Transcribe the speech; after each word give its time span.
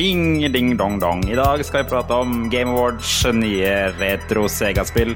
Ding, 0.00 0.40
ding, 0.52 0.76
dong, 0.78 0.94
dong. 0.98 1.20
I 1.28 1.34
dag 1.36 1.60
skal 1.60 1.82
vi 1.82 1.90
prate 1.90 2.16
om 2.16 2.46
Game 2.48 2.72
Awards, 2.72 3.18
nye 3.36 3.90
retro 3.98 4.46
Sega-spill 4.48 5.10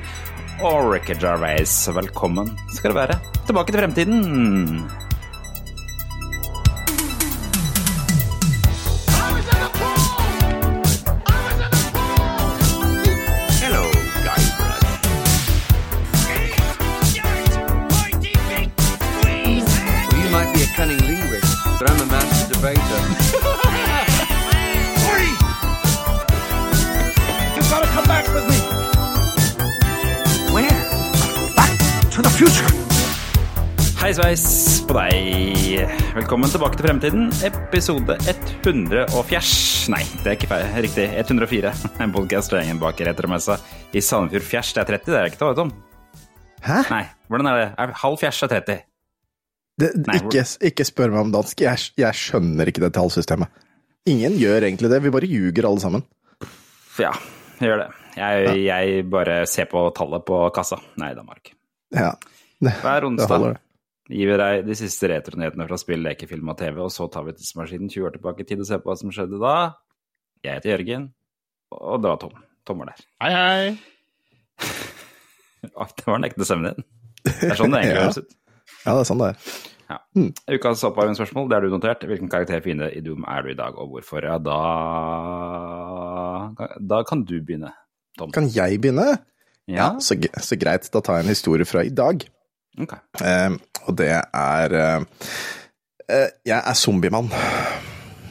og 0.60 0.90
Ricky 0.90 1.16
Jarvis. 1.16 1.72
Velkommen 1.96 2.50
skal 2.68 2.92
det 2.92 2.98
være 2.98 3.16
tilbake 3.48 3.72
til 3.72 3.80
fremtiden. 3.80 4.84
Sveis 34.14 34.44
på 34.86 34.94
deg. 34.94 35.88
Velkommen 36.14 36.50
tilbake 36.50 36.78
til 36.78 36.86
fremtiden. 36.86 37.24
Episode 37.46 38.14
104. 38.30 39.40
Nei, 39.90 40.02
det 40.20 40.28
er 40.30 40.36
ikke 40.36 40.50
feil. 40.52 40.66
Riktig. 40.84 41.06
104. 41.24 41.72
En 42.04 42.12
podkast 42.14 42.52
fra 42.52 42.60
gjengen 42.60 42.78
bak 42.82 43.00
retromessa 43.08 43.56
i 43.90 44.02
Sandefjord 44.04 44.46
Fjers. 44.46 44.70
Det 44.76 44.84
er 44.84 44.90
30, 44.92 45.10
det 45.10 45.18
er 45.18 45.30
ikke 45.32 45.40
det, 45.40 45.56
Tom? 45.58 45.72
Hæ? 46.62 46.78
Nei, 46.92 47.00
hvordan 47.26 47.50
er 47.50 47.58
det? 47.58 47.66
Er 47.82 47.96
Halv 48.04 48.20
fjers 48.22 48.38
er 48.46 48.52
30. 48.54 48.78
Det, 49.82 49.90
Nei, 50.04 50.20
ikke, 50.20 50.46
ikke 50.70 50.86
spør 50.86 51.16
meg 51.16 51.24
om 51.24 51.34
dansk. 51.34 51.66
Jeg, 51.66 51.90
jeg 51.98 52.20
skjønner 52.20 52.70
ikke 52.70 52.86
det 52.86 52.92
tallsystemet. 52.94 53.66
Ingen 54.14 54.38
gjør 54.38 54.68
egentlig 54.70 54.92
det. 54.94 55.02
Vi 55.02 55.14
bare 55.16 55.32
ljuger 55.32 55.70
alle 55.72 55.82
sammen. 55.82 56.06
Ja, 57.02 57.10
vi 57.58 57.66
gjør 57.66 57.82
det. 57.82 57.90
Jeg, 58.14 58.62
jeg 58.62 59.04
bare 59.10 59.42
ser 59.50 59.66
på 59.74 59.88
tallet 59.98 60.22
på 60.28 60.38
kassa. 60.54 60.78
Nei, 61.02 61.10
Danmark. 61.18 61.50
Ja. 61.90 62.14
Det, 62.62 62.78
Hver 62.78 63.02
det 63.02 63.10
onsdag. 63.10 63.63
Gir 64.12 64.28
vi 64.30 64.36
deg 64.40 64.66
de 64.66 64.74
siste 64.76 65.08
retronyhetene 65.08 65.66
fra 65.68 65.78
spill, 65.80 66.02
leke, 66.04 66.26
film 66.28 66.50
og 66.52 66.58
TV, 66.60 66.76
og 66.84 66.90
så 66.92 67.06
tar 67.12 67.24
vi 67.28 67.32
tidsmaskinen 67.38 67.88
20 67.92 68.08
år 68.08 68.12
tilbake 68.18 68.44
i 68.44 68.48
tid 68.50 68.60
og 68.60 68.68
ser 68.68 68.82
på 68.82 68.90
hva 68.90 68.96
som 69.00 69.12
skjedde 69.14 69.38
da. 69.40 69.54
Jeg 70.44 70.58
heter 70.58 70.74
Jørgen, 70.74 71.06
og 71.72 72.02
det 72.04 72.10
var 72.12 72.18
Tom. 72.20 72.34
Tom 72.68 72.80
var 72.82 72.90
der. 72.92 73.00
Hei, 73.24 73.32
hei. 73.34 73.66
Det 75.64 76.04
var 76.04 76.18
den 76.20 76.26
ekte 76.28 76.44
stemmen 76.44 76.74
din. 76.76 76.84
Det 77.24 77.48
er 77.54 77.56
sånn 77.56 77.72
det 77.72 77.78
egentlig 77.80 77.96
Ja. 78.00 78.02
høres 78.04 78.20
ut. 78.20 78.34
Ja, 78.84 78.90
det 78.92 79.00
er 79.00 79.08
sånn 79.08 79.22
det 79.22 79.28
er. 79.30 79.36
Ja. 79.84 79.96
Ukas 80.56 80.82
oppvarmingsspørsmål, 80.88 81.46
det 81.48 81.56
har 81.56 81.64
du 81.64 81.72
notert. 81.72 82.04
Hvilken 82.08 82.28
karakter 82.32 82.60
fiende 82.64 82.90
i 82.92 83.00
Doom 83.04 83.24
er 83.28 83.40
du 83.44 83.48
i 83.52 83.56
dag, 83.56 83.76
og 83.80 83.88
hvorfor? 83.94 84.24
Ja, 84.28 84.36
da 84.44 84.58
Da 86.80 87.00
kan 87.08 87.24
du 87.24 87.38
begynne, 87.40 87.72
Tom. 88.18 88.32
Kan 88.36 88.48
jeg 88.52 88.80
begynne? 88.84 89.08
Ja? 89.70 89.94
Så, 90.04 90.16
så 90.44 90.56
greit. 90.60 90.88
Da 90.92 91.00
tar 91.00 91.20
jeg 91.20 91.24
en 91.26 91.32
historie 91.34 91.64
fra 91.68 91.80
i 91.84 91.92
dag. 91.92 92.24
Ok. 92.80 92.94
Eh, 93.22 93.56
og 93.86 93.96
det 93.98 94.10
er 94.10 94.74
eh, 94.80 95.04
eh, 96.08 96.28
Jeg 96.46 96.58
er 96.58 96.78
zombiemann. 96.78 97.30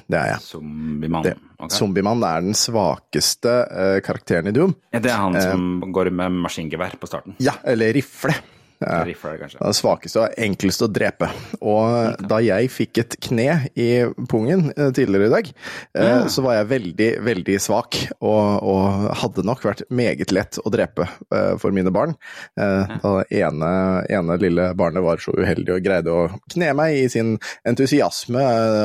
Det 0.09 0.19
er 0.19 0.33
jeg. 0.33 0.41
Zombiemann. 0.45 1.29
Okay. 1.63 1.77
Zombiemann 1.77 2.23
er 2.27 2.43
den 2.43 2.57
svakeste 2.57 3.53
eh, 3.71 3.99
karakteren 4.03 4.49
i 4.51 4.55
Doom. 4.55 4.73
Ja, 4.91 4.99
Det 4.99 5.11
er 5.13 5.21
han 5.21 5.37
som 5.41 5.93
går 5.95 6.11
med 6.11 6.35
maskingevær 6.43 6.97
på 6.99 7.07
starten. 7.09 7.37
Ja, 7.39 7.55
eller 7.63 7.93
rifle. 7.95 8.35
Ja. 8.83 8.99
Rifler, 9.07 9.37
kanskje. 9.41 9.59
Det 9.63 9.75
svakeste 9.77 10.21
og 10.23 10.35
enkleste 10.45 10.85
å 10.87 10.91
drepe. 10.91 11.29
Og 11.63 12.23
da 12.29 12.39
jeg 12.43 12.69
fikk 12.73 12.99
et 13.03 13.15
kne 13.23 13.45
i 13.79 13.87
pungen 14.29 14.67
eh, 14.75 14.91
tidligere 14.95 15.29
i 15.29 15.33
dag, 15.33 15.49
eh, 15.97 16.07
Ja. 16.09 16.17
så 16.29 16.43
var 16.45 16.57
jeg 16.59 16.69
veldig, 16.73 17.09
veldig 17.25 17.55
svak, 17.63 17.97
og, 18.19 18.63
og 18.67 19.07
hadde 19.23 19.45
nok 19.47 19.63
vært 19.65 19.85
meget 19.93 20.31
lett 20.35 20.59
å 20.63 20.71
drepe 20.73 21.07
eh, 21.33 21.53
for 21.61 21.71
mine 21.75 21.91
barn. 21.95 22.15
Da 22.57 23.13
det 23.23 23.39
ene, 23.43 23.69
ene 24.11 24.37
lille 24.41 24.69
barnet 24.77 25.03
var 25.05 25.21
så 25.23 25.31
uheldig 25.35 25.77
og 25.77 25.85
greide 25.85 26.11
å 26.13 26.27
kne 26.53 26.73
meg 26.77 26.97
i 27.03 27.07
sin 27.11 27.35
entusiasme 27.67 28.43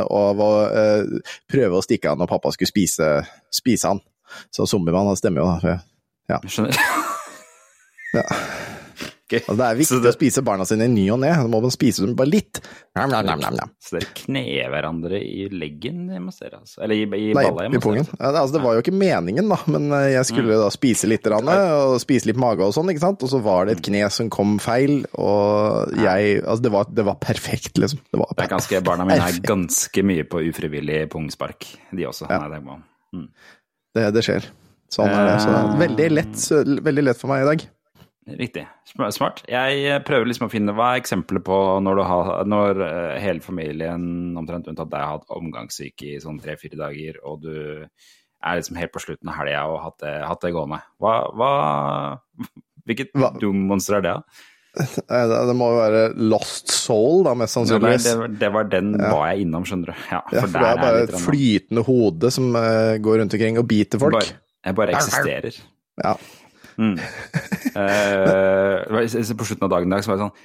av 0.08 0.40
å 0.44 0.50
prøve 1.50 1.78
å 1.78 1.84
stikke 1.84 2.12
av 2.12 2.18
når 2.20 2.30
pappa 2.30 2.52
skulle 2.54 2.70
spise, 2.70 3.10
spise 3.54 3.92
han. 3.94 4.00
Så 4.54 4.66
zombiemann, 4.68 5.08
han 5.08 5.16
stemmer 5.18 5.40
jo, 5.44 5.50
da. 5.64 5.78
Jeg 6.28 6.52
skjønner. 6.52 6.82
Ja. 8.14 8.24
Ok. 9.28 9.34
Altså, 9.44 9.56
det 9.60 9.64
er 9.68 9.76
viktig 9.76 9.96
det- 10.02 10.08
å 10.08 10.16
spise 10.16 10.42
barna 10.42 10.64
sine 10.64 10.86
i 10.86 10.88
ny 10.88 11.02
og 11.12 11.18
ne. 11.20 11.28
Da 11.36 11.42
må 11.52 11.60
man 11.60 11.70
spise 11.70 12.00
dem 12.00 12.14
bare 12.16 12.30
litt. 12.32 12.60
Nam, 12.96 13.10
nam, 13.12 13.26
nam. 13.38 13.70
Så 13.78 13.98
dere 13.98 14.08
kner 14.16 14.70
hverandre 14.72 15.18
i 15.20 15.48
leggen 15.52 16.06
hjemme 16.08 16.32
hos 16.32 16.38
dere, 16.40 16.60
altså? 16.62 16.80
Eller 16.82 16.94
i, 16.96 17.02
i 17.04 17.34
Nei, 17.36 17.44
balla 17.44 17.66
hjemme 17.68 17.76
hos 17.82 18.08
dere? 18.08 18.16
Ja, 18.18 18.30
altså, 18.40 18.52
det 18.56 18.62
var 18.64 18.74
jo 18.78 18.80
ikke 18.86 18.96
meningen, 18.96 19.48
da, 19.52 19.58
men 19.68 19.92
eh, 19.92 20.14
jeg 20.16 20.24
skulle 20.30 20.56
Mm. 20.56 20.62
da 20.64 20.70
spise 20.72 21.06
litt, 21.12 21.26
rann, 21.28 21.46
og 21.52 22.00
spise 22.00 22.24
litt 22.30 22.40
mage 22.40 22.64
og 22.64 22.72
sånn, 22.72 22.88
ikke 22.88 23.04
sant. 23.04 23.22
Og 23.22 23.28
så 23.28 23.42
var 23.44 23.66
det 23.68 23.76
et 23.76 23.84
kne 23.84 24.10
som 24.10 24.30
kom 24.30 24.56
feil, 24.58 25.04
og 25.18 25.92
jeg 25.92 26.40
Altså, 26.48 26.62
det 26.62 26.72
var, 26.72 26.84
det 26.88 27.04
var 27.04 27.16
perfekt, 27.20 27.76
liksom. 27.76 28.00
Det 28.10 28.18
var 28.18 28.32
perfekt. 28.32 28.48
er 28.48 28.56
ganske, 28.56 28.84
Barna 28.84 29.04
mine 29.04 29.20
er 29.28 29.40
ganske 29.44 30.02
mye 30.02 30.24
på 30.24 30.40
ufrivillig 30.48 31.10
pungspark, 31.12 31.66
de 31.92 32.04
også. 32.08 32.26
Ja. 32.30 32.48
Nei, 32.48 32.56
det. 32.58 32.80
Mm. 33.14 33.28
Det, 33.94 34.12
det 34.14 34.24
skjer. 34.24 34.48
Sånn 34.90 35.08
er 35.12 35.26
det. 35.28 35.40
Så 35.44 35.52
Eh. 35.52 35.76
veldig 35.84 36.10
lett, 36.16 36.82
veldig 36.82 37.04
lett 37.04 37.16
for 37.20 37.28
meg 37.28 37.42
i 37.44 37.50
dag. 37.56 37.68
Riktig. 38.36 38.66
Smart. 39.14 39.42
Jeg 39.48 39.80
eh, 39.86 40.00
prøver 40.04 40.28
liksom 40.28 40.48
å 40.48 40.52
finne 40.52 40.74
hva 40.76 40.92
er 40.92 41.02
eksempler 41.02 41.40
på 41.44 41.56
når, 41.84 42.00
du 42.00 42.04
har, 42.10 42.30
når 42.48 42.82
eh, 42.84 43.16
hele 43.22 43.44
familien, 43.44 44.36
omtrent 44.38 44.68
unntatt 44.68 44.90
deg, 44.92 45.00
har 45.00 45.18
hatt 45.18 45.32
omgangssyke 45.38 46.12
i 46.12 46.20
sånn 46.22 46.40
tre-fire 46.42 46.78
dager, 46.80 47.20
og 47.24 47.46
du 47.46 47.54
er 47.88 48.60
liksom 48.60 48.78
helt 48.78 48.92
på 48.94 49.02
slutten 49.02 49.30
av 49.32 49.38
helga 49.40 49.64
og 49.70 49.80
hatt 49.86 49.98
det, 50.04 50.14
hatt 50.28 50.44
det 50.44 50.52
gående. 50.54 50.82
Hva, 51.02 51.16
hva 51.34 51.50
Hvilket 52.88 53.10
Hva? 53.20 53.34
Doom-monster 53.36 53.98
er 53.98 54.06
det, 54.06 54.14
da? 54.20 54.44
Det, 55.08 55.38
det 55.48 55.54
må 55.58 55.70
jo 55.72 55.78
være 55.80 56.02
Lost 56.30 56.70
Soul, 56.70 57.24
da, 57.26 57.32
mest 57.36 57.56
sannsynligvis. 57.56 58.04
det, 58.06 58.28
det 58.38 58.50
var 58.54 58.68
den 58.70 58.92
var 59.00 59.32
jeg 59.32 59.46
innom, 59.46 59.64
skjønner 59.66 59.90
du. 59.90 60.02
Ja, 60.12 60.20
Ja, 60.30 60.44
for 60.44 60.52
det 60.54 60.68
er 60.68 60.82
bare 60.82 61.00
et 61.06 61.14
flytende 61.24 61.82
hode 61.88 62.30
som 62.34 62.52
eh, 62.60 62.98
går 63.02 63.22
rundt 63.22 63.34
omkring 63.34 63.58
og 63.58 63.66
biter 63.68 64.00
folk. 64.00 64.20
Bare, 64.20 64.38
jeg 64.68 64.78
bare 64.78 64.94
eksisterer. 64.94 65.58
Ja. 66.04 66.14
Mm. 66.78 66.96
Eh, 67.78 69.34
på 69.38 69.44
slutten 69.46 69.66
av 69.66 69.70
dagen 69.70 69.86
i 69.90 69.94
dag 69.94 70.02
så 70.02 70.10
var 70.10 70.16
det 70.18 70.24
sånn 70.24 70.38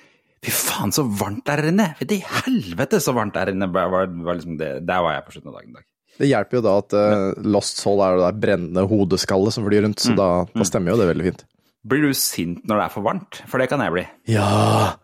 Fy 0.44 0.51
faen, 0.51 0.91
så 0.94 1.05
varmt 1.07 1.45
der 1.47 1.69
inne! 1.69 1.85
I 2.03 2.17
helvete, 2.19 2.99
så 3.01 3.13
varmt 3.16 3.33
der 3.38 3.53
inne! 3.53 3.69
Var, 3.71 3.88
var, 3.89 4.35
liksom 4.35 4.57
det, 4.59 4.71
der 4.85 4.99
var 5.05 5.16
jeg 5.16 5.23
på 5.25 5.35
slutten 5.38 5.53
av 5.53 5.55
dagen 5.55 5.69
i 5.71 5.77
dag. 5.77 5.85
Det 6.19 6.27
hjelper 6.29 6.57
jo 6.59 6.63
da 6.66 6.73
at 6.81 6.95
uh, 6.99 7.45
Lost 7.55 7.79
Soul 7.79 8.03
er 8.03 8.17
det 8.19 8.25
der 8.27 8.41
brennende 8.44 8.83
hodeskallet 8.91 9.55
som 9.55 9.63
flyr 9.66 9.85
rundt, 9.88 10.03
Mm. 10.03 10.09
så 10.11 10.17
da, 10.19 10.27
da 10.51 10.67
stemmer 10.67 10.91
jo 10.94 10.99
det 10.99 11.07
veldig 11.13 11.27
fint. 11.29 11.45
Blir 11.88 12.03
du 12.05 12.11
sint 12.19 12.67
når 12.67 12.75
det 12.81 12.83
er 12.89 12.94
for 12.97 13.07
varmt? 13.07 13.39
For 13.47 13.63
det 13.63 13.69
kan 13.71 13.81
jeg 13.88 13.95
bli. 13.95 14.03
Ja, 14.35 14.97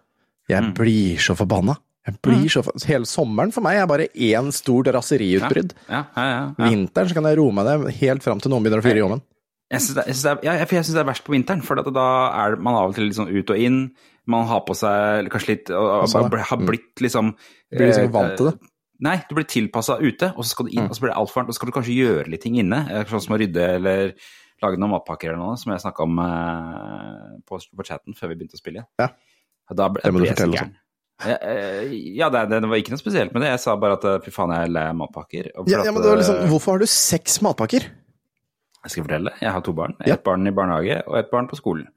jeg 0.52 0.68
Mm. 0.68 0.74
blir 0.78 1.24
så 1.24 1.38
forbanna. 1.40 1.78
Jeg 2.10 2.20
blir 2.26 2.48
så 2.52 2.64
for... 2.68 2.76
Hele 2.90 3.08
sommeren 3.08 3.52
for 3.56 3.64
meg 3.64 3.80
er 3.80 3.88
bare 3.88 4.10
én 4.12 4.52
stort 4.56 4.92
raseriutbrudd. 4.92 5.72
Ja, 5.88 6.04
ja, 6.18 6.24
ja, 6.30 6.38
ja. 6.52 6.68
Vinteren 6.68 7.08
så 7.10 7.16
kan 7.16 7.32
jeg 7.32 7.40
roe 7.40 7.56
meg 7.56 7.66
ned 7.68 7.90
helt 8.04 8.24
fram 8.28 8.44
til 8.44 8.52
noen 8.52 8.64
begynner 8.68 8.84
å 8.84 8.86
fyre 8.86 9.00
i 9.00 9.08
ovnen. 9.08 9.24
Jeg 9.70 9.82
syns 9.86 9.96
det, 10.00 10.04
synes 10.10 10.24
det, 10.24 10.32
er- 10.32 10.46
ja, 10.46 10.66
det 10.66 10.98
er 11.04 11.06
verst 11.06 11.24
på 11.28 11.34
vinteren, 11.36 11.62
for 11.62 11.76
da 11.78 12.06
er 12.46 12.56
man 12.58 12.74
av 12.76 12.90
og 12.90 12.96
til 12.96 13.06
litt 13.06 13.16
sånn 13.20 13.30
ut 13.30 13.50
og 13.54 13.58
inn. 13.58 13.92
Man 14.30 14.48
har 14.50 14.62
på 14.66 14.74
seg 14.78 15.30
kanskje 15.30 15.48
litt 15.54 15.70
og, 15.74 16.08
Sånn, 16.10 16.30
har 16.30 16.58
blitt 16.62 17.02
liksom 17.02 17.32
Blir 17.72 17.88
liksom 17.90 18.04
eh, 18.10 18.14
vant 18.14 18.36
til 18.38 18.50
det. 18.52 18.56
Nei, 19.02 19.16
du 19.30 19.36
blir 19.38 19.46
tilpassa 19.48 19.96
ute, 20.02 20.34
og 20.36 20.44
så 20.44 20.50
skal 20.52 20.66
du 20.68 20.72
inn, 20.74 20.84
Mm. 20.84 20.90
og 20.90 20.96
så 20.98 21.02
blir 21.02 21.12
det 21.14 21.18
altfor 21.22 21.40
varmt, 21.40 21.50
og 21.50 21.54
så 21.56 21.60
skal 21.62 21.70
du 21.72 21.76
kanskje 21.78 21.96
gjøre 21.96 22.28
litt 22.30 22.42
ting 22.42 22.56
inne. 22.60 22.82
eh, 22.92 23.04
Sånn 23.06 23.22
som 23.22 23.36
å 23.36 23.40
rydde 23.40 23.64
eller 23.78 24.14
lage 24.62 24.78
noen 24.78 24.92
matpakker 24.92 25.30
eller 25.32 25.40
noe, 25.40 25.56
som 25.58 25.72
jeg 25.72 25.82
snakka 25.86 26.04
om 26.04 26.20
eh, 26.20 27.40
på, 27.48 27.60
på 27.78 27.86
chatten 27.88 28.14
før 28.18 28.30
vi 28.34 28.36
begynte 28.42 28.58
å 28.58 28.62
spille. 28.62 28.86
Ja. 29.00 29.08
Da 29.74 29.88
ble, 29.94 30.02
Det 30.04 30.12
må 30.14 30.20
du 30.20 30.26
fortelle 30.34 30.58
gæren. 30.58 30.76
Eh, 31.24 31.38
eh, 31.42 31.94
Ja, 32.18 32.30
det, 32.34 32.46
det 32.50 32.62
var 32.68 32.76
ikke 32.82 32.94
noe 32.96 33.02
spesielt 33.02 33.34
med 33.34 33.44
det. 33.44 33.52
Jeg 33.54 33.60
sa 33.64 33.76
bare 33.80 33.98
at 34.00 34.06
eh, 34.06 34.20
fy 34.26 34.32
faen, 34.36 34.52
jeg 34.56 34.68
er 34.68 34.74
lei 34.76 34.86
matpakker. 35.00 35.50
Ja, 35.70 35.84
ja, 35.86 35.92
men 35.92 36.02
det 36.04 36.10
var 36.12 36.18
liksom, 36.22 36.36
eh, 36.44 36.50
Hvorfor 36.52 36.76
har 36.76 36.80
du 36.84 36.90
seks 36.92 37.40
matpakker? 37.46 37.88
Jeg 38.86 38.92
skal 38.94 39.06
fortelle. 39.06 39.32
Jeg 39.42 39.52
har 39.52 39.62
to 39.66 39.74
barn. 39.76 39.96
Ja. 40.08 40.16
Et 40.16 40.24
barn 40.24 40.48
i 40.48 40.52
barnehage 40.56 41.02
og 41.08 41.18
et 41.20 41.30
barn 41.32 41.48
på 41.52 41.58
skolen. 41.60 41.88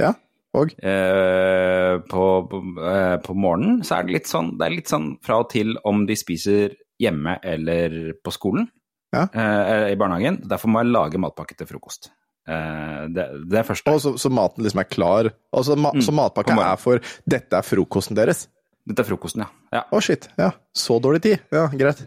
Ja, 0.00 0.14
og? 0.56 0.72
Eh, 0.82 1.98
på, 2.10 2.22
på, 2.50 2.60
eh, 2.90 3.16
på 3.22 3.34
morgenen 3.38 3.82
så 3.86 3.98
er 4.00 4.06
det 4.08 4.16
litt 4.16 4.26
sånn 4.30 4.48
Det 4.58 4.64
er 4.66 4.72
litt 4.74 4.88
sånn 4.90 5.12
fra 5.22 5.36
og 5.44 5.50
til 5.52 5.76
om 5.86 6.00
de 6.08 6.16
spiser 6.18 6.72
hjemme 7.00 7.36
eller 7.46 8.14
på 8.24 8.32
skolen. 8.34 8.66
Ja. 9.14 9.26
Eh, 9.32 9.90
I 9.92 9.98
barnehagen. 10.00 10.40
Derfor 10.48 10.72
må 10.72 10.82
jeg 10.82 10.90
lage 10.94 11.20
matpakke 11.22 11.54
til 11.58 11.68
frokost. 11.70 12.10
Eh, 12.50 13.04
det, 13.14 13.26
det 13.50 13.60
er 13.60 13.68
første. 13.68 13.92
Og 13.94 14.00
så, 14.02 14.14
så 14.18 14.30
maten 14.32 14.64
liksom 14.66 14.82
er 14.82 14.88
klar. 14.90 15.30
Altså, 15.54 15.76
ma 15.78 15.92
Mm, 15.94 16.02
Så 16.06 16.12
matpakka 16.16 16.56
er 16.66 16.80
for 16.80 17.00
Dette 17.28 17.58
er 17.60 17.66
frokosten 17.66 18.16
deres? 18.18 18.48
Dette 18.88 19.04
er 19.04 19.08
frokosten, 19.10 19.44
ja. 19.44 19.50
ja. 19.76 19.84
Å, 19.92 20.00
shit. 20.02 20.26
Ja, 20.40 20.50
så 20.74 20.96
dårlig 21.04 21.20
tid. 21.28 21.42
Ja, 21.52 21.66
greit. 21.68 22.00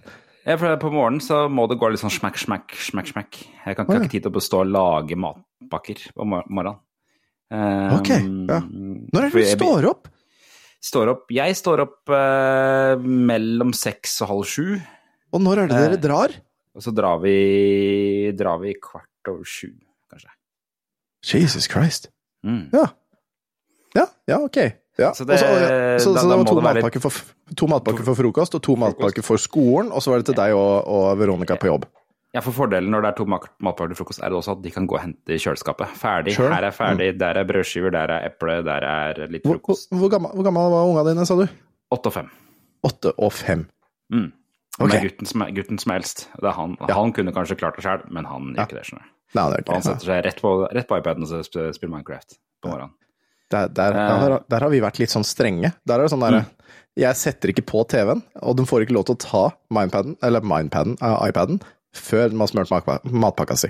Ja, 0.46 0.58
for 0.60 0.76
På 0.82 0.90
morgenen 0.92 1.22
så 1.24 1.46
må 1.52 1.68
det 1.72 1.78
gå 1.80 1.88
litt 1.94 2.02
sånn 2.02 2.12
smakk, 2.12 2.36
smakk, 2.42 2.74
smakk, 2.76 3.08
smakk. 3.14 3.38
Jeg 3.66 3.78
kan 3.78 3.86
ikke, 3.86 3.94
oh, 3.94 3.96
ja. 3.96 4.04
ikke 4.04 4.12
tid 4.18 4.26
til 4.26 4.40
å 4.40 4.44
stå 4.44 4.60
og 4.66 4.72
lage 4.74 5.16
matpakker 5.20 6.02
på 6.14 6.26
morgenen. 6.28 6.82
Um, 7.54 7.94
Ok, 8.00 8.10
ja. 8.10 8.60
Når 8.66 9.20
er 9.20 9.30
det 9.30 9.32
du 9.32 9.40
jeg- 9.40 9.58
står 9.60 9.88
opp? 9.92 10.08
Står 10.84 11.08
opp, 11.14 11.30
jeg 11.32 11.56
står 11.56 11.80
opp 11.86 12.10
uh, 12.12 13.00
mellom 13.00 13.72
seks 13.72 14.18
og 14.26 14.28
halv 14.34 14.44
sju. 14.52 14.66
Og 15.32 15.40
når 15.42 15.62
er 15.64 15.68
det 15.72 15.78
dere 15.80 15.98
drar? 16.02 16.28
drar? 16.34 16.42
Og 16.76 16.82
så 16.84 16.92
drar 16.92 17.22
vi, 17.24 18.32
drar 18.36 18.60
vi 18.60 18.74
kvart 18.82 19.30
over 19.32 19.46
sju, 19.48 19.70
kanskje. 20.12 20.34
Jesus 21.24 21.70
Christ. 21.72 22.10
Mm. 22.44 22.68
Ja. 22.74 22.88
Ja, 23.96 24.08
ja, 24.28 24.40
ok. 24.44 24.60
Ja. 25.00 25.10
Så 25.18 25.26
det- 25.26 25.40
Også, 25.40 25.48
så, 25.48 26.04
så, 26.04 26.14
da- 26.14 26.22
så 26.22 26.30
det 26.30 26.38
var 26.38 26.46
to 26.46 26.56
litt- 26.60 26.64
matpakker, 26.70 27.02
for, 27.02 27.12
to 27.56 27.68
matpakker 27.68 28.04
for 28.06 28.16
frokost 28.16 28.56
og 28.56 28.62
to 28.62 28.76
matpakker 28.76 29.24
for 29.26 29.38
skolen, 29.42 29.92
og 29.92 30.02
så 30.06 30.12
var 30.14 30.22
det 30.22 30.26
til 30.30 30.36
deg 30.38 30.54
og, 30.54 30.88
og 30.88 31.18
Veronica 31.18 31.56
på 31.58 31.66
jobb. 31.72 31.86
Ja, 32.34 32.42
for 32.42 32.52
fordelen 32.52 32.90
når 32.90 33.02
det 33.02 33.10
er 33.12 33.18
to 33.18 33.26
mat- 33.30 33.50
matpakker 33.62 33.94
til 33.94 34.00
frokost, 34.04 34.22
er 34.24 34.30
det 34.30 34.38
også 34.38 34.52
at 34.58 34.62
de 34.64 34.72
kan 34.74 34.88
gå 34.90 34.96
og 34.98 35.02
hente 35.02 35.34
i 35.34 35.38
kjøleskapet. 35.38 35.88
Ferdig. 35.98 36.34
Sure. 36.36 36.50
Her 36.54 36.64
er 36.70 36.72
ferdig. 36.74 37.10
Der 37.20 37.38
er 37.38 37.44
brødskiver, 37.46 37.92
der 37.94 38.10
er 38.10 38.26
eple, 38.30 38.64
der 38.66 38.82
er 38.90 39.28
litt 39.30 39.44
Hvor, 39.46 39.58
hvor, 39.58 39.60
frokost. 39.62 39.90
hvor, 39.94 40.10
gammel, 40.10 40.32
hvor 40.34 40.44
gammel 40.48 40.72
var 40.74 40.88
unga 40.90 41.04
dine, 41.10 41.26
sa 41.30 41.36
du? 41.38 41.46
Åtte 41.94 42.08
og 42.10 42.14
fem. 42.14 42.30
Åtte 42.84 43.14
og 43.18 43.34
fem. 43.34 43.68
Mm. 44.12 44.32
Okay. 44.80 44.90
Det 44.90 44.98
er 44.98 45.04
gutten 45.10 45.28
som 45.30 45.42
er, 45.46 45.52
gutten 45.54 45.78
som 45.80 45.92
er 45.94 46.00
eldst. 46.02 46.28
Han. 46.42 46.78
Ja. 46.82 46.94
Han 46.98 47.14
kunne 47.14 47.32
kanskje 47.34 47.58
klart 47.60 47.76
det 47.78 47.84
sjøl, 47.86 48.02
men 48.10 48.26
han 48.26 48.54
gjør 48.56 48.66
ikke 48.66 48.80
det. 48.80 48.86
skjønner 48.90 49.06
du. 49.06 49.72
Han 49.72 49.82
setter 49.86 50.06
seg 50.10 50.26
rett 50.26 50.42
på, 50.42 50.54
rett 50.74 50.88
på 50.90 50.98
iPaden 50.98 51.24
og 51.30 51.46
spiller 51.46 51.90
Minecraft 51.90 52.38
på 52.64 52.70
morgenen. 52.70 52.94
Der, 53.54 53.70
der, 53.70 53.94
der, 53.94 54.36
der 54.50 54.66
har 54.66 54.74
vi 54.74 54.82
vært 54.84 55.00
litt 55.02 55.14
sånn 55.14 55.26
strenge. 55.28 55.74
Der 55.86 56.00
er 56.00 56.08
det 56.08 56.14
sånn 56.14 56.24
derre 56.24 56.44
Jeg 57.00 57.18
setter 57.18 57.54
ikke 57.54 57.66
på 57.70 57.84
TV-en, 57.90 58.22
og 58.42 58.58
de 58.58 58.66
får 58.70 58.86
ikke 58.86 58.98
lov 58.98 59.08
til 59.10 59.18
å 59.18 59.22
ta 59.24 59.44
Mindpaden, 59.74 60.18
eller 60.26 60.46
Mindpaden, 60.46 60.98
uh, 61.02 61.22
iPaden, 61.26 61.62
før 61.94 62.30
de 62.30 62.38
har 62.42 62.52
smurt 62.52 62.74
matpakka 63.10 63.58
si. 63.58 63.70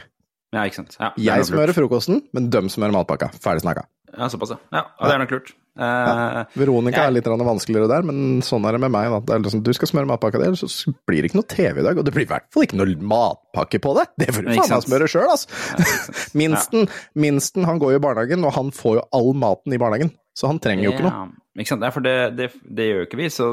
Ja, 0.53 0.65
ikke 0.67 0.83
sant. 0.83 0.97
Ja, 0.99 1.11
Jeg 1.17 1.47
smører 1.49 1.73
frokosten, 1.75 2.21
men 2.35 2.49
de 2.53 2.61
smører 2.69 2.93
matpakka. 2.95 3.31
Ferdig 3.43 3.63
snakka. 3.65 3.87
Ja, 4.13 4.27
såpass, 4.29 4.53
ja. 4.53 4.59
ja. 4.75 4.83
Det 5.01 5.15
er 5.15 5.23
nok 5.23 5.33
lurt. 5.33 5.53
Eh, 5.73 6.43
Veronica 6.53 6.97
Jeg- 7.01 7.07
er 7.07 7.11
litt 7.15 7.25
vanskeligere 7.25 7.87
der, 7.89 8.03
men 8.03 8.41
sånn 8.41 8.65
er 8.67 8.73
det 8.73 8.81
med 8.81 8.91
meg. 8.91 9.09
Da. 9.09 9.19
Det 9.19 9.33
er 9.35 9.39
liksom, 9.49 9.63
du 9.63 9.73
skal 9.73 9.87
smøre 9.87 10.05
matpakka 10.07 10.37
di, 10.39 10.51
så 10.55 10.93
blir 11.07 11.21
det 11.23 11.31
ikke 11.31 11.39
noe 11.41 11.49
TV 11.49 11.79
i 11.79 11.83
dag. 11.83 11.97
Og 11.97 12.05
det 12.05 12.13
blir 12.13 12.25
i 12.27 12.29
hvert 12.29 12.45
fall 12.53 12.63
ikke 12.67 12.77
noe 12.77 12.95
matpakke 13.01 13.79
på 13.81 13.95
det! 13.97 14.07
Det 14.19 14.27
får 14.35 14.45
du 14.45 14.53
faen 14.53 14.69
meg 14.69 14.83
smøre 14.85 15.07
sjøl, 15.09 15.29
altså! 15.33 15.47
Minsten, 16.39 16.87
minsten 17.15 17.65
han 17.65 17.79
går 17.79 17.95
jo 17.95 18.01
i 18.01 18.05
barnehagen, 18.05 18.45
og 18.45 18.53
han 18.53 18.69
får 18.71 18.99
jo 18.99 19.07
all 19.13 19.33
maten 19.33 19.73
i 19.73 19.77
barnehagen. 19.81 20.11
Så 20.37 20.47
han 20.49 20.59
trenger 20.59 20.83
jo 20.87 20.91
ikke 20.93 21.03
noe. 21.05 21.13
Ja, 21.13 21.61
ikke 21.61 21.67
sant? 21.73 21.83
Ja, 21.85 21.89
for 21.93 22.01
det, 22.05 22.15
det, 22.37 22.51
det 22.65 22.87
gjør 22.89 23.01
jo 23.03 23.07
ikke 23.09 23.17
vi. 23.23 23.29
Så 23.33 23.49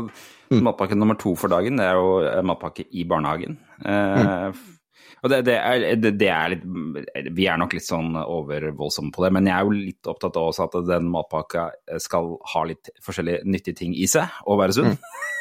Mm. 0.51 0.65
matpakke 0.67 0.97
nummer 0.99 1.15
to 1.15 1.37
for 1.39 1.47
dagen, 1.47 1.77
det 1.79 1.85
er 1.87 1.95
jo 1.95 2.25
eh, 2.27 2.41
matpakke 2.43 2.83
i 2.91 3.05
barnehagen. 3.07 3.57
Mm. 3.87 4.55
Og 5.23 5.31
det, 5.33 5.39
det, 5.49 5.57
er, 5.61 5.83
det, 6.01 6.13
det 6.21 6.29
er 6.33 6.53
litt 6.55 6.63
Vi 7.37 7.45
er 7.51 7.59
nok 7.61 7.75
litt 7.77 7.85
sånn 7.85 8.15
overvoldsomme 8.21 9.13
på 9.13 9.25
det, 9.27 9.33
men 9.37 9.49
jeg 9.51 9.57
er 9.59 9.67
jo 9.69 9.75
litt 9.77 10.09
opptatt 10.09 10.39
av 10.41 10.49
også 10.53 10.67
at 10.69 10.79
den 10.89 11.11
matpakka 11.13 11.67
skal 12.01 12.33
ha 12.55 12.63
litt 12.71 12.89
forskjellige 13.05 13.43
nyttige 13.45 13.77
ting 13.83 13.93
i 13.95 14.07
seg, 14.11 14.33
og 14.49 14.61
være 14.63 14.77
sunn. 14.79 14.97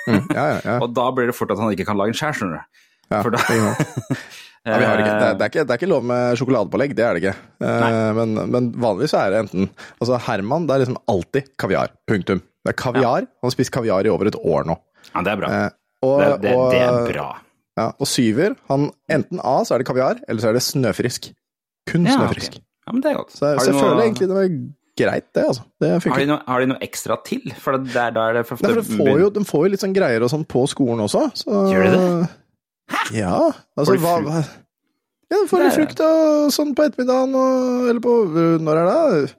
Mm, 0.10 0.28
ja, 0.36 0.44
ja, 0.56 0.60
ja. 0.66 0.76
Og 0.84 0.92
da 0.98 1.08
blir 1.16 1.32
det 1.32 1.38
fort 1.38 1.52
at 1.56 1.62
han 1.64 1.72
ikke 1.76 1.88
kan 1.92 2.00
lage 2.00 2.12
en 2.16 2.20
skjær, 2.20 2.36
skjønner 2.36 2.60
du. 2.60 2.86
ja, 3.16 3.24
da- 3.24 3.46
Ja, 4.68 4.76
vi 4.82 4.86
har 4.86 5.00
ikke, 5.00 5.14
det, 5.16 5.28
er, 5.30 5.36
det, 5.40 5.46
er 5.46 5.50
ikke, 5.54 5.64
det 5.64 5.72
er 5.74 5.80
ikke 5.80 5.88
lov 5.90 6.04
med 6.12 6.36
sjokoladepålegg, 6.38 6.92
det 6.98 7.04
er 7.08 7.16
det 7.16 7.22
ikke. 7.24 7.36
Eh, 7.64 8.10
men, 8.18 8.34
men 8.52 8.66
vanligvis 8.76 9.14
er 9.16 9.32
det 9.32 9.40
enten 9.46 9.70
Altså 10.04 10.20
Herman, 10.28 10.66
det 10.68 10.76
er 10.76 10.84
liksom 10.84 10.98
alltid 11.10 11.48
kaviar. 11.64 11.94
Punktum. 12.12 12.42
Det 12.68 12.74
er 12.74 12.78
kaviar. 12.78 13.24
Han 13.40 13.48
har 13.48 13.54
spist 13.56 13.72
kaviar 13.74 14.04
i 14.06 14.12
over 14.12 14.28
et 14.30 14.36
år 14.44 14.68
nå. 14.68 14.76
Ja, 15.14 15.24
det 15.24 15.32
er 15.32 15.40
bra. 15.40 15.52
Eh, 15.56 15.70
og, 16.04 16.20
Det, 16.44 16.52
det 16.76 16.82
er 16.84 17.00
bra. 17.08 17.30
Ja, 17.80 17.86
og 17.96 18.10
syver, 18.12 18.58
han 18.68 18.90
enten 19.12 19.40
A, 19.40 19.60
så 19.64 19.76
er 19.78 19.82
det 19.84 19.88
kaviar, 19.88 20.20
eller 20.28 20.44
så 20.44 20.50
er 20.52 20.58
det 20.60 20.64
snøfrisk. 20.66 21.30
Kun 21.88 22.04
Ja, 22.10 22.18
snøfrisk. 22.18 22.58
Okay. 22.60 22.66
Ja, 22.90 22.94
men 22.96 23.04
det 23.06 23.12
er 23.14 23.18
godt. 23.22 23.32
Så, 23.38 23.40
så 23.46 23.70
jeg 23.70 23.76
noe- 23.78 23.84
føler 23.86 24.04
egentlig 24.04 24.28
det 24.28 24.38
var 24.38 24.50
greit, 25.00 25.28
det, 25.38 25.44
altså. 25.48 25.64
Det 25.80 25.90
Har 26.04 26.20
de, 26.20 26.26
noe, 26.28 26.42
har 26.50 26.60
de 26.66 26.70
noe 26.74 26.82
ekstra 26.84 27.16
til? 27.24 27.46
For 27.64 27.78
det 27.78 27.94
der, 27.94 28.12
da 28.18 28.26
er 28.30 28.40
det 28.40 28.46
for 28.50 28.60
Nei, 28.66 28.74
for 28.74 28.82
de 28.82 28.98
får, 29.00 29.12
jo, 29.22 29.30
de 29.38 29.44
får 29.48 29.64
jo 29.66 29.72
litt 29.76 29.84
sånn 29.86 29.94
greier 29.96 30.26
og 30.26 30.32
sånn 30.34 30.44
på 30.50 30.66
skolen 30.68 31.06
også. 31.06 31.22
Så, 31.40 31.62
Gjør 31.72 31.86
de 31.88 31.92
det? 31.96 32.30
Hæ? 32.90 33.04
Ja. 33.22 33.36
Altså, 33.80 33.96
hva, 34.02 34.16
hva 34.26 34.42
Ja, 35.30 35.38
de 35.38 35.46
får 35.48 35.62
litt 35.62 35.70
Det 35.70 35.78
frukt 35.78 36.04
og 36.04 36.52
sånn 36.58 36.74
på 36.76 36.88
ettermiddagen, 36.90 37.38
og, 37.38 37.88
eller 37.94 38.02
på 38.04 38.16
Når 38.66 38.82
er 38.82 38.90
det? 38.90 39.34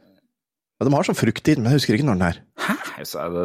Ja, 0.81 0.87
de 0.89 0.95
har 0.97 1.05
sånn 1.11 1.19
frukttid, 1.19 1.59
men 1.61 1.69
jeg 1.75 1.81
husker 1.83 1.99
ikke 1.99 2.07
når 2.09 2.17
den 2.23 2.29
er. 2.31 2.39
Hæ? 2.65 2.77
Så 3.05 3.19
er 3.21 3.33
det, 3.35 3.43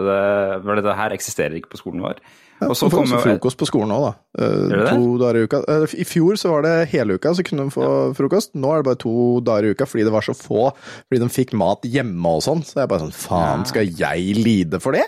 det, 0.63 0.75
dette 0.79 0.93
her 1.01 1.15
eksisterer 1.17 1.57
ikke 1.59 1.73
på 1.73 1.81
skolen 1.81 2.05
vår. 2.05 2.21
Ja, 2.61 2.69
Og 2.71 2.77
så 2.79 2.87
får 2.87 3.01
kommer 3.01 3.23
frokost 3.23 3.59
på 3.59 3.67
skolen 3.67 3.91
òg, 3.91 4.05
da. 4.05 4.11
Uh, 4.39 4.85
to 4.87 5.15
dager 5.19 5.39
i 5.41 5.47
uka. 5.47 5.59
Uh, 5.67 5.95
I 5.99 6.05
fjor 6.07 6.37
så 6.39 6.53
var 6.53 6.63
det 6.63 6.73
hele 6.93 7.17
uka, 7.17 7.33
så 7.35 7.43
kunne 7.43 7.65
de 7.67 7.73
få 7.75 7.89
frokost. 8.15 8.53
Nå 8.55 8.71
er 8.71 8.79
det 8.79 8.87
bare 8.87 9.01
to 9.01 9.15
dager 9.43 9.67
i 9.67 9.73
uka 9.75 9.87
fordi 9.89 10.05
det 10.07 10.13
var 10.15 10.23
så 10.23 10.35
få. 10.37 10.69
Fordi 11.09 11.21
de 11.23 11.31
fikk 11.35 11.51
mat 11.59 11.83
hjemme 11.83 12.35
og 12.37 12.45
sånn. 12.45 12.63
Så 12.63 12.79
jeg 12.79 12.91
bare 12.91 13.03
sånn 13.03 13.15
faen, 13.15 13.67
skal 13.67 13.91
jeg 13.91 14.39
lide 14.39 14.79
for 14.83 14.95
det? 14.95 15.03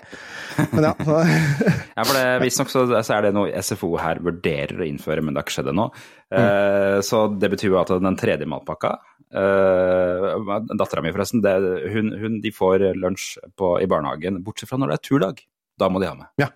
Men 0.74 0.90
ja. 0.90 0.94
Ja, 1.98 2.04
for 2.04 2.14
det, 2.14 2.26
Visstnok 2.44 2.72
så, 2.72 2.84
så 2.92 3.16
er 3.16 3.28
det 3.28 3.34
noe 3.36 3.64
SFO 3.64 3.94
her 4.02 4.20
vurderer 4.24 4.84
å 4.84 4.88
innføre, 4.88 5.24
men 5.24 5.34
det 5.34 5.42
har 5.42 5.48
ikke 5.48 5.56
skjedd 5.56 5.72
ennå. 5.72 5.88
Mm. 6.28 6.40
Eh, 6.42 6.98
så 7.06 7.24
det 7.32 7.50
betyr 7.54 7.72
jo 7.72 7.80
at 7.80 7.94
den 8.04 8.20
tredje 8.20 8.48
matpakka 8.50 8.98
uh, 9.36 10.60
Dattera 10.78 11.04
mi, 11.04 11.14
forresten, 11.16 11.42
det, 11.46 11.56
hun, 11.94 12.12
hun, 12.20 12.40
de 12.44 12.52
får 12.54 12.90
lunsj 13.00 13.38
på, 13.58 13.78
i 13.82 13.90
barnehagen, 13.90 14.42
bortsett 14.46 14.72
fra 14.72 14.80
når 14.82 14.94
det 14.94 15.00
er 15.00 15.06
turdag. 15.10 15.44
Da 15.78 15.90
må 15.94 16.02
de 16.02 16.10
ha 16.10 16.18
med. 16.18 16.30
Ja. 16.42 16.52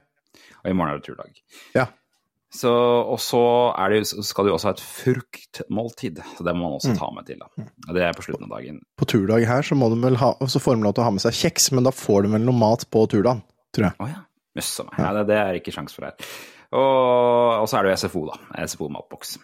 Og 0.63 0.69
i 0.69 0.73
morgen 0.77 0.93
er 0.93 0.99
det 1.01 1.07
turdag. 1.09 1.41
Ja. 1.75 1.87
Så, 2.51 2.67
og 3.07 3.15
så 3.23 3.39
det, 3.93 4.01
så 4.09 4.23
skal 4.27 4.49
jo 4.49 4.57
også 4.57 4.67
ha 4.67 4.73
et 4.75 4.81
fruktmåltid, 4.83 6.17
så 6.37 6.43
det 6.43 6.53
må 6.55 6.65
man 6.67 6.73
Mm. 6.73 6.79
også 6.81 6.97
ta 6.99 7.07
med 7.15 7.25
til. 7.25 7.39
da. 7.39 7.47
Og 7.87 7.93
Det 7.95 8.03
er 8.03 8.13
på 8.13 8.23
slutten 8.25 8.43
av 8.51 8.57
dagen. 8.57 8.81
På 8.99 9.05
turdag 9.07 9.45
her 9.47 9.61
så, 9.61 9.75
må 9.75 9.89
de 9.89 10.01
vel 10.01 10.15
ha, 10.17 10.33
så 10.47 10.59
får 10.59 10.75
de 10.75 10.83
lov 10.83 10.93
til 10.93 11.01
å 11.03 11.07
ha 11.07 11.11
med 11.15 11.21
seg 11.23 11.31
kjeks, 11.31 11.71
men 11.71 11.83
da 11.87 11.91
får 11.91 12.23
de 12.23 12.33
vel 12.33 12.41
noe 12.45 12.57
mat 12.57 12.83
på 12.91 13.05
turdagen, 13.07 13.41
tror 13.73 13.87
jeg. 13.87 13.95
Å 13.99 14.07
ja. 14.09 14.21
Jøsse 14.59 14.83
meg. 14.83 14.99
Ja, 14.99 15.13
det, 15.15 15.27
det 15.31 15.37
er 15.39 15.53
ikke 15.61 15.71
sjans 15.71 15.93
for 15.95 16.03
her. 16.09 16.15
Og, 16.75 17.61
og 17.63 17.67
så 17.71 17.79
er 17.79 17.83
det 17.87 17.91
jo 17.95 18.07
SFO, 18.07 18.25
da. 18.27 18.65
SFO-matboks. 18.67 19.37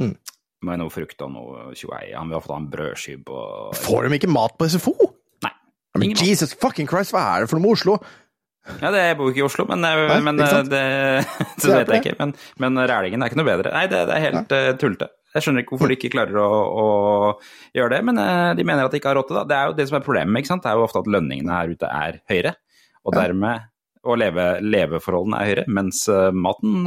Mm. 0.00 0.16
Med 0.64 0.78
noe 0.80 0.88
frukt 0.92 1.20
og 1.20 1.30
noe 1.34 1.74
tjoei. 1.76 2.14
Han 2.16 2.30
vil 2.32 2.38
ha 2.38 2.54
ha 2.56 2.62
en 2.62 2.70
brødskive 2.72 3.28
og 3.28 3.74
Får 3.76 4.08
de 4.08 4.16
ikke 4.16 4.32
mat 4.32 4.56
på 4.56 4.68
SFO? 4.72 4.94
Nei. 5.44 5.52
Men 6.00 6.14
Jesus 6.16 6.54
mat. 6.54 6.60
Fucking 6.64 6.88
Christ, 6.88 7.12
hva 7.12 7.26
er 7.36 7.44
det 7.44 7.50
for 7.52 7.58
noe 7.60 7.66
med 7.68 7.76
Oslo? 7.76 7.98
Ja, 8.80 8.90
det 8.94 9.02
jeg 9.02 9.16
bor 9.18 9.28
ikke 9.28 9.42
i 9.42 9.44
Oslo, 9.44 9.66
men, 9.68 9.84
eh, 9.84 10.06
Nei, 10.08 10.20
men 10.24 10.40
ikke 10.40 10.62
det, 10.72 10.84
Det 11.56 11.64
så 11.64 11.74
er 11.74 11.82
vet 11.82 11.92
jeg 11.92 12.02
ikke. 12.04 12.14
Men, 12.20 12.32
men 12.64 12.80
Rælingen 12.88 13.24
er 13.24 13.32
ikke 13.32 13.40
noe 13.42 13.50
bedre. 13.50 13.74
Nei, 13.74 13.84
det, 13.92 14.00
det 14.08 14.16
er 14.16 14.24
helt 14.24 14.56
uh, 14.56 14.70
tullete. 14.80 15.10
Jeg 15.34 15.44
skjønner 15.44 15.64
ikke 15.64 15.74
hvorfor 15.74 15.90
de 15.90 15.98
ikke 15.98 16.12
klarer 16.14 16.38
å, 16.40 16.48
å 16.80 16.86
gjøre 17.76 17.96
det, 17.96 18.00
men 18.08 18.22
uh, 18.22 18.54
de 18.56 18.64
mener 18.64 18.86
at 18.86 18.94
de 18.94 19.02
ikke 19.02 19.12
har 19.12 19.18
råd 19.20 19.28
til 19.28 19.40
det. 19.40 19.44
Det 19.50 19.58
er 19.58 19.68
jo 19.68 19.76
det 19.80 19.88
som 19.90 19.98
er 19.98 20.06
problemet, 20.06 20.40
ikke 20.40 20.52
sant. 20.54 20.64
Det 20.64 20.72
er 20.72 20.80
jo 20.80 20.88
ofte 20.88 21.04
at 21.04 21.12
lønningene 21.16 21.60
her 21.60 21.76
ute 21.76 21.92
er 21.92 22.20
høyere, 22.32 22.56
og 23.04 23.18
dermed 23.18 23.70
og 24.04 24.18
leve, 24.20 24.44
leveforholdene 24.64 25.38
er 25.40 25.48
høyere, 25.48 25.64
mens 25.78 26.02
eh, 26.12 26.30
maten 26.36 26.84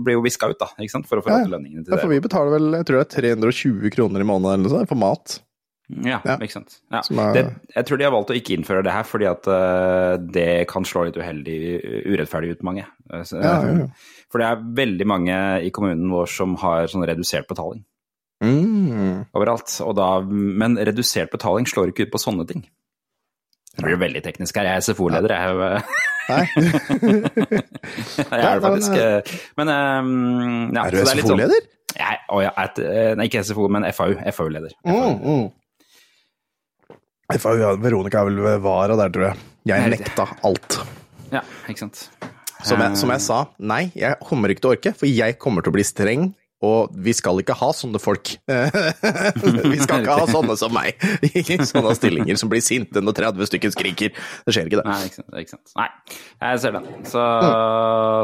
blir 0.04 0.16
jo 0.16 0.22
viska 0.24 0.48
ut, 0.48 0.60
da, 0.60 0.70
for 1.04 1.20
å 1.20 1.24
få 1.24 1.28
råd 1.28 1.44
til 1.44 1.52
lønningene 1.52 1.84
til 1.84 1.92
Ja, 1.92 2.00
for 2.00 2.12
vi 2.12 2.22
betaler 2.24 2.56
vel 2.56 2.78
jeg 2.78 2.88
tror 2.88 3.00
det 3.00 3.04
er 3.04 3.42
320 3.42 3.92
kroner 3.92 4.24
i 4.24 4.28
måneden 4.28 4.54
eller 4.54 4.64
noe 4.64 4.72
sånt 4.72 4.90
for 4.90 5.00
mat. 5.00 5.36
Ja, 5.90 6.20
Ja. 6.24 6.36
ikke 6.40 6.52
sant. 6.52 6.78
Ja. 6.90 7.02
Er- 7.10 7.32
Det, 7.34 7.42
jeg 7.76 7.84
tror 7.86 7.98
de 7.98 8.04
har 8.04 8.12
valgt 8.12 8.30
å 8.30 8.36
ikke 8.38 8.56
innføre 8.56 8.82
det 8.82 8.92
her 8.92 9.02
fordi 9.04 9.26
at 9.30 9.46
uh, 9.46 10.16
det 10.16 10.66
kan 10.68 10.82
slå 10.84 11.04
litt 11.06 11.16
uheldig, 11.16 11.58
urettferdig 12.08 12.50
ut 12.56 12.62
mange. 12.62 12.86
Eh, 13.12 13.20
så- 13.22 13.42
Ja. 13.42 13.86
For 14.32 14.38
det 14.38 14.46
er 14.48 14.62
veldig 14.74 15.06
mange 15.06 15.36
i 15.62 15.70
kommunen 15.70 16.08
vår 16.10 16.26
som 16.28 16.56
har 16.56 16.86
sånn 16.86 17.04
redusert 17.06 17.46
betaling 17.46 17.84
Mm. 18.42 19.26
overalt. 19.34 19.80
Og 19.86 19.94
da, 19.96 20.20
men 20.20 20.76
redusert 20.76 21.30
betaling 21.30 21.64
slår 21.66 21.92
ikke 21.92 22.06
ut 22.08 22.12
på 22.12 22.18
sånne 22.20 22.46
ting. 22.48 22.64
Det 23.76 23.84
blir 23.84 23.96
veldig 23.96 24.22
teknisk 24.22 24.56
her. 24.56 24.64
Jeg 24.64 24.76
er 24.76 24.80
SFO-leder, 24.80 25.28
jeg. 25.28 25.82
Nei. 26.28 26.46
jeg 28.30 28.40
er 28.40 28.60
det 28.60 28.62
faktisk. 28.68 28.96
eh, 28.96 29.22
Men 29.56 29.68
um, 29.68 30.70
ja, 30.74 30.84
Er 30.86 30.90
du 30.90 30.96
sånn- 31.04 31.20
SFO-leder? 31.20 31.60
Jeg, 31.94 32.18
eh, 32.78 33.14
nei, 33.14 33.26
ikke 33.28 33.44
SFO, 33.44 33.68
men 33.70 33.84
FAU. 33.92 34.14
FAU-leder. 34.32 34.72
Mm, 34.84 35.20
mm. 35.22 35.52
Veronica 37.42 38.22
er 38.22 38.30
vel 38.30 38.60
vara 38.62 38.96
der, 38.98 39.12
tror 39.14 39.28
jeg. 39.30 39.42
Jeg 39.70 39.90
nekta 39.94 40.28
alt. 40.44 40.78
Ja, 41.32 41.40
ikke 41.68 41.86
sant. 41.86 42.08
Som 42.64 42.80
jeg, 42.80 42.96
som 42.96 43.10
jeg 43.12 43.20
sa, 43.20 43.38
nei, 43.60 43.82
jeg 43.98 44.16
kommer 44.24 44.52
ikke 44.52 44.64
til 44.64 44.70
å 44.70 44.74
orke, 44.76 44.92
for 44.96 45.10
jeg 45.10 45.36
kommer 45.40 45.64
til 45.64 45.72
å 45.72 45.76
bli 45.76 45.84
streng, 45.84 46.30
og 46.64 46.94
vi 47.04 47.12
skal 47.16 47.40
ikke 47.42 47.56
ha 47.60 47.68
sånne 47.76 48.00
folk. 48.02 48.32
vi 49.72 49.78
skal 49.82 50.02
ikke 50.02 50.16
ha 50.20 50.26
sånne 50.30 50.56
som 50.60 50.72
meg. 50.74 50.96
Sånne 51.68 51.94
stillinger 51.98 52.38
som 52.40 52.50
blir 52.52 52.62
sinte 52.64 53.02
når 53.04 53.18
30 53.20 53.50
stykker 53.50 53.74
skriker. 53.74 54.14
Det 54.46 54.54
skjer 54.56 54.70
ikke, 54.70 54.80
det. 54.80 54.86
Nei, 54.88 54.98
ikke 55.08 55.18
sant. 55.20 55.36
Ikke 55.42 55.54
sant. 55.56 55.74
Nei, 55.78 55.88
jeg 56.46 56.62
ser 56.64 56.76
den. 56.78 56.88
Så, 57.10 57.24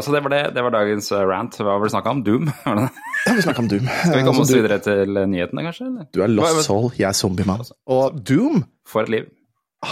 så 0.06 0.14
det 0.16 0.22
var 0.26 0.34
det. 0.34 0.42
Det 0.56 0.64
var 0.66 0.74
dagens 0.74 1.10
eh, 1.16 1.24
rant. 1.30 1.58
Hva 1.60 1.76
var 1.76 1.86
det 1.88 1.94
snakka 1.94 2.14
om? 2.16 2.22
Doom? 2.26 2.48
Var 2.66 2.78
det 2.80 2.86
det? 2.88 3.06
Ja, 3.26 3.34
vi 3.36 3.42
snakka 3.44 3.60
om 3.64 3.68
Doom. 3.70 3.88
Skal 3.90 4.16
vi 4.16 4.24
komme 4.24 4.40
Altså, 4.40 4.46
oss 4.46 4.54
videre 4.56 4.78
til 4.84 5.18
nyhetene, 5.28 5.64
kanskje? 5.66 5.88
Eller? 5.90 6.06
du 6.14 6.22
er 6.24 6.32
lost 6.32 6.64
soul, 6.66 6.88
jeg 6.96 7.08
er 7.10 7.16
zombiemann. 7.18 7.64
Og 7.92 8.16
Doom 8.26 8.62
For 8.88 9.04
et 9.04 9.12
liv. 9.12 9.28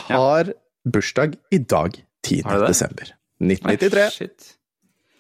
har 0.09 0.53
bursdag 0.89 1.37
i 1.53 1.59
dag, 1.61 1.99
10. 2.25 2.43
Har 2.47 2.61
du 2.63 2.65
det? 2.65 2.71
desember. 2.73 3.13
1993. 3.43 4.07
Shit. 4.17 4.55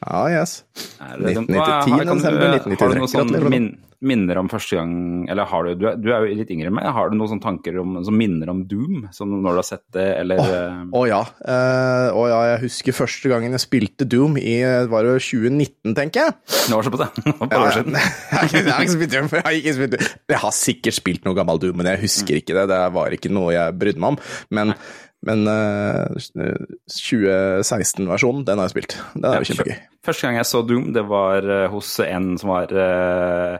Ja, 0.06 0.28
yes. 0.30 0.62
Er 1.00 1.16
det- 1.18 1.34
1990, 1.34 1.58
hva- 1.58 1.84
10. 1.84 1.90
har- 1.90 2.04
du- 2.04 2.14
desember 2.14 2.48
1993. 2.54 2.98
noen 2.98 3.08
sånn 3.08 3.50
min, 3.50 3.78
minner 4.00 4.38
om 4.38 4.48
første 4.48 4.76
gang 4.78 5.26
Eller 5.28 5.44
har 5.44 5.64
du 5.64 5.74
du 5.74 5.86
er, 5.88 5.96
du 5.96 6.12
er 6.14 6.20
jo 6.28 6.34
litt 6.38 6.50
yngre 6.54 6.68
enn 6.68 6.74
meg. 6.74 6.84
Har 6.86 7.10
du 7.10 7.16
noen 7.16 7.28
sånne 7.32 7.42
tanker 7.42 7.80
om, 7.80 7.96
som 8.04 8.14
minner 8.16 8.48
om 8.48 8.62
Doom? 8.64 9.08
Som 9.12 9.32
når 9.42 9.50
du 9.50 9.58
har 9.58 9.66
sett 9.66 9.82
det, 9.92 10.04
eller 10.20 10.38
eh, 10.38 10.84
Å 10.94 11.02
ja. 11.08 11.18
Uh, 11.42 12.14
oh 12.14 12.28
ja, 12.30 12.38
jeg 12.54 12.60
husker 12.68 12.92
første 12.94 13.28
gangen 13.28 13.50
jeg 13.50 13.58
spilte 13.64 14.06
Doom 14.08 14.36
i 14.38 14.62
var 14.86 15.02
det 15.02 15.18
2019, 15.20 15.96
tenker 15.98 16.28
jeg. 16.28 16.32
Nå 16.70 16.78
var 16.78 16.82
det 16.86 16.92
på 16.94 17.02
det. 17.02 17.10
Et 17.26 17.50
par 17.50 17.58
år 17.58 17.74
siden. 17.74 17.92
jeg, 17.98 18.70
har 18.70 18.84
ikke- 18.84 18.94
spilt 18.94 19.10
Doom, 19.10 19.28
jeg 20.30 20.38
har 20.38 20.52
sikkert 20.52 20.94
spilt 20.94 21.24
noe 21.26 21.34
gammel 21.34 21.58
Doom, 21.58 21.76
men 21.76 21.86
jeg 21.90 22.00
husker 22.06 22.38
ikke 22.38 22.54
det. 22.54 22.68
Det 22.70 22.80
var 22.94 23.10
ikke 23.10 23.30
noe 23.34 23.50
jeg 23.52 23.74
brydde 23.82 23.98
meg 23.98 24.14
om. 24.14 24.18
Men, 24.54 24.74
men 25.26 25.48
uh, 25.50 26.06
2016-versjonen, 26.94 28.44
den 28.46 28.60
har 28.60 28.68
jeg 28.68 28.76
spilt. 28.76 28.94
Den 29.16 29.26
er 29.32 29.42
jo 29.42 29.48
kjempegøy. 29.50 29.80
Første 30.06 30.28
gang 30.28 30.38
jeg 30.38 30.48
så 30.48 30.62
Doom, 30.66 30.92
det 30.94 31.02
var 31.10 31.48
uh, 31.48 31.66
hos 31.72 31.90
en 32.04 32.36
som 32.38 32.52
var 32.52 32.70
uh, 32.70 33.58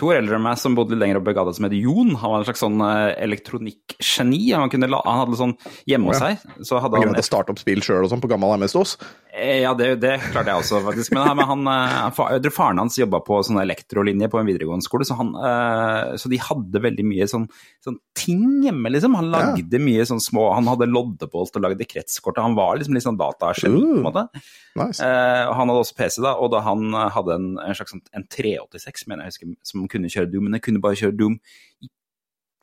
to 0.00 0.08
år 0.10 0.22
eldre 0.22 0.38
enn 0.38 0.46
meg, 0.46 0.56
som 0.58 0.76
bodde 0.78 0.96
litt 0.96 1.02
lenger 1.04 1.20
oppe 1.20 1.34
i 1.34 1.36
gata, 1.36 1.52
som 1.54 1.68
het 1.68 1.76
Jon. 1.76 2.14
Han 2.22 2.32
var 2.32 2.40
en 2.40 2.48
slags 2.48 2.64
sånn 2.64 2.80
elektronikkgeni. 2.80 4.40
Han, 4.56 4.72
han 4.72 5.20
hadde 5.20 5.40
sånn 5.42 5.54
hjemme 5.90 6.10
hos 6.10 6.22
seg, 6.24 6.40
så 6.64 6.80
hadde 6.82 7.02
Han 7.02 7.12
han 7.12 7.20
et... 7.20 7.26
å 7.26 7.28
starte 7.28 7.54
opp 7.54 7.60
spill 7.62 7.84
sjøl 7.84 8.06
og 8.06 8.10
sånn 8.10 8.24
på 8.24 8.32
gammel 8.32 8.56
MS-DOS. 8.56 8.96
Eh, 9.36 9.62
Ja, 9.64 9.72
det, 9.74 9.86
det 10.00 10.12
klarte 10.30 10.46
jeg 10.52 10.60
også, 10.62 10.78
faktisk. 10.84 11.12
Men, 11.16 11.26
han- 11.26 11.64
han, 11.64 11.66
eh, 11.66 12.38
tror 12.40 12.52
faren 12.54 12.78
hans 12.78 12.96
jobba 12.96 13.18
på 13.26 13.40
sånn 13.42 13.58
elektrolinje 13.58 14.28
på 14.30 14.38
en 14.38 14.46
videregående 14.46 14.84
skole, 14.86 15.02
så, 15.04 15.16
han, 15.18 15.32
eh, 15.34 16.14
så 16.20 16.28
de 16.30 16.38
hadde 16.38 16.80
veldig 16.84 17.04
mye 17.04 17.26
sånn, 17.26 17.48
sånn 17.84 17.96
ting 18.14 18.62
hjemme, 18.62 18.92
liksom. 18.94 19.16
Han 19.18 19.32
lagde 19.32 19.80
mye 19.82 20.06
sånn 20.06 20.22
små 20.22 20.54
Han 20.54 20.66
hadde 20.70 20.86
loddebolt 20.86 21.56
og 21.56 21.62
lagde 21.66 21.84
kretskort, 21.90 22.38
og 22.38 22.44
han 22.44 22.54
var 22.54 22.76
liksom 22.78 22.94
litt 22.94 23.02
sånn 23.02 23.18
datageni, 23.18 23.80
på 23.82 23.96
en 23.98 24.04
Uh. 24.04 24.06
måte. 24.06 24.28
Nice. 24.76 25.00
Eh, 25.02 25.52
han 25.52 25.68
hadde 25.68 25.80
også 25.82 25.96
PC, 25.96 26.22
da, 26.22 26.34
og 26.38 26.50
da 26.52 26.60
han 26.60 26.92
hadde 26.92 27.34
en, 27.34 27.58
en 27.58 27.74
slags 27.74 27.90
sånn, 27.92 28.02
en 28.14 28.24
386, 28.30 29.06
mener 29.08 29.24
jeg 29.24 29.32
husker, 29.34 29.56
som 29.64 29.88
kunne 29.88 30.06
kjøre 30.10 30.30
Doom, 30.30 30.44
men 30.44 30.52
den 30.52 30.60
kunne 30.60 30.80
bare 30.80 30.94
kjøre 30.94 31.16
Doom 31.18 31.40
i 31.82 31.88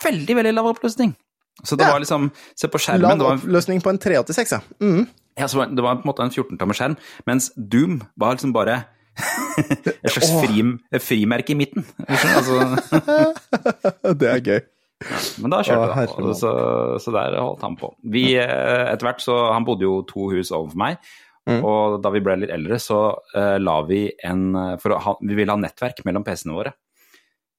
veldig, 0.03 0.35
veldig 0.39 0.53
lav 0.55 0.71
oppløsning. 0.75 1.15
Så 1.63 1.75
det 1.77 1.85
Ja. 1.85 1.91
var 1.91 1.99
liksom 1.99 2.31
Se 2.55 2.67
på 2.67 2.79
skjermen. 2.79 3.19
Lav 3.19 3.39
oppløsning 3.39 3.81
på 3.83 3.89
en 3.91 3.97
386, 3.99 4.51
ja. 4.55 4.59
Mm. 4.79 5.07
Ja, 5.37 5.47
så 5.47 5.57
var- 5.61 5.71
det 5.75 5.83
var 5.85 5.95
på 5.99 6.05
en 6.05 6.11
måte 6.11 6.23
en 6.25 6.33
14-tommer 6.33 6.77
skjerm, 6.77 6.97
mens 7.27 7.51
Doom 7.55 8.01
var 8.19 8.35
liksom 8.35 8.53
bare 8.55 8.81
et 9.61 10.11
slags 10.11 10.31
frim, 10.41 10.77
frimerke 11.03 11.51
i 11.51 11.57
midten. 11.59 11.83
Altså, 12.07 12.61
Det 14.19 14.29
er 14.31 14.39
gøy. 14.45 14.61
men 15.41 15.49
da 15.51 15.59
kjørte 15.65 15.95
herre 15.97 16.23
og 16.29 16.35
så, 16.37 16.51
så 17.01 17.11
der 17.15 17.35
holdt 17.41 17.63
han 17.65 17.75
på. 17.79 17.89
Vi, 18.13 18.35
eh, 18.37 18.85
etter 18.93 19.07
hvert 19.07 19.21
så, 19.23 19.35
Han 19.53 19.65
bodde 19.65 19.83
jo 19.87 20.01
to 20.09 20.29
hus 20.35 20.51
overfor 20.53 20.77
meg, 20.87 20.97
Mm. 21.49 21.63
og 21.65 21.95
da 22.03 22.11
vi 22.13 22.19
ble 22.21 22.35
litt 22.37 22.51
eldre, 22.53 22.77
så 22.77 22.97
uh, 23.33 23.55
la 23.57 23.79
vi 23.89 24.03
en 24.29 24.43
For 24.77 24.93
å 24.93 24.99
ha, 25.01 25.13
vi 25.25 25.33
ville 25.33 25.49
ha 25.49 25.57
nettverk 25.57 26.03
mellom 26.05 26.21
PC-ene 26.23 26.53
våre. 26.53 26.75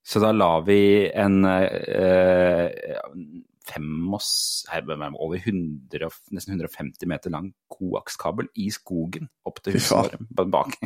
Så 0.07 0.21
da 0.23 0.31
la 0.31 0.53
vi 0.63 0.77
en 1.11 1.41
eh, 1.51 2.71
femmos, 3.69 4.29
nei, 4.71 5.11
over 5.13 5.39
100, 5.39 6.09
nesten 6.35 6.57
150 6.57 7.07
meter 7.11 7.31
lang 7.35 7.53
koakskabel 7.73 8.47
i 8.59 8.71
skogen 8.75 9.29
opp 9.49 9.59
til 9.63 9.73
huset 9.77 9.97
vårt 9.97 10.15
ja. 10.19 10.45
bak. 10.57 10.71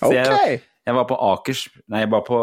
Så 0.00 0.12
jeg-! 0.14 0.62
Jeg 0.86 0.94
var 0.94 1.06
på 1.10 1.16
Akers, 1.18 1.64
nei, 1.90 2.04
jeg 2.04 2.10
var 2.12 2.20
på 2.22 2.36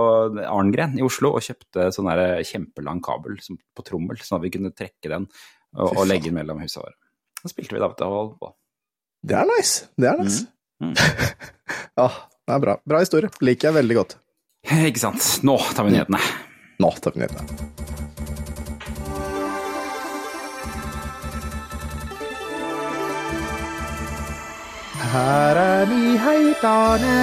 Arngren 0.43 0.97
i 0.99 1.03
Oslo 1.05 1.29
og 1.37 1.45
kjøpte 1.45 1.85
sånn 1.95 2.09
kjempelang 2.43 2.99
kabel 3.03 3.37
som, 3.39 3.55
på 3.55 3.85
trommel, 3.87 4.19
sånn 4.19 4.41
at 4.41 4.43
vi 4.43 4.51
kunne 4.51 4.73
trekke 4.75 5.11
den 5.13 5.29
og, 5.77 5.93
og 5.93 6.03
legge 6.09 6.27
den 6.27 6.35
mellom 6.41 6.59
husene 6.59 6.83
våre. 6.83 6.97
Så 7.39 7.53
spilte 7.53 7.77
vi 7.77 7.79
da 7.79 7.87
og 7.87 8.17
holdt 8.17 8.35
på. 8.41 8.51
Det 9.23 9.37
er 9.39 9.47
nice. 9.47 9.87
Det 9.95 10.11
er 10.11 10.19
nice. 10.19 10.43
Mm. 10.83 10.91
ja, 12.01 12.09
det 12.47 12.57
er 12.57 12.65
bra. 12.67 12.75
Bra 12.83 13.03
historie. 13.05 13.31
Liker 13.39 13.71
jeg 13.71 13.79
veldig 13.79 13.99
godt. 14.01 14.17
Ikke 14.89 15.05
sant. 15.07 15.23
Nå 15.47 15.55
tar 15.71 15.87
vi 15.87 15.95
nyhetene. 15.95 16.19
Nå 16.83 16.91
tar 16.99 17.15
vi 17.15 17.23
nyhetene. 17.23 17.82
Her 25.13 25.57
er 25.61 25.83
nyhetene. 25.91 27.17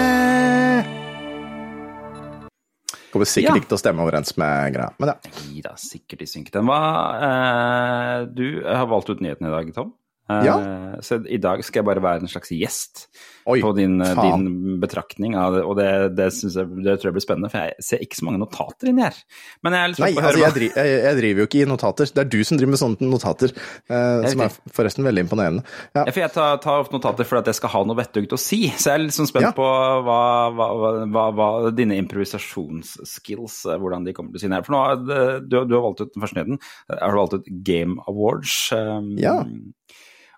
Kommer 3.11 3.27
sikkert 3.27 3.51
Ja. 3.51 3.59
ikke 3.59 3.67
til 3.73 3.75
å 3.75 3.81
stemme 3.83 4.05
overens 4.05 4.37
med 4.39 4.75
greia, 4.77 4.93
men 5.03 5.11
ja. 5.11 5.17
Nei 5.51 5.63
da, 5.65 5.73
sikkert 5.75 6.23
i 6.23 6.29
synk. 6.31 6.53
Den 6.55 6.67
var 6.71 7.19
eh, 7.27 8.27
Du 8.31 8.63
har 8.63 8.87
valgt 8.87 9.11
ut 9.11 9.21
nyheten 9.21 9.49
i 9.49 9.51
dag, 9.51 9.73
Tom. 9.75 9.91
Eh, 10.31 10.45
Ja. 10.47 10.57
Så 11.03 11.17
i 11.27 11.39
dag 11.41 11.63
skal 11.65 11.81
jeg 11.81 11.87
bare 11.89 12.03
være 12.05 12.25
en 12.25 12.29
slags 12.31 12.51
gjest 12.53 13.07
Oi, 13.49 13.61
på 13.65 13.71
din, 13.75 13.95
eh, 14.05 14.19
din 14.21 14.77
betraktning 14.83 15.33
og 15.39 15.73
det, 15.79 15.87
det, 16.19 16.27
jeg, 16.45 16.67
det 16.85 16.97
tror 17.01 17.09
jeg 17.09 17.15
blir 17.17 17.25
spennende, 17.25 17.49
for 17.51 17.65
jeg 17.65 17.87
ser 17.87 18.03
ikke 18.05 18.19
så 18.19 18.27
mange 18.29 18.41
notater 18.43 18.91
inni 18.91 19.03
her. 19.07 19.17
Men 19.65 19.77
jeg 19.77 19.81
er 19.81 19.93
litt 19.95 20.03
Nei, 20.05 20.11
på 20.13 20.21
å 20.21 20.27
altså 20.29 20.43
høre 20.45 20.61
jeg, 20.61 20.73
jeg, 20.77 20.99
jeg 21.07 21.19
driver 21.21 21.43
jo 21.43 21.47
ikke 21.49 21.63
i 21.63 21.69
notater. 21.71 22.13
Det 22.15 22.23
er 22.23 22.29
du 22.35 22.37
som 22.45 22.61
driver 22.61 22.75
med 22.75 22.83
sånne 22.83 23.09
notater, 23.11 23.55
eh, 23.57 24.29
som 24.35 24.45
er 24.45 24.59
forresten 24.77 25.09
veldig 25.09 25.25
imponerende. 25.25 25.65
Ja. 25.97 26.05
Ja, 26.05 26.15
jeg 26.21 26.35
tar, 26.37 26.61
tar 26.63 26.85
opp 26.85 26.93
notater 26.95 27.29
for 27.31 27.41
at 27.41 27.49
jeg 27.51 27.59
skal 27.59 27.73
ha 27.75 27.83
noe 27.89 27.99
vettugt 28.03 28.37
å 28.37 28.41
si. 28.41 28.61
Så 28.77 28.93
jeg 28.93 28.99
er 28.99 29.05
litt 29.07 29.17
sånn 29.17 29.31
spent 29.31 29.57
på 29.57 29.67
hva, 30.11 30.21
hva, 30.53 30.69
hva, 31.09 31.27
hva, 31.41 31.49
dine 31.75 31.97
improvisasjonsskills, 32.05 33.59
eh, 33.73 33.81
hvordan 33.81 34.05
de 34.07 34.15
kommer 34.17 34.37
til 34.37 34.43
å 34.43 34.45
si 34.45 34.53
her. 34.53 34.69
For 34.69 34.77
nå 34.77 35.41
du, 35.49 35.59
du 35.65 35.75
har 35.79 35.87
valgt 35.89 36.05
ut 36.05 36.13
den 36.15 36.27
første 36.27 36.39
nyheten. 36.39 36.61
Har 36.93 37.17
du 37.17 37.23
valgt 37.23 37.39
ut 37.41 37.53
Game 37.67 37.99
Awards? 38.11 38.59
um, 38.77 39.15
Ja. 39.19 39.41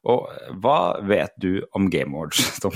Og 0.09 0.29
hva 0.63 0.79
vet 1.07 1.35
du 1.41 1.63
om 1.77 1.91
Game 1.93 2.15
Awards, 2.17 2.45
Tom? 2.63 2.75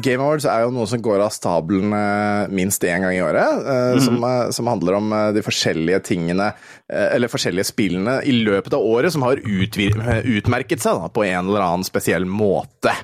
Game 0.00 0.22
Awards 0.24 0.46
er 0.48 0.62
jo 0.64 0.70
noe 0.72 0.86
som 0.88 1.02
går 1.04 1.20
av 1.20 1.32
stabelen 1.34 1.92
eh, 1.92 2.46
minst 2.56 2.80
én 2.88 3.02
gang 3.04 3.12
i 3.12 3.20
året, 3.20 3.66
eh, 3.68 3.98
som, 4.00 4.16
eh, 4.24 4.46
som 4.56 4.70
handler 4.70 4.96
om 4.96 5.10
eh, 5.12 5.26
de 5.36 5.42
forskjellige 5.44 5.98
tingene, 6.08 6.46
eh, 6.88 7.10
eller 7.12 7.28
forskjellige 7.28 7.66
spillene 7.68 8.14
i 8.24 8.32
løpet 8.46 8.72
av 8.78 8.80
året 8.80 9.12
som 9.12 9.26
har 9.26 9.42
eh, 9.44 10.30
utmerket 10.38 10.80
seg 10.80 11.02
da, 11.02 11.10
på 11.12 11.26
en 11.26 11.50
eller 11.50 11.66
annen 11.66 11.84
spesiell 11.84 12.24
måte. 12.24 12.94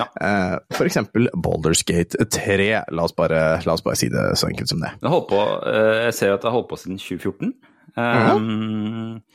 Ja. 0.00 0.08
Eh, 0.18 0.56
For 0.74 0.90
eksempel 0.90 1.30
Baldur's 1.38 1.84
Gate 1.86 2.18
3. 2.26 2.66
La 2.90 3.06
oss, 3.06 3.14
bare, 3.14 3.44
la 3.62 3.78
oss 3.78 3.86
bare 3.86 4.00
si 4.02 4.10
det 4.10 4.32
så 4.40 4.50
enkelt 4.50 4.74
som 4.74 4.82
det. 4.82 4.90
Jeg, 5.04 5.22
på, 5.30 5.44
eh, 5.70 5.92
jeg 6.08 6.18
ser 6.18 6.34
at 6.34 6.42
det 6.42 6.50
har 6.50 6.58
holdt 6.58 6.72
på 6.74 6.80
siden 6.82 6.98
2014. 6.98 7.54
Um, 7.94 8.02
eh, 8.02 9.33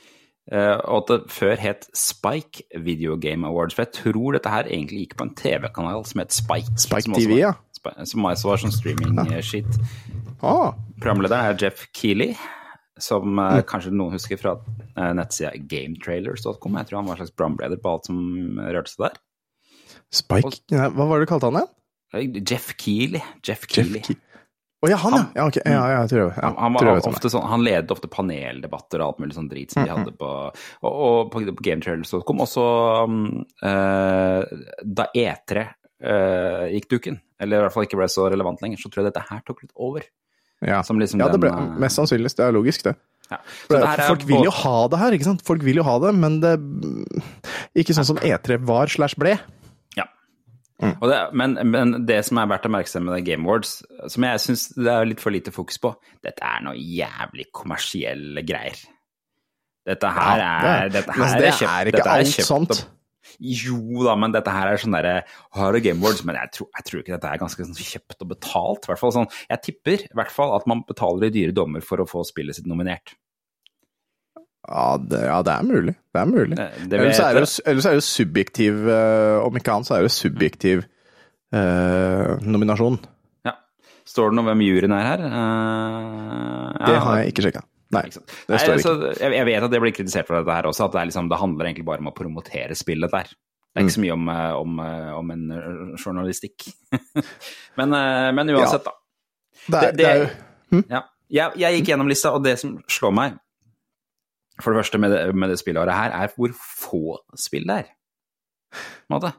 og 0.50 0.96
at 1.03 1.10
det 1.12 1.18
før 1.29 1.60
het 1.62 1.88
Spike 1.94 2.63
Video 2.82 3.18
Game 3.22 3.46
Awards. 3.48 3.75
For 3.77 3.86
jeg 3.86 3.94
tror 4.00 4.34
dette 4.34 4.50
her 4.50 4.70
egentlig 4.70 5.03
gikk 5.03 5.18
på 5.20 5.27
en 5.27 5.36
TV-kanal 5.38 6.06
som 6.10 6.24
het 6.24 6.34
Spike. 6.34 6.74
Spike 6.82 7.06
som 7.06 7.18
TV, 7.20 7.36
ja. 7.44 7.53
Som 8.10 8.25
også 8.27 8.50
var 8.50 8.62
sånn 8.63 8.74
streaming-shit. 8.75 9.77
Ah, 10.44 10.74
Programlederen 11.00 11.51
er 11.51 11.60
Jeff 11.62 11.86
Keeley, 11.96 12.34
som 13.00 13.38
mm. 13.38 13.62
kanskje 13.70 13.94
noen 13.94 14.18
husker 14.18 14.39
fra 14.41 14.58
uh, 14.60 15.12
nettsida 15.15 15.53
gametrailers.com. 15.72 16.79
Jeg 16.82 16.89
tror 16.89 17.00
han 17.00 17.10
var 17.10 17.20
en 17.20 17.24
slags 17.24 17.36
programleder 17.38 17.79
på 17.79 17.94
alt 17.94 18.10
som 18.10 18.22
rørte 18.60 18.94
seg 18.94 19.06
der. 19.06 19.20
Spike 20.10 20.50
Og, 20.50 20.58
Hva 20.74 21.06
var 21.06 21.20
det 21.20 21.27
du 21.27 21.32
kalte 21.32 21.51
han 21.51 21.62
igjen? 21.62 21.72
Eh, 22.13 22.41
Jeff 22.41 22.74
Keeley. 22.82 23.22
Jeff 23.46 23.68
Jeff 23.70 23.70
Keeley. 23.70 24.20
Ke- 24.79 24.88
oh, 24.88 24.91
ja, 24.91 24.98
han, 25.01 25.13
ja. 25.13 25.24
ja, 25.36 25.45
okay. 25.51 25.63
ja, 25.65 25.79
ja 25.91 25.95
jeg 26.05 26.12
tror 26.13 26.21
jeg, 26.21 26.36
ja, 26.38 26.43
Han, 26.45 26.55
han, 26.55 26.75
tror 26.79 26.89
jeg 26.89 27.00
vet 27.01 27.07
ofte 27.09 27.31
sånn, 27.33 27.48
han 27.51 27.63
ledet 27.67 27.91
ofte 27.91 28.07
paneldebatter 28.12 29.01
og 29.01 29.09
alt 29.09 29.19
mulig 29.19 29.36
sånn 29.36 29.50
drit 29.51 29.75
som 29.75 29.83
de 29.83 29.91
hadde 29.91 30.13
på 30.15 30.29
Og, 30.29 30.88
og 30.88 31.33
på, 31.33 31.43
på 31.50 31.65
GameTrailers.com. 31.65 32.39
Og 32.45 32.48
så 32.48 32.67
um, 33.03 33.25
uh, 33.59 34.39
Da 34.88 35.09
E3 35.12 35.65
uh, 35.67 36.65
gikk 36.71 36.88
duken, 36.95 37.19
eller 37.43 37.59
i 37.59 37.67
hvert 37.67 37.75
fall 37.75 37.89
ikke 37.89 38.00
ble 38.00 38.07
så 38.12 38.29
relevant 38.31 38.63
lenger, 38.63 38.79
så 38.79 38.88
tror 38.88 39.03
jeg 39.03 39.12
dette 39.12 39.27
her 39.27 39.43
tok 39.43 39.65
litt 39.65 39.75
over. 39.75 40.07
Ja. 40.63 40.79
Som 40.88 41.00
liksom 41.03 41.19
ja, 41.19 41.27
det 41.31 41.39
ble 41.43 41.51
den, 41.51 41.71
eh, 41.74 41.83
mest 41.83 42.00
sannsynligvis. 42.00 42.39
Det 42.39 42.48
er 42.48 42.55
logisk, 42.55 42.88
det. 42.88 42.95
Ja. 43.29 43.38
Det 43.69 43.83
folk 44.07 44.24
vil 44.25 44.48
jo 44.48 44.55
ha 44.63 44.75
det 44.89 45.00
her, 45.03 45.15
ikke 45.15 45.27
sant? 45.27 45.43
Folk 45.45 45.63
vil 45.63 45.79
jo 45.79 45.86
ha 45.86 46.00
det, 46.01 46.15
men 46.17 46.39
det 46.41 46.55
Ikke 47.77 47.93
sånn 47.93 48.07
som 48.07 48.19
E3 48.25 48.57
var 48.65 48.89
slash 48.91 49.19
ble. 49.19 49.36
Og 50.79 51.09
det, 51.12 51.17
men, 51.36 51.57
men 51.67 52.05
det 52.07 52.21
som 52.27 52.38
er 52.39 52.48
verdt 52.48 52.67
å 52.69 52.71
merke 52.71 52.88
seg 52.88 53.03
med 53.03 53.17
det 53.17 53.25
Game 53.27 53.43
Awards, 53.48 53.81
som 54.07 54.24
jeg 54.24 54.39
syns 54.45 54.67
det 54.77 54.88
er 54.93 55.09
litt 55.09 55.19
for 55.19 55.36
lite 55.36 55.51
fokus 55.51 55.77
på, 55.83 55.91
dette 56.24 56.39
er 56.45 56.62
noe 56.63 56.77
jævlig 56.79 57.50
kommersielle 57.55 58.45
greier. 58.48 58.79
Dette 59.89 60.07
her 60.13 60.39
Ja, 60.39 60.48
er, 60.62 60.89
det- 60.89 61.01
dette 61.01 61.17
her 61.17 61.39
det 61.39 61.48
er 61.50 61.57
kjøpt, 61.57 61.74
er 61.74 61.91
ikke 61.91 61.98
dette 62.00 62.13
alt 62.15 62.31
kjøpt 62.38 62.48
sånt. 62.48 62.86
Jo 63.39 64.03
da, 64.07 64.15
men 64.19 64.31
dette 64.33 64.51
her 64.51 64.71
er 64.71 64.77
sånn 64.81 64.95
derre 64.95 65.24
Har 65.53 65.71
du 65.75 65.79
Game 65.83 66.00
Awards, 66.01 66.24
men 66.25 66.36
jeg 66.39 66.51
tror, 66.55 66.67
jeg 66.79 66.86
tror 66.88 67.00
ikke 67.03 67.13
dette 67.15 67.29
er 67.33 67.41
ganske 67.43 67.65
sånn 67.67 67.75
kjøpt 67.91 68.21
og 68.25 68.29
betalt. 68.33 68.88
Hvert 68.89 69.00
fall 69.03 69.13
sånn, 69.15 69.27
jeg 69.51 69.62
tipper 69.67 70.05
i 70.07 70.15
hvert 70.15 70.31
fall 70.33 70.55
at 70.55 70.65
man 70.67 70.83
betaler 70.88 71.27
i 71.27 71.33
dyre 71.36 71.53
dommer 71.55 71.81
for 71.86 72.01
å 72.01 72.07
få 72.09 72.24
spillet 72.27 72.55
sitt 72.57 72.67
nominert. 72.71 73.15
Ja 74.68 74.98
det, 75.00 75.22
ja, 75.24 75.38
det 75.46 75.54
er 75.54 75.63
mulig. 75.66 75.94
Det 76.13 76.20
er 76.20 76.25
mulig. 76.30 76.56
Det, 76.58 76.68
det 76.92 77.00
Ellers 77.00 77.20
er 77.24 77.38
det, 77.39 77.46
er 77.63 77.78
det 77.80 77.94
jo 77.96 78.04
subjektiv 78.06 78.82
uh, 78.89 79.46
Om 79.46 79.56
ikke 79.58 79.72
annet 79.78 79.88
så 79.88 79.96
er 79.96 80.04
det 80.06 80.12
subjektiv 80.13 80.84
uh, 81.56 82.36
nominasjon. 82.44 83.00
ja. 83.48 83.54
Står 84.10 84.32
det 84.32 84.39
noe 84.39 84.48
hvem 84.50 84.63
juryen 84.66 84.94
er 84.98 85.06
her? 85.06 85.24
Eh, 85.30 86.88
Det 86.89 86.96
har 87.06 87.20
jeg 87.22 87.32
ikke 87.34 87.44
sjekka. 87.48 87.62
Nei, 87.94 88.01
Ikke 88.06 88.22
det 88.22 88.60
står 88.62 88.74
Nei, 88.74 88.78
ikke. 88.78 88.84
så 88.86 89.34
jeg, 89.34 89.46
vet 89.48 89.63
at 89.66 89.72
det 89.74 89.80
blir 89.82 89.94
kritisert 89.98 90.28
for 90.30 90.38
dette 90.38 90.54
her 90.60 90.68
også, 90.70 90.86
at 90.86 90.94
det, 90.98 91.04
liksom, 91.10 91.30
det 91.32 91.39
handler 91.42 91.70
egentlig 91.70 91.86
bare 91.88 92.04
om 92.04 92.10
å 92.12 92.13
promotere 92.18 92.75
spillet 92.78 93.13
der. 93.13 93.32
Det 93.34 93.82
er 93.82 93.86
ikke 93.88 93.96
så 93.96 94.04
mye 94.04 94.13
om, 94.18 94.28
eh, 94.34 94.54
om, 94.58 94.80
eh, 94.86 95.12
om 95.18 95.32
en 95.34 95.44
eh, 95.54 95.80
journalistikk. 96.01 96.68
men, 97.80 97.94
eh, 97.98 98.30
men 98.38 98.51
uansett, 98.58 98.86
da. 98.86 98.94
Det 99.70 99.82
er, 99.82 99.98
det 99.98 100.10
er 100.10 100.22
jo 100.24 100.84
Ja. 100.89 101.04
Jeg, 101.30 101.54
jeg 101.62 101.78
gikk 101.80 101.92
gjennom 101.94 102.10
lista, 102.10 102.32
og 102.34 102.42
det 102.46 102.56
som 102.62 102.78
slår 102.89 103.13
meg, 103.13 103.36
for 104.62 104.74
det 104.74 104.82
første 104.84 105.00
med 105.00 105.12
det, 105.12 105.22
med 105.36 105.50
det 105.54 105.60
spillåret 105.62 105.94
her, 105.96 106.12
er 106.24 106.34
hvor 106.36 106.54
få 106.60 107.18
spill 107.39 107.66
det 107.70 107.78
er. 107.84 107.89
På 108.74 109.16
en 109.16 109.16
måte. 109.20 109.34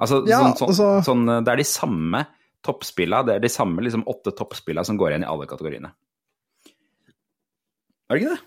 Altså, 0.00 0.22
Ja, 0.28 0.38
sånn, 0.42 0.56
sånn, 0.56 0.68
altså- 0.68 1.04
sånn, 1.04 1.44
det 1.44 1.52
er 1.52 1.56
de 1.56 1.64
samme 1.64 2.26
toppspilla, 2.64 3.22
det 3.26 3.34
er 3.36 3.40
de 3.40 3.48
samme 3.48 3.80
liksom, 3.82 4.04
åtte 4.06 4.32
toppspilla 4.36 4.84
som 4.84 4.96
går 5.00 5.10
igjen 5.14 5.24
i 5.24 5.28
alle 5.32 5.46
kategoriene. 5.48 5.92
Er 8.10 8.16
det 8.16 8.22
ikke 8.22 8.32
det? 8.36 8.40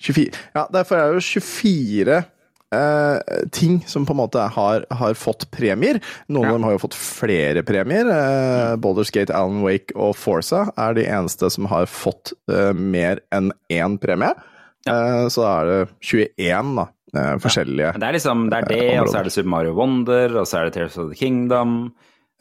24. 0.00 0.40
Ja, 0.56 0.66
derfor 0.72 0.96
er 0.96 1.12
det 1.12 1.18
jo 1.20 1.40
24 1.40 2.16
eh, 2.72 3.44
ting 3.52 3.76
som 3.86 4.06
på 4.08 4.14
en 4.16 4.20
måte 4.22 4.42
har, 4.56 4.84
har 4.90 5.14
fått 5.14 5.46
premier. 5.54 6.00
Noen 6.28 6.42
Ja. 6.42 6.48
av 6.48 6.54
dem 6.56 6.62
har 6.66 6.72
jo 6.72 6.78
fått 6.88 6.96
flere 6.96 7.62
premier. 7.62 8.08
Eh, 8.08 8.76
Baldur's 8.76 9.12
Gate, 9.12 9.30
Alan 9.34 9.62
Wake 9.62 9.92
og 9.94 10.16
Forza 10.16 10.70
er 10.76 10.94
de 10.94 11.04
eneste 11.04 11.50
som 11.52 11.66
har 11.66 11.86
fått 11.86 12.32
eh, 12.50 12.72
mer 12.72 13.20
enn 13.32 13.52
én 13.70 13.98
premie. 14.00 14.32
Eh, 14.86 15.28
så 15.32 15.44
da 15.44 15.52
er 15.60 15.70
det 15.70 15.78
21 16.10 16.74
da, 16.78 16.86
eh, 17.16 17.32
forskjellige 17.42 17.88
ja. 17.88 18.00
det 18.00 18.08
er 18.08 18.18
liksom, 18.18 18.44
det 18.50 18.58
er 18.58 18.68
det, 18.70 18.82
Eh, 18.94 19.00
og 19.02 19.08
så 19.10 19.18
er 19.20 19.28
det 19.28 19.32
Super 19.34 19.52
Mario 19.54 19.76
Wonder, 19.78 20.36
og 20.40 20.46
så 20.46 20.60
er 20.60 20.68
det 20.68 20.76
Tears 20.76 20.98
of 20.98 21.10
the 21.10 21.18
Kingdom, 21.18 21.76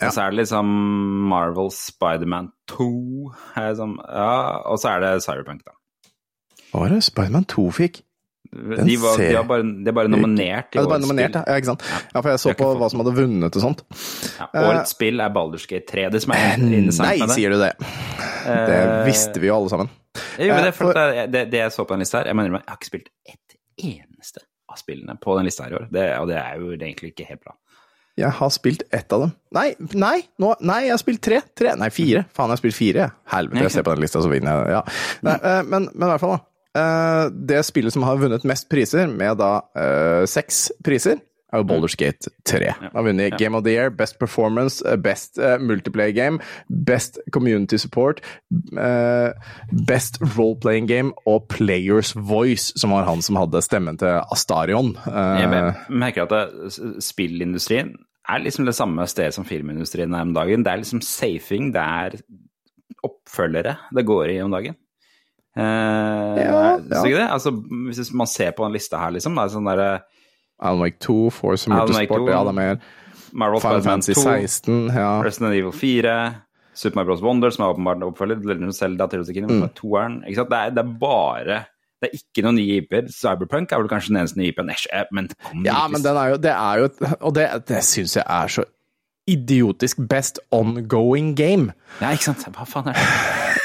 og 0.02 0.12
så 0.12 0.26
er 0.26 0.34
det 0.34 0.44
liksom 0.44 0.74
Marvel 1.32 1.72
Spiderman 1.72 2.52
2, 2.68 2.90
er 3.56 3.70
liksom, 3.72 3.98
ja, 4.06 4.36
og 4.70 4.80
så 4.80 4.96
er 4.96 5.06
det 5.06 5.14
Cyberpunk, 5.26 5.66
da. 5.66 5.78
Hva 6.72 6.84
var 6.84 6.92
det 6.92 7.04
Spiderman 7.08 7.48
2 7.48 7.70
fikk? 7.72 8.02
De, 8.52 8.96
var, 9.02 9.18
de, 9.20 9.40
bare, 9.50 9.64
de 9.84 9.90
er 9.92 9.96
bare 9.98 10.12
nominert 10.12 10.76
Ja, 10.76 10.80
i 10.80 10.84
det 10.84 10.86
var 10.90 10.96
årets 10.98 11.08
nominert, 11.08 11.34
spill. 11.36 11.42
ja. 11.42 11.54
ja. 11.56 11.62
Ikke 11.64 11.70
sant? 11.72 11.86
Ja, 12.14 12.22
for 12.22 12.30
jeg 12.32 12.42
så 12.44 12.50
jeg 12.52 12.58
på 12.62 12.70
hva 12.80 12.90
som 12.94 13.02
hadde 13.04 13.14
vunnet 13.18 13.58
og 13.60 13.64
sånt. 13.66 13.84
Ja, 14.40 14.48
årets 14.62 14.94
spill 14.96 15.20
er 15.26 15.34
Baldur's 15.36 15.66
Gate 15.70 15.88
3. 15.92 16.08
Det 16.16 16.22
som 16.26 16.36
er 16.38 16.46
Eh, 16.46 16.64
interessant 16.80 17.08
Nei, 17.10 17.18
med 17.20 17.32
det 17.34 17.38
sier 17.40 17.56
du 17.56 17.60
det. 17.64 17.72
Det 18.46 18.80
Eh, 18.80 18.96
visste 19.08 19.42
vi 19.42 19.48
jo 19.50 19.56
alle 19.58 19.70
sammen. 19.74 19.90
Jo, 20.40 20.52
men 20.54 20.62
det, 20.64 20.70
er 20.70 20.76
for 20.78 20.94
det, 20.96 21.26
det, 21.34 21.44
det 21.52 21.60
jeg 21.66 21.72
så 21.76 21.84
på 21.90 21.96
den 21.96 22.04
lista 22.06 22.22
her, 22.22 22.30
jeg 22.32 22.38
mener, 22.38 22.60
jeg 22.60 22.70
har 22.70 22.78
ikke 22.80 22.92
spilt 22.94 23.10
ett 23.26 23.56
eneste 23.92 24.44
av 24.72 24.78
spillene 24.80 25.16
på 25.22 25.36
den 25.40 25.48
lista 25.50 25.66
her 25.66 25.74
i 25.74 25.80
år, 25.82 25.88
det, 25.92 26.04
og 26.22 26.28
det 26.30 26.38
er 26.40 26.60
jo 26.62 26.72
egentlig 26.78 27.12
ikke 27.16 27.26
helt 27.34 27.42
bra. 27.44 27.56
Jeg 28.16 28.32
har 28.38 28.52
spilt 28.56 28.86
ett 28.96 29.12
av 29.12 29.26
dem. 29.26 29.32
Nei, 29.58 29.66
nei, 30.00 30.22
nå, 30.40 30.54
nei, 30.64 30.78
jeg 30.86 30.94
har 30.96 31.02
spilt 31.02 31.20
tre. 31.26 31.42
tre. 31.52 31.74
Nei, 31.76 31.90
fire. 31.92 32.22
Faen, 32.32 32.48
jeg 32.48 32.56
har 32.56 32.62
spilt 32.62 32.78
fire. 32.78 33.08
Helvete, 33.34 33.66
jeg 33.66 33.74
ser 33.76 33.84
på 33.84 33.92
den 33.98 34.06
lista, 34.06 34.22
så 34.24 34.30
vinner 34.32 34.62
jeg. 34.62 34.78
Ja. 34.78 34.84
Nei, 35.28 35.34
men, 35.68 35.90
men 35.92 36.06
i 36.08 36.12
hvert 36.14 36.24
fall, 36.24 36.38
da. 36.38 36.46
Eh, 36.76 37.30
Det 37.32 37.62
spillet 37.66 37.94
som 37.94 38.04
har 38.04 38.18
vunnet 38.22 38.44
mest 38.48 38.68
priser, 38.70 39.08
med 39.08 39.38
da 39.40 39.62
eh, 39.76 40.26
seks 40.28 40.68
priser, 40.84 41.22
er 41.54 41.62
jo 41.62 41.68
Baldur's 41.70 41.96
Gate 41.96 42.28
3. 42.44 42.60
Det 42.60 42.92
har 42.92 43.04
vunnet 43.06 43.30
Ja. 43.32 43.38
Game 43.38 43.56
of 43.56 43.64
the 43.64 43.72
Year, 43.72 43.90
Best 43.90 44.18
Performance, 44.20 44.82
eh, 44.86 44.98
Best 44.98 45.38
uh, 45.40 45.56
Multiplayer 45.62 46.12
Game, 46.12 46.40
Best 46.70 47.20
Community 47.32 47.78
Support, 47.78 48.20
uh, 48.76 49.32
Best 49.88 50.20
Role-Playing 50.36 50.88
Game 50.90 51.14
og 51.26 51.48
Players 51.48 52.12
Voice, 52.18 52.74
som 52.76 52.92
var 52.92 53.06
han 53.08 53.22
som 53.22 53.38
hadde 53.40 53.62
stemmen 53.64 53.98
til 54.02 54.20
Astarion. 54.34 54.98
Uh, 55.08 55.40
Jeg 55.40 55.76
merker 55.90 56.26
at 56.28 56.34
det, 56.36 56.74
spillindustrien 57.06 57.96
er 58.28 58.42
liksom 58.42 58.66
det 58.66 58.74
samme 58.76 59.06
stedet 59.08 59.36
som 59.38 59.46
filmindustrien 59.46 60.14
er 60.18 60.26
om 60.26 60.34
dagen. 60.34 60.64
Det 60.66 60.72
er 60.74 60.82
liksom 60.82 61.02
safing, 61.06 61.72
det 61.72 61.82
er 61.86 62.18
oppfølgere 63.06 63.78
det 63.94 64.06
går 64.08 64.32
i 64.34 64.40
om 64.42 64.52
dagen. 64.52 64.76
Eh, 65.56 66.42
Ja, 66.44 66.78
ja. 66.78 67.04
ikke 67.04 67.16
det? 67.20 67.28
Altså, 67.32 67.52
hvis 67.52 68.12
man 68.14 68.28
ser 68.28 68.52
på 68.58 68.66
den 68.68 68.74
lista 68.76 69.00
her, 69.00 69.12
liksom, 69.16 69.36
det 69.38 69.46
er 69.48 69.54
sånn 69.56 69.70
derre 69.70 69.90
Alan 70.62 70.82
Wake 70.86 71.00
2, 71.04 71.18
Force 71.36 71.70
Motorsport, 71.72 72.26
2, 72.26 72.30
ja, 72.32 72.42
det 72.48 72.54
er 72.54 72.60
mer. 72.60 72.82
Marvel 73.36 73.60
Final 73.64 73.82
Fantasy 73.84 74.14
2, 74.16 74.24
16, 74.24 74.82
ja. 74.96 75.10
Resident 75.26 75.54
Evil 75.58 75.72
4, 75.76 76.18
Super 76.76 76.96
Mario 77.00 77.10
Bros. 77.14 77.24
Wonder, 77.24 77.52
som 77.56 77.66
er 77.66 77.74
åpenbart 77.74 78.04
oppfølger, 78.08 78.44
Legend 78.48 78.72
of 78.72 78.76
Zelda, 78.76 79.08
Tears 79.12 79.26
of 79.26 79.32
the 79.32 79.34
Kingdom, 79.36 79.58
som 79.62 79.70
er 79.70 79.74
toeren. 79.80 80.16
Ikke 80.28 80.42
sant? 80.42 80.52
Det, 80.52 80.60
er, 80.60 80.76
det 80.76 80.84
er 80.84 80.94
bare 81.00 81.58
Det 82.04 82.10
er 82.12 82.18
ikke 82.20 82.44
noen 82.44 82.58
nye 82.60 82.78
IP-er. 82.82 83.08
Cyberpunk 83.12 83.72
er 83.72 83.80
vel 83.84 83.88
kanskje 83.92 84.12
den 84.12 84.20
eneste 84.22 84.40
nye 84.40 84.52
IP-en. 84.52 84.70
Eh, 84.70 85.06
Ja, 85.64 85.88
men 85.92 86.04
den 86.04 86.18
er 86.20 86.34
jo, 86.34 86.38
det 86.44 86.52
er 86.52 86.82
jo 86.84 86.90
Og 87.22 87.34
det, 87.38 87.46
det 87.72 87.80
syns 87.88 88.16
jeg 88.20 88.26
er 88.28 88.52
så 88.52 88.66
idiotisk 89.30 90.04
best 90.10 90.40
ongoing 90.54 91.34
game. 91.38 91.74
Ja, 92.02 92.12
ikke 92.14 92.30
sant. 92.30 92.46
Hva 92.54 92.66
faen 92.70 92.92
er 92.92 92.98
det? 93.00 93.06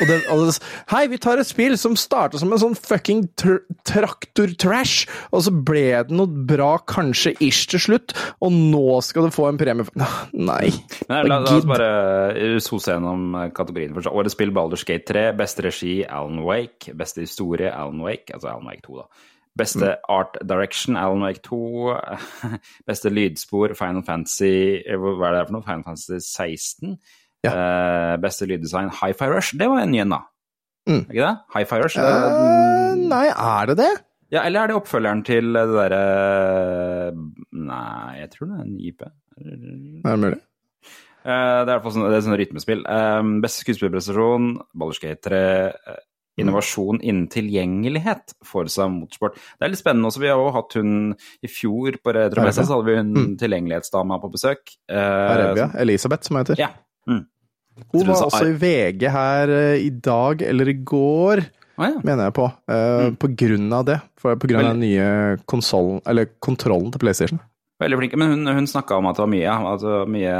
Og 0.00 0.08
det, 0.08 0.16
og 0.32 0.42
det, 0.48 0.54
Hei, 0.88 1.02
vi 1.12 1.18
tar 1.20 1.40
et 1.42 1.48
spill 1.48 1.74
som 1.76 1.96
starta 1.98 2.40
som 2.40 2.52
en 2.54 2.60
sånn 2.62 2.76
fucking 2.78 3.26
tr 3.40 3.58
traktor-trash, 3.88 5.08
og 5.34 5.42
så 5.44 5.52
ble 5.52 5.82
det 6.06 6.16
noe 6.16 6.30
bra, 6.48 6.70
kanskje 6.88 7.34
ish 7.44 7.68
til 7.72 7.82
slutt, 7.82 8.14
og 8.40 8.54
nå 8.54 9.00
skal 9.04 9.26
du 9.28 9.34
få 9.34 9.48
en 9.50 9.60
premie 9.60 9.84
for 9.84 10.00
Nei. 10.32 10.70
Men 11.10 11.28
la, 11.28 11.40
la 11.44 11.56
oss 11.58 11.68
bare 11.68 11.90
sose 12.64 12.94
gjennom 12.94 13.34
eh, 13.42 13.50
kategorien. 13.56 13.92
først. 13.96 14.12
Årets 14.12 14.36
spill 14.36 14.54
Baldur's 14.56 14.86
Gate 14.86 15.08
3. 15.10 15.26
Beste 15.36 15.66
regi 15.66 15.98
Alan 16.06 16.40
Wake. 16.46 16.94
Beste 16.96 17.24
historie 17.26 17.68
Alan 17.72 18.00
Wake, 18.04 18.32
altså 18.32 18.54
Alan 18.54 18.70
Wake 18.70 18.86
2, 18.86 19.02
da. 19.02 19.26
Beste 19.60 19.92
Mm. 19.92 20.04
art 20.16 20.36
direction 20.48 20.96
Alan 20.96 21.22
Wake 21.26 21.42
2. 21.46 21.60
Beste 22.88 23.12
lydspor 23.12 23.76
Final 23.78 24.02
Fantasy 24.06 24.80
Hva 24.88 25.30
er 25.30 25.36
det 25.38 25.46
for 25.48 25.58
noe? 25.58 25.66
Final 25.68 25.84
Fantasy 25.86 26.18
16. 26.18 26.96
Eh, 27.46 28.16
beste 28.20 28.44
lyddesign 28.50 28.90
Hi-Fi 28.98 29.28
Rush. 29.32 29.54
Det 29.56 29.68
var 29.70 29.80
en 29.84 29.92
ny 29.94 30.02
en, 30.02 30.10
da. 30.12 30.18
Mm. 30.90 31.04
Ikke 31.06 31.22
det? 31.24 31.32
Hi-Fi 31.54 31.78
Rush. 31.80 31.96
Eh, 32.00 33.00
nei, 33.08 33.26
er 33.32 33.70
det 33.70 33.76
det? 33.80 33.90
Ja, 34.30 34.44
eller 34.46 34.62
er 34.62 34.70
det 34.70 34.76
oppfølgeren 34.78 35.24
til 35.26 35.48
det 35.56 35.64
derre 35.74 36.02
Nei, 37.50 38.20
jeg 38.20 38.30
tror 38.34 38.50
det 38.50 38.58
er 38.58 38.66
en 38.66 38.76
IP. 38.90 39.02
Er 39.40 40.12
det 40.12 40.20
mulig? 40.22 40.38
Uh, 41.20 41.64
det 41.64 41.68
er 41.68 41.72
i 41.72 41.72
hvert 41.74 41.82
fall 41.84 41.94
sånn, 41.96 42.14
sånn 42.24 42.36
rytmespill. 42.40 42.84
Um, 42.88 43.32
beste 43.44 43.64
skuespillerprestasjon, 43.64 44.46
Ballerskate 44.80 45.16
Gate 45.16 45.32
3. 45.32 45.96
eh, 46.40 46.44
innovasjon 46.44 47.00
innen 47.00 47.28
tilgjengelighet, 47.32 48.34
for 48.46 48.70
seg 48.72 48.90
Motorsport. 48.94 49.36
Det 49.36 49.66
er 49.68 49.74
litt 49.74 49.82
spennende 49.82 50.10
også. 50.10 50.22
Vi 50.24 50.30
har 50.32 50.40
jo 50.40 50.52
hatt 50.56 50.78
hun 50.80 50.94
i 51.44 51.50
fjor 51.50 52.00
på 52.02 52.14
Retromessa, 52.16 52.64
så 52.64 52.78
hadde 52.78 52.90
vi 52.90 52.98
hun 53.00 53.36
tilgjengelighetsdama 53.40 54.20
på 54.22 54.32
besøk. 54.34 54.74
Eh, 54.90 54.96
Arabia? 54.98 55.70
Elisabeth, 55.82 56.28
som 56.28 56.40
heter. 56.40 56.60
Ja. 56.60 56.72
Mm. 57.08 57.24
Hun 57.92 58.06
var 58.06 58.26
også 58.26 58.44
i 58.50 58.56
VG 58.60 59.06
her 59.12 59.54
eh, 59.54 59.86
i 59.86 59.90
dag, 59.90 60.42
eller 60.42 60.68
i 60.68 60.76
går, 60.84 61.44
ah, 61.78 61.86
ja. 61.88 62.00
mener 62.04 62.28
jeg 62.28 62.36
på. 62.40 62.48
Eh, 62.72 63.06
På 63.20 63.30
grunn 63.42 63.70
av 63.72 63.86
det. 63.88 64.00
For 64.20 64.36
på 64.40 64.50
grunn 64.50 64.64
av 64.64 64.74
den 64.74 64.84
nye 64.84 65.38
konsollen, 65.50 66.02
eller 66.08 66.28
kontrollen 66.44 66.92
til 66.92 67.02
PlayStation. 67.02 67.40
Veldig 67.80 67.96
flink. 67.98 68.14
Men 68.20 68.32
hun, 68.34 68.46
hun 68.60 68.66
snakka 68.68 68.98
om 69.00 69.06
at 69.08 69.16
det 69.16 69.22
var 69.24 69.30
mye, 69.32 69.52
det 69.80 69.92
var 69.94 70.10
mye 70.12 70.34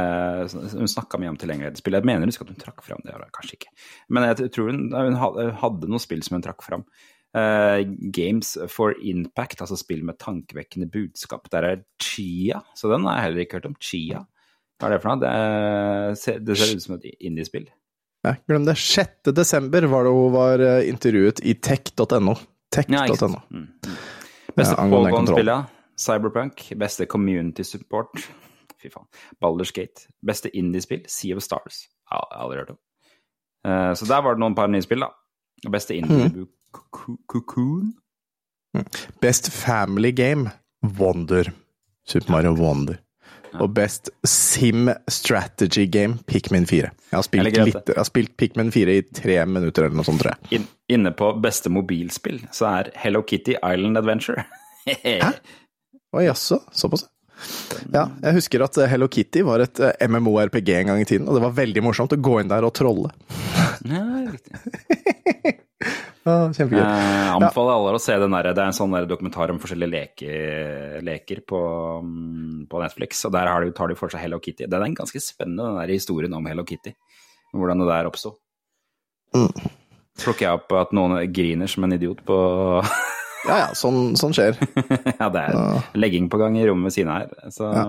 Hun 0.77 0.91
snakka 0.91 1.17
mye 1.21 1.31
om 1.33 1.37
tilgjengelighetsspill. 1.41 1.95
Jeg 1.97 2.05
mener 2.05 2.29
ikke 2.29 2.45
at 2.45 2.51
hun 2.53 2.59
trakk 2.61 2.83
fram 2.85 3.01
det, 3.07 3.15
kanskje 3.33 3.57
ikke. 3.57 3.71
Men 4.13 4.27
jeg 4.29 4.51
tror 4.53 4.69
hun, 4.69 4.83
hun 4.93 5.17
hadde- 5.23 5.89
noen 5.89 6.03
spill 6.03 6.21
som 6.23 6.37
hun 6.37 6.45
trakk 6.45 6.61
fram. 6.65 6.83
Uh, 7.33 7.81
Games 8.11 8.57
for 8.69 8.93
Impact, 9.07 9.61
altså 9.63 9.77
spill 9.79 10.03
med 10.03 10.19
tankevekkende 10.19 10.89
budskap. 10.91 11.49
Der 11.49 11.63
er 11.63 11.83
Chia, 12.03 12.61
så 12.75 12.91
den 12.91 13.05
har 13.07 13.17
jeg 13.17 13.23
heller 13.29 13.45
ikke 13.45 13.57
hørt 13.61 13.69
om. 13.71 13.75
Chia. 13.79 14.25
Hva 14.81 14.89
er 14.89 14.95
det 14.97 15.01
for 15.01 15.13
noe? 15.13 15.21
Det, 15.23 15.29
er, 15.31 16.15
ser- 16.19 16.39
det 16.45 16.57
ser 16.59 16.75
ut 16.75 16.83
som 16.83 16.95
et 16.99 17.05
indiespill. 17.21 17.69
Ja, 18.27 18.35
glem 18.49 18.65
det. 18.67 18.75
6. 18.77 19.31
desember 19.33 19.87
var 19.89 20.03
det 20.05 20.11
hun 20.13 20.33
var 20.35 20.59
eh, 20.61 20.83
intervjuet 20.91 21.39
i 21.47 21.55
tech.no. 21.57 22.35
Tech.no. 22.69 22.99
Ja, 23.01 23.41
Mm. 23.49 23.63
mm. 23.81 23.95
Beste 24.57 24.75
Ja, 24.75 24.83
pågående 24.83 25.11
kontroll. 25.15 25.51
Cyberpunk. 26.01 26.65
Beste 26.81 27.05
community 27.05 27.63
support. 27.67 28.09
Fy 28.81 28.89
faen. 28.89 29.05
Baldur's 29.43 29.71
Gate. 29.75 30.07
Beste 30.25 30.49
indiespill. 30.57 31.03
Sea 31.07 31.35
of 31.37 31.43
Stars. 31.45 31.83
Ja, 32.11 32.17
jeg 32.31 32.37
har 32.39 32.45
aldri 32.47 32.57
hørt 32.63 32.73
om. 32.75 32.79
Uh, 33.61 33.91
så 33.95 34.07
der 34.09 34.23
var 34.25 34.33
det 34.35 34.41
noen 34.41 34.55
par 34.57 34.71
nye 34.73 34.81
spill, 34.81 35.05
da. 35.05 35.11
Beste 35.69 35.93
indie 35.99 36.31
Mhm. 36.31 36.47
Cocoon. 37.29 37.91
Best 39.21 39.51
Family 39.51 40.11
Game, 40.15 40.49
Wonder. 40.97 41.51
Super 42.07 42.31
Mario 42.31 42.53
Wonder. 42.57 42.95
Og 43.59 43.73
Best 43.75 44.09
Sim 44.25 44.87
Strategy 45.11 45.85
Game, 45.91 46.17
Pikmin 46.27 46.65
4. 46.65 46.77
Jeg 47.11 47.17
har 47.17 47.21
spilt, 47.27 47.51
jeg 47.57 47.65
litt, 47.67 47.81
jeg 47.91 47.97
har 47.99 48.07
spilt 48.07 48.37
Pikmin 48.39 48.71
4 48.71 48.93
i 48.95 49.01
tre 49.13 49.35
minutter 49.45 49.83
eller 49.89 49.99
noe 49.99 50.07
sånt, 50.07 50.21
tror 50.23 50.31
jeg. 50.37 50.61
In, 50.61 50.67
inne 50.95 51.11
på 51.11 51.33
beste 51.43 51.69
mobilspill 51.69 52.39
så 52.55 52.69
er 52.79 52.91
Hello 53.03 53.21
Kitty 53.27 53.57
Island 53.59 53.99
Adventure. 53.99 54.45
Hæ? 54.87 55.33
Å 56.11 56.23
jaså, 56.23 56.59
såpass? 56.75 57.07
Ja, 57.91 58.05
jeg 58.21 58.35
husker 58.37 58.61
at 58.65 58.77
eh, 58.77 58.89
Hello 58.91 59.07
Kitty 59.11 59.41
var 59.47 59.63
et 59.63 59.79
eh, 59.81 60.05
MMORPG 60.05 60.69
en 60.75 60.91
gang 60.91 61.01
i 61.01 61.07
tiden, 61.07 61.27
og 61.29 61.37
det 61.37 61.43
var 61.45 61.55
veldig 61.57 61.83
morsomt 61.85 62.13
å 62.13 62.19
gå 62.21 62.37
inn 62.41 62.51
der 62.51 62.67
og 62.67 62.73
trolle. 62.77 63.13
ja, 63.95 64.05
riktig. 64.29 65.57
Ja, 66.21 66.51
kjempegøy. 66.53 66.77
Eh, 66.77 67.27
anbefaler 67.33 67.73
alle 67.73 67.97
å 67.97 68.01
se 68.01 68.13
den 68.21 68.35
der, 68.35 68.51
Det 68.53 68.61
er 68.61 68.69
en 68.69 68.75
sånn 68.77 68.91
der 68.93 69.07
dokumentar 69.09 69.49
om 69.49 69.57
forskjellige 69.57 69.89
leke, 69.89 70.33
leker 71.01 71.41
på, 71.49 71.61
mm, 72.05 72.67
på 72.69 72.81
Netflix. 72.83 73.23
Og 73.25 73.33
der 73.33 73.49
har 73.49 73.65
de, 73.65 73.71
tar 73.73 73.89
de 73.89 73.97
for 73.97 74.13
seg 74.13 74.21
Hello 74.21 74.37
Kitty. 74.37 74.67
Den 74.69 74.85
er 74.85 74.93
ganske 74.99 75.17
spennende, 75.17 75.65
den 75.65 75.79
der 75.81 75.95
historien 75.95 76.37
om 76.37 76.45
Hello 76.45 76.61
Kitty. 76.67 76.93
Hvordan 77.57 77.81
det 77.81 77.89
der 77.89 78.11
oppsto. 78.11 78.35
Mm. 79.33 79.49
Plukker 80.21 80.45
jeg 80.45 80.59
opp 80.59 80.77
at 80.77 80.93
noen 80.93 81.17
griner 81.33 81.71
som 81.71 81.89
en 81.89 81.97
idiot 81.97 82.21
på, 82.27 82.37
Ja 83.47 83.57
ja, 83.57 83.67
sånn, 83.77 84.13
sånn 84.19 84.35
skjer. 84.35 84.57
ja, 85.21 85.27
det 85.33 85.41
er 85.41 85.97
legging 85.97 86.27
på 86.31 86.37
gang 86.41 86.57
i 86.59 86.65
rommet 86.67 86.91
ved 86.91 86.95
siden 86.95 87.11
av 87.13 87.23
her. 87.23 87.51
Så, 87.53 87.69
ja. 87.73 87.85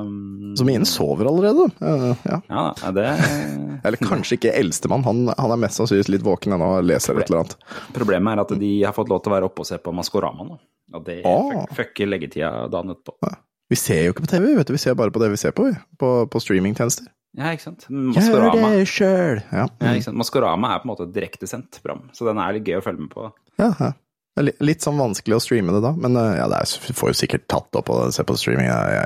Så 0.59 0.67
mine 0.69 0.88
sover 0.88 1.29
allerede. 1.29 1.69
Ja. 1.83 2.41
ja, 2.49 2.65
det 2.97 3.07
Eller 3.87 4.01
kanskje 4.01 4.38
ikke 4.38 4.55
eldstemann, 4.57 5.05
han, 5.07 5.25
han 5.37 5.55
er 5.55 5.61
mest 5.61 5.81
sannsynligvis 5.81 6.12
litt 6.15 6.27
våken 6.27 6.57
ennå 6.57 6.73
og 6.79 6.88
leser 6.88 7.19
et 7.19 7.29
eller 7.29 7.43
annet. 7.43 7.57
Problemet 7.97 8.35
er 8.37 8.45
at 8.47 8.59
de 8.62 8.75
har 8.85 8.97
fått 8.97 9.12
lov 9.12 9.25
til 9.25 9.33
å 9.33 9.37
være 9.37 9.49
oppe 9.51 9.65
og 9.65 9.69
se 9.69 9.81
på 9.83 9.95
Maskorama 9.97 10.49
nå. 10.49 10.61
Og 10.93 11.07
det 11.07 11.23
ah. 11.29 11.49
fuck- 11.49 11.75
fucker 11.79 12.11
leggetida 12.11 12.53
dagen 12.73 12.95
etterpå. 12.95 13.33
Vi 13.73 13.79
ser 13.81 14.03
jo 14.05 14.12
ikke 14.12 14.27
på 14.27 14.33
TV, 14.35 14.53
vet 14.59 14.69
du. 14.69 14.75
vi 14.75 14.81
ser 14.83 14.97
bare 14.99 15.12
på 15.12 15.21
det 15.23 15.31
vi 15.33 15.41
ser 15.41 15.55
på, 15.57 15.71
vi. 15.71 15.77
på, 16.01 16.12
på 16.29 16.41
streamingtjenester. 16.45 17.09
Ja, 17.38 17.55
ikke 17.57 17.65
sant. 17.65 17.87
Gjør 17.88 18.51
det 18.53 18.83
sjøl! 18.91 19.38
Ja. 19.49 19.65
ja, 19.81 19.93
ikke 19.97 20.05
sant? 20.11 20.19
Maskorama 20.21 20.75
er 20.75 20.83
på 20.83 20.85
en 20.85 20.93
måte 20.93 21.07
direktesendt 21.09 21.81
program, 21.81 22.11
så 22.12 22.29
den 22.29 22.41
er 22.43 22.59
litt 22.59 22.69
gøy 22.69 22.77
å 22.83 22.85
følge 22.85 23.07
med 23.07 23.12
på. 23.15 23.31
Ja, 23.57 23.71
ja. 23.71 23.93
Det 24.33 24.47
er 24.47 24.64
Litt 24.64 24.85
sånn 24.85 25.01
vanskelig 25.01 25.37
å 25.37 25.42
streame 25.45 25.75
det 25.77 25.83
da, 25.85 25.92
men 25.92 26.16
eh, 26.16 26.38
ja, 26.38 26.47
det 26.49 26.62
er, 26.62 26.95
får 26.97 27.12
jo 27.12 27.18
sikkert 27.21 27.45
tatt 27.53 27.81
opp 27.81 27.90
og 27.92 28.14
se 28.16 28.25
på 28.25 28.37
streaming. 28.40 28.71
Ja, 28.71 28.81
ja, 28.88 29.03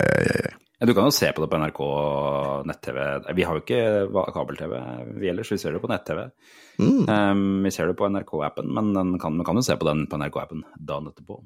ja, 0.79 0.87
du 0.87 0.93
kan 0.95 1.09
jo 1.09 1.15
se 1.15 1.31
på 1.33 1.41
det 1.41 1.49
på 1.49 1.59
NRK 1.59 1.79
nett-TV. 2.69 2.99
Vi 3.35 3.45
har 3.49 3.57
jo 3.57 3.63
ikke 3.65 4.25
kabel-TV, 4.35 4.75
vi 5.23 5.31
ellers. 5.33 5.51
Vi 5.55 5.59
ser 5.59 5.73
det 5.73 5.81
på 5.81 5.89
nett-TV. 5.89 6.27
Mm. 6.77 7.07
Um, 7.09 7.45
vi 7.65 7.73
ser 7.73 7.89
det 7.89 7.97
på 7.97 8.11
NRK-appen, 8.13 8.69
men 8.77 8.91
den 8.93 9.15
kan, 9.23 9.39
man 9.39 9.49
kan 9.49 9.57
jo 9.57 9.65
se 9.65 9.77
på 9.81 9.89
den 9.89 10.05
på 10.11 10.21
NRK-appen 10.21 10.67
dagen 10.77 11.09
etterpå. 11.09 11.41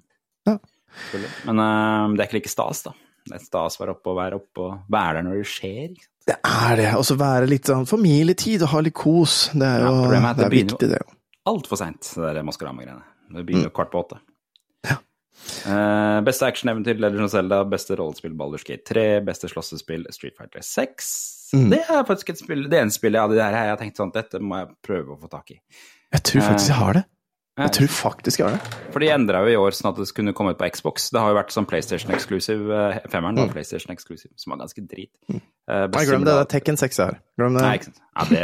Ja. 0.51 0.57
Men 1.47 1.62
um, 1.62 2.16
det 2.19 2.25
er 2.25 2.27
ikke 2.27 2.40
like 2.40 2.51
stas, 2.51 2.83
da. 2.88 2.97
Det 3.31 3.38
er 3.38 3.45
stas 3.45 3.79
å 3.79 3.85
være 3.85 3.95
oppe 3.95 4.11
og 4.11 4.19
være 4.19 4.40
oppe 4.40 4.66
og 4.66 4.90
være 4.90 5.21
der 5.21 5.29
når 5.29 5.38
det 5.38 5.47
skjer. 5.53 5.95
Det 6.27 6.37
er 6.37 6.77
det. 6.83 6.90
Og 6.99 7.07
så 7.07 7.16
være 7.21 7.49
litt 7.51 7.71
sånn 7.71 7.87
familietid 7.88 8.66
og 8.66 8.75
ha 8.75 8.83
litt 8.83 8.99
kos. 8.99 9.38
Det 9.55 9.71
er 9.77 9.87
jo 9.87 9.95
det 10.11 10.21
er 10.49 10.55
viktig, 10.57 10.90
det. 10.90 11.01
Altfor 11.51 11.79
seint, 11.79 12.03
det 12.16 12.35
der 12.35 12.43
Maskorama-greiene. 12.47 13.07
Det 13.31 13.45
begynner 13.47 13.71
jo 13.71 13.75
kvart 13.77 13.93
på 13.93 14.03
åtte. 14.03 14.21
Mm. 14.21 14.90
Ja. 14.90 14.97
Eh, 15.73 16.19
beste 16.27 16.49
actioneventyr 16.49 17.01
Legend 17.01 17.27
of 17.27 17.33
Zelda, 17.33 17.62
beste 17.64 17.97
rollespill 18.01 18.35
Baldur's 18.38 18.66
Gate 18.66 18.85
3, 18.90 19.07
beste 19.27 19.51
slåssespill 19.53 20.07
Street 20.14 20.37
Fighter 20.38 20.64
6. 20.66 21.12
Mm. 21.55 21.71
Det 21.73 21.81
er 21.83 22.05
faktisk 22.07 22.35
et 22.35 22.43
spill, 22.43 22.66
det 22.71 22.83
eneste 22.83 23.03
spillet 23.03 23.23
av 23.23 23.33
de 23.35 23.40
her 23.43 23.57
jeg 23.57 23.73
har 23.73 23.81
tenkt 23.81 23.99
sånn, 23.99 24.12
dette 24.14 24.43
må 24.43 24.61
jeg 24.61 24.71
prøve 24.87 25.16
å 25.16 25.21
få 25.21 25.31
tak 25.33 25.57
i. 25.57 25.61
Jeg 26.11 26.27
tror 26.27 26.47
faktisk 26.49 26.73
jeg 26.73 26.81
har 26.83 27.01
det. 27.01 27.07
Jeg 27.61 27.73
tror 27.77 27.90
faktisk 27.92 28.40
jeg 28.40 28.49
har 28.49 28.57
det. 28.57 28.79
For 28.94 29.03
de 29.03 29.11
endra 29.12 29.42
jo 29.44 29.53
i 29.53 29.59
år 29.61 29.75
sånn 29.77 29.90
at 29.92 29.99
det 30.01 30.09
kunne 30.16 30.33
komme 30.37 30.55
ut 30.55 30.59
på 30.61 30.68
Xbox. 30.75 31.11
Det 31.14 31.20
har 31.20 31.33
jo 31.33 31.38
vært 31.38 31.53
sånn 31.55 31.66
PlayStation 31.68 32.12
Exclusive. 32.16 32.66
eh, 32.73 33.01
Femmeren 33.12 33.38
var 33.38 33.51
PlayStation 33.53 33.92
Exclusive, 33.94 34.33
som 34.40 34.55
var 34.55 34.62
ganske 34.62 34.85
drit. 34.88 35.12
Mm. 35.29 35.40
Nei, 35.70 35.87
beste 35.92 36.07
glem 36.09 36.25
det. 36.27 36.33
Det 36.33 36.40
er 36.42 36.49
Tekken 36.51 36.81
6 36.81 36.99
jeg 36.99 37.07
har. 37.12 37.18
Glem 37.38 37.59
det. 37.59 37.62
Nei, 37.62 37.75
ikke 37.79 37.90
sant. 37.90 38.01
Ja, 38.11 38.25
det, 38.31 38.40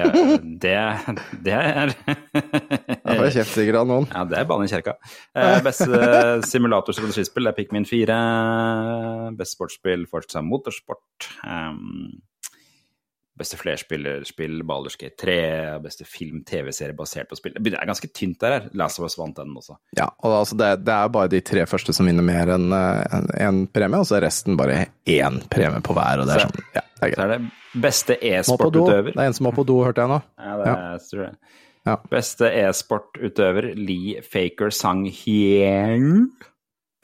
det, 0.62 0.74
det 1.46 1.56
er 1.56 1.94
Jeg 3.06 3.18
får 3.18 3.32
kjeft 3.34 3.56
sikkert 3.56 3.80
av 3.80 3.90
noen. 3.90 4.06
Ja, 4.12 4.22
det 4.30 4.38
er 4.38 4.46
banen 4.52 4.68
i 4.68 4.72
kjerka. 4.72 4.94
Eh, 5.34 5.56
beste 5.66 6.00
simulatorstrategispill 6.46 7.50
er 7.50 7.56
Pikmin 7.56 7.88
4. 7.88 8.20
Beste 9.40 9.56
sportsspill 9.58 10.06
fortsatt 10.12 10.46
Motorsport. 10.46 11.30
Um, 11.42 12.20
beste 13.38 13.58
flerspillerspill 13.60 14.62
Baldur's 14.66 14.96
Gate 15.00 15.16
3. 15.20 15.36
Beste 15.84 16.06
film-TV-serie 16.08 16.96
basert 16.96 17.28
på 17.30 17.36
spill. 17.38 17.56
Det 17.60 17.74
er 17.74 17.88
ganske 17.88 18.08
tynt 18.08 18.40
der. 18.40 18.56
her. 18.56 18.70
Last 18.78 19.00
of 19.00 19.06
Us 19.08 19.18
vant 19.18 19.36
den 19.36 19.52
også. 19.56 19.76
Ja, 19.98 20.08
og 20.24 20.38
altså 20.40 20.56
det, 20.58 20.70
det 20.86 20.94
er 20.94 21.12
bare 21.12 21.32
de 21.32 21.42
tre 21.44 21.66
første 21.68 21.94
som 21.96 22.08
vinner 22.08 22.24
mer 22.26 22.54
enn 22.56 22.72
én 22.72 23.62
premie, 23.72 24.00
og 24.00 24.08
så 24.08 24.18
er 24.18 24.26
resten 24.28 24.56
bare 24.58 24.86
én 25.04 25.42
premie 25.52 25.84
på 25.84 25.96
hver. 25.96 26.24
Og 26.24 26.30
det 26.30 26.38
er 26.38 26.46
sånn, 26.46 26.66
ja, 26.74 26.84
det 26.96 27.10
er 27.10 27.14
Så 27.20 27.26
er 27.28 27.34
det 27.34 27.40
beste 27.86 28.18
e-sportutøver. 28.32 29.12
Det 29.12 29.22
er 29.22 29.30
en 29.30 29.38
som 29.38 29.48
må 29.50 29.54
på 29.56 29.66
do, 29.68 29.82
hørte 29.84 30.04
jeg 30.04 30.14
nå. 30.14 30.20
Ja, 30.40 30.58
det 30.62 30.68
er, 30.72 30.84
jeg 30.96 31.06
tror 31.12 31.24
jeg. 31.26 31.38
Ja. 31.86 31.96
Beste 32.10 32.50
e-sportutøver 32.64 33.72
Lee 33.78 34.22
Faker 34.26 34.72
Sang 34.74 35.04
Hyeng. 35.06 36.30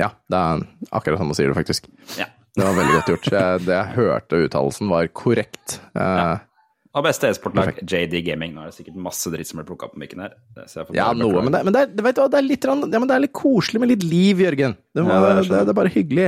Ja, 0.01 0.15
det 0.33 0.39
er 0.39 0.65
akkurat 0.91 1.21
sånn 1.21 1.29
man 1.31 1.39
sier 1.39 1.53
det, 1.53 1.59
faktisk. 1.61 1.93
Ja. 2.19 2.27
Det 2.53 2.67
var 2.67 2.75
veldig 2.77 2.95
godt 2.99 3.13
gjort. 3.13 3.29
Det 3.65 3.77
jeg 3.77 3.97
hørte 3.97 4.41
uttalelsen, 4.45 4.91
var 4.93 5.07
korrekt. 5.17 5.79
Eh, 5.97 6.49
Og 6.93 7.07
beste 7.07 7.29
e-sportlag 7.33 7.79
JD 7.89 8.19
Gaming. 8.27 8.53
Nå 8.53 8.65
er 8.65 8.71
det 8.71 8.77
sikkert 8.77 8.99
masse 9.01 9.31
dritt 9.33 9.49
som 9.49 9.61
blir 9.61 9.69
plukka 9.71 9.89
opp 9.89 9.95
på 9.97 10.03
mikken 10.03 10.21
her. 10.27 10.35
Så 10.67 10.83
jeg 10.83 10.91
får 10.91 10.99
ja, 10.99 11.09
noe, 11.17 11.41
men, 11.41 11.55
det, 11.55 11.63
men 11.65 11.73
det, 11.75 11.87
er, 11.87 11.93
det, 11.97 12.05
vet 12.05 12.19
du, 12.19 12.23
det, 12.29 12.41
er 12.41 12.47
litt, 12.47 12.67
ja, 12.69 12.77
men 12.77 13.09
det 13.09 13.17
er 13.17 13.25
litt 13.25 13.37
koselig 13.37 13.81
med 13.81 13.95
litt 13.95 14.05
liv, 14.05 14.43
Jørgen. 14.45 14.77
Det, 14.93 15.05
må, 15.05 15.09
Ja, 15.09 15.21
det 15.25 15.31
er 15.31 15.39
det, 15.41 15.47
sånn. 15.49 15.57
det, 15.57 15.73
er 15.73 15.79
bare 15.79 15.93
hyggelig. 15.95 16.27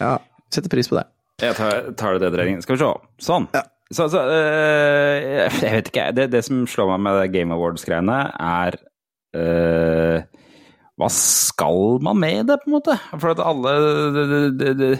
Ja, 0.00 0.14
setter 0.52 0.72
pris 0.72 0.90
på 0.92 0.98
det. 1.00 1.06
Jeg 1.42 1.56
tar, 1.58 1.88
tar 1.98 2.18
det 2.20 2.30
dere 2.30 2.60
Skal 2.62 2.76
vi 2.76 2.82
se. 2.84 2.90
Sånn. 3.26 3.48
Så, 3.94 4.06
så 4.12 4.20
øh, 4.22 5.16
Jeg 5.24 5.50
vet 5.60 5.88
ikke, 5.90 6.04
jeg. 6.04 6.16
Det, 6.16 6.28
det 6.32 6.42
som 6.46 6.62
slår 6.70 6.94
meg 6.94 7.02
med 7.04 7.32
Game 7.34 7.54
Awards-greiene, 7.56 8.18
er 8.40 8.76
øh, 9.40 10.24
Hva 11.00 11.10
skal 11.12 12.00
man 12.06 12.20
med 12.22 12.50
det, 12.50 12.60
på 12.62 12.70
en 12.70 12.76
måte? 12.76 12.98
For 13.16 13.32
at 13.34 13.42
alle 13.44 13.74
det, 14.14 14.24
det, 14.30 14.42
det, 14.60 14.74
det, 14.78 14.92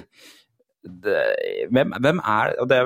det, 1.04 1.20
hvem, 1.72 1.94
hvem 2.04 2.20
er 2.24 2.56
og 2.60 2.68
det, 2.72 2.80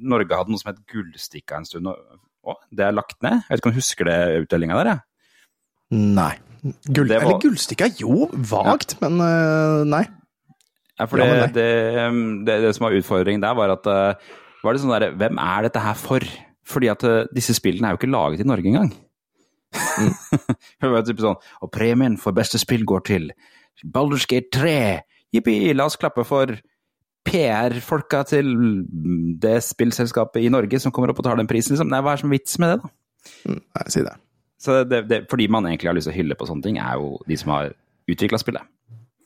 Norge 0.00 0.36
hadde 0.36 0.52
noe 0.52 0.60
som 0.60 0.72
het 0.72 0.80
Gullstikka 0.90 1.60
en 1.60 1.66
stund, 1.68 1.90
og, 1.90 2.56
det 2.72 2.86
er 2.86 2.94
lagt 2.96 3.18
ned. 3.22 3.42
Jeg 3.44 3.52
vet 3.52 3.60
ikke 3.60 3.70
om 3.70 3.74
du 3.74 3.80
husker 3.80 4.08
det 4.08 4.18
utdelinga 4.44 4.78
der? 4.80 4.90
jeg? 4.94 5.00
Nei. 5.90 6.32
Gull, 6.92 7.08
Det 7.08 7.16
var- 7.18 7.26
Eller 7.26 7.40
gullstikka, 7.40 7.88
jo, 8.00 8.28
vagt, 8.32 8.96
men 9.00 9.20
uh, 9.20 9.84
nei. 9.88 10.04
Ja, 10.98 11.06
for 11.08 11.18
Ja, 11.18 11.46
det, 11.46 11.54
det, 11.56 12.46
det, 12.46 12.56
det 12.66 12.74
som 12.76 12.84
var 12.84 12.96
utfordringen 12.96 13.40
der, 13.40 13.54
var 13.56 13.72
at 13.72 13.86
eh, 13.88 14.32
var 14.62 14.76
det 14.76 14.82
sånn 14.82 14.92
der, 14.92 15.14
Hvem 15.16 15.38
er 15.40 15.62
dette 15.64 15.80
her 15.80 15.96
for? 15.96 16.20
Fordi 16.68 16.90
at 16.92 17.04
eh, 17.08 17.22
disse 17.32 17.54
spillene 17.56 17.88
er 17.88 17.94
jo 17.96 18.00
ikke 18.02 18.10
laget 18.12 18.42
i 18.44 18.48
Norge 18.48 18.68
engang. 18.68 18.90
Mm. 19.72 20.12
det 20.82 20.90
var 20.92 21.06
typ 21.06 21.22
sånn, 21.24 21.38
og 21.64 21.72
premien 21.72 22.18
for 22.20 22.36
beste 22.36 22.60
spill 22.60 22.84
går 22.84 23.06
til 23.08 23.30
Baldur's 23.86 24.28
Gate 24.28 24.52
3. 24.52 24.74
Jippi, 25.32 25.56
la 25.72 25.86
oss 25.88 25.96
klappe 25.96 26.24
for 26.28 26.52
PR-folka 27.28 28.22
til 28.30 28.50
det 29.42 29.58
spillselskapet 29.66 30.44
i 30.44 30.50
Norge 30.52 30.80
som 30.80 30.92
kommer 30.94 31.12
opp 31.12 31.20
og 31.20 31.28
tar 31.28 31.38
den 31.40 31.50
prisen. 31.50 31.74
Liksom. 31.74 31.90
Nei, 31.92 32.00
hva 32.04 32.16
er 32.16 32.22
som 32.22 32.32
vits 32.32 32.58
med 32.62 32.74
det, 32.74 32.80
da? 32.82 32.92
Mm, 33.50 33.62
Nei, 33.76 33.86
si 33.92 34.04
det. 34.06 34.14
Så 34.60 34.82
det, 34.84 35.02
det, 35.08 35.22
fordi 35.30 35.48
man 35.52 35.68
egentlig 35.68 35.88
har 35.88 35.96
lyst 35.96 36.08
til 36.08 36.14
å 36.14 36.18
hylle 36.18 36.36
på 36.36 36.48
sånne 36.48 36.66
ting, 36.66 36.78
er 36.80 37.00
jo 37.00 37.14
de 37.28 37.36
som 37.40 37.52
har 37.54 37.74
utvikla 38.10 38.40
spillet. 38.40 38.68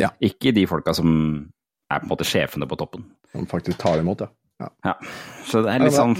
Ja. 0.03 0.11
Ikke 0.23 0.53
de 0.55 0.67
folka 0.71 0.95
som 0.95 1.11
er 1.91 2.03
på 2.03 2.07
en 2.07 2.13
måte 2.13 2.27
sjefene 2.27 2.69
på 2.71 2.79
toppen. 2.79 3.07
Som 3.33 3.47
faktisk 3.51 3.79
tar 3.83 4.03
imot, 4.03 4.23
ja. 4.25 4.31
ja. 4.63 4.71
Ja, 4.91 4.95
så 5.49 5.63
det 5.65 5.75
er 5.75 5.87
litt 5.87 5.97
sånn 5.97 6.15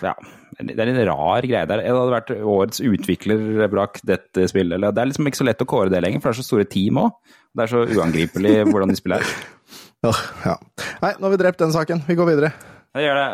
Ja, 0.00 0.14
det 0.60 0.76
er 0.80 0.90
en 0.92 1.02
rar 1.08 1.44
greie 1.44 1.68
der. 1.68 1.82
Det 1.82 1.92
hadde 1.92 2.14
vært 2.14 2.32
årets 2.36 2.82
utvikler 2.84 3.68
bak 3.72 4.00
dette 4.08 4.48
spillet. 4.50 4.76
Eller 4.76 4.96
det 4.96 5.02
er 5.02 5.10
liksom 5.12 5.28
ikke 5.28 5.40
så 5.40 5.48
lett 5.48 5.64
å 5.64 5.68
kåre 5.68 5.92
det 5.92 6.00
lenger, 6.04 6.22
for 6.22 6.30
det 6.30 6.38
er 6.38 6.42
så 6.42 6.48
store 6.48 6.68
team 6.68 7.00
òg. 7.00 7.12
Det 7.56 7.64
er 7.64 7.72
så 7.72 7.84
uangripelig 7.84 8.54
hvordan 8.70 8.92
de 8.92 8.98
spiller 8.98 9.24
Ja. 10.02 10.54
Nei, 11.02 11.12
nå 11.18 11.26
har 11.26 11.32
vi 11.34 11.38
drept 11.42 11.58
den 11.60 11.72
saken. 11.74 12.00
Vi 12.06 12.14
går 12.16 12.28
videre. 12.30 12.52
Jeg 12.96 13.04
gjør 13.04 13.18
det. 13.20 13.26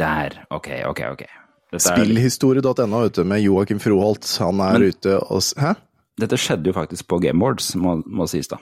Der. 0.00 0.38
Ok, 0.50 0.68
ok, 0.88 1.00
ok. 1.12 1.22
Spillhistorie.no 1.80 3.04
ute 3.06 3.24
med 3.24 3.42
Joakim 3.44 3.78
Froholt. 3.80 4.26
Han 4.40 4.60
er 4.60 4.72
Men- 4.78 4.88
ute 4.88 5.18
og 5.20 5.40
Hæ? 5.60 5.74
dette 6.20 6.36
skjedde 6.36 6.66
jo 6.66 6.72
faktisk 6.72 7.06
på 7.08 7.18
Game 7.22 7.40
Awards, 7.44 7.74
må, 7.76 8.02
må 8.06 8.26
sies 8.28 8.48
da. 8.48 8.56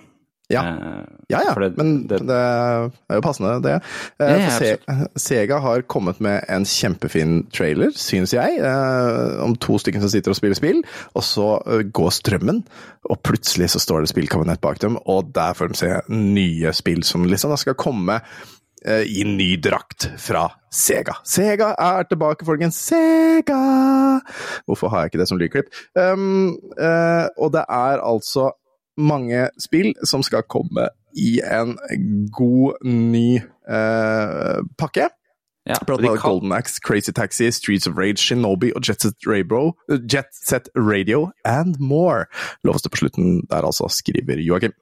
Ja. 0.51 0.63
Eh, 0.65 1.05
Ja 1.29 1.43
ja, 1.45 1.53
det- 1.61 1.77
men 1.77 2.07
det- 2.09 2.23
det, 2.27 2.35
er 2.35 2.91
jo 3.19 3.21
passende, 3.21 3.61
det. 3.63 3.75
Eh, 4.19 4.31
Ja, 4.31 4.37
ja, 4.39 4.49
Se 4.49 4.79
Sega 5.17 5.59
har 5.61 5.83
kommet 5.83 6.21
med 6.25 6.43
en 6.49 6.65
kjempefin 6.65 7.51
trailer, 7.53 7.91
syns 7.93 8.33
jeg, 8.33 8.59
eh, 8.59 9.43
om 9.45 9.55
to 9.57 9.77
stykker 9.79 10.01
som 10.01 10.09
sitter 10.09 10.31
og 10.33 10.37
spiller 10.37 10.55
spill, 10.57 10.83
og 11.15 11.23
så 11.23 11.61
eh, 11.67 11.83
går 11.93 12.11
strømmen, 12.11 12.63
og 13.11 13.23
plutselig 13.23 13.69
så 13.75 13.79
står 13.79 14.01
det 14.07 14.09
spillkabinett 14.15 14.61
bak 14.63 14.79
dem, 14.79 14.97
og 15.07 15.33
der 15.35 15.53
får 15.53 15.69
de 15.69 15.75
se 15.77 16.01
nye 16.09 16.73
spill 16.73 17.03
som 17.05 17.25
liksom 17.29 17.51
da 17.51 17.57
skal 17.57 17.75
komme 17.75 18.21
eh, 18.87 19.03
i 19.05 19.25
ny 19.25 19.57
drakt 19.61 20.09
fra 20.19 20.49
Sega. 20.73 21.17
Sega 21.25 21.75
er 21.79 22.05
tilbake, 22.09 22.47
folkens! 22.47 22.77
Sega! 22.89 24.21
Hvorfor 24.67 24.89
har 24.93 25.03
jeg 25.05 25.11
ikke 25.13 25.19
det 25.23 25.29
som 25.29 25.39
lydklipp? 25.41 25.69
Um, 25.97 26.57
eh, 26.79 27.29
og 27.39 27.53
det 27.53 27.65
er 27.69 27.99
altså 28.01 28.53
mange 28.99 29.49
spill 29.63 29.95
som 30.07 30.25
skal 30.27 30.45
komme 30.51 30.89
i 31.17 31.39
en 31.41 31.77
god, 32.35 32.83
ny 32.85 33.39
eh, 33.39 34.59
pakke. 34.79 35.09
ja, 35.69 35.77
Blant 35.87 36.05
annet 36.05 36.23
Golden 36.23 36.53
Axe, 36.53 36.81
Crazy 36.85 37.13
Taxi, 37.13 37.51
Streets 37.53 37.87
of 37.87 37.97
Rage, 37.99 38.17
Shinobi 38.17 38.73
og 38.77 38.83
Jet 38.89 39.03
Set, 39.03 39.17
Raybro, 39.27 39.73
Jet 39.89 40.31
Set 40.33 40.69
Radio 40.77 41.31
and 41.45 41.77
more. 41.79 42.27
Loves 42.65 42.83
det 42.83 42.93
på 42.93 42.97
slutten 42.97 43.43
der, 43.51 43.67
altså, 43.67 43.89
skriver 43.89 44.41
Joakim. 44.41 44.73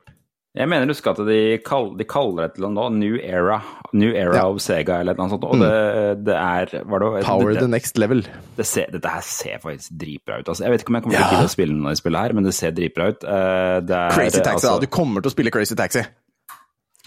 Jeg 0.57 0.71
mener 0.73 0.89
du 0.89 0.95
husker 0.95 1.13
at 1.13 1.19
de, 1.29 1.39
kall, 1.61 1.91
de 1.99 2.05
kaller 2.09 2.47
det 2.47 2.55
til 2.57 2.65
nå 2.73 2.87
New 2.97 3.19
Era. 3.21 3.59
New 3.93 4.09
Era 4.09 4.39
Ja. 4.39 4.45
Mm. 4.47 4.55
of 4.57 4.63
Sega 4.65 5.01
eller 5.03 5.19
noe 5.19 5.29
sånt. 5.29 5.45
Og 5.45 5.61
det, 5.61 5.73
det 6.25 6.37
er 6.37 6.71
var 6.89 7.03
det, 7.05 7.25
Power 7.27 7.53
det, 7.53 7.61
the 7.61 7.69
next 7.69 7.99
level. 8.01 8.23
det 8.57 8.65
ser, 8.67 8.89
Dette 8.95 9.13
her 9.13 9.21
ser 9.27 9.61
faktisk 9.61 9.93
dritbra 10.01 10.39
ut. 10.41 10.49
Altså, 10.49 10.65
jeg 10.65 10.73
vet 10.73 10.85
ikke 10.85 10.95
om 10.95 10.99
jeg 11.01 11.05
kommer 11.05 11.19
til 11.21 11.43
Ja. 11.43 11.45
å 11.45 11.53
spille 11.53 11.77
noe 11.77 11.93
i 11.93 12.01
spillet 12.01 12.25
her, 12.25 12.33
men 12.39 12.49
det 12.49 12.55
ser 12.57 12.73
dritbra 12.73 13.11
ut. 13.13 13.25
Eh, 13.25 13.77
er, 13.85 14.17
Crazy 14.17 14.41
Taxi, 14.41 14.55
altså, 14.55 14.73
da. 14.79 14.87
Du 14.87 14.87
kommer 14.97 15.21
til 15.21 15.29
å 15.29 15.35
spille 15.37 15.53
Crazy 15.53 15.77
Taxi. 15.77 16.07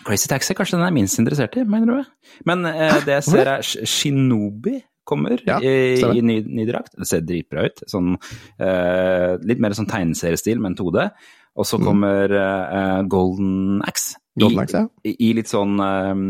Crazy 0.05 0.29
Taxi, 0.31 0.53
kanskje 0.55 0.77
den 0.77 0.85
er 0.85 0.93
minst 0.95 1.19
interessert 1.19 1.57
i, 1.57 1.65
mener 1.67 1.99
du? 2.03 2.13
Men 2.47 2.63
uh, 2.69 2.99
det 3.03 3.17
jeg 3.17 3.25
ser 3.31 3.49
er 3.57 3.65
Shinobi 3.65 4.77
kommer 5.09 5.41
Ja, 5.47 5.57
i, 5.59 5.97
i 5.97 6.21
ny, 6.21 6.37
ny 6.45 6.65
drakt. 6.69 6.93
Det 6.95 7.07
ser 7.09 7.25
dritbra 7.25 7.65
ut. 7.65 7.81
Sånn, 7.89 8.13
uh, 8.61 9.31
litt 9.41 9.59
mer 9.59 9.73
sånn 9.73 9.89
tegneseriestil, 9.89 10.61
men 10.61 10.77
2D. 10.77 11.09
Og 11.59 11.67
så 11.67 11.79
kommer 11.83 12.31
uh, 12.31 13.01
Golden 13.11 13.81
Axe. 13.87 14.15
Mm. 14.37 14.43
Golden 14.45 14.61
Axe, 14.63 14.83
ja. 14.83 14.87
I, 15.03 15.15
i 15.27 15.33
litt 15.35 15.49
sånn 15.51 15.75
um, 15.75 16.21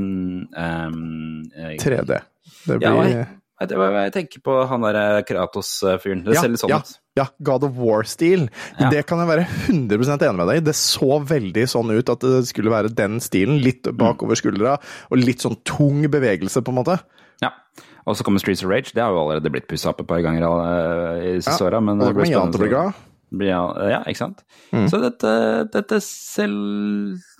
um, 0.49 1.43
eh, 1.53 1.75
3D. 1.77 2.17
Det 2.65 2.79
Ja, 2.81 2.95
blir 2.95 3.11
jeg, 3.13 3.27
du 3.69 3.75
hva 3.75 4.05
jeg 4.05 4.13
tenker 4.15 4.41
på 4.41 4.55
han 4.71 4.85
derre 4.87 5.21
Kratos-fyren. 5.27 6.23
Det 6.25 6.33
Ja, 6.37 6.41
ser 6.41 6.53
litt 6.53 6.61
sånn 6.63 6.73
ut. 6.73 6.93
Ja, 7.19 7.27
God 7.43 7.67
of 7.67 7.75
War-stil. 7.77 8.47
Ja. 8.79 8.89
Det 8.89 9.03
kan 9.05 9.19
jeg 9.19 9.29
være 9.29 9.45
100 9.67 9.99
enig 9.99 10.39
med 10.39 10.47
deg 10.47 10.61
i. 10.61 10.65
Det 10.71 10.75
så 10.79 11.19
veldig 11.27 11.65
sånn 11.67 11.91
ut 11.91 12.09
at 12.13 12.23
det 12.23 12.45
skulle 12.49 12.71
være 12.71 12.93
den 12.95 13.19
stilen. 13.19 13.59
Litt 13.61 13.83
Mm. 13.85 13.97
bakover 13.99 14.39
skuldra, 14.39 14.77
og 15.11 15.17
litt 15.19 15.43
sånn 15.43 15.59
tung 15.67 16.01
bevegelse, 16.07 16.63
på 16.63 16.71
en 16.71 16.79
måte. 16.79 16.99
Ja. 17.43 17.51
Og 18.07 18.15
så 18.15 18.23
kommer 18.23 18.39
Streets 18.39 18.63
of 18.63 18.71
Rage. 18.71 18.93
Det 18.95 19.03
har 19.03 19.11
jo 19.11 19.19
allerede 19.27 19.51
blitt 19.51 19.67
pussa 19.67 19.91
opp 19.91 20.01
et 20.01 20.07
par 20.07 20.23
ganger 20.23 20.41
i 21.19 21.35
siste 21.43 21.59
Ja, 21.59 21.67
åra. 21.67 21.83
Men 21.83 21.99
det 21.99 22.15
blir 22.15 22.25
spennende. 22.25 22.93
Ja, 23.31 24.03
ikke 24.07 24.17
sant. 24.17 24.43
Mm. 24.73 24.87
Så 24.89 24.99
dette, 25.01 25.31
dette 25.71 25.99
ser, 26.01 26.47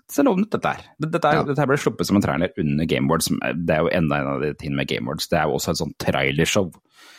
ser 0.10 0.24
lovende 0.28 0.46
ut, 0.48 0.52
dette 0.52 0.66
her. 0.76 0.84
Dette, 1.00 1.32
Ja. 1.34 1.44
dette 1.44 1.66
ble 1.68 1.78
sluppet 1.78 2.06
som 2.06 2.16
en 2.18 2.22
trailer 2.22 2.52
under 2.58 2.86
Game 2.86 3.08
Awards. 3.08 3.30
er- 3.42 3.54
Det 3.54 3.76
er 3.76 3.80
jo 3.82 3.90
enda 3.90 4.16
en 4.20 4.28
av 4.36 4.42
de 4.42 4.54
tingene 4.54 4.76
med 4.78 4.88
Game 4.88 5.08
Awards. 5.08 5.28
Det 5.28 5.40
er 5.40 5.46
jo 5.48 5.56
også 5.58 5.70
et 5.72 5.78
sånt 5.78 5.98
trailershow 5.98 6.72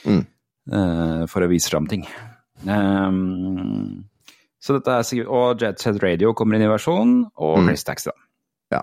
Mm. 0.07 0.27
uh, 0.73 1.27
for 1.27 1.41
å 1.43 1.49
vise 1.49 1.69
fram 1.69 1.87
ting. 1.87 2.07
Um, 2.67 4.05
så 4.61 4.77
dette 4.77 4.93
er 4.93 5.03
sikkert 5.09 5.29
Og 5.33 5.59
Jet 5.63 5.81
Set 5.81 6.03
Radio 6.03 6.33
kommer 6.37 6.57
i 6.57 6.59
ny 6.63 6.67
versjon, 6.71 7.31
og 7.37 7.59
Mm. 7.59 7.69
Race 7.71 7.85
Taxi, 7.85 8.11
da. 8.11 8.13
Ja. 8.77 8.83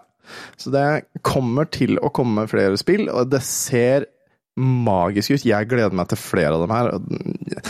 Så 0.58 0.72
det 0.72 1.06
kommer 1.24 1.70
til 1.70 1.98
å 1.98 2.12
komme 2.12 2.48
flere 2.50 2.78
spill, 2.78 3.08
og 3.10 3.30
det 3.30 3.42
ser 3.44 4.06
magisk 4.58 5.32
ut. 5.36 5.46
Jeg 5.46 5.68
gleder 5.70 5.94
meg 5.94 6.08
til 6.10 6.18
flere 6.18 6.54
av 6.54 6.68
dem 6.68 6.76
her. 6.76 6.92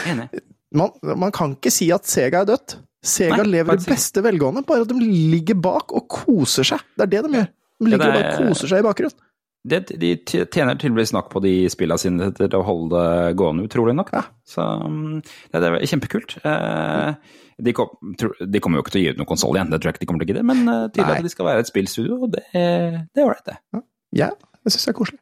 Enig. 0.08 0.30
Man, 0.76 0.92
man 1.16 1.32
kan 1.32 1.54
ikke 1.56 1.72
si 1.72 1.88
at 1.96 2.08
Sega 2.10 2.42
er 2.44 2.50
dødt. 2.50 2.78
Sega 3.08 3.40
Nei, 3.44 3.52
lever 3.60 3.78
i 3.78 3.86
beste 3.88 4.24
velgående, 4.26 4.66
bare 4.68 4.84
at 4.84 4.92
de 4.92 4.98
ligger 5.00 5.56
bak 5.64 5.94
og 5.96 6.08
koser 6.12 6.68
seg. 6.68 6.84
Det 6.98 7.06
er 7.08 7.14
det 7.14 7.24
de 7.28 7.40
gjør. 7.40 7.48
De 7.78 7.92
ligger 7.92 8.04
det 8.04 8.14
bare 8.18 8.26
er- 8.26 8.42
og 8.42 8.52
koser 8.52 8.74
seg 8.74 8.84
i 8.84 8.88
bakgrunnen. 8.88 9.24
Det, 9.68 9.82
de 10.00 10.14
tjener 10.24 10.78
tydeligvis 10.80 11.12
nok 11.12 11.28
på 11.34 11.42
de 11.44 11.54
spillene 11.68 12.00
sine 12.00 12.30
til 12.36 12.54
å 12.56 12.64
holde 12.64 12.96
det 12.96 13.36
gående, 13.40 13.66
utrolig 13.68 13.96
nok. 13.98 14.14
Ja. 14.16 14.22
Så 14.48 14.64
um, 14.64 15.18
det, 15.20 15.60
det 15.60 15.72
er 15.74 15.90
kjempekult. 15.92 16.38
Eh, 16.40 17.34
de, 17.68 17.74
kom, 17.76 17.92
de 18.16 18.62
kommer 18.64 18.80
jo 18.80 18.86
ikke 18.86 18.94
til 18.96 19.02
å 19.02 19.04
gi 19.04 19.12
ut 19.12 19.20
noen 19.20 19.28
konsoll 19.28 19.58
igjen, 19.58 19.74
det 19.74 19.82
tror 19.82 19.92
jeg 19.92 19.98
ikke 19.98 20.06
de 20.06 20.10
kommer 20.12 20.24
til 20.24 20.30
å 20.30 20.32
gidde, 20.32 20.46
men 20.48 20.62
uh, 20.72 20.86
tydelig 20.88 21.10
Nei. 21.10 21.20
at 21.20 21.28
de 21.28 21.34
skal 21.34 21.50
være 21.50 21.66
et 21.66 21.72
spillstudio, 21.72 22.20
og 22.24 22.32
det, 22.38 22.46
det 22.54 23.20
er 23.20 23.26
ålreit, 23.26 23.44
det. 23.50 23.58
Ja, 24.16 24.30
jeg 24.64 24.76
syns 24.76 24.88
jeg 24.88 24.94
er 24.94 25.00
koselig. 25.02 25.20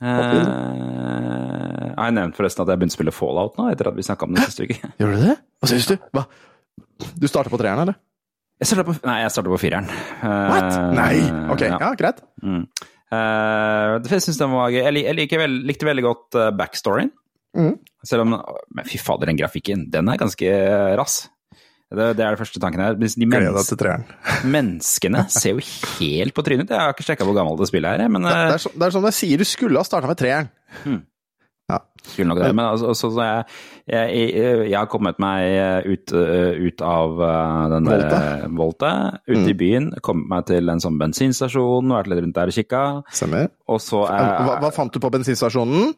Eh, 0.00 1.88
jeg 1.90 1.98
har 1.98 2.14
nevnt 2.16 2.38
forresten 2.38 2.64
at 2.64 2.72
jeg 2.72 2.80
begynte 2.80 2.96
å 2.96 2.98
spille 3.00 3.14
Fallout 3.14 3.58
nå, 3.60 3.66
etter 3.72 3.90
at 3.90 3.98
vi 3.98 4.04
snakka 4.06 4.28
om 4.28 4.36
det 4.36 4.46
siste 4.48 4.68
uke. 4.68 4.78
Gjør 5.00 5.16
du 5.16 5.26
det? 5.26 5.34
Hva 5.60 5.72
syns 5.72 5.90
du? 5.90 5.96
Hva? 6.16 6.24
Du 7.20 7.26
starter 7.28 7.52
på 7.52 7.60
treeren, 7.60 7.82
eller? 7.84 7.98
Jeg 8.60 8.68
starter 8.68 8.88
på, 8.90 8.94
nei, 9.08 9.18
jeg 9.22 9.32
startet 9.32 9.54
på 9.54 9.60
fireren. 9.60 9.88
Eh, 10.20 10.46
What? 10.52 10.80
Nei! 10.96 11.14
Ok, 11.52 11.64
ja. 11.68 11.76
ja, 11.80 11.92
greit. 12.00 12.24
Mm. 12.44 12.64
Uh, 13.10 13.96
jeg 14.06 14.22
syns 14.22 14.38
den 14.38 14.52
var 14.54 14.70
gøy. 14.70 14.82
Jeg, 14.84 15.02
jeg 15.02 15.16
liker 15.18 15.40
vel, 15.42 15.56
likte 15.66 15.88
veldig 15.88 16.04
godt 16.04 16.36
eh, 16.38 16.50
backstoryen. 16.54 17.10
Mm. 17.58 17.72
Selv 18.06 18.22
om 18.22 18.36
Men 18.36 18.86
fy 18.86 19.00
fader, 19.02 19.26
den 19.26 19.40
grafikken, 19.40 19.88
den 19.90 20.08
er 20.12 20.20
ganske 20.20 20.52
rass. 21.00 21.24
Det, 21.90 22.04
det 22.14 22.22
er 22.22 22.36
det 22.36 22.38
første 22.38 22.60
tanken 22.62 22.80
her. 22.84 22.94
De 22.94 23.08
treeren. 23.80 24.04
menneskene 24.54 25.24
ser 25.34 25.56
jo 25.56 25.62
helt 25.98 26.34
på 26.36 26.44
trynet 26.46 26.68
ut. 26.68 26.74
Jeg 26.76 26.78
har 26.84 26.94
ikke 26.94 27.06
sjekka 27.08 27.26
hvor 27.26 27.34
gammelt 27.34 27.58
det 27.58 27.66
spillet 27.72 27.98
er, 28.04 28.10
men 28.14 28.22
Det, 28.28 28.30
det, 28.30 28.42
eh, 28.46 28.54
er, 28.54 28.62
så, 28.62 28.70
det 28.76 28.86
er 28.86 28.94
som 28.94 29.08
jeg 29.10 29.16
sier, 29.18 29.40
du 29.42 29.48
skulle 29.48 29.80
ha 29.82 29.86
starta 29.88 30.10
med 30.10 30.20
treeren. 30.20 30.52
skulle 32.06 32.28
nok 32.30 32.38
det. 32.40 32.54
Men 32.54 32.64
altså, 32.64 32.94
så, 32.94 33.10
så 33.14 33.26
jeg, 33.26 33.44
jeg, 33.90 34.14
jeg, 34.38 34.62
jeg 34.70 34.78
har 34.78 34.88
kommet 34.90 35.18
meg 35.22 35.86
ut, 35.86 36.14
eh, 36.16 36.62
ut 36.70 36.82
av 36.86 37.20
eh, 37.26 37.66
den 37.74 37.90
der 37.90 38.46
Volte. 38.56 38.92
ute 39.26 39.34
ut 39.34 39.40
Mm. 39.40 39.48
i 39.50 39.54
byen, 39.54 39.90
kommet 40.02 40.28
meg 40.30 40.46
til 40.46 40.68
en 40.72 40.80
sånn 40.82 40.98
bensinstasjon, 41.00 41.90
vært 41.94 42.10
litt 42.10 42.22
rundt 42.24 42.38
der 42.38 42.50
og 42.52 42.56
kikka. 42.56 42.82
Og 43.68 43.80
så 43.82 44.04
er, 44.08 44.44
Hva, 44.46 44.58
hva 44.62 44.70
fant 44.74 44.92
du 44.94 45.00
på 45.02 45.10
bensinstasjonen? 45.12 45.92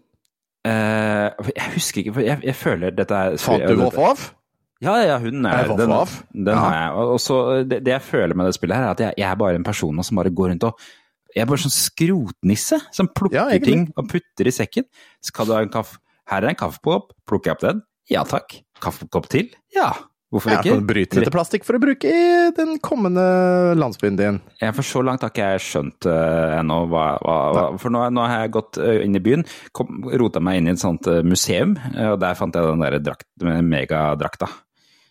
Eh, 0.65 1.49
jeg 1.57 1.73
husker 1.75 2.01
ikke, 2.05 2.23
jeg, 2.23 2.39
jeg 2.47 2.55
føler 2.55 2.95
dette 2.95 3.11
er 3.19 3.37
Fant 3.43 3.65
du 3.67 3.75
Voff-Voff? 3.81 4.31
Ja, 4.83 4.97
ja, 5.07 5.19
hun 5.23 5.47
er 5.47 5.63
Er 5.63 5.69
Den, 5.77 5.89
Voff-Voff? 5.93 6.17
den 6.35 6.51
Ja. 6.51 6.59
har 6.59 6.75
jeg. 6.75 7.07
Og 7.15 7.21
så, 7.23 7.37
det, 7.69 7.83
det 7.87 7.93
jeg 7.95 8.03
føler 8.03 8.35
med 8.35 8.51
det 8.51 8.57
spillet, 8.59 8.77
her 8.77 8.89
er 8.89 8.97
at 8.97 9.01
jeg, 9.05 9.15
jeg 9.23 9.29
er 9.31 9.39
bare 9.39 9.55
en 9.61 9.65
person 9.67 10.03
som 10.03 10.19
bare 10.19 10.31
går 10.35 10.53
rundt 10.55 10.65
og 10.69 10.79
Jeg 11.33 11.47
er 11.47 11.49
bare 11.49 11.63
sånn 11.63 11.73
skrotnisse 11.73 12.77
som 12.93 13.09
plukker 13.09 13.39
Ja, 13.55 13.59
ting 13.63 13.87
og 13.97 14.09
putter 14.11 14.49
i 14.51 14.53
sekken. 14.53 14.85
Skal 15.25 15.47
du 15.49 15.55
ha 15.55 15.63
en 15.65 15.71
kaffe? 15.73 15.97
Her 16.29 16.45
er 16.45 16.53
en 16.53 16.59
kaffekopp, 16.61 17.13
plukker 17.27 17.51
jeg 17.51 17.57
opp 17.57 17.63
den? 17.65 17.83
Ja 18.11 18.25
takk. 18.29 18.59
Kaffekopp 18.83 19.31
til? 19.33 19.49
Ja. 19.75 19.95
Hvorfor 20.33 20.49
ikke? 20.55 20.71
kan 20.73 20.87
bryte 20.89 21.21
litt 21.21 21.29
plastikk 21.33 21.65
for 21.69 21.77
å 21.77 21.81
bruke 21.83 22.09
i 22.09 22.51
den 22.57 22.79
kommende 22.81 23.23
landsbyen 23.77 24.17
din. 24.17 24.39
Jeg 24.63 24.73
for 24.79 24.89
så 24.89 25.03
langt 25.05 25.21
har 25.27 25.29
ikke 25.33 25.49
jeg 25.53 25.61
skjønt 25.67 26.09
uh, 26.09 26.57
ennå 26.57 26.79
hva, 26.89 27.03
hva, 27.21 27.35
hva 27.53 27.65
For 27.83 27.93
nå, 27.93 28.07
nå 28.17 28.25
har 28.25 28.47
jeg 28.47 28.55
gått 28.57 28.79
uh, 28.81 28.95
inn 29.05 29.19
i 29.19 29.21
byen, 29.21 29.45
kom, 29.77 30.01
rota 30.09 30.41
meg 30.41 30.63
inn 30.63 30.71
i 30.71 30.73
et 30.73 30.81
sånt 30.81 31.05
uh, 31.11 31.21
museum, 31.21 31.75
eh, 31.93 32.09
og 32.15 32.17
der 32.23 32.39
fant 32.39 32.57
jeg 32.57 32.65
den 32.65 32.81
der 32.85 32.97
drakt, 33.05 33.29
megadrakta. 33.45 34.49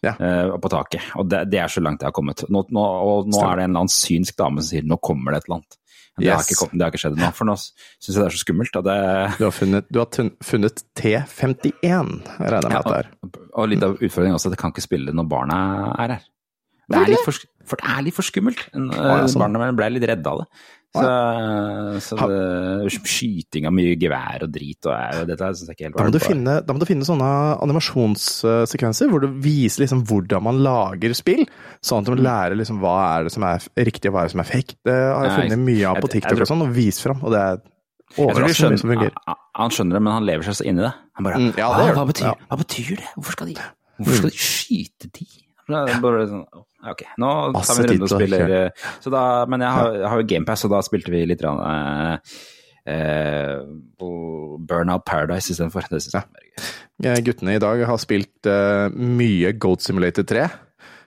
Ja. 0.01 0.15
uh, 0.17 0.55
på 0.57 0.69
taket. 0.73 1.11
Og 1.21 1.27
det, 1.29 1.43
det 1.51 1.59
er 1.61 1.69
så 1.69 1.83
langt 1.83 2.01
jeg 2.01 2.09
har 2.09 2.15
kommet. 2.15 2.41
Nå, 2.49 2.63
nå, 2.73 2.81
og 2.81 3.29
nå 3.29 3.37
er 3.45 3.59
det 3.59 3.67
en 3.67 3.73
eller 3.75 3.83
annen 3.85 3.93
synsk 3.93 4.37
dame 4.39 4.63
som 4.63 4.71
sier 4.71 4.87
'nå 4.87 4.97
kommer 4.97 5.35
det 5.35 5.43
et 5.43 5.49
eller 5.49 5.61
annet'. 5.61 5.77
Men 6.17 6.25
det, 6.25 6.31
har 6.33 6.43
ikke, 6.43 6.67
det 6.73 6.83
har 6.83 6.91
ikke 6.91 6.99
skjedd 6.99 7.13
ennå, 7.15 7.29
for 7.37 7.47
nå 7.47 7.53
syns 7.55 8.09
jeg 8.09 8.17
det 8.17 8.25
er 8.25 8.35
så 8.35 8.41
skummelt. 8.41 8.79
Det, 8.83 8.95
Du 9.39 9.45
har 9.45 9.53
funnet, 9.55 9.85
du 9.87 9.99
har 10.01 10.09
funnet 10.43 10.83
T51, 10.99 12.09
regner 12.41 12.57
jeg 12.57 12.67
med 12.67 12.75
ja, 12.75 12.81
at 12.81 12.89
det 12.89 12.97
er. 12.97 13.09
og, 13.23 13.39
og 13.53 13.69
litt 13.71 13.85
av 13.87 13.95
utfordringen 13.95 14.35
også 14.35 14.51
at 14.51 14.57
jeg 14.57 14.61
kan 14.65 14.73
ikke 14.75 14.83
spille 14.83 15.15
når 15.15 15.29
barna 15.31 15.61
er 15.95 16.17
her. 16.17 16.27
Det 16.91 16.99
er 16.99 17.13
litt 17.13 17.23
for, 17.23 17.39
for 17.63 17.79
det 17.79 17.93
er 17.93 18.03
litt 18.03 18.17
for 18.17 18.27
skummelt. 18.27 18.65
Sånn. 18.73 19.39
Barna 19.39 19.61
mine 19.61 19.77
ble 19.77 19.87
litt 19.95 20.07
redde 20.11 20.33
av 20.33 20.43
det. 20.43 20.49
Så, 20.91 21.03
så 22.03 22.17
det, 22.27 22.91
skyting 23.07 23.63
av 23.69 23.71
mye 23.71 23.93
gevær 23.95 24.43
og 24.43 24.49
drit 24.51 24.87
og 24.89 24.91
er, 24.91 25.21
dette 25.29 25.47
syns 25.55 25.69
jeg 25.69 25.77
ikke 25.77 25.85
helt 25.87 25.95
Da 25.95 26.03
må, 26.09 26.19
finne, 26.19 26.55
da 26.67 26.73
må 26.75 26.81
du 26.81 26.85
finne 26.89 27.07
sånne 27.07 27.29
animasjonssekvenser 27.63 29.07
hvor 29.11 29.23
du 29.23 29.29
viser 29.43 29.85
liksom 29.85 30.01
hvordan 30.09 30.43
man 30.43 30.59
lager 30.65 31.13
spill, 31.15 31.45
sånn 31.79 32.01
at 32.03 32.09
du 32.09 32.13
må 32.15 32.19
lærer 32.25 32.57
liksom 32.59 32.81
hva 32.83 32.95
er 33.17 33.27
det 33.29 33.31
som 33.35 33.45
er 33.47 33.63
riktig 33.87 34.11
og 34.11 34.15
hva 34.17 34.23
er 34.25 34.27
det 34.31 34.35
som 34.35 34.43
er 34.43 34.49
fake. 34.51 34.75
Det 34.83 34.97
har 34.97 35.27
jeg 35.29 35.37
funnet 35.39 35.63
mye 35.63 35.85
av 35.87 35.95
på 36.01 36.07
jeg- 36.09 36.11
jeg 36.11 36.21
TikTok 36.21 36.31
tror- 36.37 36.41
og 36.47 36.51
sånn, 36.51 36.65
og 36.67 36.73
vist 36.75 37.01
fram, 37.05 37.19
og 37.23 37.31
det 37.31 37.39
er 37.39 37.61
overraskende 38.17 38.71
mye 38.75 38.81
som 38.83 38.89
fungerer. 38.91 39.13
han, 39.27 39.35
han 39.55 39.69
skjønner 39.69 39.93
det, 39.95 40.01
men 40.01 40.13
han 40.13 40.25
lever 40.27 40.43
seg 40.43 40.55
så 40.59 40.65
inn 40.67 40.79
i 40.79 40.81
det. 40.83 40.93
Han 41.15 41.23
bare 41.23 41.35
Mm, 41.39 41.53
ja, 41.57 41.67
det 41.77 41.85
«Hva- 41.87 41.95
hva, 41.95 42.05
betyr, 42.11 42.25
Ja. 42.27 42.33
hva 42.51 42.57
betyr 42.59 42.95
det? 42.97 43.07
Hvorfor 43.15 43.31
skal 43.31 43.47
de, 43.47 43.55
hvorfor 44.01 44.17
skal 44.17 44.29
de 44.29 44.35
skyte 44.37 45.11
de? 45.13 45.27
Det 45.71 46.01
Bare 46.01 46.27
sånn, 46.27 46.45
ok, 46.89 47.03
nå 47.21 47.29
tar 47.53 47.75
vi 47.77 47.83
en 47.83 47.89
runde 47.91 48.07
og 48.07 48.09
spiller. 48.15 48.55
eh, 48.65 48.87
Så 49.03 49.11
da, 49.13 49.45
men 49.45 49.61
jeg 49.61 49.69
har, 49.77 49.93
jeg 49.99 50.09
har 50.09 50.21
jo 50.21 50.27
GamePass, 50.33 50.65
og 50.65 50.71
da 50.71 50.81
spilte 50.81 51.11
vi 51.13 51.25
litt 51.29 51.43
rann, 51.45 51.61
eh, 51.67 52.17
eh, 52.93 53.61
Burnout 54.01 55.05
Paradise 55.05 55.51
istedenfor. 55.53 55.87
Det 55.89 56.01
syns 56.01 56.17
jeg 56.17 56.23
var 56.25 56.41
gøy. 56.41 56.65
Eh, 57.11 57.21
Guttene 57.25 57.55
i 57.55 57.61
dag 57.61 57.85
har 57.89 57.97
spilt 58.01 58.49
eh, 58.49 58.89
mye 58.97 59.53
Goat 59.61 59.81
Simulator 59.85 60.23
3. 60.23 60.49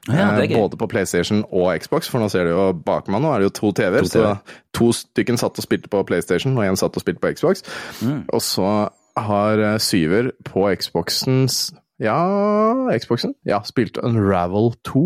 Ja, 0.05 0.35
både 0.37 0.77
på 0.77 0.87
PlayStation 0.93 1.47
og 1.49 1.71
Xbox, 1.81 2.11
for 2.13 2.21
nå 2.21 2.27
ser 2.29 2.45
du 2.45 2.51
jo 2.53 2.65
bak 2.77 3.07
meg 3.09 3.23
nå 3.25 3.31
er 3.33 3.41
det 3.41 3.47
jo 3.47 3.55
to 3.57 3.71
TV-er. 3.73 4.05
TV. 4.05 4.11
Så 4.13 4.57
to 4.77 4.91
stykken 4.93 5.39
satt 5.41 5.57
og 5.57 5.65
spilte 5.65 5.89
på 5.89 6.03
PlayStation, 6.05 6.53
og 6.59 6.67
én 6.67 6.77
satt 6.77 6.93
og 6.99 7.01
spilte 7.01 7.23
på 7.23 7.31
Xbox. 7.33 7.65
Mm. 8.05 8.27
Og 8.29 8.43
så 8.45 8.69
har 9.17 9.63
Syver 9.81 10.29
på 10.45 10.67
Xboxens 10.77 11.71
Ja, 12.03 12.89
Xboxen? 12.99 13.35
Ja, 13.47 13.61
spilte 13.63 14.03
Unravel 14.03 14.73
2. 14.85 15.03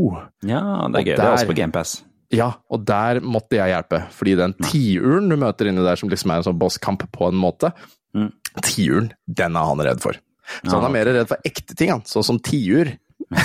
Ja, 0.48 0.60
det 0.88 0.94
er 0.94 1.00
Og 1.02 1.04
gøy. 1.04 1.04
Det 1.04 1.18
er 1.18 1.32
også 1.34 1.44
der- 1.44 1.52
på 1.52 1.56
GamePass. 1.58 2.04
Ja, 2.30 2.52
og 2.70 2.84
der 2.84 3.20
måtte 3.20 3.56
jeg 3.56 3.72
hjelpe, 3.72 4.02
fordi 4.12 4.34
den 4.36 4.52
tiuren 4.64 5.28
du 5.30 5.36
møter 5.36 5.66
inni 5.68 5.82
der, 5.84 5.96
som 5.96 6.08
liksom 6.10 6.30
er 6.30 6.36
en 6.36 6.42
sånn 6.44 6.58
bosskamp 6.58 7.04
på 7.12 7.28
en 7.28 7.34
måte, 7.40 7.72
Mm. 8.14 8.32
tiuren, 8.62 9.12
den 9.32 9.56
er 9.56 9.64
han 9.64 9.78
redd 9.78 10.00
for. 10.00 10.12
Så 10.64 10.72
Ja. 10.72 10.80
han 10.80 10.84
er 10.84 10.88
mer 10.92 11.04
redd 11.12 11.28
for 11.28 11.36
ekte 11.44 11.74
ting, 11.76 11.90
han. 11.90 12.00
Sånn 12.02 12.24
som 12.24 12.38
tiur. 12.38 12.96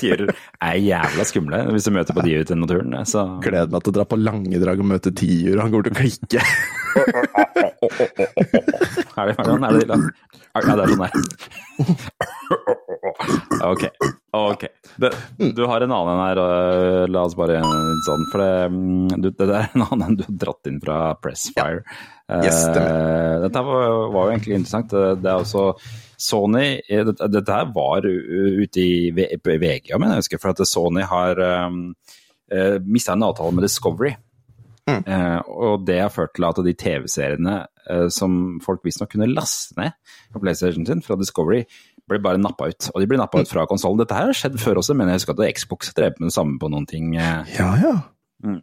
Tiurer 0.00 0.30
er 0.62 0.74
jævla 0.78 1.24
skumle 1.26 1.60
hvis 1.72 1.84
du 1.88 1.90
møter 1.94 2.14
på 2.14 2.22
de 2.22 2.34
ute 2.40 2.52
i 2.54 2.58
naturen. 2.58 2.92
Så 3.08 3.24
Gleder 3.42 3.70
meg 3.72 3.82
til 3.82 3.92
å 3.92 3.96
dra 3.98 4.04
på 4.04 4.18
Langedrag 4.20 4.78
og 4.82 4.86
møte 4.86 5.10
tiur, 5.16 5.60
han 5.60 5.70
kommer 5.72 5.88
til 5.88 5.94
å 5.94 6.00
klikke. 6.02 6.44
Er 9.18 9.30
det 9.30 9.34
sånn? 9.38 9.64
Er 9.66 9.72
det, 9.76 9.84
ja, 9.90 10.60
det 10.64 10.82
er 10.82 10.90
sånn 10.90 11.04
der. 11.04 11.12
Ok. 13.64 13.82
ok. 14.34 14.62
Det, 15.00 15.10
du 15.56 15.62
har 15.68 15.84
en 15.84 15.92
annen 15.94 16.20
her, 16.22 16.40
la 17.10 17.24
oss 17.26 17.36
bare 17.38 17.60
en 17.60 18.00
sånn, 18.06 18.24
for 18.32 18.42
det, 18.42 18.54
mm, 18.72 19.08
du, 19.20 19.28
det 19.30 19.46
der 19.46 19.58
er 19.60 19.76
en 19.76 19.84
annen 19.86 20.16
du 20.18 20.24
har 20.26 20.38
dratt 20.46 20.70
inn 20.70 20.80
fra 20.82 20.96
Pressfire. 21.20 21.84
Yes, 21.84 22.20
Eh, 22.30 22.70
stemmer. 22.70 23.40
dette 23.42 23.62
var, 23.66 23.84
var 24.14 24.26
jo 24.28 24.32
egentlig 24.34 24.54
interessant. 24.60 24.92
Det, 24.94 25.26
er 25.26 25.40
også 25.40 25.64
Sony 26.20 26.66
eh, 26.78 27.04
Dette, 27.08 27.56
her 27.56 27.72
var 27.74 28.06
ute 28.06 28.84
i 28.84 29.10
VG, 29.10 29.90
om 29.96 30.06
jeg 30.06 30.20
husker, 30.22 30.42
for 30.42 30.54
at 30.54 30.62
Sony 30.68 31.02
har 31.10 31.40
um, 31.66 31.82
mista 32.86 33.14
en 33.16 33.26
avtale 33.26 33.54
med 33.54 33.66
Discovery. 33.66 34.14
Eh, 35.06 35.40
og 35.48 35.84
det 35.86 36.00
har 36.02 36.12
ført 36.14 36.34
til 36.36 36.44
at 36.48 36.60
de 36.66 36.74
TV-seriene 36.74 37.56
eh, 37.90 38.08
som 38.12 38.60
folk 38.64 38.82
visstnok 38.86 39.10
kunne 39.14 39.28
laste 39.32 39.76
ned 39.78 39.92
på 40.34 40.42
PlayStation 40.42 40.86
sin 40.86 41.02
fra 41.02 41.16
Discovery, 41.20 41.64
ble 42.10 42.18
bare 42.22 42.40
nappa 42.42 42.68
ut. 42.72 42.90
Og 42.94 43.00
de 43.02 43.06
ble 43.10 43.18
nappa 43.20 43.40
ut 43.44 43.48
fra 43.50 43.66
konsollen. 43.70 43.98
Dette 44.02 44.16
her 44.18 44.26
har 44.32 44.36
skjedd 44.36 44.58
før 44.62 44.80
også, 44.82 44.96
men 44.98 45.08
jeg 45.12 45.20
husker 45.20 45.36
at 45.38 45.54
Xbox 45.60 45.92
drev 45.94 46.16
med 46.18 46.28
det 46.30 46.34
samme 46.34 46.58
på 46.58 46.70
noen 46.72 46.86
ting. 46.90 47.14
eh. 47.16 47.44
Ja, 47.58 47.74
ja. 47.80 47.94
Mm. 48.42 48.62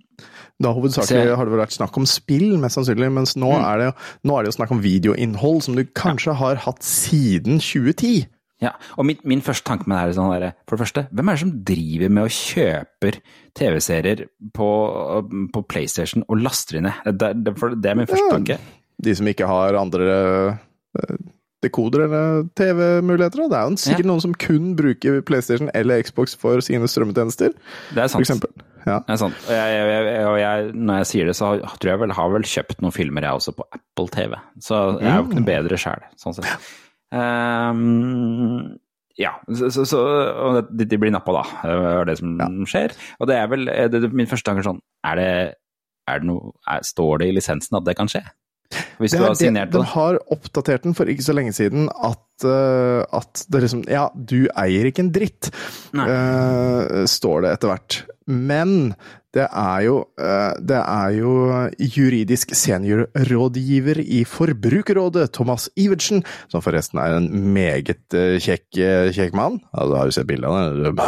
Da 0.59 0.71
hovedsakelig 0.73 1.35
har 1.37 1.45
det 1.45 1.51
vel 1.53 1.61
vært 1.61 1.75
snakk 1.75 1.97
om 2.01 2.05
spill, 2.09 2.57
mest 2.57 2.79
sannsynlig, 2.79 3.11
mens 3.13 3.35
nå, 3.37 3.51
Mm. 3.53 3.65
er 3.69 3.77
det, 3.77 3.89
nå 4.25 4.33
er 4.39 4.43
det 4.43 4.49
jo 4.51 4.57
snakk 4.57 4.71
om 4.73 4.81
videoinnhold 4.81 5.61
som 5.61 5.75
du 5.77 5.83
kanskje 5.85 6.33
har 6.33 6.55
hatt 6.63 6.81
siden 6.81 7.59
2010. 7.61 8.25
Ja, 8.63 8.71
og 8.97 9.05
min, 9.05 9.19
min 9.29 9.41
første 9.45 9.67
tanke 9.69 9.85
med 9.85 9.99
det 9.99 10.15
er 10.15 10.17
sånn 10.17 10.31
der, 10.41 10.53
For 10.65 10.75
det 10.77 10.81
første, 10.87 11.03
hvem 11.13 11.29
er 11.29 11.35
det 11.37 11.41
som 11.43 11.51
driver 11.67 12.09
med 12.15 12.25
å 12.25 12.31
kjøper 12.33 13.19
TV-serier 13.59 14.23
på, 14.57 14.69
på 15.53 15.61
PlayStation 15.69 16.23
og 16.27 16.41
laster 16.41 16.79
inn 16.79 16.87
det? 16.89 16.95
Det, 17.21 17.31
det, 17.45 17.53
det 17.83 17.91
er 17.91 17.99
min 17.99 18.09
første 18.09 18.25
Ja. 18.25 18.33
tanke. 18.37 18.57
De 19.05 19.13
som 19.13 19.27
ikke 19.29 19.45
har 19.45 19.77
andre 19.77 20.07
eh, 20.97 21.19
dekoder 21.61 22.07
eller 22.07 22.47
TV-muligheter. 22.57 23.43
da. 23.43 23.47
Det 23.51 23.59
er 23.59 23.69
jo 23.69 23.77
sikkert 23.83 24.05
Ja. 24.07 24.09
noen 24.09 24.21
som 24.25 24.33
kun 24.33 24.71
bruker 24.79 25.21
PlayStation 25.21 25.69
eller 25.77 26.01
Xbox 26.01 26.33
for 26.35 26.61
sine 26.65 26.89
strømmetjenester, 26.89 27.53
Det 27.93 28.03
er 28.03 28.07
sant. 28.09 28.45
Ja. 28.87 28.99
Det 29.05 29.13
er 29.13 29.21
sant. 29.21 29.35
Og, 29.45 29.51
jeg, 29.53 29.77
jeg, 29.77 30.03
jeg, 30.07 30.25
og 30.25 30.37
jeg, 30.39 30.73
når 30.73 30.97
jeg 31.03 31.07
sier 31.11 31.25
det, 31.29 31.35
så 31.35 31.53
tror 31.77 31.89
jeg 31.91 31.99
vel 31.99 32.11
har 32.17 32.29
vel 32.33 32.41
kjøpt 32.47 32.81
noen 32.81 32.93
filmer 32.95 33.21
jeg 33.21 33.37
også 33.37 33.53
på 33.57 33.65
Apple 33.75 34.07
TV. 34.17 34.33
Så 34.63 34.77
jeg 35.01 35.09
er 35.11 35.17
jo 35.21 35.25
ikke 35.27 35.41
noe 35.41 35.49
bedre 35.53 35.77
sjæl, 35.81 36.05
sånn 36.17 36.37
sett. 36.37 36.69
Ehm, 37.15 38.75
ja, 39.17 39.31
så, 39.49 39.85
så, 39.87 40.01
og 40.43 40.73
de, 40.77 40.97
blir 40.99 41.13
nappa, 41.13 41.33
da. 41.39 41.45
Det 41.63 41.77
er 41.91 42.09
det 42.09 42.17
som 42.19 42.65
skjer. 42.69 42.93
Og 43.21 43.29
det 43.29 43.37
er 43.39 43.47
vel 43.51 43.69
det, 43.69 44.01
det, 44.03 44.11
Min 44.13 44.29
første 44.29 44.51
tanke 44.51 44.65
sånn 44.65 44.81
Er 45.07 45.17
det, 45.17 45.29
er 46.11 46.19
det 46.21 46.29
noe 46.29 46.51
er, 46.69 46.83
Står 46.85 47.23
det 47.23 47.31
i 47.31 47.37
lisensen 47.39 47.79
at 47.79 47.87
det 47.87 47.95
kan 47.97 48.11
skje? 48.11 48.21
Hvis 48.99 49.15
Det 49.15 49.21
du 49.21 49.23
har 49.23 49.37
signert 49.39 49.71
det, 49.71 49.77
på 49.77 49.79
de 49.79 49.85
det? 49.85 49.93
har 49.93 50.19
oppdatert 50.35 50.83
den 50.83 50.95
for 50.97 51.09
ikke 51.09 51.23
så 51.23 51.33
lenge 51.37 51.53
siden 51.55 51.87
at, 51.87 52.25
uh, 52.43 53.01
at 53.15 53.45
det 53.47 53.63
liksom 53.63 53.85
Ja, 53.87 54.09
du 54.13 54.49
eier 54.59 54.89
ikke 54.89 55.05
en 55.05 55.13
dritt, 55.15 55.47
eh, 55.95 57.05
står 57.07 57.45
det 57.45 57.53
etter 57.55 57.71
hvert. 57.71 57.99
Men 58.27 58.93
det 59.35 59.45
er 59.47 59.81
jo 59.85 59.95
eh, 60.19 60.53
Det 60.65 60.77
er 60.81 61.11
jo 61.15 61.31
juridisk 61.79 62.51
seniorrådgiver 62.57 63.99
i 64.03 64.23
Forbrukerrådet, 64.27 65.29
Thomas 65.35 65.69
Ivertsen, 65.79 66.23
som 66.51 66.63
forresten 66.65 66.99
er 66.99 67.15
en 67.17 67.27
meget 67.55 67.93
eh, 68.17 68.35
kjekk, 68.43 68.65
eh, 68.81 69.09
kjekk 69.15 69.35
mann. 69.37 69.59
Altså, 69.71 69.95
har 70.01 70.05
du 70.11 70.15
sett 70.17 70.27
bildet 70.27 70.49
av 70.49 70.57
ham. 70.57 71.01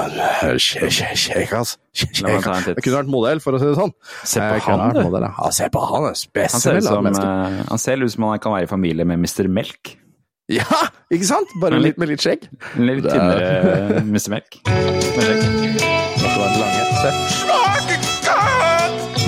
Kjekk, 0.59 1.53
ass. 1.59 1.75
Kjekk. 1.95 2.21
Jeg 2.23 2.83
kunne 2.83 2.99
vært 3.01 3.11
modell, 3.11 3.41
for 3.43 3.57
å 3.57 3.61
si 3.61 3.67
det 3.71 3.77
sånn. 3.79 3.95
Se 4.23 4.39
på 4.43 4.59
han, 4.67 4.85
du. 4.95 5.17
ja. 5.25 5.49
Se 5.55 5.69
på 5.73 5.85
han, 5.91 6.11
spesiell 6.15 6.79
menneske. 7.03 7.65
han 7.71 7.81
ser 7.81 8.03
ut 8.05 8.13
som 8.15 8.29
han 8.29 8.39
kan 8.43 8.55
være 8.55 8.69
i 8.69 8.71
familie 8.71 9.07
med 9.09 9.19
Mr. 9.25 9.49
Melk. 9.51 9.95
Ja, 10.49 10.65
ikke 11.13 11.27
sant? 11.29 11.51
Bare 11.61 11.77
litt, 11.77 11.99
med 12.01 12.09
litt 12.09 12.23
skjegg. 12.25 12.47
Litt 12.81 13.03
Det 13.05 13.11
er- 13.13 13.19
tynnere 13.19 14.01
Mr. 14.07 14.29
Melk. 14.33 14.61
Med 14.65 15.27
skjegg. 15.27 15.43
Måtte 16.19 16.39
være 16.39 16.55
lange. 16.63 16.88
Se. 16.99 17.09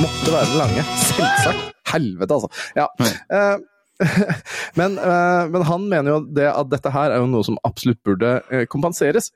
Måtte 0.02 0.32
være 0.34 0.48
den 0.50 0.58
lange. 0.60 0.82
Selvsagt. 1.00 1.70
Helvete, 1.92 2.36
altså. 2.36 2.50
Ja. 2.76 2.88
eh, 3.32 3.58
men, 4.80 4.98
eh, 5.00 5.44
men 5.54 5.64
han 5.70 5.86
mener 5.90 6.12
jo 6.12 6.18
det 6.36 6.50
at 6.52 6.72
dette 6.72 6.92
her 6.92 7.14
er 7.14 7.22
jo 7.22 7.30
noe 7.32 7.46
som 7.48 7.60
absolutt 7.68 8.02
burde 8.08 8.34
eh, 8.52 8.66
kompenseres. 8.72 9.32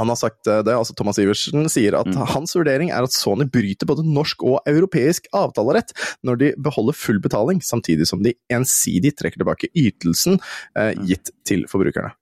Han 0.00 0.12
har 0.12 0.18
sagt 0.20 0.48
eh, 0.48 0.62
det, 0.66 0.74
altså 0.76 0.94
Thomas 0.98 1.20
Iversen 1.22 1.68
sier 1.72 1.96
at 1.98 2.08
hans 2.34 2.56
vurdering 2.56 2.92
er 2.92 3.04
at 3.06 3.14
Sony 3.14 3.46
bryter 3.50 3.88
både 3.88 4.04
norsk 4.06 4.44
og 4.46 4.60
europeisk 4.68 5.28
avtalerett 5.36 5.94
når 6.26 6.40
de 6.40 6.50
beholder 6.62 6.96
full 6.96 7.20
betaling, 7.22 7.62
samtidig 7.64 8.08
som 8.08 8.22
de 8.24 8.34
ensidig 8.52 9.14
trekker 9.18 9.42
tilbake 9.42 9.70
ytelsen 9.76 10.38
eh, 10.78 10.92
gitt 11.08 11.32
til 11.48 11.66
forbrukerne. 11.70 12.14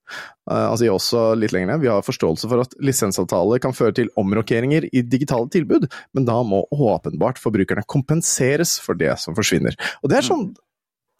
Eh, 0.50 0.66
han 0.70 0.78
sier 0.80 0.94
også 0.94 1.30
litt 1.38 1.54
lenger 1.54 1.72
ned 1.72 1.84
vi 1.84 1.92
har 1.92 2.06
forståelse 2.06 2.50
for 2.50 2.64
at 2.64 2.74
lisensavtaler 2.82 3.62
kan 3.62 3.76
føre 3.76 3.96
til 4.00 4.10
omrokeringer 4.20 4.88
i 4.90 5.04
digitale 5.06 5.50
tilbud, 5.52 5.86
men 6.16 6.26
da 6.28 6.40
må 6.46 6.64
åpenbart 6.70 7.40
forbrukerne 7.42 7.86
kompenseres 7.90 8.78
for 8.82 8.98
det 8.98 9.14
som 9.22 9.36
forsvinner. 9.38 9.78
Og 10.02 10.10
det 10.10 10.20
er 10.20 10.26
sånn, 10.26 10.50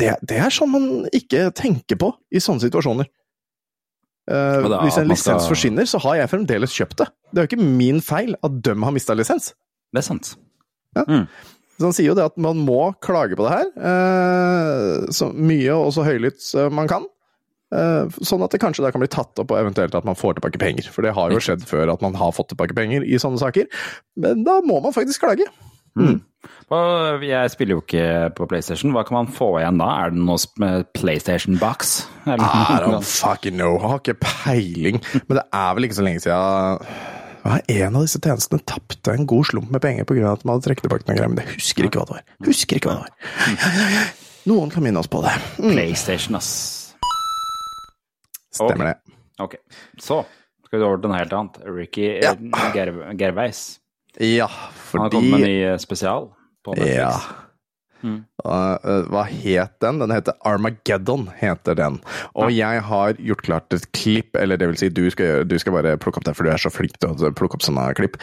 det, 0.00 0.14
det 0.26 0.40
er 0.40 0.54
sånn 0.54 0.72
man 0.72 0.90
ikke 1.14 1.50
tenker 1.56 2.00
på 2.00 2.14
i 2.32 2.42
sånne 2.42 2.64
situasjoner. 2.66 3.10
Eh, 4.28 4.58
Og 4.64 4.70
da 4.70 4.80
hvis 4.84 4.98
en 5.00 5.08
lisens 5.08 5.42
skal- 5.42 5.48
forsvinner, 5.48 5.86
så 5.88 5.98
har 6.04 6.16
jeg 6.16 6.28
fremdeles 6.30 6.74
kjøpt 6.76 6.96
det. 6.96 7.08
Det 7.32 7.38
er 7.38 7.46
jo 7.46 7.56
ikke 7.56 7.68
min 7.78 8.00
feil 8.00 8.34
at 8.42 8.62
de 8.62 8.74
har 8.82 8.92
mista 8.92 9.14
lisens. 9.14 9.54
Det 9.92 9.98
er 10.02 10.06
sant. 10.06 10.36
Så 10.94 11.86
han 11.88 11.92
sier 11.96 12.10
jo 12.10 12.14
det 12.14 12.24
at 12.28 12.36
man 12.36 12.58
må 12.66 12.92
klage 13.00 13.34
på 13.38 13.46
det 13.48 13.54
her, 13.54 13.70
uh, 13.80 15.06
så 15.08 15.30
mye 15.32 15.72
og 15.72 15.92
så 15.96 16.04
høylytt 16.04 16.70
man 16.70 16.86
kan. 16.90 17.06
Uh, 17.72 18.10
sånn 18.26 18.42
at 18.42 18.50
det 18.50 18.60
kanskje 18.60 18.82
da 18.82 18.90
kan 18.90 19.00
bli 19.00 19.08
tatt 19.08 19.38
opp, 19.38 19.52
og 19.54 19.58
eventuelt 19.62 19.94
at 19.94 20.04
man 20.04 20.18
får 20.18 20.34
tilbake 20.40 20.58
penger. 20.58 20.90
For 20.90 21.02
det 21.06 21.14
har 21.14 21.30
jo 21.30 21.38
skjedd 21.38 21.62
før 21.64 21.92
at 21.94 22.02
man 22.02 22.14
har 22.18 22.32
fått 22.34 22.50
tilbake 22.52 22.74
penger 22.74 23.06
i 23.06 23.14
sånne 23.22 23.38
saker. 23.38 23.66
Men 24.18 24.42
da 24.44 24.60
må 24.60 24.82
man 24.82 24.92
faktisk 24.92 25.22
klage. 25.22 25.46
Og 26.70 27.24
jeg 27.26 27.50
spiller 27.52 27.74
jo 27.76 27.80
ikke 27.82 28.04
på 28.38 28.46
PlayStation. 28.48 28.92
Hva 28.94 29.02
kan 29.04 29.16
man 29.18 29.26
få 29.34 29.48
igjen 29.60 29.78
da? 29.82 29.88
Er 30.04 30.10
det 30.14 30.22
noe 30.22 30.38
med 30.62 30.86
PlayStation 30.96 31.58
Box? 31.58 32.06
Eller 32.24 32.44
I 32.46 32.78
don't 32.84 33.04
fucking 33.04 33.56
know. 33.58 33.74
Jeg 33.76 33.88
har 33.90 33.98
ikke 33.98 34.14
peiling. 34.22 35.00
Men 35.26 35.40
det 35.40 35.44
er 35.52 35.74
vel 35.76 35.84
ikke 35.88 35.98
så 35.98 36.06
lenge 36.06 36.22
siden 36.24 36.86
En 37.74 37.96
av 37.96 38.02
disse 38.04 38.20
tjenestene 38.20 38.60
tapte 38.68 39.12
en 39.16 39.26
god 39.26 39.44
slump 39.50 39.70
med 39.72 39.80
penger 39.82 40.04
pga. 40.04 40.32
at 40.32 40.42
de 40.44 40.48
hadde 40.52 40.64
trukket 40.68 40.84
tilbake 40.86 41.06
noen 41.08 41.16
greier, 41.18 41.28
men 41.32 41.40
jeg 41.42 41.54
husker 41.56 41.84
ikke 41.88 41.98
hva 41.98 42.06
det 42.06 42.16
var. 42.18 42.24
Husker 42.46 42.76
ikke 42.76 42.88
hva 42.90 42.96
det 43.00 43.04
var. 43.08 44.12
Noen 44.50 44.70
kan 44.72 44.82
minne 44.84 45.00
oss 45.00 45.08
på 45.10 45.22
det. 45.24 45.32
Mm, 45.58 45.72
PlayStation, 45.72 46.36
ass. 46.36 46.94
stemmer 48.52 48.90
det. 48.92 48.96
Ok, 49.40 49.56
så 49.98 50.22
skal 50.66 50.78
vi 50.78 50.84
over 50.84 51.00
til 51.00 51.08
noe 51.10 51.18
helt 51.18 51.32
annet. 51.32 51.56
Ricky 51.64 52.20
Ja. 52.20 52.32
eh, 52.36 53.12
Gerv- 54.18 54.58
fordi 54.90 54.98
Han 54.98 55.06
har 55.06 55.14
kommet 55.14 55.30
med 55.30 55.40
en 55.40 55.46
ny 55.46 55.60
eh, 55.68 55.78
spesial 55.78 56.28
på 56.64 56.74
Netflix. 56.74 56.96
Ja. 56.96 57.14
Mm. 58.00 58.22
Uh, 58.40 58.76
uh, 58.80 59.08
hva 59.12 59.26
het 59.28 59.74
den? 59.84 59.98
Den 60.00 60.12
heter 60.14 60.36
Armageddon, 60.48 61.26
heter 61.36 61.76
den. 61.76 61.98
Og 62.32 62.52
jeg 62.54 62.80
har 62.86 63.18
gjort 63.20 63.44
klart 63.44 63.76
et 63.76 63.84
klipp, 63.92 64.36
eller 64.40 64.56
det 64.60 64.70
vil 64.70 64.78
si, 64.80 64.88
du 64.88 65.04
skal, 65.12 65.26
gjøre, 65.26 65.48
du 65.50 65.58
skal 65.60 65.76
bare 65.76 65.98
plukke 66.00 66.22
opp 66.22 66.28
det, 66.28 66.34
for 66.38 66.48
du 66.48 66.52
er 66.54 66.62
så 66.62 66.72
flink 66.72 66.96
til 66.96 67.12
å 67.12 67.32
plukke 67.36 67.60
opp 67.60 67.66
sånne 67.66 67.90
klipp. 67.98 68.16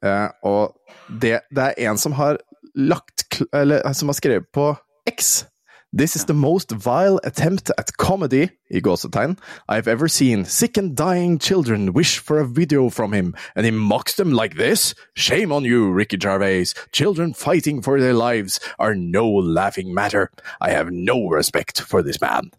Uh, 0.00 0.32
og 0.48 1.20
det, 1.20 1.42
det 1.52 1.66
er 1.68 1.90
en 1.90 2.00
som 2.00 2.16
har 2.16 2.40
lagt 2.78 3.42
Eller 3.52 3.82
som 3.98 4.08
har 4.08 4.16
skrevet 4.16 4.46
på 4.54 4.70
X. 5.10 5.44
This 5.92 6.14
is 6.14 6.26
the 6.26 6.34
most 6.34 6.70
vile 6.70 7.18
attempt 7.24 7.72
at 7.76 7.96
comedy 7.96 8.50
i 8.72 8.80
gåsetegn 8.80 9.36
I've 9.68 9.88
ever 9.88 10.06
seen. 10.06 10.44
Sick 10.44 10.76
and 10.76 10.94
dying 10.94 11.40
children 11.40 11.92
wish 11.92 12.18
for 12.18 12.38
a 12.38 12.46
video 12.46 12.90
from 12.90 13.12
him, 13.12 13.34
and 13.56 13.66
he 13.66 13.72
mocks 13.72 14.14
them 14.14 14.30
like 14.30 14.54
this? 14.54 14.94
Shame 15.16 15.50
on 15.50 15.64
you, 15.64 15.90
Ricky 15.90 16.16
Gervais. 16.16 16.74
Children 16.92 17.34
fighting 17.34 17.82
for 17.82 17.98
their 17.98 18.14
lives 18.14 18.60
are 18.78 18.94
no 18.94 19.28
laughing 19.28 19.92
matter. 19.92 20.30
I 20.60 20.70
have 20.70 20.92
no 20.92 21.26
respect 21.26 21.80
for 21.80 22.04
this 22.04 22.20
man. 22.20 22.52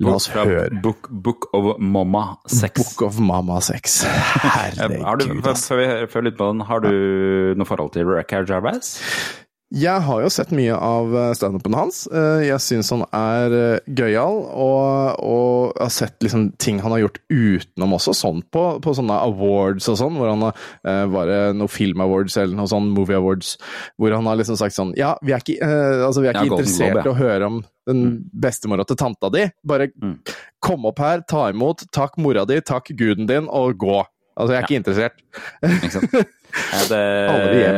La 0.00 0.14
oss 0.14 0.28
høre. 0.32 0.70
Book, 0.82 1.10
Book 1.10 1.50
of 1.52 1.78
Mama 1.78 2.38
6. 2.46 2.80
Book 2.80 3.02
of 3.02 3.20
Mama 3.20 3.60
6. 3.60 4.02
Herregud, 4.06 5.28
du, 5.28 5.42
før, 5.42 5.52
ass. 5.52 5.68
før 5.68 5.76
vi 5.76 6.06
før 6.08 6.24
litt 6.24 6.40
på 6.40 6.48
den, 6.54 6.64
har 6.64 6.80
du 6.80 7.52
noe 7.52 7.68
forhold 7.68 7.92
til 7.92 8.08
Ricky 8.08 8.46
Gervais? 8.48 8.96
Jeg 9.72 10.02
har 10.04 10.18
jo 10.20 10.28
sett 10.28 10.50
mye 10.52 10.74
av 10.76 11.14
eh, 11.16 11.30
standupen 11.38 11.72
hans. 11.72 12.02
Eh, 12.12 12.42
Jeg 12.44 12.60
syns 12.60 12.90
han 12.92 13.06
er 13.16 13.54
eh, 13.56 13.86
gøyal, 13.96 14.42
og, 14.52 15.22
og 15.24 15.78
har 15.80 15.88
sett 15.94 16.18
liksom 16.20 16.50
ting 16.60 16.80
han 16.84 16.92
har 16.92 17.00
gjort 17.06 17.16
utenom 17.32 17.94
også, 17.96 18.12
sånn 18.18 18.42
på, 18.52 18.64
på 18.84 18.94
sånne 18.98 19.16
awards 19.24 19.88
og 19.88 19.96
sånn, 20.02 20.18
hvor 20.20 20.28
han 20.34 20.44
har 20.44 20.60
eh, 20.84 21.06
bare 21.14 21.38
noen 21.56 21.72
film 21.72 22.04
awards 22.04 22.36
eller 22.36 22.58
noe 22.58 22.68
sånn 22.68 22.90
movie 22.92 23.16
awards, 23.16 23.54
hvor 23.96 24.12
han 24.12 24.28
har 24.28 24.36
liksom 24.42 24.58
sagt 24.60 24.76
sånn 24.76 24.92
Ja, 25.00 25.14
vi 25.24 25.32
er 25.32 25.40
ikke, 25.40 25.56
eh, 25.64 26.04
altså, 26.04 26.20
vi 26.20 26.28
er 26.28 26.36
ikke 26.36 26.52
interessert 26.52 27.00
i 27.00 27.06
i 27.08 27.12
å 27.14 27.16
høre 27.22 27.48
om 27.48 27.62
den 27.88 28.04
bestemora 28.44 28.84
til 28.86 29.00
tanta 29.00 29.32
di. 29.32 29.46
Bare 29.66 29.88
Mm. 30.02 30.18
kom 30.62 30.84
opp 30.86 31.00
her, 31.02 31.24
ta 31.28 31.48
imot, 31.50 31.86
takk 31.96 32.20
mora 32.20 32.44
di, 32.46 32.60
takk 32.60 32.92
guden 32.98 33.26
din, 33.26 33.48
og 33.48 33.74
gå. 33.80 34.02
Altså, 34.36 34.52
jeg 34.54 34.60
er 34.62 34.68
ikke 34.68 34.80
interessert. 34.82 35.18
Ikke 35.64 35.90
sant? 35.96 36.14
Ja, 36.52 36.82
det, 36.90 37.00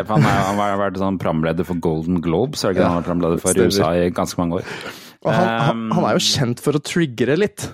han, 0.08 0.24
er, 0.26 0.42
han 0.48 0.58
har 0.58 0.76
vært 0.80 0.98
sånn 0.98 1.18
programleder 1.22 1.66
for 1.68 1.78
Golden 1.84 2.20
Globe, 2.24 2.58
er 2.58 2.72
det 2.72 2.76
ikke 2.76 2.82
Ja, 2.82 2.90
han 2.90 2.96
har 2.96 3.02
vært 3.02 3.08
programleder 3.12 3.40
for 3.44 3.54
i. 3.54 3.66
USA 3.70 3.92
i 4.00 4.10
ganske 4.10 4.40
mange 4.42 4.60
år. 4.60 4.68
Og 5.24 5.32
han, 5.32 5.48
Um, 5.70 5.90
han 5.94 6.04
er 6.10 6.18
jo 6.18 6.22
kjent 6.26 6.60
for 6.60 6.76
å 6.76 6.82
triggere 6.84 7.36
litt. 7.38 7.68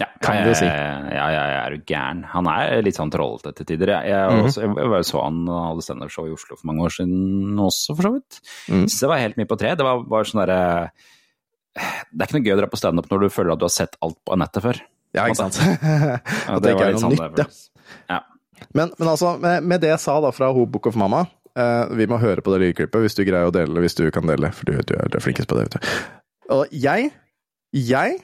Ja, 0.00 0.06
Kan 0.20 0.42
du 0.44 0.50
si. 0.58 0.66
Ja, 0.66 1.06
ja, 1.08 1.26
ja, 1.32 1.60
er 1.64 1.76
du 1.76 1.84
gæren. 1.88 2.18
Han 2.28 2.48
er 2.52 2.82
litt 2.84 2.98
sånn 2.98 3.08
trollete 3.12 3.54
til 3.56 3.64
tider. 3.70 3.94
Jeg, 3.94 4.10
jeg, 4.12 4.32
Mhm. 4.32 4.42
også, 4.44 4.60
jeg 4.66 4.90
jeg 4.92 5.06
så 5.08 5.22
han 5.22 5.38
hadde 5.48 5.84
standup-show 5.86 6.26
i 6.28 6.34
Oslo 6.34 6.56
for 6.58 6.66
mange 6.68 6.84
år 6.84 6.92
siden 6.98 7.56
også, 7.56 7.96
for 7.96 8.02
så 8.08 8.12
vidt. 8.18 8.40
Mm. 8.68 8.82
Så 8.92 9.00
det 9.00 9.08
var 9.08 9.22
helt 9.22 9.36
mye 9.40 9.48
på 9.48 9.56
tre. 9.58 9.72
Det 9.76 9.86
var 9.86 10.02
var 10.04 10.24
sånn 10.28 10.42
derre 10.44 10.90
Det 11.76 12.20
er 12.20 12.26
ikke 12.28 12.36
noe 12.40 12.44
gøy 12.48 12.54
å 12.56 12.60
dra 12.60 12.68
på 12.72 12.78
standup 12.80 13.08
når 13.12 13.20
du 13.20 13.28
føler 13.32 13.52
at 13.52 13.58
du 13.60 13.64
har 13.68 13.72
sett 13.72 13.96
alt 14.02 14.16
på 14.24 14.36
nettet 14.40 14.62
før. 14.64 14.80
Ja, 15.16 15.24
ikke 15.28 15.36
sant? 15.48 15.56
Ja, 15.64 16.58
det, 16.58 16.62
det 16.62 16.72
ikke 16.72 16.80
var 16.80 16.88
er 16.88 16.92
noe 16.92 17.00
sånn 17.00 17.16
nytt, 17.16 17.40
ja. 17.40 17.46
Ja. 18.16 18.20
Men, 18.74 18.92
men 18.98 19.08
altså, 19.08 19.36
med, 19.40 19.62
med 19.62 19.80
det 19.84 19.88
jeg 19.94 20.02
sa 20.02 20.20
da 20.24 20.30
fra 20.34 20.50
Ho 20.52 20.66
Book 20.66 20.86
of 20.90 20.96
Mama, 20.96 21.24
eh, 21.58 21.96
vi 21.96 22.06
må 22.10 22.18
høre 22.22 22.42
på 22.44 22.54
det 22.54 22.62
lydklippet 22.64 23.04
hvis 23.04 23.16
du 23.18 23.24
greier 23.24 23.48
å 23.50 23.54
dele 23.54 23.74
det, 23.74 23.84
hvis 23.86 23.98
du 23.98 24.06
kan 24.14 24.28
dele, 24.28 24.52
for 24.56 24.68
du, 24.68 24.78
du 24.86 24.94
er 24.96 25.22
flinkest 25.24 25.48
på 25.50 25.58
det. 25.58 25.68
vet 25.68 25.78
du. 25.78 25.92
Og 26.56 26.66
jeg, 26.72 27.10
jeg 27.72 28.18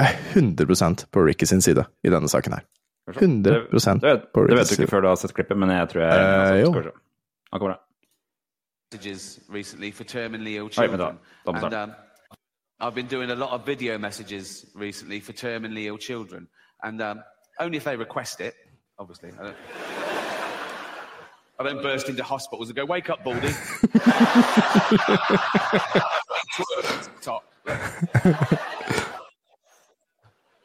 er 0.00 0.12
100 0.34 1.06
på 1.12 1.24
Ricky 1.26 1.46
sin 1.46 1.60
side 1.60 1.84
i 2.04 2.12
denne 2.12 2.28
saken 2.28 2.52
her. 2.58 2.66
100 3.10 3.42
Det, 3.42 3.60
det, 3.70 4.02
vet, 4.02 4.32
på 4.34 4.46
det 4.46 4.56
vet 4.56 4.68
du 4.68 4.74
ikke 4.74 4.82
side. 4.84 4.90
før 4.90 5.00
du 5.00 5.08
har 5.08 5.16
sett 5.16 5.34
klippet, 5.34 5.58
men 5.58 5.70
jeg 5.70 5.88
tror 5.88 6.02
jeg 6.02 6.10
Eh, 6.20 6.60
jo. 6.60 6.72
Han 7.52 7.60
kommer, 7.60 7.74
da. 7.74 7.78
recently 9.48 9.90
for 9.90 10.04
terminally 10.04 10.56
ill 10.56 10.68
children. 10.68 11.18
And 11.46 11.74
um, 11.74 11.92
I've 12.80 12.94
been 12.94 13.06
doing 13.08 13.30
a 13.30 13.34
lot 13.34 13.50
of 13.50 13.66
video 13.66 13.98
messages 13.98 14.66
recently 14.74 15.20
for 15.20 15.32
terminally 15.32 15.86
ill 15.86 15.98
children. 15.98 16.48
And 16.82 17.00
um, 17.02 17.22
only 17.58 17.76
if 17.76 17.84
they 17.84 17.96
request 17.96 18.40
it, 18.40 18.54
obviously. 19.00 19.32
I 19.40 19.42
don't, 19.42 19.56
I 21.58 21.64
don't 21.64 21.82
burst 21.82 22.08
into 22.08 22.22
hospitals 22.22 22.68
and 22.68 22.76
go, 22.76 22.84
wake 22.84 23.10
up, 23.10 23.24
Baldy. 23.24 23.48
Top. 27.22 27.44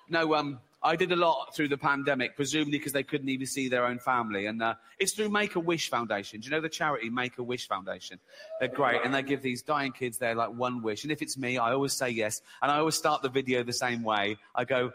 No, 0.08 0.36
um, 0.36 0.60
I 0.84 0.96
did 0.96 1.12
a 1.12 1.16
lot 1.16 1.56
through 1.56 1.70
the 1.70 1.78
pandemic, 1.78 2.36
presumably 2.36 2.78
because 2.78 2.94
they 2.94 3.04
couldn't 3.04 3.30
even 3.30 3.48
see 3.48 3.70
their 3.70 3.86
own 3.86 3.98
family. 3.98 4.46
And 4.46 4.62
uh, 4.62 4.76
it's 5.00 5.14
through 5.14 5.30
Make 5.30 5.56
a 5.56 5.60
Wish 5.60 5.90
Foundation. 5.90 6.42
Do 6.42 6.46
you 6.46 6.52
know 6.52 6.62
the 6.62 6.70
charity 6.70 7.10
Make 7.10 7.40
a 7.40 7.44
Wish 7.44 7.68
Foundation? 7.68 8.20
They're 8.60 8.70
great, 8.70 9.02
and 9.04 9.14
they 9.14 9.24
give 9.24 9.42
these 9.42 9.64
dying 9.64 9.94
kids 9.94 10.20
their 10.20 10.36
like 10.36 10.50
one 10.54 10.84
wish. 10.84 11.04
And 11.04 11.12
if 11.12 11.24
it's 11.24 11.38
me, 11.38 11.58
I 11.58 11.74
always 11.74 11.94
say 11.94 12.12
yes, 12.12 12.42
and 12.62 12.72
I 12.72 12.78
always 12.78 12.96
start 12.96 13.24
the 13.24 13.30
video 13.30 13.64
the 13.64 13.74
same 13.74 14.04
way. 14.04 14.38
I 14.54 14.66
go, 14.66 14.92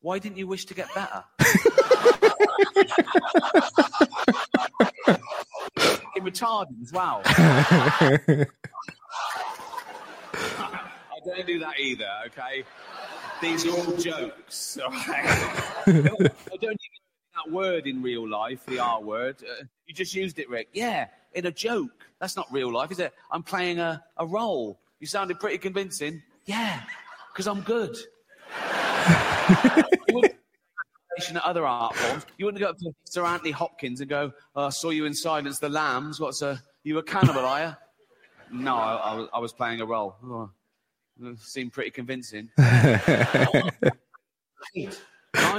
"Why 0.00 0.20
didn't 0.20 0.38
you 0.38 0.46
wish 0.46 0.66
to 0.66 0.74
get 0.74 0.94
better?" 0.94 1.24
Retarded 6.22 6.80
as 6.82 6.92
well. 6.92 7.20
I 7.26 8.46
don't 11.24 11.46
do 11.46 11.58
that 11.58 11.80
either, 11.80 12.08
okay? 12.26 12.62
These 13.40 13.66
are 13.66 13.70
all 13.70 13.96
jokes? 13.96 14.78
I 14.86 15.72
don't 15.84 16.06
even 16.06 16.14
use 16.60 16.78
that 17.34 17.50
word 17.50 17.88
in 17.88 18.02
real 18.02 18.28
life, 18.28 18.64
the 18.66 18.78
R 18.78 19.02
word. 19.02 19.42
Uh, 19.42 19.64
you 19.86 19.94
just 19.94 20.14
used 20.14 20.38
it, 20.38 20.48
Rick. 20.48 20.68
Yeah, 20.72 21.08
in 21.34 21.46
a 21.46 21.50
joke. 21.50 22.06
That's 22.20 22.36
not 22.36 22.46
real 22.52 22.72
life, 22.72 22.92
is 22.92 23.00
it? 23.00 23.12
I'm 23.30 23.42
playing 23.42 23.80
a, 23.80 24.04
a 24.16 24.24
role. 24.24 24.78
You 25.00 25.08
sounded 25.08 25.40
pretty 25.40 25.58
convincing. 25.58 26.22
Yeah, 26.44 26.82
because 27.32 27.48
I'm 27.48 27.62
good. 27.62 27.96
At 31.18 31.36
other 31.44 31.66
art 31.66 31.94
forms. 31.94 32.24
You 32.38 32.46
wouldn't 32.46 32.60
go 32.60 32.70
up 32.70 32.78
to 32.78 32.90
Sir 33.04 33.22
Anthony 33.24 33.50
Hopkins 33.50 34.00
and 34.00 34.08
go, 34.08 34.32
oh, 34.56 34.66
I 34.66 34.70
saw 34.70 34.88
you 34.90 35.04
in 35.04 35.14
Silence 35.14 35.58
the 35.58 35.68
Lambs. 35.68 36.18
What's 36.18 36.42
a, 36.42 36.60
you 36.84 36.98
a 36.98 37.02
cannibal, 37.02 37.44
are 37.44 37.62
you? 37.62 37.76
No, 38.58 38.76
I, 38.76 38.94
I, 38.94 39.14
was, 39.14 39.28
I 39.34 39.38
was 39.38 39.52
playing 39.52 39.82
a 39.82 39.86
role. 39.86 40.16
Oh, 40.24 40.50
seemed 41.38 41.72
pretty 41.72 41.90
convincing. 41.90 42.48
I'm 42.58 43.70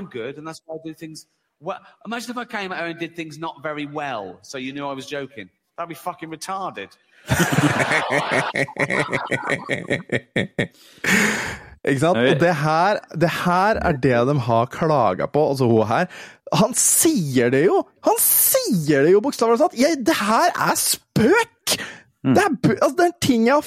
good, 0.08 0.38
and 0.38 0.47
that's 0.47 0.62
why 0.66 0.76
I 0.76 0.80
do 0.84 0.93
things 0.93 1.28
well. 1.60 1.80
Imagine 2.06 2.32
if 2.32 2.38
I 2.38 2.45
came 2.45 2.72
out 2.72 2.88
and 2.88 2.97
did 2.99 3.16
things 3.16 3.38
not 3.38 3.62
very 3.62 3.86
well, 3.86 4.39
so 4.41 4.58
you 4.58 4.74
knew 4.74 4.88
I 4.88 4.93
was 4.93 5.06
joking. 5.06 5.49
That'd 5.78 5.89
be 5.89 5.95
fucking 5.95 6.30
retarded. 6.30 6.89
Ikke 11.84 11.99
sant? 11.99 12.15
Og 12.17 12.39
det 12.39 12.53
her, 12.61 12.99
det 13.19 13.29
her 13.43 13.75
er 13.84 13.91
det 13.99 14.15
de 14.29 14.36
har 14.47 14.65
klaga 14.71 15.25
på, 15.27 15.41
altså 15.51 15.65
hun 15.67 15.84
her. 15.89 16.05
Han 16.53 16.73
sier 16.77 17.49
det 17.51 17.65
jo! 17.65 17.81
Han 18.05 18.17
sier 18.21 19.03
det 19.07 19.11
jo 19.15 19.21
bokstavelig 19.25 19.59
talt! 19.59 19.73
Det 20.07 20.15
her 20.21 20.49
er 20.53 20.75
spøk! 20.79 21.75
Det, 22.23 22.39
er, 22.39 22.55
altså, 22.79 22.95
det 22.95 23.05
er 23.09 23.15
ting 23.19 23.49
jeg 23.49 23.59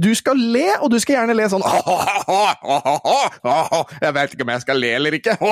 Du 0.00 0.14
skal 0.16 0.38
le, 0.40 0.62
og 0.80 0.88
du 0.88 0.96
skal 1.02 1.18
gjerne 1.18 1.34
le 1.36 1.44
sånn 1.52 1.60
Jeg 4.06 4.14
vet 4.16 4.32
ikke 4.32 4.46
om 4.46 4.52
jeg 4.54 4.62
skal 4.64 4.80
le 4.80 4.94
eller 4.96 5.12
ikke. 5.18 5.34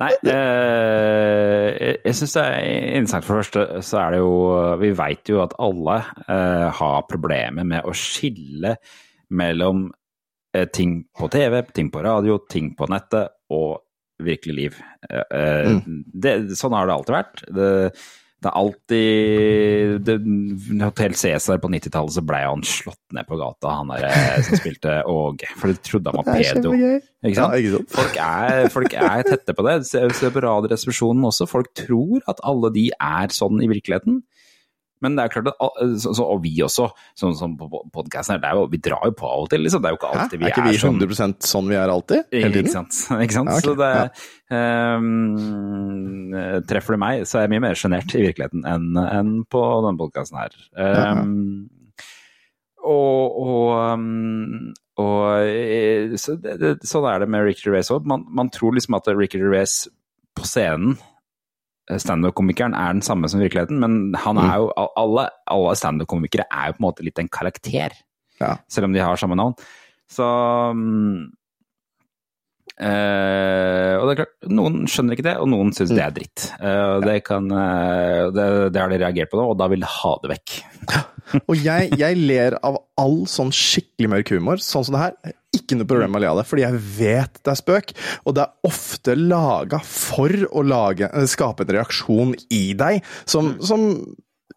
Nei, 0.00 0.10
eh, 0.28 1.96
jeg- 2.04 2.14
syns 2.16 2.32
det 2.36 2.44
er 2.44 2.60
interessant. 2.96 3.24
For 3.28 3.34
det 3.36 3.42
første 3.44 3.60
så 3.86 3.96
er 4.06 4.10
det 4.16 4.20
jo 4.24 4.32
Vi 4.80 4.90
veit 4.98 5.24
jo 5.30 5.36
at 5.44 5.52
alle 5.60 5.96
eh, 6.28 6.68
har 6.80 7.04
problemer 7.08 7.64
med 7.64 7.80
å 7.84 7.92
skille 7.92 8.76
mellom 9.34 9.88
eh, 10.54 10.68
ting 10.70 11.02
på 11.18 11.28
TV, 11.32 11.62
ting 11.74 11.90
på 11.92 12.02
radio, 12.04 12.38
ting 12.50 12.72
på 12.78 12.88
nettet 12.90 13.34
og 13.52 13.80
virkelig 14.22 14.58
liv. 14.58 14.82
Eh, 15.10 15.24
eh, 15.38 15.80
det, 16.14 16.36
sånn 16.58 16.76
har 16.76 16.88
det 16.88 16.94
alltid 16.98 17.16
vært. 17.16 17.42
Det, 17.48 17.70
det 18.44 18.50
er 18.50 18.58
alltid 18.60 20.04
det, 20.04 20.16
Hotell 20.82 21.16
Cæsar 21.16 21.60
på 21.62 21.70
90-tallet 21.72 22.16
så 22.16 22.24
ble 22.26 22.42
han 22.44 22.64
slått 22.68 23.00
ned 23.16 23.26
på 23.28 23.38
gata, 23.40 23.78
han 23.80 23.92
der 23.94 24.44
som 24.44 24.60
spilte 24.60 24.98
Åge. 25.10 25.48
For 25.56 25.72
de 25.72 25.80
trodde 25.88 26.12
han 26.12 26.20
var 26.20 26.28
pedo. 26.38 26.74
Ikke 27.24 27.38
sant? 27.38 27.56
Ja, 27.56 27.62
ikke 27.62 27.78
sant? 27.78 27.96
Folk 27.96 28.20
er, 28.26 28.68
folk 28.74 28.98
er 29.00 29.26
tette 29.30 29.56
på 29.56 29.66
det. 29.66 29.78
Se, 29.88 30.04
se 30.18 30.30
på 30.34 30.44
Radioresepsjonen 30.44 31.26
også. 31.30 31.48
Folk 31.50 31.72
tror 31.78 32.20
at 32.30 32.42
alle 32.46 32.72
de 32.76 32.90
er 32.94 33.34
sånn 33.34 33.64
i 33.64 33.70
virkeligheten. 33.72 34.22
Men 35.04 35.18
det 35.18 35.26
er 35.26 35.32
klart 35.34 35.50
at, 35.52 35.80
så, 36.00 36.14
så, 36.16 36.26
og 36.26 36.40
vi 36.44 36.54
også, 36.64 36.88
sånn 37.20 37.36
som 37.38 37.56
på 37.60 37.68
podkasten 37.94 38.36
her, 38.36 38.42
det 38.42 38.50
er 38.50 38.60
jo, 38.60 38.68
vi 38.72 38.80
drar 38.84 39.04
jo 39.10 39.16
på 39.18 39.28
av 39.28 39.44
og 39.44 39.50
til, 39.52 39.64
liksom. 39.66 39.84
Det 39.84 39.90
er 39.90 39.96
jo 39.96 40.00
ikke 40.00 40.12
Hæ? 40.14 40.22
alltid 40.24 40.40
vi 40.40 40.48
Er 40.48 40.54
sånn. 40.54 40.64
Er 40.64 40.72
ikke 40.72 41.04
vi 41.04 41.14
sånn. 41.18 41.34
100 41.34 41.50
sånn 41.50 41.68
vi 41.70 41.78
er 41.80 41.92
alltid? 41.92 42.24
Hele 42.32 42.64
Ikke 42.64 42.74
sant. 42.74 43.02
Ikke 43.26 43.36
sant? 43.38 43.52
Ja, 43.52 43.60
okay. 43.60 43.68
Så 43.68 43.76
det 43.82 43.92
Ja. 43.94 44.08
Um, 44.54 46.34
Treffer 46.68 46.94
du 46.94 47.00
meg, 47.00 47.22
så 47.28 47.38
er 47.38 47.46
jeg 47.46 47.54
mye 47.54 47.62
mer 47.64 47.78
sjenert 47.78 48.12
i 48.14 48.20
virkeligheten 48.26 48.66
enn 48.68 48.98
enn 49.00 49.32
på 49.50 49.62
denne 49.86 49.98
podkasten 49.98 50.38
her. 50.38 50.56
Ehm, 50.78 51.40
og 52.84 53.38
og, 53.40 53.70
ehm, 53.80 54.74
og 55.00 55.48
eh, 55.48 56.14
så 56.20 56.36
det, 56.38 56.58
det, 56.60 56.74
Sånn 56.86 57.08
er 57.08 57.24
det 57.24 57.30
med 57.32 57.46
Ricky 57.48 57.72
Race 57.72 57.94
òg. 57.94 58.06
Man, 58.06 58.26
man 58.28 58.52
tror 58.54 58.76
liksom 58.76 58.98
at 58.98 59.08
Ricky 59.10 59.40
Race 59.42 59.90
på 60.36 60.46
scenen 60.46 60.98
Standup-komikeren 61.90 62.72
er 62.78 62.94
den 62.96 63.04
samme 63.04 63.28
som 63.28 63.42
virkeligheten, 63.42 63.80
men 63.82 64.14
han 64.16 64.38
er 64.40 64.54
jo, 64.62 64.70
alle, 64.96 65.26
alle 65.52 65.74
standup-komikere 65.76 66.46
er 66.48 66.70
jo 66.70 66.76
på 66.78 66.80
en 66.80 66.86
måte 66.88 67.04
litt 67.04 67.20
en 67.20 67.28
karakter 67.28 67.92
Ja. 68.40 68.56
selv 68.72 68.88
om 68.88 68.94
de 68.94 69.02
har 69.04 69.20
samme 69.20 69.36
navn. 69.36 69.52
Så 70.10 70.24
mm, 70.74 71.28
eh, 72.80 73.94
Og 73.98 74.06
det 74.06 74.14
er 74.14 74.20
klart, 74.22 74.36
noen 74.50 74.84
skjønner 74.90 75.16
ikke 75.16 75.26
det, 75.28 75.36
og 75.40 75.50
noen 75.52 75.72
syns 75.76 75.94
det 75.94 76.04
er 76.04 76.14
dritt. 76.16 76.46
Uh, 76.58 76.98
og 76.98 77.08
det, 77.08 77.18
kan, 77.26 77.48
uh, 77.50 78.30
det, 78.34 78.46
det 78.74 78.82
har 78.82 78.92
de 78.92 79.00
reagert 79.02 79.32
på 79.32 79.40
nå, 79.40 79.48
og 79.52 79.58
da 79.60 79.68
vil 79.72 79.84
de 79.84 79.90
ha 79.90 80.14
det 80.22 80.32
vekk. 80.36 80.56
Og 81.48 81.56
jeg, 81.56 81.94
jeg 81.98 82.18
ler 82.20 82.58
av 82.60 82.76
all 83.00 83.22
sånn 83.30 83.52
skikkelig 83.54 84.10
mørk 84.12 84.32
humor, 84.34 84.60
sånn 84.62 84.84
som 84.86 84.96
det 84.96 85.02
her. 85.06 85.34
Ikke 85.56 85.78
noe 85.78 85.88
problem 85.88 86.12
med 86.14 86.20
å 86.20 86.24
le 86.24 86.30
av 86.32 86.40
det, 86.40 86.46
fordi 86.50 86.64
jeg 86.66 86.80
vet 86.98 87.40
det 87.40 87.52
er 87.52 87.60
spøk. 87.60 87.94
Og 88.24 88.36
det 88.36 88.44
er 88.44 88.68
ofte 88.70 89.16
laga 89.18 89.80
for 89.86 90.34
å 90.50 90.64
lage, 90.66 91.08
eh, 91.08 91.28
skape 91.30 91.64
en 91.64 91.72
reaksjon 91.78 92.34
i 92.54 92.64
deg 92.78 93.00
som, 93.24 93.54
som 93.64 93.88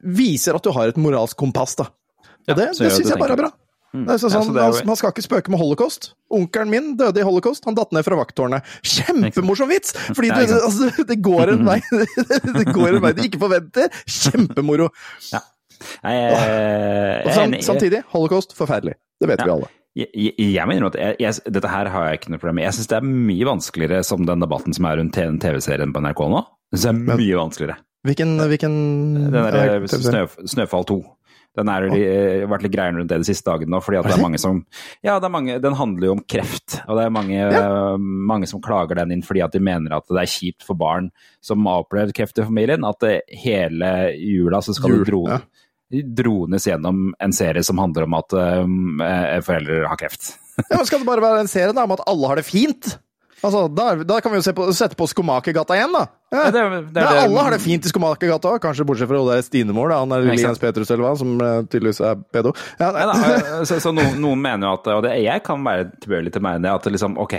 viser 0.03 0.57
at 0.57 0.65
du 0.65 0.73
har 0.75 0.91
et 0.91 0.99
moralsk 1.01 1.39
kompass. 1.39 1.77
da. 1.79 1.87
Og 1.87 2.51
Ja, 2.51 2.55
det, 2.55 2.73
så 2.77 2.85
det 2.85 2.93
syns 2.95 3.13
jeg 3.13 3.21
bare 3.21 3.35
er 3.37 3.43
bra. 3.45 3.53
Det 3.93 4.13
er 4.13 4.19
sånn, 4.21 4.31
Ja, 4.33 4.41
så 4.43 4.53
det 4.53 4.61
jo- 4.63 4.73
man, 4.81 4.87
man 4.91 4.95
skal 4.99 5.11
ikke 5.13 5.23
spøke 5.25 5.49
med 5.53 5.59
holocaust. 5.61 6.09
Onkelen 6.33 6.69
min 6.69 6.89
døde 6.99 7.21
i 7.21 7.23
holocaust. 7.25 7.63
Han 7.65 7.75
datt 7.77 7.91
ned 7.95 8.03
fra 8.05 8.17
vakttårnet. 8.19 8.65
Kjempemorsom 8.83 9.69
vits! 9.71 9.93
Fordi 10.11 10.27
du, 10.29 10.53
altså, 10.59 10.91
det 11.07 11.21
går 11.23 11.53
en 11.55 11.63
vei 11.69 11.79
Det 11.87 12.65
går 12.75 12.97
en 12.97 13.01
vei 13.01 13.13
du 13.17 13.23
ikke 13.23 13.39
forventer. 13.41 13.87
Kjempemoro. 14.05 14.89
Ja. 15.31 15.39
Nei, 16.03 16.13
jeg, 16.17 16.37
jeg 17.25 17.57
er 17.57 17.61
samtidig, 17.65 18.03
holocaust, 18.13 18.53
forferdelig. 18.57 18.95
Det 19.21 19.29
vet 19.31 19.39
Ja. 19.39 19.45
vi 19.45 19.51
alle. 19.55 19.71
Jeg, 19.97 20.33
jeg, 20.37 20.67
mener 20.69 20.91
at 20.91 21.17
jeg, 21.17 21.39
dette 21.49 21.69
her 21.71 21.87
har 21.89 22.03
jeg 22.11 22.19
ikke 22.19 22.29
noe 22.29 22.37
problem 22.41 22.59
med. 22.59 22.67
Jeg 22.67 22.75
syns 22.77 22.89
det 22.91 22.97
er 22.99 23.05
mye 23.07 23.45
vanskeligere 23.49 24.03
som 24.05 24.27
den 24.27 24.43
debatten 24.43 24.75
som 24.77 24.85
er 24.85 24.99
rundt 24.99 25.15
TV- 25.15 25.39
TV-serien 25.41 25.89
på 25.95 26.03
NRK 26.05 26.21
nå. 26.29 26.43
Det 26.75 26.83
er 26.85 26.93
mye 26.93 27.39
vanskeligere. 27.39 27.79
Hvilken, 28.05 28.35
hvilken 28.51 28.75
Den 29.31 29.33
der 29.33 29.55
eh, 29.57 29.71
eh, 29.81 29.87
snø, 29.89 30.27
Snøfall 30.45 30.85
2. 30.85 30.99
Den 31.57 31.71
har 31.71 31.85
eh, 31.89 32.45
vært 32.49 32.65
litt 32.67 32.73
greier 32.75 32.93
rundt 32.93 33.09
det 33.09 33.19
de 33.23 33.27
siste 33.27 33.49
dagene 33.49 33.73
nå, 33.73 33.81
fordi 33.83 33.99
at 33.99 34.09
det 34.09 34.15
er 34.17 34.23
mange 34.23 34.41
som 34.41 34.61
Ja, 35.05 35.17
det 35.17 35.27
er 35.27 35.33
mange, 35.33 35.57
den 35.63 35.77
handler 35.77 36.09
jo 36.09 36.15
om 36.17 36.23
kreft, 36.29 36.79
og 36.85 36.99
det 36.99 37.07
er 37.07 37.13
mange, 37.13 37.37
eh, 37.47 38.07
mange 38.31 38.49
som 38.49 38.61
klager 38.63 39.01
den 39.01 39.15
inn 39.15 39.25
fordi 39.25 39.43
at 39.45 39.55
de 39.55 39.63
mener 39.63 39.97
at 39.97 40.05
det 40.09 40.21
er 40.21 40.33
kjipt 40.37 40.67
for 40.67 40.77
barn 40.79 41.09
som 41.43 41.65
har 41.69 41.85
opplevd 41.85 42.13
kreft 42.17 42.41
i 42.41 42.45
familien, 42.47 42.85
at 42.87 43.01
det, 43.03 43.15
hele 43.41 43.93
jula 44.17 44.61
så 44.63 44.75
skal 44.77 44.93
Jul, 44.93 45.01
det 45.01 45.09
dro, 45.11 45.23
ja. 45.31 46.03
drones 46.21 46.67
gjennom 46.69 47.09
en 47.17 47.35
serie 47.35 47.65
som 47.65 47.81
handler 47.81 48.05
om 48.05 48.17
at 48.19 48.37
eh, 48.37 49.41
foreldre 49.45 49.83
har 49.89 49.99
kreft. 49.99 50.35
Ja, 50.57 50.79
men 50.79 50.87
Skal 50.89 51.03
det 51.03 51.09
bare 51.09 51.21
være 51.21 51.43
en 51.45 51.51
serie 51.51 51.73
da, 51.73 51.85
om 51.85 51.93
at 51.93 52.05
alle 52.09 52.31
har 52.31 52.39
det 52.39 52.47
fint? 52.47 52.95
Altså, 53.43 53.67
Da, 53.69 53.95
da 54.03 54.19
kan 54.23 54.31
vi 54.33 54.39
jo 54.39 54.45
se 54.47 54.53
på, 54.57 54.65
sette 54.73 54.95
på 54.97 55.05
Skomakergata 55.07 55.75
igjen, 55.77 55.93
da. 55.93 56.05
Ja. 56.33 56.39
Ja, 56.47 56.51
det 56.51 56.63
det, 56.71 56.79
det 56.95 57.03
Ja, 57.05 57.11
alle 57.27 57.43
har 57.45 57.53
det 57.53 57.61
fint 57.61 57.85
i 57.85 57.91
Skomakergata 57.91 58.49
òg, 58.55 58.59
kanskje 58.63 58.85
bortsett 58.89 59.07
fra 59.11 59.19
det 59.21 59.35
der 59.37 59.45
Stinemor. 59.45 59.93
Han 59.93 60.11
er 60.15 60.25
lille. 60.25 60.41
Jens 60.41 60.59
Petrus 60.59 60.89
eller 60.91 61.05
hva, 61.05 61.13
som 61.19 61.35
eh, 61.39 61.61
tydeligvis 61.69 62.01
er 62.01 62.17
pedo. 62.33 62.51
Da, 62.79 62.89
eh, 63.05 63.63
så, 63.69 63.77
så 63.83 63.93
noen, 63.93 64.17
noen 64.23 64.41
mener 64.41 64.67
jo 64.67 64.73
at 64.79 64.89
Og 64.97 65.03
det, 65.05 65.13
jeg 65.23 65.43
kan 65.45 65.61
være 65.63 65.91
tilbøyelig 66.01 66.33
til 66.33 66.41
å 66.43 66.47
mene 66.49 66.73
at 66.73 66.89
liksom 66.91 67.17
Ok, 67.21 67.37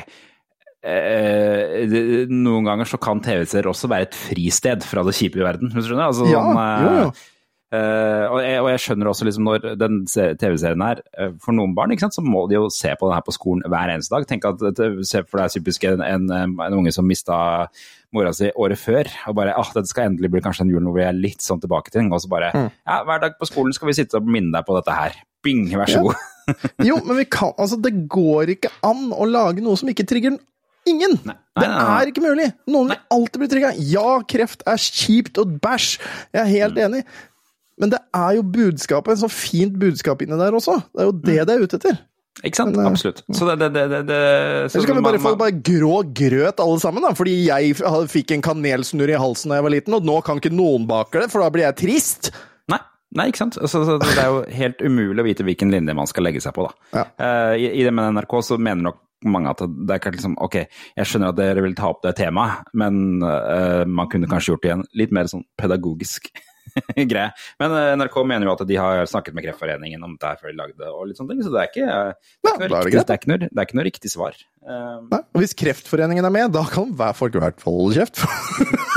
eh, 0.82 1.86
det- 1.90 2.28
noen 2.30 2.64
ganger 2.70 2.86
så 2.88 3.00
kan 3.02 3.20
TV-serier 3.24 3.68
også 3.70 3.90
være 3.90 4.08
et 4.08 4.14
fristed 4.14 4.86
fra 4.86 5.02
det 5.04 5.14
kjipe 5.18 5.40
i 5.42 5.44
verden. 5.44 5.72
Hvis 5.74 5.84
du 5.88 5.92
skjønner? 5.92 6.08
Altså, 6.12 6.30
Ja, 6.30 6.44
sånn, 6.46 6.62
eh, 6.62 6.86
jo, 6.86 6.94
jo. 7.08 7.12
Eh, 7.72 8.24
og, 8.32 8.38
jeg, 8.42 8.60
og 8.62 8.68
jeg 8.72 8.80
skjønner 8.84 9.10
også 9.10 9.26
liksom 9.28 9.44
når 9.48 9.66
den 9.80 9.98
TV-serien 10.08 10.82
her, 10.84 11.02
uh, 11.20 11.30
for 11.42 11.52
noen 11.56 11.74
barn, 11.76 11.92
ikke 11.92 12.06
sant, 12.06 12.16
så 12.16 12.24
må 12.24 12.46
de 12.48 12.56
jo 12.58 12.68
se 12.72 12.94
på 12.96 13.08
den 13.08 13.16
her 13.18 13.24
på 13.26 13.34
skolen 13.36 13.62
hver 13.68 13.92
eneste 13.94 14.14
dag. 14.16 14.26
Tenk 14.30 14.46
at 14.48 14.62
det, 14.78 14.88
Se 15.08 15.22
for 15.24 15.42
deg 15.42 15.52
typisk 15.56 15.84
en, 15.90 16.00
en, 16.04 16.28
en 16.32 16.78
unge 16.80 16.92
som 16.94 17.06
mista 17.08 17.68
mora 18.16 18.32
si 18.32 18.48
året 18.56 18.80
før, 18.80 19.08
og 19.28 19.34
bare 19.36 19.52
ah, 19.58 19.68
dette 19.74 19.90
skal 19.90 20.08
endelig 20.08 20.30
bli 20.32 20.40
kanskje 20.40 20.64
en 20.64 20.70
jul 20.72 20.86
hvor 20.88 20.96
vi 20.96 21.04
er 21.04 21.12
litt 21.16 21.44
sånn 21.44 21.60
tilbake 21.60 21.92
til 21.92 22.00
den. 22.04 22.12
Og 22.16 22.22
så 22.24 22.30
bare 22.32 22.48
Mm. 22.56 22.70
ja, 22.88 23.02
hver 23.04 23.20
dag 23.20 23.34
på 23.38 23.46
skolen 23.50 23.74
skal 23.76 23.90
vi 23.90 23.98
sitte 23.98 24.16
og 24.16 24.24
minne 24.32 24.54
deg 24.54 24.64
på 24.64 24.74
dette 24.78 24.94
her. 24.96 25.18
Bing, 25.44 25.66
vær 25.76 25.86
så 25.92 26.00
Ja. 26.00 26.02
god. 26.08 26.26
Jo, 26.88 26.96
men 27.04 27.18
vi 27.18 27.26
kan 27.28 27.50
Altså, 27.60 27.76
det 27.84 28.06
går 28.08 28.54
ikke 28.54 28.70
an 28.88 29.10
å 29.12 29.26
lage 29.28 29.60
noe 29.60 29.76
som 29.76 29.90
ikke 29.92 30.06
trigger 30.08 30.38
ingen! 30.88 31.18
Nei, 31.28 31.34
Det 31.60 31.66
nei, 31.68 31.82
er 32.00 32.08
ikke 32.08 32.22
mulig! 32.24 32.46
Noen 32.72 32.88
vil 32.94 33.00
alltid 33.12 33.42
bli 33.42 33.48
trigga. 33.52 33.72
Ja, 33.76 34.14
kreft 34.24 34.64
er 34.64 34.80
kjipt 34.80 35.36
og 35.42 35.58
bæsj, 35.60 35.98
jeg 36.32 36.40
er 36.40 36.48
helt 36.54 36.78
Mm. 36.78 36.84
enig. 36.86 37.02
Men 37.80 37.92
det 37.94 38.00
er 38.16 38.36
jo 38.38 38.42
budskapet, 38.42 39.14
en 39.16 39.22
så 39.24 39.30
fint 39.32 39.76
budskap 39.78 40.22
inni 40.24 40.38
der 40.40 40.56
også. 40.58 40.80
Det 40.94 41.02
er 41.04 41.10
jo 41.10 41.12
Mm. 41.16 41.22
det 41.24 41.46
det 41.46 41.54
er 41.56 41.62
ute 41.64 41.76
etter. 41.78 41.98
Ikke 42.46 42.54
sant? 42.60 42.76
Men, 42.76 42.84
eh, 42.86 42.90
Absolutt. 42.92 43.22
Så 43.34 43.46
det, 43.48 43.56
det, 43.58 43.68
det, 43.74 43.84
det, 43.90 44.00
det 44.06 44.70
så 44.70 44.84
kan 44.86 44.96
vi 45.00 45.02
bare 45.02 45.18
få 45.18 45.32
bare 45.38 45.56
grå 45.58 45.96
grøt 46.14 46.60
alle 46.62 46.78
sammen, 46.78 47.02
da. 47.02 47.10
Fordi 47.18 47.34
jeg 47.48 47.74
fikk 48.12 48.30
en 48.36 48.44
kanelsnurr 48.46 49.10
i 49.10 49.18
halsen 49.18 49.50
da 49.50 49.58
jeg 49.58 49.66
var 49.66 49.74
liten, 49.74 49.94
og 49.98 50.06
nå 50.06 50.20
kan 50.26 50.38
ikke 50.38 50.54
noen 50.54 50.86
bake 50.86 51.18
det, 51.24 51.32
for 51.32 51.42
da 51.42 51.50
blir 51.50 51.66
jeg 51.66 51.78
trist. 51.80 52.30
Nei, 52.70 52.78
nei, 53.18 53.26
ikke 53.32 53.42
sant. 53.42 53.58
Så, 53.58 53.82
så 53.88 53.98
det 53.98 54.14
er 54.22 54.30
jo 54.30 54.44
helt 54.54 54.82
umulig 54.86 55.24
å 55.24 55.26
vite 55.26 55.46
hvilken 55.48 55.70
linje 55.74 55.94
man 55.98 56.06
skal 56.06 56.28
legge 56.28 56.42
seg 56.44 56.54
på, 56.54 56.68
da. 56.68 57.04
Eh, 57.18 57.54
I, 57.58 57.68
I 57.80 57.86
det 57.88 57.94
med 57.94 58.14
NRK 58.14 58.36
så 58.52 58.58
mener 58.60 58.90
nok 58.92 59.02
mange 59.26 59.50
at 59.50 59.58
det 59.66 59.90
er 59.90 59.98
ikke 59.98 60.12
liksom 60.14 60.36
Ok, 60.38 60.60
jeg 60.94 61.08
skjønner 61.10 61.32
at 61.32 61.38
dere 61.40 61.62
vil 61.64 61.72
ta 61.74 61.88
opp 61.90 62.04
det 62.04 62.12
temaet, 62.20 62.68
men 62.78 63.18
uh, 63.18 63.82
man 63.90 64.06
kunne 64.12 64.28
kanskje 64.30 64.52
gjort 64.52 64.62
det 64.62 64.70
i 64.70 64.74
en 64.76 64.84
litt 65.00 65.10
mer 65.10 65.26
sånn 65.26 65.42
pedagogisk 65.58 66.30
greie. 67.12 67.30
Men 67.62 67.76
eh, 67.78 67.94
NRK 68.02 68.18
mener 68.26 68.48
jo 68.50 68.54
at 68.56 68.66
de 68.68 68.78
har 68.80 69.04
snakket 69.10 69.36
med 69.36 69.46
Kreftforeningen 69.46 70.04
om 70.04 70.14
dette 70.18 70.36
før 70.42 70.52
de 70.52 70.58
lagde 70.60 70.78
det, 70.80 70.90
og 70.92 71.08
litt 71.10 71.18
sånne 71.20 71.34
ting, 71.36 71.42
så 71.46 71.54
det 71.54 71.64
er 71.64 71.72
ikke, 71.72 71.88
det 71.88 72.52
er 72.52 72.54
ikke, 72.54 72.68
noe, 72.68 72.78
er 72.78 72.86
riktig, 72.88 73.00
det 73.00 73.16
er 73.16 73.20
ikke, 73.22 73.32
noe, 73.32 73.40
det 73.48 73.50
er 73.62 73.68
ikke 73.68 73.78
noe 73.80 73.88
riktig 73.88 74.12
svar. 74.14 74.38
Um, 74.68 75.06
Nei, 75.08 75.20
og 75.32 75.40
hvis 75.40 75.54
Kreftforeningen 75.56 76.26
er 76.28 76.32
med, 76.34 76.50
da 76.52 76.60
kan 76.68 76.90
hver 76.98 77.14
folk 77.16 77.36
i 77.38 77.40
hvert 77.40 77.62
fall 77.62 77.78
holde 77.78 78.02
kjeft. 78.02 78.20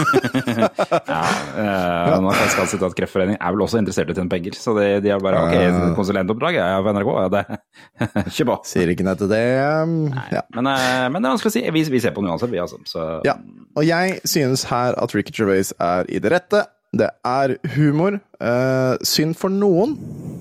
Ja, 1.11 1.21
eh, 1.57 2.15
nå 2.21 2.31
kan 2.33 2.41
jeg 2.41 2.69
si 2.71 2.79
at 2.81 2.95
Kreftforeningen 2.97 3.39
er 3.39 3.53
vel 3.55 3.63
også 3.65 3.79
interessert 3.81 4.09
i 4.11 4.15
å 4.15 4.17
tjene 4.17 4.31
penger, 4.31 4.55
så 4.57 4.73
de, 4.77 4.87
de 5.03 5.11
har 5.13 5.21
bare 5.23 5.41
ok, 5.45 5.55
Ja. 5.61 5.91
konsulentoppdrag 5.97 6.57
er 6.61 6.83
på 6.85 6.93
NRK, 6.97 7.11
ja, 7.21 7.29
det 7.35 8.33
kjør 8.35 8.49
på. 8.51 8.57
Sier 8.71 8.91
ikke 8.93 9.05
nei 9.07 9.15
til 9.19 9.31
det. 9.31 9.43
um, 9.61 9.95
Ja. 10.33 10.43
Men, 10.55 10.71
øh, 10.73 11.07
men 11.13 11.21
det 11.21 11.29
er 11.29 11.35
vanskelig 11.35 11.51
å 11.53 11.55
si. 11.57 11.63
Vi, 11.77 11.83
vi 11.95 12.03
ser 12.03 12.15
på 12.15 12.23
den 12.23 12.31
uansett, 12.33 12.51
vi 12.53 12.61
altså. 12.61 12.81
Så 12.89 13.07
ja. 13.27 13.37
Og 13.77 13.85
jeg 13.87 14.19
synes 14.27 14.65
her 14.71 14.97
at 14.99 15.15
Ricky 15.15 15.35
Gervais 15.37 15.71
er 15.79 16.09
i 16.11 16.19
det 16.23 16.31
rette. 16.33 16.65
Det 16.91 17.07
er 17.23 17.53
humor. 17.75 18.17
Eh, 18.41 18.95
synd 19.07 19.37
for 19.39 19.49
noen, 19.53 19.93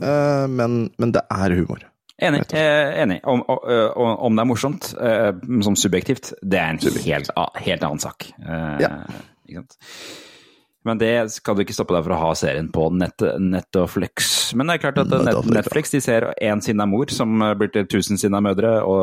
eh, 0.03 0.47
men, 0.51 0.81
men 0.99 1.13
det 1.15 1.23
er 1.31 1.55
humor. 1.61 1.85
enig. 2.21 2.41
Eh, 2.53 3.03
enig. 3.05 3.21
Om, 3.25 3.45
om, 3.49 3.61
om- 3.97 4.17
om 4.27 4.35
det 4.37 4.43
er 4.43 4.49
morsomt, 4.51 4.89
eh, 5.01 5.31
som 5.63 5.77
subjektivt, 5.79 6.33
det 6.43 6.59
er 6.59 6.75
en 6.75 6.83
helt, 7.07 7.31
helt 7.65 7.87
annen 7.87 8.03
sak. 8.03 8.33
Eh, 8.43 8.83
Ja. 8.83 8.91
Ikke 9.49 9.63
sant? 9.63 9.79
Men 10.83 10.97
det 10.97 11.11
skal 11.31 11.55
du 11.59 11.61
ikke 11.61 11.75
stoppe 11.77 11.93
deg 11.93 12.05
for 12.07 12.15
å 12.17 12.19
ha 12.23 12.29
serien 12.39 12.71
på 12.73 12.87
nett, 12.97 13.21
Netflix. 13.37 14.55
Men 14.57 14.67
det 14.71 14.79
er 14.79 14.83
klart 14.87 15.01
at 15.03 15.11
net, 15.27 15.41
Netflix. 15.53 15.91
De 15.93 16.01
ser 16.01 16.31
én 16.41 16.63
sinna 16.65 16.87
mor 16.89 17.11
som 17.13 17.35
eh, 17.45 17.53
blir 17.61 17.69
til 17.75 17.85
tusen 17.87 18.17
sinna 18.19 18.41
mødre, 18.41 18.79
og, 18.81 19.03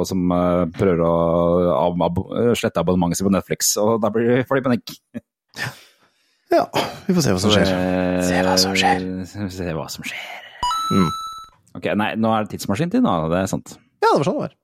og 0.00 0.06
som 0.08 0.22
uh, 0.32 0.64
prøver 0.78 1.02
å 1.04 1.12
av, 1.76 2.00
ab, 2.08 2.22
slette 2.56 2.80
abonnementet 2.80 3.20
sitt 3.20 3.28
på 3.28 3.34
Netflix, 3.36 3.74
og 3.82 3.98
da 4.00 4.08
blir, 4.14 4.40
får 4.48 4.62
de 4.62 4.64
panikk. 4.70 4.96
Ja, 6.50 6.66
vi 7.06 7.14
får 7.14 7.22
se 7.22 7.32
hva 7.34 7.40
som 7.42 7.52
skjer. 7.54 7.68
Se 8.26 8.38
hva 8.42 8.56
som 8.58 8.72
skjer. 8.74 9.04
Se 9.54 9.74
hva 9.76 9.86
som 9.92 10.06
skjer. 10.06 10.24
Mm. 10.90 11.10
Ok, 11.78 11.86
nei, 11.94 12.10
nå 12.18 12.32
er 12.34 12.46
det 12.46 12.56
tidsmaskintid, 12.56 13.04
nå. 13.04 13.12
Det 13.30 13.44
er 13.44 13.50
sant. 13.50 13.76
Ja, 14.02 14.10
det 14.10 14.18
var 14.18 14.26
sånn 14.26 14.40
det 14.40 14.48
var. 14.48 14.56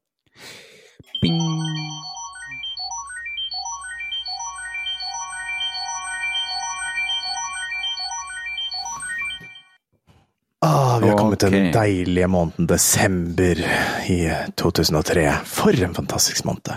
Bing. 1.22 1.38
Ah, 10.66 10.98
vi 10.98 11.08
har 11.12 11.18
kommet 11.20 11.38
til 11.44 11.54
den 11.54 11.70
deilige 11.70 12.26
måneden 12.32 12.66
desember 12.66 13.62
i 14.10 14.20
2003. 14.58 15.28
For 15.46 15.86
en 15.86 15.94
fantastisk 15.94 16.48
måned. 16.48 16.74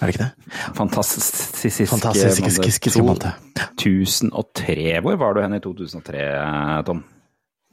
Er 0.00 0.10
det 0.10 0.14
ikke 0.14 0.24
det? 0.24 0.52
Fantastisk. 0.76 1.90
Fantastisk 1.90 2.96
måned. 3.00 3.28
2003. 3.80 5.00
Hvor 5.04 5.18
var 5.20 5.34
du 5.36 5.42
hen 5.44 5.56
i 5.56 5.60
2003, 5.62 6.24
Tom? 6.88 7.04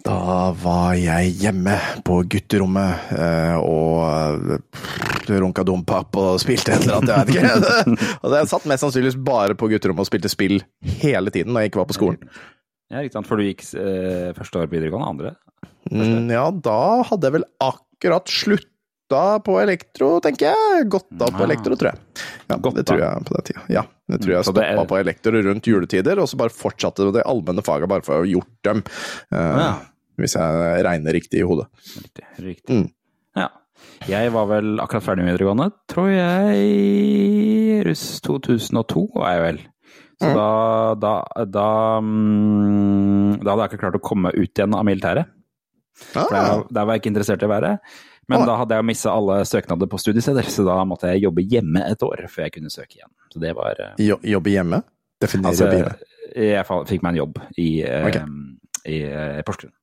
Da 0.02 0.52
var 0.58 0.96
jeg 0.98 1.34
hjemme 1.44 1.76
på 2.06 2.22
gutterommet 2.32 3.12
eh, 3.14 3.58
og 3.60 4.56
eh, 4.56 5.36
runka 5.42 5.66
dompap 5.68 6.18
og 6.18 6.40
spilte 6.42 6.74
et 6.74 6.88
eller 6.88 6.98
annet, 6.98 7.12
jeg 7.12 7.28
vet 7.28 7.36
ikke. 7.36 8.08
og 8.24 8.36
jeg 8.40 8.50
satt 8.50 8.66
mest 8.72 8.86
sannsynligvis 8.86 9.20
bare 9.28 9.58
på 9.58 9.70
gutterommet 9.70 10.06
og 10.06 10.10
spilte 10.10 10.32
spill 10.32 10.58
hele 11.04 11.34
tiden 11.34 11.54
når 11.54 11.66
jeg 11.66 11.74
ikke 11.74 11.84
var 11.84 11.92
på 11.92 12.00
skolen. 12.00 12.34
Ja, 12.92 13.04
riktig 13.04 13.20
sant, 13.20 13.30
for 13.30 13.40
du 13.40 13.46
gikk 13.46 13.64
eh, 13.78 14.32
første 14.38 14.64
år 14.64 14.72
på 14.72 14.76
videregående, 14.80 15.12
andre? 15.14 15.36
Første. 15.86 16.18
ja, 16.34 16.48
da 16.66 16.82
hadde 17.12 17.30
jeg 17.30 17.38
vel 17.38 17.48
akkurat 17.64 18.34
slutta 19.12 19.44
på 19.44 19.58
elektro, 19.62 20.20
tenker 20.22 20.52
jeg. 20.52 20.90
Godta 20.90 21.28
på 21.32 21.40
Ah. 21.42 21.44
elektro, 21.44 21.76
tror 21.76 21.92
jeg. 21.92 22.00
Ja, 22.50 22.56
det 22.58 22.86
tror 22.86 23.00
jeg 23.00 23.26
på 23.26 23.34
den 23.36 23.44
tida. 23.44 23.62
Ja, 23.70 23.84
det 24.10 24.22
tror 24.22 24.34
jeg 24.36 24.44
stoppa 24.46 24.64
er- 24.64 24.86
på 24.86 25.00
elektro 25.00 25.32
rundt 25.44 25.64
juletider, 25.68 26.20
og 26.20 26.28
så 26.28 26.38
bare 26.38 26.50
fortsatte 26.50 27.12
det 27.14 27.24
allmenne 27.26 27.64
faget 27.64 27.88
bare 27.90 28.02
for 28.02 28.14
å 28.16 28.18
ha 28.20 28.26
gjort 28.26 28.64
dem. 28.64 28.84
Uh, 29.32 29.58
Ja. 29.60 29.80
Hvis 30.20 30.34
jeg 30.36 30.84
regner 30.86 31.14
riktig 31.14 31.40
i 31.40 31.44
hodet. 31.48 31.68
Riktig. 31.98 32.24
riktig. 32.40 32.70
Mm. 32.70 32.92
Ja. 33.36 33.48
Jeg 34.08 34.32
var 34.32 34.46
vel 34.46 34.78
akkurat 34.80 35.04
ferdig 35.04 35.24
med 35.26 35.38
videregående, 35.40 35.72
tror 35.88 36.10
jeg. 36.12 37.86
Russ 37.88 38.22
2002 38.22 39.10
var 39.16 39.34
jeg 39.34 39.42
vel. 39.42 39.60
Så 40.22 40.28
Mm. 40.30 40.36
da, 40.36 40.96
da, 40.96 41.24
da, 41.46 42.00
mm, 42.02 43.44
da 43.44 43.50
hadde 43.56 43.70
jeg 43.70 43.72
ikke 43.72 43.80
klart 43.82 43.96
å 43.96 44.02
komme 44.02 44.30
ut 44.36 44.54
igjen 44.54 44.76
av 44.76 44.86
militæret. 44.86 45.26
For 45.96 46.28
der, 46.30 46.38
Ah, 46.38 46.64
der 46.72 46.86
var 46.86 46.94
jeg 46.96 47.02
ikke 47.02 47.16
interessert 47.16 47.42
i 47.42 47.48
å 47.48 47.50
være. 47.50 47.80
Men 48.32 48.48
da 48.48 48.56
hadde 48.62 48.78
jeg 48.80 48.88
missa 48.88 49.12
alle 49.14 49.40
søknader 49.48 49.90
på 49.92 50.00
studiesteder, 50.02 50.48
så 50.54 50.64
da 50.68 50.78
måtte 50.88 51.12
jeg 51.12 51.24
jobbe 51.26 51.44
hjemme 51.52 51.84
et 51.92 52.04
år 52.08 52.24
før 52.32 52.48
jeg 52.48 52.56
kunne 52.58 52.72
søke 52.74 52.98
igjen. 53.00 53.12
Så 53.34 53.40
det 53.44 53.52
var 53.58 53.80
eh, 53.80 53.94
jo, 54.08 54.18
jobbe 54.24 54.54
hjemme? 54.56 54.82
Definer 55.22 55.52
Altså, 55.52 55.68
jobbe 55.68 55.78
hjemme. 55.82 56.10
jeg 56.48 56.66
fikk 56.90 57.04
meg 57.06 57.12
en 57.14 57.22
jobb 57.22 57.40
i, 57.58 57.70
okay. 57.84 58.24
Ok. 58.24 58.82
i 58.92 58.98
eh, 59.12 59.42
Porsgrunn. 59.48 59.74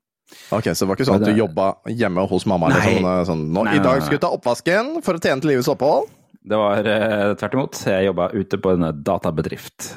Ok, 0.52 0.66
Så 0.76 0.84
det 0.84 0.88
var 0.90 0.98
ikke 0.98 1.06
sånn 1.08 1.22
at 1.22 1.30
du 1.30 1.38
jobba 1.38 1.66
hjemme 1.88 2.24
hos 2.28 2.44
mamma? 2.50 2.68
Eller 2.68 2.84
Nei. 2.84 2.94
sånn, 2.98 3.06
eh, 3.14 3.24
sånn 3.30 3.44
nå, 3.54 3.62
Nei, 3.64 3.74
I 3.76 3.80
nei, 3.80 3.84
dag 3.86 4.02
skal 4.04 4.18
du 4.18 4.24
ta 4.26 4.32
oppvasken 4.36 4.90
for 5.06 5.16
å 5.16 5.22
tjene 5.24 5.40
til 5.40 5.54
livets 5.54 5.70
opphold? 5.72 6.10
Det 6.48 6.56
var 6.60 6.86
eh, 6.88 7.34
tvert 7.40 7.54
imot. 7.56 7.78
Jeg 7.88 8.08
jobba 8.10 8.30
ute 8.36 8.58
på 8.64 8.74
en 8.76 8.88
databedrift. 9.04 9.88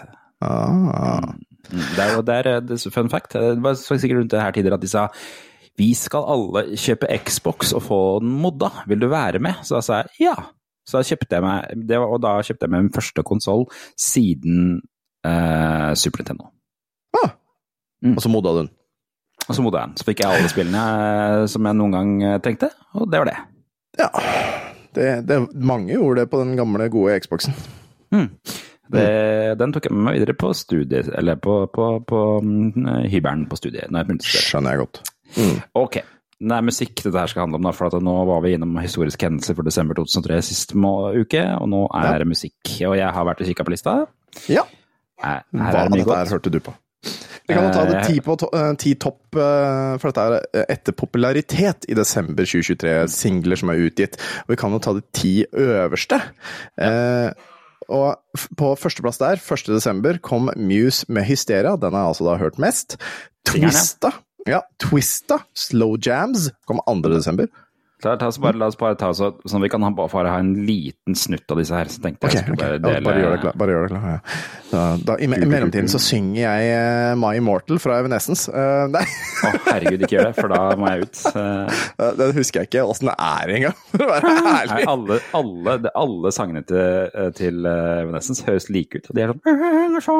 Ah. 0.41 1.34
Mm, 1.72 1.84
Det 1.95 2.02
er 2.04 2.14
jo 2.16 2.24
det 2.26 2.36
er, 2.41 2.47
eh, 2.56 2.60
det 2.66 2.78
er 2.80 2.93
fun 2.95 3.10
fact. 3.12 3.36
Det 3.38 3.62
var 3.64 3.76
sikkert 3.78 4.18
rundt 4.22 4.32
det 4.34 4.41
her 4.41 4.56
tider 4.56 4.74
at 4.76 4.82
de 4.84 4.89
sa 4.91 5.06
vi 5.80 5.92
skal 5.98 6.28
alle 6.34 6.64
kjøpe 6.80 7.10
Xbox 7.26 7.72
og 7.78 7.86
få 7.86 8.02
den 8.24 8.34
modda, 8.42 8.72
vil 8.90 9.02
du 9.02 9.08
være 9.12 9.40
med? 9.44 9.62
Så 9.66 9.78
da 9.78 9.86
sa 9.86 10.02
jeg 10.02 10.28
ja. 10.28 10.36
Så 10.88 10.98
da 10.98 11.08
kjøpte 11.08 11.38
jeg 11.38 11.46
meg, 11.46 11.86
det 11.88 12.00
var, 12.02 12.12
og 12.12 12.22
da 12.24 12.34
kjøpte 12.44 12.68
jeg 12.68 12.74
meg 12.74 12.86
min 12.86 12.96
første 12.96 13.24
konsoll 13.26 13.68
siden 14.00 14.80
eh, 15.28 15.92
Super 16.00 16.24
Nintendo. 16.24 16.50
Ah. 17.18 17.36
Mm. 18.04 18.16
Og 18.16 18.24
så 18.24 18.32
modda 18.34 18.56
du 18.56 18.62
den. 18.64 18.72
Og 19.48 19.56
så 19.56 19.64
modda 19.64 19.84
jeg 19.84 19.92
den. 19.92 20.00
Så 20.02 20.08
fikk 20.10 20.24
jeg 20.24 20.40
alle 20.40 20.52
spillene 20.52 20.82
eh, 21.06 21.46
som 21.54 21.70
jeg 21.70 21.80
noen 21.80 21.96
gang 21.96 22.16
eh, 22.26 22.40
trengte, 22.44 22.72
og 22.98 23.08
det 23.14 23.22
var 23.22 23.32
det. 23.32 23.38
Ja. 24.02 24.10
Det, 24.92 25.08
det, 25.30 25.40
mange 25.56 25.94
gjorde 25.94 26.26
det 26.26 26.32
på 26.34 26.42
den 26.42 26.58
gamle, 26.60 26.90
gode 26.92 27.16
Xboxen. 27.24 27.56
Mm. 28.12 28.28
Det, 28.92 29.08
Den 29.56 29.72
tok 29.72 29.86
jeg 29.88 29.96
med 29.96 30.04
meg 30.04 30.18
videre 30.18 30.36
på 30.36 30.50
studiet, 30.58 31.08
eller 31.16 31.40
på, 31.40 31.62
på, 31.72 31.88
på 32.04 32.22
på 32.42 32.98
hybelen 33.08 33.46
på 33.48 33.60
studiet. 33.60 33.88
Skjønner 34.20 34.76
jeg 34.76 34.84
godt. 34.84 35.04
Mm. 35.38 35.62
Ok. 35.80 36.02
Det 36.42 36.56
er 36.58 36.66
musikk 36.66 36.96
dette 37.04 37.20
her 37.22 37.30
skal 37.30 37.44
handle 37.46 37.60
om, 37.60 37.66
da, 37.68 37.74
for 37.78 37.92
at 37.92 38.02
nå 38.02 38.14
var 38.26 38.42
vi 38.42 38.56
innom 38.58 38.80
historiske 38.82 39.28
hendelser 39.28 39.58
for 39.58 39.68
desember 39.68 40.00
2003 40.00 40.40
sist 40.48 40.74
uke, 40.74 41.44
og 41.60 41.68
nå 41.70 41.84
er 42.02 42.24
det 42.24 42.32
musikk. 42.32 42.58
Og 42.90 42.96
jeg 42.98 43.10
har 43.14 43.28
vært 43.28 43.44
og 43.44 43.52
kikka 43.52 43.66
på 43.68 43.76
lista. 43.76 44.00
Ja. 44.50 44.66
Her, 45.22 45.44
Hva 45.54 45.68
her 45.68 45.76
er 45.76 45.84
av 45.84 45.92
det 45.92 46.00
mye 46.00 46.08
dette 46.08 46.18
her 46.24 46.34
hørte 46.34 46.54
du 46.54 46.60
på? 46.66 46.74
Vi 47.52 47.54
kan 47.58 47.68
jo 47.68 47.72
ta 47.74 47.86
det 47.86 47.96
Eh, 48.00 48.08
ti, 48.08 48.20
på 48.22 48.36
to, 48.40 48.50
eh, 48.58 48.74
ti 48.80 48.96
topp, 48.96 49.36
eh, 49.36 49.98
for 50.02 50.12
dette 50.12 50.42
er 50.54 50.66
etter 50.70 50.94
popularitet 50.94 51.86
i 51.90 51.94
desember 51.98 52.46
2023, 52.46 53.08
singler 53.10 53.58
som 53.58 53.70
er 53.70 53.82
utgitt. 53.86 54.18
Og 54.46 54.54
vi 54.54 54.56
kan 54.56 54.72
jo 54.72 54.80
ta 54.80 54.94
de 54.94 55.02
ti 55.14 55.46
øverste. 55.46 56.22
Eh, 56.78 57.32
og 57.90 58.16
på 58.56 58.78
førsteplass 58.78 59.18
der, 59.20 59.38
1. 59.42 59.74
desember, 59.74 60.18
kom 60.18 60.50
Muse 60.56 61.06
med 61.10 61.26
Hysteria. 61.26 61.76
Den 61.76 61.92
har 61.94 62.06
jeg 62.06 62.14
altså 62.16 62.30
da 62.30 62.38
hørt 62.38 62.58
mest. 62.58 62.98
Ja. 62.98 63.52
Twista, 63.52 64.14
ja, 64.46 64.64
Twista, 64.78 65.46
Slow 65.54 65.98
Jams, 66.02 66.52
kom 66.66 66.80
2. 66.86 67.10
desember. 67.10 67.48
Ta, 68.02 68.16
ta, 68.18 68.32
så 68.34 68.41
bare, 68.41 68.58
la 68.58 68.72
oss 68.72 68.78
bare 68.80 68.97
ta 68.99 69.12
så, 69.14 69.32
sånn 69.45 69.62
vi 69.62 69.70
kan 69.72 69.84
ha, 69.86 69.91
bare 69.93 70.32
ha 70.32 70.39
en 70.41 70.54
liten 70.66 71.18
snutt 71.18 71.52
av 71.54 71.62
disse 71.62 71.76
her. 71.76 71.91
Så 71.91 72.02
tenkte 72.04 72.30
jeg 72.30 72.41
jeg 72.41 72.56
okay. 72.56 72.58
skulle 72.58 72.80
Ja, 72.80 72.82
bare 72.82 73.06
bare, 73.06 73.22
gjør 73.22 73.36
det 73.36 73.41
klart. 73.45 73.60
Bare 73.62 73.76
gjør 73.76 73.88
det 73.88 73.91
klar. 73.93 74.08
Ja. 74.08 74.20
Da, 74.72 74.84
da, 75.06 75.18
I 75.20 75.28
i 75.28 75.49
mellomtiden 75.52 75.89
så 75.91 75.99
synger 76.02 76.39
jeg 76.41 76.72
uh, 76.72 77.14
My 77.20 77.36
Immortal 77.38 77.82
fra 77.84 77.99
Evanescence. 78.02 78.49
Uh, 78.49 78.88
nei, 78.95 79.06
Å, 79.06 79.54
herregud, 79.70 80.06
ikke 80.08 80.18
gjør 80.18 80.30
det, 80.32 80.36
for 80.39 80.54
da 80.54 80.62
må 80.80 80.91
jeg 80.93 81.08
ut. 81.08 81.24
Uh, 81.36 82.12
den 82.22 82.36
husker 82.39 82.64
jeg 82.64 82.72
ikke 82.72 82.86
åssen 82.88 83.12
det 83.12 83.16
er 83.18 83.54
engang, 83.58 83.78
for 83.91 84.06
å 84.06 84.10
være 84.12 84.34
Nei, 84.41 84.84
alle, 84.89 85.18
alle, 85.38 85.76
det, 85.84 85.91
alle 86.02 86.32
sangene 86.36 86.62
til, 86.68 87.10
til 87.38 87.66
eh, 87.68 88.02
Evanescence 88.02 88.45
høres 88.47 88.68
like 88.72 88.99
ut. 88.99 89.10
De 89.12 89.24
er 89.24 89.32
sånn 89.32 89.41
så 90.02 90.16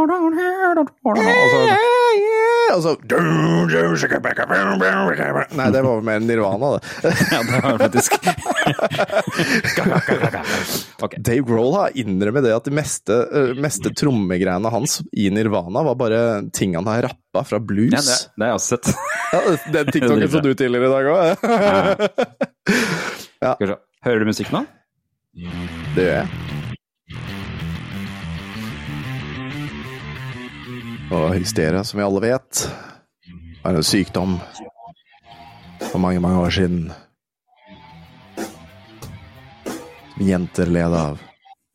Og 2.72 2.84
så 2.84 2.94
Nei, 5.60 5.68
det 5.74 5.84
var 5.86 6.00
vel 6.00 6.06
mer 6.08 6.24
Nirvana, 6.24 6.74
det. 6.76 6.82
Ja, 7.32 7.40
det 7.48 7.62
var 7.64 7.71
faktisk 7.80 8.14
okay. 11.06 11.20
Dave 11.20 11.42
Grohl 11.48 11.74
har 11.76 11.90
innrømmet 11.98 12.44
det 12.46 12.54
at 12.56 12.66
det 12.68 12.74
meste, 12.76 13.14
eh, 13.32 13.54
meste 13.62 13.90
trommegreiene 13.98 14.70
hans 14.74 15.02
i 15.12 15.30
Nirvana 15.34 15.84
var 15.88 15.96
bare 16.00 16.22
ting 16.56 16.76
han 16.76 16.88
har 16.90 17.02
rappa 17.10 17.42
fra 17.48 17.60
blues. 17.64 17.94
Ja, 17.94 18.02
det, 18.02 18.18
det 18.36 18.44
har 18.44 18.50
jeg 18.54 18.60
også 18.60 18.70
sett. 18.76 18.86
Ja, 19.32 19.40
den 19.78 19.86
TikToken 19.96 20.32
så 20.32 20.40
du 20.44 20.54
tidligere 20.54 20.86
i 20.88 20.92
dag 20.92 21.04
òg. 21.12 21.22
ja. 23.48 23.54
ja. 23.60 23.76
Hører 24.02 24.20
du 24.24 24.28
musikk 24.32 24.50
nå? 24.54 24.60
Det 25.96 26.04
gjør 26.08 26.18
jeg. 26.24 26.30
Og 31.12 31.34
hysteria, 31.36 31.84
som 31.84 32.00
vi 32.00 32.06
alle 32.06 32.22
vet, 32.24 32.62
er 33.68 33.78
en 33.78 33.84
sykdom 33.84 34.38
for 35.90 36.00
mange, 36.00 36.22
mange 36.24 36.40
år 36.40 36.54
siden. 36.56 36.86
Jenter 40.22 40.70
led 40.72 40.94
av, 40.96 41.22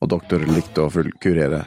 og 0.02 0.10
doktor 0.10 0.44
likte 0.46 0.86
å 0.86 0.92
fullkurere. 0.92 1.64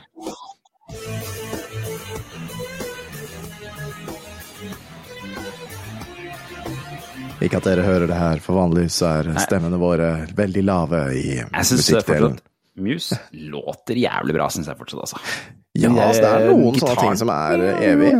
Ikke 7.40 7.62
at 7.62 7.68
dere 7.70 7.86
hører 7.88 8.10
det 8.12 8.18
her, 8.20 8.42
for 8.44 8.60
vanligvis 8.60 8.98
er 9.08 9.30
stemmene 9.40 9.80
våre 9.80 10.10
veldig 10.36 10.64
lave 10.68 11.04
i 11.16 11.38
musikkdelen. 11.54 12.36
Muse 12.80 13.16
låter 13.32 14.00
jævlig 14.00 14.36
bra, 14.36 14.50
syns 14.52 14.68
jeg 14.72 14.80
fortsatt, 14.80 15.06
altså. 15.08 15.22
Ja, 15.80 15.92
altså, 15.94 16.22
det 16.24 16.30
er 16.30 16.46
noen 16.50 16.78
sånne 16.80 17.00
ting 17.00 17.18
som 17.20 17.32
er 17.32 17.64
evig. 17.80 18.12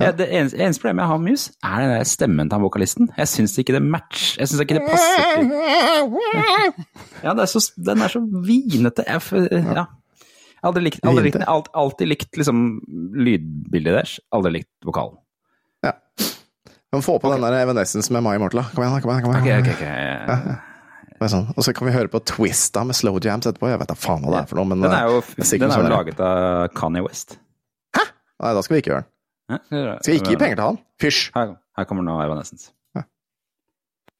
Ja, 0.00 0.10
det 0.12 0.26
eneste, 0.28 0.58
eneste 0.60 0.82
problemet 0.82 1.04
jeg 1.04 1.08
har 1.12 1.18
med 1.22 1.30
Muse, 1.32 1.52
er 1.64 1.80
den 1.80 1.92
der 1.94 2.08
stemmen 2.10 2.48
til 2.50 2.56
han 2.58 2.64
vokalisten. 2.66 3.06
Jeg 3.16 3.30
syns 3.32 3.54
ikke 3.62 3.72
det 3.78 3.82
match 3.82 4.34
Jeg 4.36 4.50
syns 4.50 4.60
ikke 4.60 4.76
det 4.76 4.84
passer 4.90 5.24
Ja, 7.24 7.32
det 7.32 7.46
er 7.46 7.50
så, 7.50 7.62
den 7.86 8.02
er 8.04 8.12
så 8.12 8.20
vinete. 8.44 9.06
Jeg, 9.08 9.22
f- 9.24 9.48
ja. 9.78 9.86
Aldri 10.64 10.82
likt, 10.86 11.00
aldri 11.04 11.26
likt, 11.30 11.40
alt, 11.48 11.66
alltid 11.76 12.08
likt 12.08 12.36
liksom 12.40 12.60
lydbildet 13.20 13.96
deres. 13.98 14.14
Aldri 14.36 14.52
likt 14.58 14.70
vokalen. 14.88 15.16
Ja. 15.84 15.92
må 16.94 17.00
få 17.04 17.18
på 17.20 17.32
den 17.32 17.42
der 17.44 17.56
Evanescence 17.62 18.12
med 18.14 18.24
My 18.24 18.36
Mortla. 18.40 18.66
Kom 18.74 18.84
igjen. 18.84 19.00
Kom 19.04 19.12
igjen, 19.12 19.24
kom 19.26 19.34
igjen. 19.34 19.44
Okay, 19.44 19.60
okay, 19.60 19.74
ok. 19.74 20.60
Det 21.14 21.26
er 21.28 21.32
sånn. 21.32 21.48
Og 21.56 21.64
så 21.64 21.72
kan 21.76 21.88
vi 21.88 21.92
høre 21.94 22.10
på 22.12 22.20
Twista 22.26 22.82
med 22.84 22.96
slow 22.98 23.16
jams 23.22 23.46
etterpå. 23.48 23.68
Jeg 23.72 23.80
vet 23.80 23.92
da 23.92 23.96
faen 23.96 24.24
hva 24.24 24.32
det 24.34 24.40
er 24.44 24.48
for 24.50 24.60
noe, 24.60 24.68
men 24.72 24.84
Den 24.84 24.92
er 24.96 25.08
jo, 25.08 25.20
er 25.24 25.44
den 25.44 25.66
er 25.68 25.72
jo 25.72 25.76
sånn 25.78 25.92
laget 25.92 26.20
av 26.24 26.68
Kanye 26.76 27.04
West. 27.06 27.36
Nei, 27.94 28.50
da 28.56 28.60
skal 28.66 28.74
vi 28.76 28.80
ikke 28.82 28.90
gjøre 28.92 29.04
den. 29.04 29.10
Ja, 29.50 29.58
Skal 30.00 30.14
ikke 30.14 30.30
gi 30.32 30.36
penger 30.40 30.56
til 30.56 30.64
han. 30.64 30.78
Fysj. 31.02 31.30
Her, 31.34 31.54
her 31.76 31.84
kommer 31.88 32.06
nå 32.06 32.16
Evanescence. 32.24 32.70
Ja. 32.96 33.02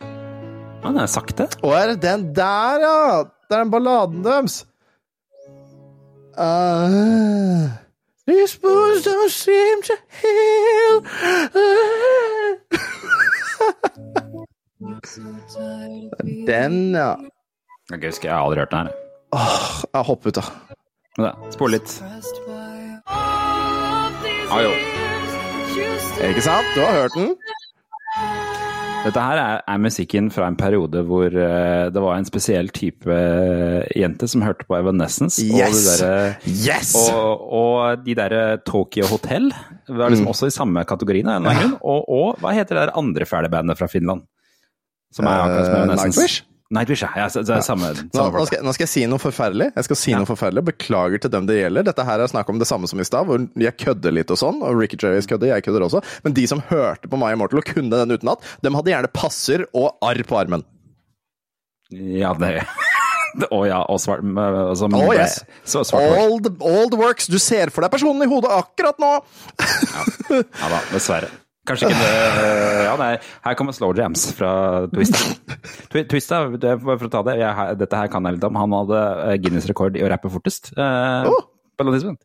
Ja, 0.05 0.89
den 0.91 1.01
er 1.01 1.07
sakte. 1.09 1.47
Å, 1.65 1.71
er 1.79 1.95
det 1.95 2.03
den 2.05 2.27
der, 2.37 2.83
ja! 2.85 2.99
Det 3.49 3.57
er 3.57 3.63
den 3.65 3.73
balladen 3.73 4.25
deres. 4.25 4.67
Uh, 6.35 7.71
These 8.27 8.59
wounds 8.63 9.07
don't 9.07 9.31
seem 9.31 9.83
to 9.87 9.95
heal. 10.21 11.01
den, 16.47 16.95
ja. 16.95 17.15
Jeg 17.91 18.01
husker 18.05 18.29
jeg 18.29 18.37
har 18.37 18.45
aldri 18.45 18.59
hørt 18.59 18.71
den 18.71 18.79
her. 18.79 18.93
Åh, 19.33 19.85
jeg 19.95 20.03
hopper 20.03 20.29
ut, 20.29 20.35
da, 21.19 21.33
Spol 21.55 21.71
litt. 21.77 22.03
Ah, 23.07 24.61
jo. 24.63 25.04
Ikke 26.23 26.43
sant? 26.45 26.67
Du 26.77 26.81
har 26.85 26.95
hørt 27.05 27.15
den? 27.19 27.33
Dette 29.05 29.21
her 29.21 29.37
er, 29.37 29.59
er 29.69 29.81
musikken 29.83 30.31
fra 30.33 30.47
en 30.49 30.57
periode 30.57 31.03
hvor 31.05 31.27
uh, 31.29 31.91
det 31.93 32.01
var 32.01 32.15
en 32.17 32.25
spesiell 32.25 32.71
type 32.73 33.05
eh, 33.13 33.83
jente 34.01 34.25
som 34.31 34.41
hørte 34.47 34.65
på 34.65 34.79
Evanescence. 34.79 35.43
Og, 35.45 35.59
Yes! 35.61 35.83
de 35.85 36.07
der, 36.07 36.39
Yes! 36.49 36.95
og, 37.13 37.43
og 37.59 38.05
de 38.07 38.15
derre 38.17 38.45
Tokyo 38.65 39.05
Hotel 39.11 39.51
var 39.91 40.09
liksom 40.15 40.31
også 40.33 40.49
i 40.49 40.55
samme 40.57 40.87
kategorien. 40.89 41.29
grunn. 41.45 41.77
Og, 41.83 42.09
og 42.09 42.41
hva 42.41 42.55
heter 42.57 42.79
det 42.79 42.87
der 42.87 42.97
andre 42.97 43.29
fæle 43.29 43.51
bandet 43.53 43.77
fra 43.83 43.91
Finland? 43.93 44.25
Som 45.13 45.29
er 45.29 45.37
akkurat 45.43 45.67
som 45.69 45.75
Eh, 45.77 45.83
Evanescence? 45.85 46.21
Nightwish? 46.25 46.41
Ja. 46.73 47.11
ja 47.17 47.27
så, 47.29 47.43
det 47.45 47.53
er 47.53 47.61
samme, 47.61 47.91
samme 47.93 48.31
nå, 48.33 48.39
nå, 48.39 48.45
skal, 48.49 48.63
nå 48.65 48.73
skal 48.75 48.87
jeg 48.87 48.93
si 48.93 49.03
noe 49.11 49.21
forferdelig. 49.23 49.69
Jeg 49.77 49.85
skal 49.85 49.99
si 50.01 50.11
Ja. 50.15 50.21
noe 50.23 50.29
forferdelig. 50.29 50.65
Beklager 50.73 51.21
til 51.21 51.31
dem 51.31 51.47
det 51.47 51.59
gjelder. 51.61 51.85
Dette 51.91 52.07
her 52.09 52.21
er 52.25 52.31
snakk 52.31 52.49
om 52.51 52.59
det 52.59 52.69
samme 52.71 52.89
som 52.91 53.01
i 53.01 53.05
stad, 53.05 53.29
hvor 53.29 53.45
jeg 53.61 53.77
kødder 53.77 54.15
litt 54.17 54.33
og 54.33 54.41
sånn. 54.41 54.63
Og 54.65 54.81
Ricky 54.81 54.97
Gervais 55.01 55.29
kødder, 55.29 55.53
jeg 55.53 55.67
kødder 55.67 55.85
også. 55.87 56.03
Men 56.25 56.33
de 56.35 56.47
som 56.51 56.63
hørte 56.71 57.11
på 57.11 57.21
My 57.21 57.35
Immortal 57.37 57.61
og 57.61 57.69
kunne 57.69 57.93
den 57.93 58.17
utenat, 58.17 58.43
dem 58.65 58.75
hadde 58.75 58.95
gjerne 58.95 59.13
passer 59.13 59.67
og 59.75 59.93
arr 60.03 60.25
på 60.25 60.41
armen. 60.41 60.65
Ja, 61.93 62.33
det 62.39 62.65
Å 63.51 63.65
ja, 63.67 63.81
og 63.91 63.99
svart 63.99 64.23
som, 64.79 64.95
Oh, 64.95 65.11
yes. 65.11 65.41
Så 65.67 65.83
svart. 65.83 66.07
All 66.17 66.39
the, 66.39 66.53
all 66.63 66.87
the 66.91 66.99
works. 66.99 67.27
Du 67.27 67.41
ser 67.43 67.73
for 67.75 67.83
deg 67.83 67.91
personen 67.91 68.23
i 68.23 68.31
hodet 68.31 68.53
akkurat 68.55 69.01
nå! 69.03 69.11
Ja 70.31 70.69
da, 70.71 70.79
dessverre. 70.93 71.29
Kanskje 71.67 71.89
ikke 71.89 72.01
det 72.01 72.85
Ja, 72.85 72.95
nei, 73.01 73.13
her 73.47 73.55
kommer 73.57 73.73
Slow 73.77 73.95
Jams 73.97 74.27
fra 74.37 74.51
Twista. 74.93 75.23
Twista, 76.11 76.43
det 76.61 76.75
bare 76.85 76.99
for 77.01 77.09
å 77.09 77.13
ta 77.15 77.23
det, 77.31 77.39
jeg, 77.41 77.79
dette 77.81 77.97
her 78.03 78.11
kan 78.13 78.27
jeg 78.29 78.37
litt 78.37 78.45
om. 78.45 78.59
Han 78.61 78.77
hadde 78.83 79.01
eh, 79.31 79.39
Guinness-rekord 79.41 79.97
i 79.97 80.05
å 80.05 80.11
rappe 80.13 80.31
fortest. 80.33 80.73
eh, 80.77 81.31
Oh. 81.31 81.47
På 81.75 81.83
et 81.89 81.97
tidspunkt. 81.97 82.23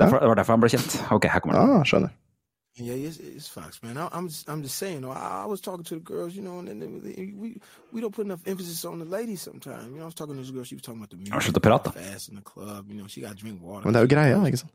Derfor, 0.00 0.22
det 0.22 0.28
var 0.30 0.38
derfor 0.38 0.54
han 0.56 0.60
ble 0.62 0.70
kjent. 0.72 0.94
Ok, 1.12 1.26
her 1.28 1.40
kommer 1.44 1.58
han 1.60 1.74
Ah, 1.80 1.84
skjønner. 1.84 2.14
Yeah, 2.80 2.94
it's, 2.94 3.18
it's 3.18 3.48
Fox, 3.48 3.82
man. 3.82 3.98
I, 3.98 4.06
I'm 4.16 4.28
just, 4.28 4.48
I'm 4.48 4.62
just 4.62 4.78
saying. 4.78 5.02
though, 5.02 5.10
I, 5.10 5.42
I 5.42 5.46
was 5.46 5.60
talking 5.60 5.84
to 5.84 5.94
the 5.96 6.00
girls, 6.00 6.34
you 6.34 6.40
know, 6.40 6.60
and, 6.60 6.68
and, 6.70 6.82
and 6.82 7.40
we 7.42 7.60
we 7.92 8.00
don't 8.00 8.14
put 8.14 8.24
enough 8.24 8.40
emphasis 8.46 8.84
on 8.86 9.00
the 9.00 9.04
ladies 9.04 9.42
sometimes. 9.42 9.84
You 9.90 9.96
know, 9.96 10.02
I 10.02 10.06
was 10.06 10.14
talking 10.14 10.36
to 10.36 10.40
this 10.40 10.50
girl. 10.50 10.64
She 10.64 10.76
was 10.76 10.82
talking 10.82 11.00
about 11.02 11.10
the 11.10 11.16
music, 11.16 11.34
fast 11.92 12.28
in 12.30 12.36
the 12.36 12.42
club. 12.42 12.86
You 12.88 12.96
know, 13.02 13.08
she 13.08 13.20
got 13.20 13.36
to 13.36 13.42
drink 13.42 13.60
water. 13.60 13.84
Men 13.84 13.92
det 13.94 14.00
er 14.00 14.06
jo 14.06 14.14
greia, 14.14 14.38
ikke 14.46 14.56
sant? 14.62 14.72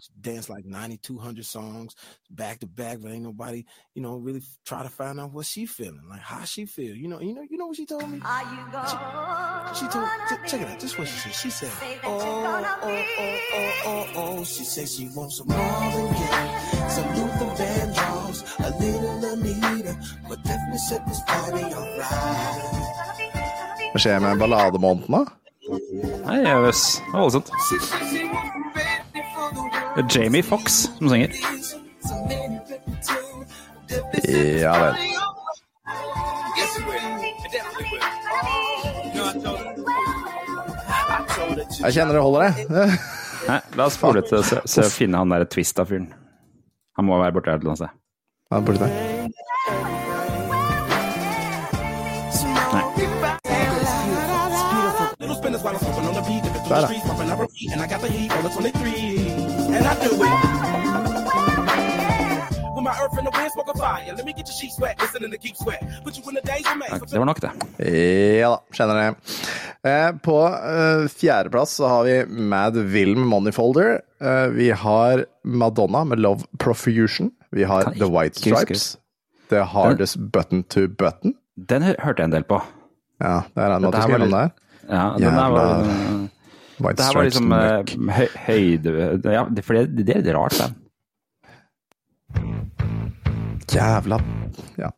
She 0.00 0.10
danced 0.20 0.48
like 0.50 0.64
9,200 0.64 1.44
songs 1.44 1.94
back 2.30 2.60
to 2.60 2.66
back, 2.66 2.98
but 3.00 3.10
ain't 3.12 3.22
nobody, 3.22 3.64
you 3.94 4.02
know, 4.02 4.16
really 4.16 4.42
try 4.64 4.82
to 4.82 4.88
find 4.88 5.20
out 5.20 5.32
what 5.32 5.46
she 5.46 5.66
feeling, 5.66 6.02
like 6.08 6.20
how 6.20 6.44
she 6.44 6.66
feel. 6.66 6.94
You 6.94 7.08
know, 7.08 7.20
you 7.20 7.34
know, 7.34 7.42
you 7.50 7.56
know 7.58 7.66
what 7.66 7.76
she 7.76 7.86
told 7.86 8.08
me. 8.10 8.20
Are 8.24 8.42
you 8.42 8.72
gonna 8.72 9.74
She 9.74 9.86
told, 9.88 10.08
ch- 10.28 10.50
check 10.50 10.60
it 10.62 10.68
out. 10.68 10.80
This 10.80 10.92
is 10.92 10.98
what 10.98 11.08
she 11.08 11.18
said. 11.18 11.34
She 11.34 11.50
said, 11.50 11.70
Say 11.72 11.98
oh, 12.04 12.20
oh, 12.20 12.78
oh, 12.82 13.04
oh, 13.54 13.72
oh, 13.86 14.06
oh. 14.16 14.44
She 14.44 14.64
said 14.64 14.88
she 14.88 15.08
wants 15.14 15.38
some 15.38 15.48
Marvin 15.48 16.12
Gaye, 16.12 16.88
some 16.88 17.08
Luther 17.16 17.50
Vandross, 17.58 18.38
a 18.60 18.70
little 18.78 19.24
Anita, 19.32 19.96
but 20.28 20.42
definitely 20.44 20.78
set 20.78 21.06
this 21.06 21.20
party 21.26 21.64
alright. 21.64 22.80
Hva 23.94 24.00
skjer 24.02 24.18
med 24.20 24.38
ballademåneden, 24.42 25.14
da? 25.14 25.24
Nei, 26.26 26.40
jøss. 26.42 26.96
Det 26.98 27.12
var 27.12 27.20
voldsomt. 27.20 27.50
Det 29.96 30.04
er 30.04 30.22
Jamie 30.22 30.42
Fox 30.42 30.72
som 30.98 31.08
synger. 31.08 31.30
Ja 34.34 34.72
vel. 34.82 34.94
Jeg 41.84 41.92
kjenner 41.92 42.14
det 42.14 42.22
holder, 42.22 42.42
jeg. 42.42 42.54
Nei, 43.48 43.60
la 43.76 43.86
oss 43.86 43.98
spole 43.98 44.22
til 44.26 44.42
så, 44.42 44.60
å 44.64 44.88
finne 44.90 45.20
han 45.20 45.30
der 45.30 45.44
Twista-fyren. 45.46 46.08
Han 46.98 47.06
må 47.06 47.18
være 47.20 47.36
borte 47.36 47.52
her 47.52 47.58
et 47.60 47.62
eller 47.62 47.74
annet 47.74 47.84
sted. 47.84 47.92
Der. 48.80 49.14
Little 55.20 56.43
spinners 56.64 56.70
while 56.70 56.72
I'm 56.72 56.72
slipping 56.72 56.72
on 56.72 56.72
the 56.72 56.72
beat, 56.72 56.72
dipping 56.72 56.72
through 56.72 56.74
Där 56.74 56.80
the 56.80 56.80
då. 56.80 56.86
streets, 56.86 57.06
pumping 57.08 57.30
up 57.32 57.40
a 57.40 57.46
beat, 57.54 57.72
and 57.72 57.80
I 57.82 57.86
got 57.92 58.00
the 58.00 58.08
heat 58.16 58.30
on 58.36 58.42
the 58.42 58.50
23, 58.50 59.76
and 59.76 59.84
I 59.86 59.94
do 60.04 60.10
it. 60.24 61.74
With 62.74 62.84
my 62.84 62.94
earth 63.02 63.16
and 63.18 63.26
the 63.26 63.32
wind, 63.38 63.50
smoke 63.52 63.70
a 63.74 63.78
fire. 63.78 64.12
Let 64.16 64.24
me 64.26 64.32
get 64.32 64.46
your 64.48 64.56
sheets 64.60 64.78
wet, 64.80 64.96
listening 65.00 65.30
to 65.30 65.38
keep 65.38 65.56
sweat. 65.56 65.80
Put 66.04 66.16
you 66.18 66.22
in 66.30 66.34
the 66.34 66.42
days 66.52 66.66
of 66.70 66.76
May. 66.78 66.88
Takk, 66.88 67.10
det 67.10 67.18
var 67.18 67.24
nok, 67.30 67.40
det. 67.40 67.52
Ja 68.40 68.50
da, 68.50 68.58
kjenner 68.76 68.94
det. 69.00 69.08
Eh, 69.90 70.10
på 70.24 70.36
eh, 70.48 71.08
fjerdeplass 71.12 71.70
så 71.80 71.86
har 71.88 72.04
vi 72.04 72.16
Mad 72.26 72.76
Wilm 72.76 73.20
Moneyfolder. 73.28 74.00
Eh, 74.20 74.46
vi 74.56 74.70
har 74.70 75.24
Madonna 75.44 76.04
med 76.04 76.18
Love 76.20 76.40
Profusion. 76.58 77.30
Vi 77.50 77.64
har 77.64 77.82
The 77.82 78.08
White. 78.10 78.40
Stripes. 78.40 78.96
The 79.50 79.60
Hardest 79.62 80.16
Button 80.16 80.62
to 80.62 80.88
Button. 80.88 81.34
Den 81.56 81.82
hørte 81.82 82.22
jeg 82.22 82.24
en 82.24 82.30
del 82.38 82.44
på. 82.48 82.62
Ja, 83.22 83.42
det 83.54 83.62
er 83.62 83.76
en 83.76 83.84
måte 83.84 83.92
Dette 83.92 83.98
å 83.98 84.00
her 84.00 84.08
skrive 84.08 84.24
om 84.26 84.32
det. 84.34 84.46
Ja, 84.88 85.04
den 85.20 85.36
der 85.38 85.52
var, 85.52 85.84
Jævla 85.84 86.28
White 86.78 86.98
det 86.98 87.04
her 87.06 87.14
var 87.14 87.22
liksom 87.28 87.48
Muck. 87.48 87.92
høy, 88.16 88.28
høyde... 88.46 88.94
Ja, 89.24 89.44
det, 89.50 89.64
for 89.64 89.78
det, 89.78 90.06
det 90.06 90.16
er 90.16 90.22
et 90.24 90.34
rart 90.34 90.58
band. 90.58 90.74
Jævla 93.74 94.18
Ja. 94.78 94.90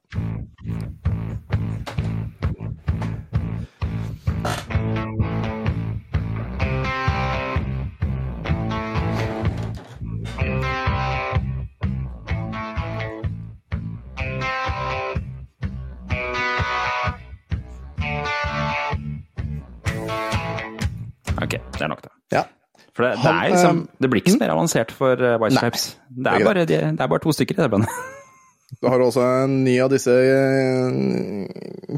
Ok, 21.57 21.73
det 21.79 21.87
er 21.89 21.93
nok 21.95 22.05
det. 22.07 22.13
ja. 22.37 22.45
For 22.97 23.05
det, 23.05 23.19
det, 23.21 23.29
er 23.29 23.51
liksom, 23.53 23.79
eh, 23.85 23.97
det 24.01 24.09
blir 24.09 24.23
ikke 24.23 24.33
så 24.33 24.39
mer 24.41 24.53
avansert 24.55 24.93
for 24.97 25.21
eh, 25.21 25.35
White 25.41 25.59
Stripes. 25.59 25.83
Det 26.17 26.33
er 26.33 26.45
bare, 26.47 26.63
det, 26.65 26.79
er 26.81 27.09
bare 27.13 27.21
to 27.21 27.33
stykker 27.37 27.59
i 27.59 27.63
det 27.67 27.71
bandet. 27.75 27.91
Du 28.83 28.89
har 28.91 28.99
også 28.99 29.23
en 29.45 29.53
ny 29.63 29.77
av 29.81 29.93
disse 29.93 30.11
eh, 30.11 30.97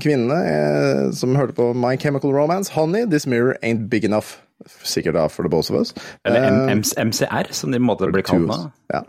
kvinnene 0.03 0.37
eh, 0.45 1.07
som 1.17 1.33
hørte 1.39 1.55
på 1.57 1.71
My 1.73 1.95
Chemical 1.97 2.35
Romance. 2.35 2.73
Honey, 2.75 3.07
this 3.09 3.27
mirror 3.27 3.57
ain't 3.63 3.89
big 3.89 4.05
enough. 4.05 4.37
Sikkert 4.85 5.15
da 5.17 5.29
for 5.33 5.47
the 5.47 5.49
both 5.49 5.71
of 5.73 5.79
us. 5.81 5.95
Eller 6.29 6.45
Eh, 6.45 6.75
MCR, 7.05 7.49
som 7.57 7.73
de 7.73 7.81
måtte 7.81 8.11
bli 8.13 8.23
kalt 8.23 8.45
nå. 8.51 8.59
Ja. 8.93 9.01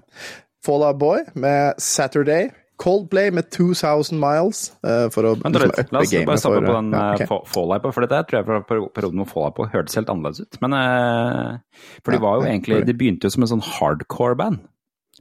Fall 0.65 0.83
Out 0.87 0.99
Boy 0.99 1.25
med 1.35 1.73
Saturday. 1.83 2.49
Coldplay 2.79 3.31
med 3.35 3.49
2000 3.51 4.19
Miles. 4.21 4.59
Uh, 4.85 5.09
for 5.11 5.27
å 5.27 5.33
Men 5.41 5.51
liksom, 5.51 5.89
la 5.91 5.99
uppe 5.99 6.15
oss 6.15 6.27
bare 6.29 6.39
stoppe 6.39 6.61
på 6.63 6.75
den 6.77 6.93
ja, 6.95 7.05
okay. 7.17 7.27
ok. 7.27 7.47
Fall 7.51 7.73
Out 7.75 7.83
Boy, 7.83 7.91
for 7.95 8.05
dette 8.05 8.21
tror 8.29 8.39
jeg 8.39 8.47
fra 8.47 8.59
per- 8.69 8.85
perioden 8.95 9.23
hvor 9.23 9.31
Fallout 9.33 9.73
hørtes 9.73 9.97
helt 9.99 10.11
annerledes 10.13 10.45
ut. 10.45 10.59
Men 10.63 10.75
uh, 10.77 11.59
For 12.05 12.15
de 12.15 12.21
var 12.23 12.39
jo 12.39 12.47
ja, 12.47 12.53
egentlig. 12.53 12.81
De 12.87 12.95
begynte 12.95 13.27
jo 13.27 13.35
som 13.35 13.43
en 13.43 13.51
sånn 13.51 13.65
hardcore-band. 13.67 14.63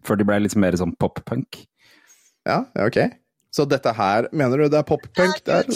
Før 0.07 0.21
de 0.21 0.27
ble 0.29 0.39
litt 0.45 0.55
mer 0.55 0.79
sånn 0.79 0.95
pop-punk. 1.03 1.65
Ja, 2.47 2.63
ja, 2.79 2.87
ok. 2.87 2.99
Så 3.51 3.67
dette 3.67 3.91
her, 3.97 4.29
mener 4.31 4.63
du 4.63 4.69
det 4.71 4.79
er 4.79 4.87
pop-punk? 4.87 5.43
der. 5.49 5.67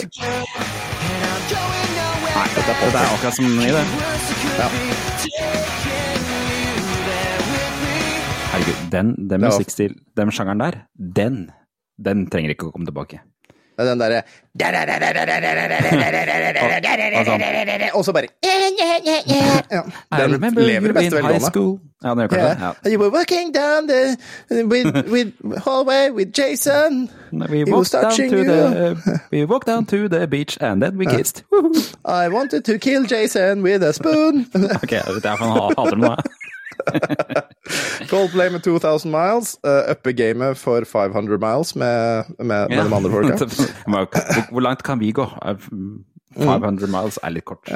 Nei, 2.33 2.47
dette 2.55 2.71
er, 2.71 2.77
det 2.79 3.01
er 3.01 3.09
akkurat 3.11 3.35
som 3.35 3.45
i 3.59 3.73
det. 3.75 3.83
Ja. 4.55 4.67
Herregud, 8.53 8.79
den, 8.93 9.11
den 9.17 9.27
Det 9.33 9.39
musikkstil, 9.41 9.93
den 10.15 10.31
sjangeren 10.31 10.61
der, 10.63 10.79
den, 11.17 11.37
den 11.97 12.25
trenger 12.29 12.55
ikke 12.55 12.69
å 12.69 12.73
komme 12.73 12.85
tilbake. 12.89 13.21
Det 13.73 13.83
er 13.83 13.89
Den 13.89 13.99
derre 13.99 14.21
Og 17.93 18.05
så 18.05 18.13
bare 18.13 18.27
ja. 19.71 19.81
Den 20.17 20.55
lever 20.55 20.89
i 20.89 20.93
beste 20.93 21.15
velgående. 21.15 21.39
school. 21.51 21.79
Ja, 22.03 22.09
den 22.09 22.19
gjør 22.19 22.27
kanskje 22.27 22.73
det. 22.83 22.91
You 22.91 22.99
were 22.99 23.09
walking 23.09 23.53
down 23.53 23.87
the 23.87 24.17
with, 24.51 25.09
with 25.11 25.31
hallway 25.65 26.09
with 26.11 26.31
Jason. 26.39 27.09
We 27.31 27.63
walked, 27.63 27.91
down 27.93 28.11
to 28.11 28.23
you. 28.23 28.43
the, 28.43 29.21
we 29.31 29.45
walked 29.45 29.67
down 29.67 29.85
to 29.85 30.07
the 30.07 30.27
beach 30.27 30.57
and 30.61 30.81
then 30.83 30.97
we 30.97 31.05
kissed. 31.05 31.43
I 32.05 32.27
wanted 32.29 32.65
to 32.65 32.77
kill 32.77 33.05
Jason 33.05 33.63
with 33.63 33.83
a 33.83 33.93
spoon. 33.93 34.45
Ok, 34.83 34.89
det 34.91 35.25
er 35.25 35.35
for 35.37 35.45
han 35.45 35.51
hater 35.57 35.89
den 35.89 35.99
nå. 35.99 36.15
Coldplay 38.11 38.51
med 38.53 38.63
2000 38.63 39.11
miles. 39.11 39.55
Uh, 39.65 39.91
Uppe 39.91 40.13
gamet 40.17 40.57
for 40.57 40.85
500 40.85 41.39
miles 41.41 41.75
med, 41.75 42.33
med, 42.39 42.69
med 42.69 42.77
de 42.77 42.95
andre 42.95 43.11
folka. 43.11 43.47
hvor, 44.51 44.61
langt 44.61 44.83
kan 44.83 44.99
vi 44.99 45.11
gå? 45.11 45.27
500 46.37 46.91
miles 46.91 47.19
er 47.23 47.35
litt 47.37 47.45
kort. 47.45 47.69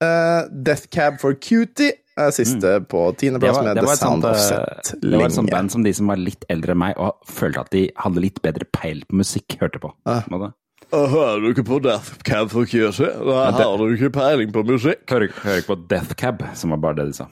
Uh, 0.00 0.46
Death 0.50 0.88
Cab 0.92 1.20
for 1.20 1.36
Cutie 1.36 1.92
er 2.20 2.30
siste 2.34 2.80
på 2.90 3.00
Mm. 3.00 3.12
Det 3.12 3.18
tiendeplass 3.18 3.58
med 3.64 3.76
det, 3.76 3.82
The 3.86 3.96
Sound 3.96 4.22
sånt, 4.22 4.24
of 4.24 4.36
eh, 4.36 4.40
Set. 4.40 5.02
det 5.02 5.18
var 5.18 5.26
et 5.26 5.34
sånt 5.34 5.50
band 5.50 5.72
som 5.72 5.84
de 5.84 5.92
som 5.94 6.06
var 6.06 6.16
litt 6.20 6.44
eldre 6.48 6.72
enn 6.72 6.80
meg 6.82 6.98
og 6.98 7.16
følte 7.24 7.60
at 7.60 7.70
de 7.72 7.84
hadde 7.96 8.20
litt 8.20 8.40
bedre 8.42 8.66
peil 8.72 9.04
på 9.08 9.20
musikk, 9.20 9.56
hørte 9.60 9.80
på. 9.80 9.92
Uh. 10.08 10.20
Må? 10.28 10.50
Hører 10.90 11.40
du 11.40 11.50
ikke 11.52 11.64
på 11.64 11.78
Death 11.84 12.18
Cab 12.26 12.50
for 12.50 12.66
Cutie? 12.66 13.06
Da 13.06 13.52
har 13.52 13.78
du 13.78 13.94
ikke 13.94 14.10
peiling 14.10 14.52
på 14.52 14.64
musikk. 14.66 15.04
Hører, 15.10 15.30
hører 15.44 15.62
ikke 15.62 15.74
på 15.76 15.80
Death 15.90 16.16
Cab, 16.18 16.42
som 16.54 16.74
var 16.74 16.82
bare 16.82 17.00
det 17.00 17.10
de 17.12 17.20
sa. 17.20 17.28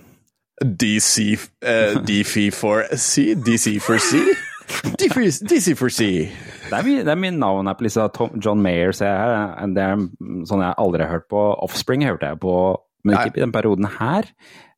DC 0.63 1.37
uh, 1.63 2.01
DC 2.07 2.49
for 2.55 2.85
C? 2.97 3.35
DC 3.35 3.79
for 3.81 3.99
C? 4.03 4.21
DC, 5.01 5.41
DC 5.49 5.75
for 5.79 5.89
C. 5.89 6.29
Det 6.69 6.77
er, 6.77 6.85
mye, 6.85 7.01
det 7.07 7.13
er 7.15 7.17
mye 7.21 7.33
navn 7.33 7.71
her 7.71 7.77
på 7.79 7.87
lista. 7.87 8.09
John 8.45 8.61
Mayer 8.61 8.93
ser 8.93 9.09
jeg 9.09 9.19
her. 9.23 9.71
Det 9.73 9.85
er 9.85 10.03
sånn 10.51 10.61
jeg 10.67 10.75
aldri 10.83 11.07
har 11.07 11.15
hørt 11.15 11.29
på. 11.33 11.41
Offspring 11.65 12.05
hørte 12.05 12.29
jeg 12.29 12.41
på, 12.43 12.55
men 13.07 13.17
ikke 13.17 13.39
i 13.41 13.45
den 13.47 13.55
perioden 13.55 13.89
her. 13.95 14.29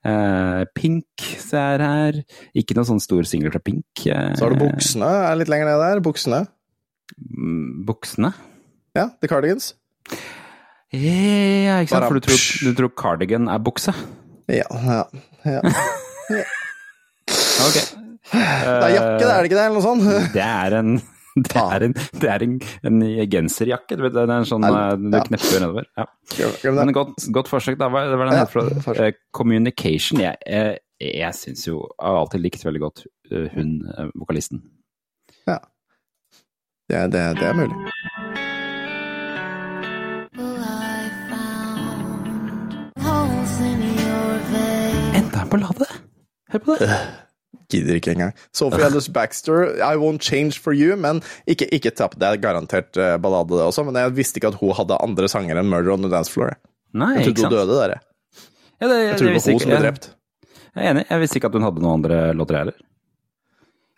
Uh, 0.07 0.63
Pink 0.79 1.25
ser 1.43 1.83
jeg 1.83 1.91
her. 1.91 2.21
Ikke 2.57 2.77
noen 2.79 2.87
sånn 2.93 3.03
stor 3.03 3.27
singel 3.29 3.51
fra 3.53 3.61
Pink. 3.67 4.05
Eh, 4.07 4.31
Så 4.39 4.47
har 4.47 4.55
du 4.55 4.61
buksene, 4.63 5.11
er 5.27 5.41
litt 5.41 5.51
lenger 5.51 5.73
ned 5.73 5.83
der. 5.83 6.05
Buksene. 6.07 6.45
mm, 7.19 7.83
Buksene? 7.89 8.31
Ja, 8.97 9.09
The 9.21 9.29
Cardigans. 9.33 9.73
Ja, 10.95 11.81
ikke 11.83 11.93
sant? 11.93 12.07
For 12.09 12.19
du 12.19 12.25
tror, 12.27 12.41
du 12.67 12.73
tror 12.79 12.95
cardigan 12.99 13.51
er 13.51 13.61
bukse? 13.63 13.93
Ja, 14.51 14.65
ja, 14.87 15.05
ja. 15.45 15.61
Ok. 17.61 17.77
Det 18.31 18.41
er 18.41 18.93
jakke, 18.95 19.17
det 19.21 19.31
er 19.31 19.41
det 19.43 19.49
ikke 19.51 19.57
det? 19.59 19.65
Eller 19.65 19.75
noe 19.77 19.85
sånt? 19.85 20.05
Det 20.35 20.45
er 20.45 20.77
en 20.79 20.95
det 21.47 21.61
er 21.63 21.85
en, 21.87 21.95
det 22.21 22.31
er 22.31 22.45
en, 22.45 22.55
en 22.89 23.03
genserjakke. 23.31 23.99
Det 24.03 24.23
er 24.23 24.33
en 24.35 24.49
sånn 24.49 24.67
eh, 24.67 24.97
du 24.99 25.17
knepper 25.29 25.63
nedover. 25.63 25.87
Ja. 25.99 26.51
Men 26.75 26.93
godt, 26.97 27.29
godt 27.35 27.51
forsøk, 27.53 27.79
da. 27.81 27.91
Hva, 27.93 28.05
hva 28.11 28.27
er 28.27 28.33
den 28.33 28.41
Ja, 28.41 28.47
for? 28.51 28.99
Eh, 28.99 29.15
Communication. 29.37 30.23
Jeg, 30.25 30.41
jeg, 30.47 30.81
jeg 31.01 31.39
syns 31.39 31.65
jo 31.69 31.79
Jeg 31.87 32.09
har 32.09 32.21
alltid 32.25 32.45
likt 32.45 32.67
veldig 32.67 32.83
godt 32.83 33.07
eh, 33.31 33.49
hun 33.55 33.79
eh, 33.95 34.13
vokalisten. 34.19 34.65
Ja, 36.91 37.07
det, 37.07 37.27
det 37.39 37.47
er 37.47 37.55
mulig. 37.55 38.40
Enda 45.51 45.67
en 45.67 45.75
ballade! 45.75 45.91
Hør 46.53 46.63
på 46.65 46.77
det! 46.79 46.99
Gidder 47.71 47.99
ikke 48.01 48.13
engang. 48.17 48.33
Sophie 48.55 48.83
Ellis 48.87 49.09
Baxter, 49.15 49.77
I 49.79 49.95
Won't 49.99 50.23
Change 50.27 50.59
For 50.59 50.75
You, 50.75 50.97
men 50.99 51.21
ikke, 51.47 51.69
ikke 51.75 51.93
tapp. 51.95 52.17
Det 52.19 52.27
er 52.27 52.41
garantert 52.43 52.99
eh, 52.99 53.17
ballade, 53.23 53.55
det 53.55 53.67
også, 53.67 53.85
men 53.87 53.99
jeg 53.99 54.15
visste 54.17 54.41
ikke 54.41 54.51
at 54.51 54.59
hun 54.59 54.75
hadde 54.75 54.99
andre 55.03 55.31
sanger 55.31 55.61
enn 55.61 55.71
Murder 55.71 55.95
on 55.95 56.03
the 56.03 56.11
Dance 56.11 56.33
Floor. 56.33 56.57
Nei, 56.99 57.13
Jeg 57.21 57.37
trodde 57.37 57.47
hun 57.47 57.55
døde 57.55 57.79
der, 57.79 57.95
jeg. 57.95 58.07
Ja, 58.81 58.89
det, 58.89 58.99
Jeg 59.05 59.19
trodde 59.21 59.33
det 59.35 59.43
var 59.45 59.53
hun 59.55 59.63
som 59.63 59.71
ble 59.73 59.81
drept. 59.85 60.11
Jeg 60.71 60.85
er 60.87 60.91
enig. 60.95 61.05
Jeg 61.11 61.23
visste 61.25 61.39
ikke 61.41 61.51
at 61.51 61.59
hun 61.59 61.67
hadde 61.67 61.85
noen 61.85 61.99
andre 62.01 62.21
låter 62.39 62.59
heller. 62.61 62.79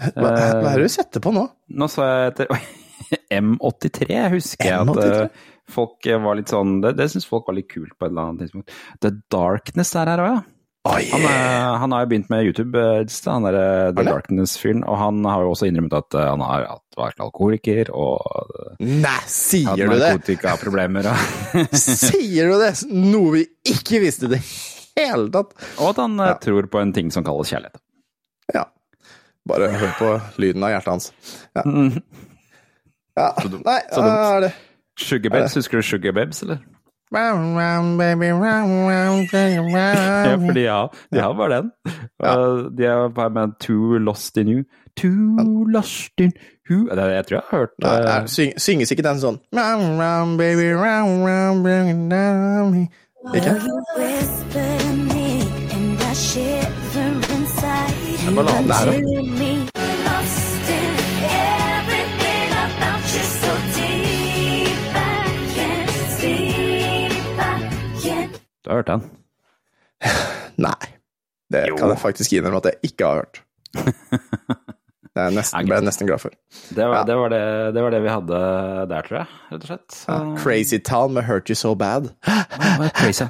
Hva, 0.03 0.31
hva 0.33 0.71
er 0.73 0.81
det 0.83 0.89
du 0.89 0.93
setter 0.93 1.23
på 1.23 1.33
nå? 1.33 1.47
Nå 1.79 1.89
sa 1.93 2.09
jeg 2.11 2.33
etter 2.33 2.49
M83 3.43 3.53
husker 3.53 4.09
jeg 4.17 4.33
husker 4.35 4.73
M83? 4.89 5.27
at 5.29 5.43
folk 5.73 6.09
eh, 6.11 6.19
var 6.21 6.37
litt 6.39 6.51
sånn 6.51 6.81
Det, 6.83 6.95
det 6.99 7.07
syns 7.13 7.29
folk 7.29 7.47
var 7.47 7.55
litt 7.55 7.69
kult 7.71 7.95
på 7.95 8.09
et 8.09 8.11
eller 8.11 8.33
annet 8.33 8.45
tidspunkt. 8.47 8.75
The 9.05 9.13
Darkness 9.33 9.95
er 10.01 10.11
her 10.11 10.25
òg, 10.25 10.33
ja. 10.35 10.43
Oi, 10.83 11.05
Han, 11.13 11.23
er, 11.23 11.77
han 11.79 11.93
har 11.95 12.01
jo 12.03 12.09
begynt 12.11 12.31
med 12.33 12.43
YouTube, 12.49 12.75
eh, 12.75 13.05
han 13.31 13.45
der 13.47 13.55
eh, 13.61 13.91
The 13.95 14.03
Darkness-fyren. 14.09 14.81
Og 14.91 14.97
han 14.99 15.21
har 15.31 15.45
jo 15.45 15.53
også 15.53 15.69
innrømmet 15.71 15.95
at 15.95 16.17
eh, 16.19 16.27
han 16.33 16.43
har 16.43 16.65
hatt- 16.73 16.97
vært 16.99 17.23
alkoholiker 17.23 17.93
og 17.95 18.25
eh, 18.81 18.89
Nei, 19.05 19.13
sier 19.31 19.79
du 19.79 19.95
det? 19.95 20.01
narkotikaproblemer. 20.03 21.07
Og, 21.13 21.71
Sier 21.79 22.51
du 22.51 22.57
det? 22.65 22.73
Noe 22.91 23.37
vi 23.37 23.45
ikke 23.71 24.03
visste 24.03 24.27
i 24.27 24.33
det 24.35 24.41
hele 24.99 25.31
tatt. 25.33 25.55
og 25.79 25.93
at 25.93 26.03
han 26.03 26.19
eh, 26.19 26.33
Ja. 26.35 26.41
tror 26.43 26.67
på 26.75 26.83
en 26.83 26.93
ting 26.99 27.15
som 27.15 27.23
kalles 27.31 27.55
kjærlighet. 27.55 27.79
Ja. 28.59 28.67
Bare 29.49 29.71
hør 29.79 29.95
på 30.01 30.11
lyden 30.43 30.67
av 30.67 30.75
hjertet 30.75 30.93
hans. 30.97 31.09
Ja. 31.55 31.63
Mm. 31.63 32.03
ja. 33.23 33.31
Nei, 33.31 33.39
så 33.39 33.49
dumt. 33.55 33.65
hva 33.71 34.19
er 34.35 34.49
det 34.49 34.53
Sugar 35.03 35.31
Babes, 35.39 35.55
husker 35.63 35.79
du 35.81 35.87
Sugar 35.87 36.13
Babes, 36.19 36.43
eller? 36.45 36.59
Round, 37.13 37.59
round, 37.59 37.99
baby, 37.99 38.31
round, 38.33 38.73
round, 38.89 39.29
baby, 39.33 39.71
Ja, 39.77 40.37
for 40.37 40.53
de 40.53 40.65
har, 40.67 40.95
de 41.13 41.21
har 41.21 41.35
bare 41.35 41.57
den. 41.57 41.71
Ja. 42.23 42.37
de 42.79 42.85
har 42.87 43.09
bare 43.09 43.31
med 43.31 43.53
Too 43.61 43.99
Lost 43.99 44.37
in 44.37 44.49
You. 44.49 44.65
Too 44.97 45.65
Lost 45.65 46.21
in 46.21 46.33
Who 46.71 46.89
det, 46.89 47.15
Jeg 47.15 47.27
tror 47.27 47.37
jeg 47.37 47.43
har 47.51 47.59
hørt 47.59 47.71
Nei, 47.83 47.97
eh, 47.99 48.05
nei, 48.05 48.27
syng, 48.27 48.53
synges 48.61 48.91
ikke 48.93 49.03
den 49.03 49.21
sånn 49.21 49.39
Ikke? 49.53 49.57
Det 49.63 50.67
er 50.67 50.77
round, 50.77 51.25
round, 58.49 58.73
her 58.73 59.72
Ikke? 68.73 68.77
har 68.77 68.83
hørt 68.83 68.93
den? 68.93 69.07
Nei. 70.67 70.91
Det 71.53 71.67
Jo. 71.69 71.77
kan 71.77 71.93
jeg 71.93 72.01
faktisk 72.01 72.33
innrømme 72.33 72.63
at 72.63 72.71
jeg 72.73 72.93
ikke 72.93 73.07
har 73.09 73.23
hørt. 73.25 73.43
Det 75.13 75.21
er 75.21 75.35
nesten, 75.37 75.67
ble 75.69 75.77
jeg 75.77 75.85
nesten 75.85 76.09
glad 76.09 76.23
for. 76.23 76.33
Det 76.73 76.85
var, 76.89 76.95
Ja. 77.03 77.05
det, 77.05 77.17
var 77.21 77.29
det, 77.29 77.41
det 77.77 77.83
var 77.85 77.93
det 77.93 77.99
vi 78.01 78.09
hadde 78.09 78.39
der, 78.89 79.03
tror 79.05 79.19
jeg. 79.19 79.27
Rett 79.53 79.59
og 79.59 79.69
slett. 79.69 79.97
Ja, 80.09 80.15
Crazy 80.41 80.79
Town 80.81 81.13
med 81.13 81.27
Hurt 81.29 81.51
You 81.53 81.57
So 81.59 81.75
Bad. 81.77 82.07
Crazy? 82.97 83.27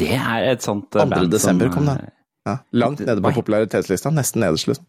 Det 0.00 0.14
er 0.16 0.46
et 0.54 0.64
sånt 0.64 0.96
eh, 0.96 1.04
2. 1.04 1.10
band 1.12 1.34
desember 1.34 1.68
som 1.68 1.74
kom 1.76 1.90
det. 1.92 2.08
Ja, 2.48 2.54
langt 2.72 3.02
nede 3.04 3.20
på 3.20 3.34
popularitetslista. 3.36 4.08
Nesten 4.16 4.40
nederst, 4.46 4.70
liksom. 4.70 4.86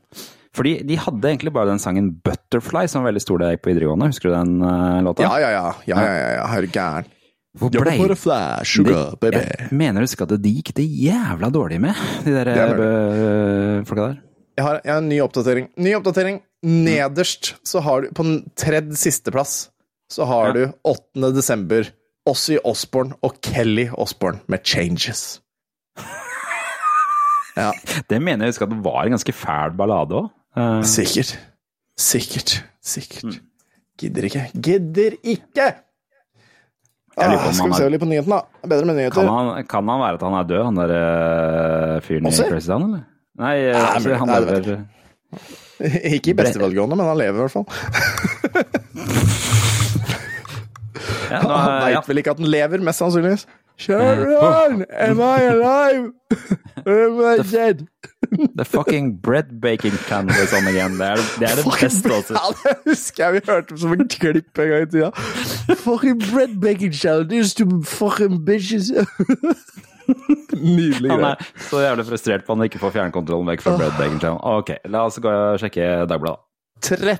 Fordi 0.56 0.78
de 0.88 0.96
hadde 1.04 1.28
egentlig 1.28 1.52
bare 1.52 1.68
den 1.74 1.84
sangen 1.84 2.14
'Butterfly', 2.24 2.88
som 2.88 3.04
var 3.04 3.12
veldig 3.12 3.22
stor 3.26 3.44
da 3.44 3.50
jeg 3.52 3.58
gikk 3.58 3.66
på 3.68 3.74
videregående. 3.74 4.08
Husker 4.14 4.30
du 4.32 4.36
den 4.38 4.56
eh, 4.64 5.02
låta? 5.04 5.28
Ja, 5.28 5.36
ja, 5.44 5.50
ja. 5.52 5.66
ja, 5.90 6.00
ja, 6.00 6.16
ja, 6.16 6.32
ja. 6.40 7.04
Du? 7.58 7.80
Hvor 7.80 8.14
blei 8.14 8.64
sugar, 8.68 9.16
baby. 9.22 9.42
Jeg 9.42 9.70
mener 9.72 10.02
å 10.04 10.08
huske 10.08 10.24
at 10.28 10.34
de 10.42 10.52
gikk 10.60 10.74
det 10.78 10.86
jævla 10.86 11.50
dårlig 11.54 11.80
med, 11.82 11.96
de 12.26 12.34
der 12.36 12.52
er 12.54 12.82
eh, 12.88 13.84
folka 13.90 14.08
der. 14.12 14.20
Jeg 14.58 14.66
har, 14.66 14.80
jeg 14.86 14.94
har 14.94 15.02
en 15.04 15.10
ny 15.10 15.18
oppdatering. 15.22 15.68
Ny 15.78 15.92
oppdatering. 15.98 16.40
Nederst 16.66 17.56
så 17.68 17.82
har 17.86 18.02
du, 18.02 18.12
på 18.18 18.24
den 18.26 18.40
tredje 18.58 18.98
siste 18.98 19.32
plass, 19.34 19.70
så 20.10 20.26
har 20.26 20.48
Ja. 20.48 20.54
du 20.54 20.74
8. 20.84 21.32
desember, 21.36 21.90
Ossie 22.28 22.60
Osborne 22.66 23.14
og 23.24 23.38
Kelly 23.42 23.90
Osborne 23.94 24.40
med 24.48 24.64
'Changes'. 24.64 25.40
Ja, 27.58 27.72
Det 28.10 28.20
mener 28.22 28.46
jeg 28.46 28.54
å 28.60 28.64
at 28.68 28.70
det 28.70 28.84
var 28.86 29.06
en 29.08 29.16
ganske 29.16 29.34
fæl 29.34 29.72
ballade 29.78 30.14
òg. 30.14 30.30
sikkert. 30.86 31.38
Sikkert. 31.98 32.64
Sikkert. 32.86 33.24
Mm. 33.24 33.40
Gidder 33.98 34.24
ikke. 34.30 34.44
Gidder 34.62 35.16
ikke! 35.24 35.72
På 37.18 37.24
Ah, 37.26 37.52
skal 37.52 37.72
vi 37.72 37.78
se 37.80 37.86
litt 37.90 38.02
på 38.04 38.08
nyhetene, 38.12 38.38
da. 38.38 38.68
Bedre 38.70 38.86
med 38.86 38.96
nyheter. 39.00 39.16
kan, 39.18 39.28
han, 39.34 39.64
kan 39.66 39.88
han 39.90 40.02
være 40.04 40.20
at 40.20 40.26
han 40.28 40.36
er 40.38 40.50
død, 40.52 40.64
han 40.68 40.76
der 40.78 40.92
eh, 40.98 41.96
fyren 42.06 42.28
i 42.30 42.34
Crazy 42.38 42.70
Town, 42.70 42.84
eller? 42.92 43.02
Nei, 43.42 43.56
eh, 43.58 43.74
Nei, 43.74 43.86
altså, 43.96 44.10
han 44.22 44.30
lever 44.34 44.86
Ikke 46.18 46.32
i 46.32 46.38
beste 46.38 46.62
velgående, 46.62 46.98
men 46.98 47.10
han 47.10 47.18
lever 47.18 47.38
i 47.38 47.42
hvert 47.42 47.56
fall. 47.58 47.66
ja, 51.32 51.42
nå, 51.44 51.50
Han 51.54 51.74
veit 51.84 51.96
ja. 51.96 52.02
vel 52.08 52.22
ikke 52.22 52.34
at 52.36 52.42
han 52.44 52.52
lever, 52.54 52.86
mest 52.86 53.02
sannsynligvis. 53.04 53.48
Sharon, 53.78 54.84
am 54.90 55.20
I 55.22 55.42
alive? 55.52 56.06
Am 56.86 57.20
I 57.22 57.36
dead? 57.46 57.84
The 58.58 58.66
fucking 58.66 59.18
bread 59.22 59.60
baking 59.62 59.94
is 59.94 60.54
on 60.54 60.68
again. 60.68 60.98
Det 60.98 61.08
er 61.08 61.16
det, 61.40 61.50
er 61.50 61.56
det 61.62 61.66
beste 61.82 62.12
også. 62.14 62.34
Ja, 62.38 62.54
det 62.64 62.78
husker 62.86 63.24
jeg 63.26 63.34
vi 63.34 63.42
hørte 63.48 63.78
som 63.78 63.94
en 63.96 64.08
klipp 64.08 64.60
en 64.64 64.70
gang 64.74 64.88
i 64.88 64.92
tida. 64.92 65.12
Fucking 65.84 66.20
bread 66.32 66.58
baking 66.62 66.94
challenge, 66.94 67.30
these 67.30 67.56
fucking 67.86 68.42
bitches. 68.46 68.92
Nydelig 70.56 71.12
Han 71.12 71.20
greie. 71.20 71.36
er 71.36 71.64
så 71.70 71.82
jævlig 71.84 72.06
frustrert 72.08 72.46
på 72.48 72.54
at 72.54 72.58
han 72.58 72.68
ikke 72.70 72.80
får 72.80 72.94
fjernkontrollen 72.96 73.50
vekk 73.52 73.66
fra 73.66 73.78
bread 73.78 73.96
baking 74.00 74.22
channel. 74.24 74.40
Ok, 74.44 74.72
la 74.88 75.02
oss 75.08 75.20
gå 75.24 75.32
og 75.32 75.60
sjekke 75.62 75.90
Dagbladet. 76.08 76.40
13. 76.82 77.18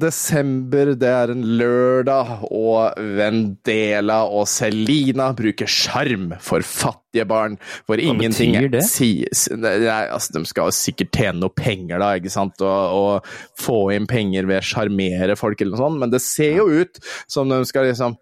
desember, 0.00 0.94
det 0.96 1.10
er 1.10 1.32
en 1.34 1.42
lørdag, 1.58 2.46
og 2.48 2.96
Vendela 3.18 4.22
og 4.24 4.48
Selina 4.48 5.28
bruker 5.36 5.68
sjarm 5.68 6.32
for 6.40 6.64
fattige 6.64 7.26
barn. 7.28 7.58
For 7.84 8.00
ingenting 8.00 8.56
betyr 8.56 8.72
det? 8.72 8.84
sies 8.88 9.44
Nei, 9.52 10.06
altså, 10.06 10.38
De 10.38 10.48
skal 10.48 10.72
sikkert 10.72 11.12
tjene 11.12 11.42
noe 11.42 11.52
penger, 11.52 12.00
da, 12.00 12.14
ikke 12.16 12.32
sant, 12.32 12.64
og, 12.64 12.96
og 12.96 13.60
få 13.60 13.92
inn 13.96 14.08
penger 14.10 14.48
ved 14.48 14.62
å 14.62 14.66
sjarmere 14.72 15.36
folk, 15.38 15.60
eller 15.60 15.76
noe 15.76 15.84
sånt, 15.84 16.00
men 16.00 16.14
det 16.14 16.22
ser 16.24 16.62
jo 16.62 16.70
ut 16.72 17.02
som 17.30 17.52
de 17.52 17.60
skal 17.68 17.90
liksom 17.90 18.16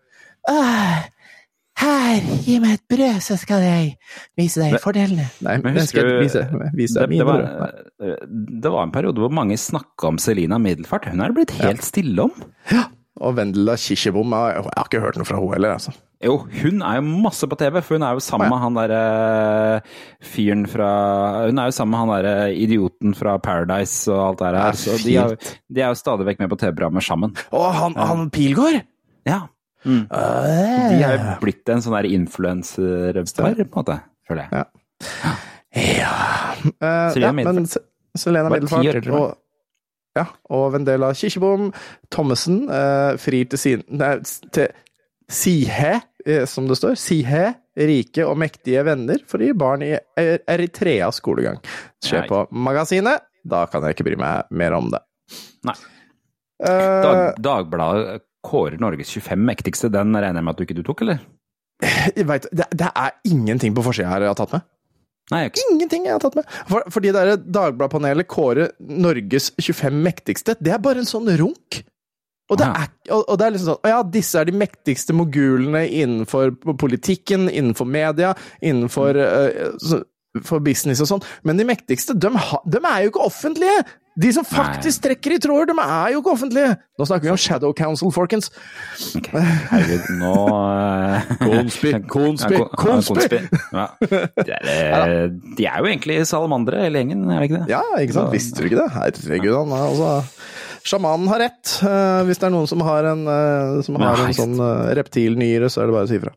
«Åh, 0.48 1.06
her, 1.80 2.20
gi 2.44 2.58
meg 2.60 2.76
et 2.76 2.84
brød, 2.90 3.20
så 3.24 3.36
skal 3.40 3.62
jeg 3.64 3.92
vise 4.36 4.60
deg 4.60 4.76
fordelene. 4.82 5.28
Nei, 5.46 5.56
Men 5.62 5.78
husker 5.78 6.04
du- 6.04 6.18
vise, 6.20 6.42
vise 6.76 7.00
Det, 7.00 7.18
det, 7.18 7.26
var, 7.26 7.72
det 7.96 8.72
var 8.72 8.82
en 8.82 8.92
periode 8.92 9.22
hvor 9.22 9.32
mange 9.32 9.56
snakka 9.56 10.08
om 10.10 10.18
Selina 10.18 10.58
Middelfart. 10.58 11.08
Hun 11.12 11.20
er 11.20 11.32
det 11.32 11.38
blitt 11.38 11.56
helt 11.62 11.84
stille 11.86 12.28
om. 12.28 12.32
Ja. 12.70 12.88
Og 13.20 13.34
Vendela 13.36 13.74
Kirsebom, 13.76 14.32
jeg, 14.32 14.62
har 14.64 14.86
ikke 14.86 15.00
hørt 15.02 15.18
noe 15.20 15.28
fra 15.28 15.36
henne 15.40 15.52
heller, 15.52 15.74
altså. 15.76 15.92
Jo, 16.20 16.34
hun 16.62 16.82
er 16.84 16.98
jo 16.98 17.04
masse 17.24 17.46
på 17.48 17.56
TV, 17.56 17.80
for 17.80 17.96
hun 17.96 18.04
er 18.04 18.16
jo 18.16 18.20
sammen 18.20 18.50
med 18.52 18.60
han 18.60 18.76
derre 18.76 19.80
fyren 20.20 20.66
fra 20.68 20.88
Hun 21.46 21.60
er 21.62 21.70
jo 21.70 21.76
sammen 21.78 21.94
med 21.94 22.00
han 22.02 22.12
derre 22.12 22.50
idioten 22.52 23.14
fra 23.16 23.38
Paradise 23.40 24.10
og 24.12 24.20
alt 24.26 24.42
det 24.42 24.50
der. 24.56 24.76
Så 24.76 24.98
de 25.00 25.16
er, 25.16 25.32
de 25.72 25.80
er 25.80 25.88
jo 25.94 26.00
stadig 26.00 26.28
vekk 26.28 26.42
med 26.44 26.52
på 26.52 26.60
TV-programmer 26.60 27.04
sammen. 27.04 27.32
Å, 27.56 27.62
han, 27.72 27.96
han 27.96 28.28
Pilgaard! 28.34 28.82
Ja. 29.28 29.46
Mm. 29.84 30.02
De 30.10 30.98
er 31.00 31.14
jo 31.16 31.36
blitt 31.40 31.70
en 31.72 31.80
sånn 31.84 31.96
der 31.96 32.08
influenserpar, 32.10 33.54
på 33.56 33.64
en 33.64 33.72
måte, 33.78 34.00
føler 34.28 34.46
jeg. 34.46 34.60
Ja. 34.60 35.36
Ja, 35.70 36.14
Uh, 36.60 37.08
Selena 37.14 37.26
ja 37.26 37.32
men 37.32 37.46
Middelfart. 37.46 37.86
Selena 38.18 38.50
Middelfart 38.52 39.06
og, 39.14 39.28
ja, 40.18 40.26
og 40.52 40.64
Vendela 40.74 41.12
Kirkebom 41.16 41.70
Thommessen, 42.12 42.64
uh, 42.68 43.16
frir 43.20 43.48
til 43.48 43.62
sin 43.62 43.84
Nei, 43.88 44.16
til 44.52 44.68
Sihe, 45.30 45.92
eh, 46.26 46.42
som 46.50 46.66
det 46.66 46.74
står. 46.80 46.96
Sihe, 46.98 47.44
rike 47.78 48.24
og 48.26 48.34
mektige 48.42 48.82
venner 48.82 49.20
for 49.30 49.38
å 49.38 49.46
gi 49.46 49.54
barn 49.54 49.84
i 49.86 49.92
Eritreas 50.18 51.20
skolegang. 51.22 51.60
Skjer 52.02 52.26
på 52.26 52.40
Magasinet. 52.50 53.28
Da 53.46 53.60
kan 53.70 53.86
jeg 53.86 53.94
ikke 53.94 54.08
bry 54.08 54.18
meg 54.18 54.50
mer 54.50 54.74
om 54.74 54.90
det. 54.90 54.98
Nei. 55.70 55.76
Eh, 56.66 56.98
Dag, 57.06 57.38
Dagbladet 57.46 58.24
kårer 58.46 58.80
Norges 58.80 59.12
25 59.16 59.46
mektigste. 59.46 59.92
Den 59.92 60.14
regner 60.16 60.40
jeg 60.40 60.46
med 60.46 60.54
at 60.54 60.60
du 60.60 60.66
ikke 60.66 60.78
du 60.78 60.84
tok, 60.86 61.04
eller? 61.06 61.22
jeg 62.18 62.26
vet, 62.28 62.48
det, 62.52 62.66
det 62.76 62.90
er 62.90 63.16
ingenting 63.28 63.74
på 63.76 63.84
forsida 63.84 64.10
her 64.12 64.26
jeg 64.26 64.32
har 64.34 64.40
tatt 64.40 64.56
med. 64.56 64.66
Nei, 65.30 65.44
okay. 65.46 65.62
Ingenting 65.70 66.08
jeg 66.08 66.16
har 66.16 66.22
tatt 66.22 66.36
med. 66.38 66.48
For, 66.68 66.86
fordi 66.90 67.12
det 67.14 67.38
Dagbladpanelet 67.54 68.28
kårer 68.30 68.72
Norges 68.80 69.52
25 69.60 70.00
mektigste, 70.02 70.56
det 70.58 70.74
er 70.74 70.82
bare 70.82 71.04
en 71.04 71.08
sånn 71.08 71.30
runk. 71.40 71.82
Og 72.50 72.58
det, 72.58 72.66
er, 72.66 72.88
og, 73.14 73.36
det 73.38 73.44
er 73.46 73.52
liksom 73.54 73.68
sånn 73.76 73.92
ja, 73.92 74.00
disse 74.02 74.40
er 74.40 74.48
de 74.48 74.56
mektigste 74.58 75.14
mogulene 75.14 75.84
innenfor 75.86 76.50
politikken, 76.80 77.46
innenfor 77.46 77.86
media, 77.86 78.32
innenfor 78.58 79.20
uh, 79.22 80.00
business 80.58 81.02
og 81.04 81.12
sånn. 81.12 81.22
Men 81.46 81.62
de 81.62 81.68
mektigste, 81.68 82.16
de, 82.18 82.32
de 82.66 82.82
er 82.82 83.04
jo 83.04 83.12
ikke 83.12 83.28
offentlige! 83.30 83.84
De 84.18 84.30
som 84.34 84.44
faktisk 84.44 85.04
trekker 85.04 85.36
i 85.36 85.38
tråder, 85.38 85.70
de 85.70 85.84
er 85.84 86.14
jo 86.14 86.20
ikke 86.22 86.32
offentlige! 86.34 86.72
Nå 86.98 87.06
snakker 87.06 87.28
vi 87.28 87.32
om 87.32 87.38
Shadow 87.40 87.70
Council, 87.78 88.10
folkens. 88.12 88.50
Ok, 89.16 89.28
Herregud, 89.70 90.08
nå 90.18 90.32
Konspi, 91.40 91.92
konspi, 92.10 92.58
konspi. 92.74 93.40
Ja. 93.70 93.86
De, 94.50 94.56
er, 94.56 94.90
eh, 94.98 95.28
de 95.56 95.66
er 95.68 95.78
jo 95.78 95.88
egentlig 95.92 96.18
salamandere, 96.28 96.82
hele 96.88 97.04
gjengen, 97.04 97.22
er 97.30 97.38
det 97.38 97.50
ikke 97.50 97.60
det? 97.62 97.70
Ja, 97.70 97.84
ikke 98.02 98.18
sant? 98.18 98.34
Visste 98.34 98.60
du 98.60 98.68
ikke 98.68 98.82
det? 98.82 98.90
Herregud, 98.96 99.54
han 99.62 99.76
er 99.76 99.86
altså 99.86 100.10
Sjamanen 100.86 101.28
har 101.30 101.42
rett. 101.44 101.74
Uh, 101.84 102.22
hvis 102.28 102.40
det 102.40 102.48
er 102.48 102.54
noen 102.54 102.70
som 102.70 102.82
har 102.86 103.10
en, 103.12 103.26
uh, 103.28 103.82
som 103.84 103.98
har 104.00 104.24
en 104.24 104.36
sånn 104.36 104.56
uh, 104.60 104.88
reptilnyre, 104.96 105.68
så 105.72 105.82
er 105.82 105.90
det 105.90 105.96
bare 105.98 106.08
å 106.08 106.10
si 106.10 106.18
ifra. 106.20 106.34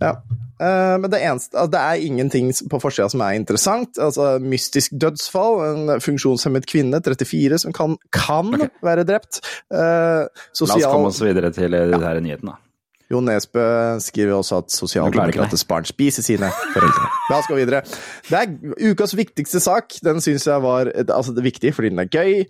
Ja. 0.00 0.16
Eh, 0.54 0.96
men 1.02 1.10
det 1.10 1.18
eneste 1.18 1.58
altså, 1.58 1.72
Det 1.72 1.80
er 1.82 2.02
ingenting 2.06 2.52
på 2.70 2.78
forsida 2.78 3.08
som 3.10 3.24
er 3.26 3.34
interessant. 3.34 3.98
Altså, 3.98 4.36
mystisk 4.38 4.94
dødsfall. 5.02 5.58
En 5.66 6.02
funksjonshemmet 6.04 6.68
kvinne, 6.70 7.02
34, 7.02 7.58
som 7.66 7.74
kan, 7.74 7.98
kan 8.14 8.54
være 8.84 9.06
drept. 9.08 9.42
Sosial... 10.54 10.78
La 10.78 10.78
oss 10.78 10.92
komme 10.92 11.10
oss 11.10 11.24
videre 11.24 11.50
til 11.54 11.74
de 11.74 11.98
her 11.98 12.22
nyhetene. 12.22 12.54
Jo 13.12 13.20
Nesbø 13.20 13.64
skriver 14.00 14.32
også 14.38 14.62
at 14.62 14.72
sosialdemokratisk 14.72 15.68
barn 15.68 15.84
spiser 15.84 16.24
sine 16.24 16.48
foreldre. 16.72 17.08
La 17.30 17.40
oss 17.42 17.48
gå 17.50 17.58
videre. 17.58 17.82
Det 18.30 18.38
er 18.40 18.90
ukas 18.90 19.12
viktigste 19.18 19.60
sak. 19.60 19.98
Den 20.04 20.22
syns 20.24 20.46
jeg 20.48 20.64
var 20.64 20.88
altså, 21.04 21.34
det 21.34 21.42
er 21.44 21.50
viktig 21.50 21.74
fordi 21.76 21.92
den 21.92 22.00
er 22.00 22.08
gøy. 22.08 22.46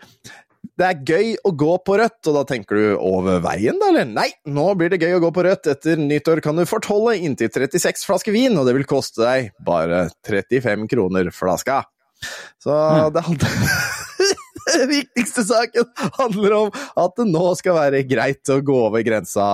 Det 0.74 0.86
er 0.86 1.00
gøy 1.06 1.32
å 1.46 1.52
gå 1.54 1.72
på 1.86 1.96
rødt, 2.00 2.20
og 2.30 2.36
da 2.38 2.44
tenker 2.48 2.78
du 2.78 2.86
over 2.96 3.42
veien, 3.44 3.78
da, 3.80 3.90
eller? 3.92 4.08
Nei, 4.08 4.28
nå 4.48 4.66
blir 4.78 4.92
det 4.92 5.02
gøy 5.02 5.18
å 5.18 5.22
gå 5.26 5.30
på 5.36 5.44
rødt. 5.46 5.68
Etter 5.74 6.00
nyttår 6.00 6.42
kan 6.44 6.58
du 6.58 6.64
fortolle 6.68 7.16
inntil 7.20 7.52
36 7.52 8.06
flasker 8.08 8.34
vin, 8.34 8.56
og 8.58 8.68
det 8.68 8.76
vil 8.78 8.88
koste 8.88 9.22
deg 9.24 9.52
bare 9.66 10.06
35 10.26 10.88
kroner 10.90 11.30
flaska. 11.34 11.82
Så 12.62 12.72
det 13.12 13.24
handler 13.26 13.52
Den 14.64 14.88
viktigste 14.88 15.42
saken 15.44 15.90
handler 16.16 16.54
om 16.56 16.70
at 16.72 17.18
det 17.18 17.26
nå 17.28 17.42
skal 17.58 17.76
være 17.76 18.00
greit 18.08 18.48
å 18.48 18.56
gå 18.64 18.76
over 18.86 19.04
grensa 19.04 19.44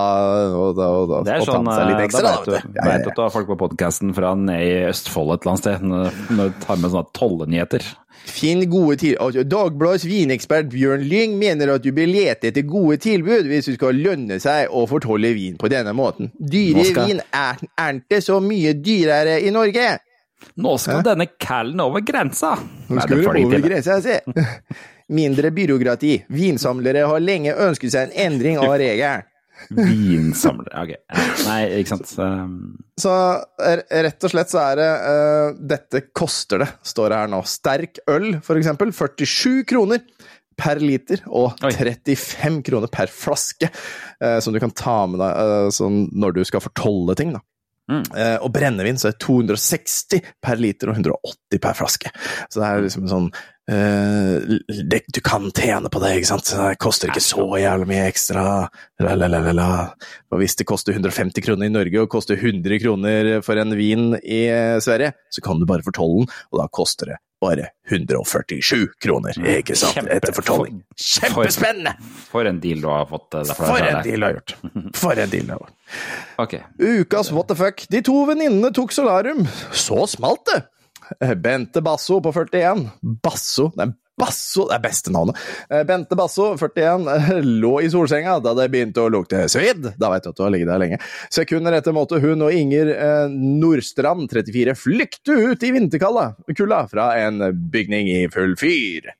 og, 0.55 0.79
og, 0.79 1.11
og, 1.11 1.15
Det 1.27 1.35
er 1.35 1.47
sånn, 1.49 1.67
seg 1.67 1.91
litt 1.91 1.99
eh, 1.99 2.05
ekstra. 2.07 2.23
da 2.23 2.31
da, 2.31 2.37
vet 2.37 2.47
du, 2.47 2.53
vet 2.55 2.69
du. 2.69 2.79
Ja, 2.79 2.85
ja, 2.85 2.93
ja. 2.93 3.09
at 3.11 3.19
du 3.19 3.23
har 3.25 3.33
folk 3.35 3.51
på 3.51 3.59
podkasten 3.65 4.15
fra 4.17 4.33
nede 4.39 4.69
i 4.69 4.77
Østfold 4.93 5.35
et 5.35 5.43
eller 5.43 5.57
annet 5.57 5.65
sted, 5.65 6.31
når 6.39 6.53
du 6.53 6.63
tar 6.63 6.79
med 6.79 6.95
sånne 6.95 7.17
tollenyheter. 7.19 7.91
Finn 8.25 8.63
gode 8.71 8.97
tilbud. 9.01 9.21
Altså, 9.25 9.43
Dagbladets 9.49 10.05
vinekspert 10.07 10.69
Bjørn 10.73 11.03
Lyng 11.09 11.39
mener 11.41 11.73
at 11.75 11.83
du 11.83 11.91
bør 11.97 12.07
lete 12.11 12.51
etter 12.51 12.63
gode 12.69 12.99
tilbud 13.03 13.49
hvis 13.49 13.71
du 13.71 13.75
skal 13.79 13.97
lønne 13.97 14.37
seg 14.43 14.69
å 14.71 14.85
fortolle 14.91 15.33
vin 15.37 15.57
på 15.61 15.71
denne 15.73 15.93
måten. 15.97 16.31
Dyre 16.39 16.85
skal- 16.85 17.09
vin 17.09 17.21
er, 17.33 17.59
er 17.79 17.99
ikke 18.03 18.21
så 18.25 18.39
mye 18.45 18.75
dyrere 18.77 19.41
i 19.45 19.51
Norge. 19.51 19.99
Nå 20.57 20.77
skal 20.81 21.03
denne 21.05 21.27
callen 21.39 21.81
over 21.85 22.01
grensa! 22.01 22.55
Nå 22.89 23.03
skal 23.05 23.19
vi 23.21 23.27
over 23.45 23.61
grensa, 23.65 23.99
se. 24.01 24.21
Mindre 25.11 25.51
byråkrati. 25.51 26.15
Vinsamlere 26.31 27.03
har 27.11 27.21
lenge 27.21 27.53
ønsket 27.57 27.91
seg 27.93 28.09
en 28.13 28.33
endring 28.33 28.59
av 28.63 28.77
regelen. 28.85 29.27
Vinsamler 29.69 30.73
Ok. 30.83 30.93
Nei, 31.47 31.61
ikke 31.81 31.93
sant. 31.95 32.09
Så, 32.11 32.27
um, 32.27 32.55
Så 33.01 33.13
rett 33.61 34.27
og 34.27 34.33
slett 34.33 34.53
så 34.53 34.63
er 34.65 34.81
det 34.81 34.89
uh, 35.05 35.61
Dette 35.75 36.03
koster 36.17 36.65
det, 36.65 36.71
står 36.87 37.13
det 37.13 37.21
her 37.23 37.33
nå. 37.33 37.43
Sterk 37.49 38.03
øl, 38.11 38.33
for 38.45 38.61
eksempel, 38.61 38.93
47 38.97 39.65
kroner. 39.71 40.05
per 40.61 40.77
liter 40.77 41.23
og 41.33 41.55
Oi. 41.65 41.71
35 41.73 42.59
kroner 42.67 42.91
per 42.93 43.09
flaske, 43.09 43.71
uh, 44.21 44.41
som 44.45 44.53
du 44.53 44.61
kan 44.61 44.75
ta 44.77 45.07
med 45.09 45.23
deg 45.23 45.71
uh, 45.73 45.95
når 46.13 46.35
du 46.37 46.43
skal 46.45 46.61
fortolle 46.61 47.17
ting. 47.17 47.33
da. 47.33 47.41
Mm. 47.91 48.03
Eh, 48.15 48.37
og 48.39 48.53
brennevin 48.55 48.99
så 49.01 49.11
er 49.11 49.17
det 49.17 49.25
260 49.25 50.35
per 50.43 50.61
liter 50.61 50.93
og 50.93 51.01
180 51.01 51.63
per 51.63 51.79
flaske. 51.79 52.13
Så 52.49 52.63
det 52.63 52.69
er 52.69 52.85
liksom 52.85 53.09
sånn 53.11 53.27
eh, 53.71 54.59
det, 54.87 55.03
Du 55.11 55.21
kan 55.27 55.49
tjene 55.51 55.91
på 55.91 56.03
det, 56.03 56.15
ikke 56.21 56.31
sant? 56.31 56.53
Det 56.55 56.79
koster 56.83 57.11
ikke 57.11 57.25
så 57.25 57.47
jævlig 57.61 57.91
mye 57.91 58.05
ekstra. 58.11 58.45
La, 59.03 59.17
la, 59.17 59.27
la, 59.27 59.43
la, 59.49 59.57
la. 59.57 59.71
Og 60.31 60.43
hvis 60.43 60.59
det 60.61 60.69
koster 60.71 60.95
150 60.95 61.47
kroner 61.47 61.67
i 61.67 61.75
Norge 61.75 62.05
og 62.05 62.13
koster 62.13 62.39
100 62.39 62.83
kroner 62.85 63.33
for 63.47 63.61
en 63.61 63.75
vin 63.79 64.15
i 64.23 64.45
eh, 64.53 64.79
Sverige, 64.85 65.17
så 65.35 65.43
kan 65.45 65.59
du 65.59 65.67
bare 65.69 65.87
fortolle 65.87 66.23
den, 66.23 66.39
og 66.53 66.63
da 66.63 66.71
koster 66.71 67.15
det 67.15 67.21
bare 67.41 67.71
147 67.91 68.89
kroner, 69.01 69.37
ikke 69.57 69.77
sant? 69.79 69.95
Kjempe- 69.97 70.17
Etter 70.19 70.35
fortolling. 70.37 70.83
Kjempespennende! 70.97 71.95
For 72.31 72.45
en 72.51 72.61
deal 72.61 72.81
du 72.83 72.89
har 72.93 73.07
fått. 73.11 73.35
eh, 73.35 73.47
derfra. 73.49 73.71
For 73.73 73.87
en 73.91 74.03
deal 74.07 74.21
du 74.21 74.27
har 74.27 74.37
gjort! 74.39 74.55
For 75.03 75.13
en 75.25 75.31
deal 75.33 75.47
du 75.49 75.53
har 75.55 75.63
gjort. 75.65 75.75
okay. 76.39 76.61
Ukas 76.79 77.33
what 77.33 77.49
the 77.49 77.57
fuck. 77.57 77.87
De 77.91 78.03
to 78.07 78.25
venninnene 78.29 78.73
tok 78.77 78.93
solarium. 78.93 79.47
Så 79.73 80.07
smalt 80.13 80.45
det! 80.53 80.61
Bente 81.43 81.81
Basso 81.83 82.21
på 82.23 82.31
41. 82.33 82.85
Basso 83.25 83.73
Nei, 83.81 83.89
Basso 84.21 84.67
det 84.69 84.77
er 84.77 84.85
beste 84.85 85.13
navnet. 85.15 85.39
Eh, 85.71 85.83
Bente 85.89 86.19
Basso, 86.19 86.53
41, 86.61 87.09
eh, 87.15 87.31
lå 87.63 87.75
i 87.85 87.91
solsenga 87.93 88.39
da 88.45 88.55
det 88.59 88.69
begynte 88.73 89.05
å 89.05 89.11
lukte 89.13 89.47
svidd. 89.51 89.93
Da 90.01 90.13
veit 90.13 90.27
du 90.27 90.33
at 90.33 90.39
du 90.39 90.45
har 90.45 90.55
ligget 90.55 90.71
der 90.71 90.83
lenge. 90.83 91.01
Sekunder 91.33 91.77
etter 91.77 91.97
måtte 91.97 92.21
hun 92.23 92.47
og 92.47 92.55
Inger 92.55 92.93
eh, 92.95 93.35
Nordstrand, 93.35 94.29
34, 94.33 94.77
flykte 94.79 95.37
ut 95.51 95.67
i 95.67 95.75
vinterkulda 95.77 96.83
fra 96.91 97.13
en 97.21 97.47
bygning 97.73 98.11
i 98.13 98.25
full 98.33 98.57
fyr. 98.61 99.13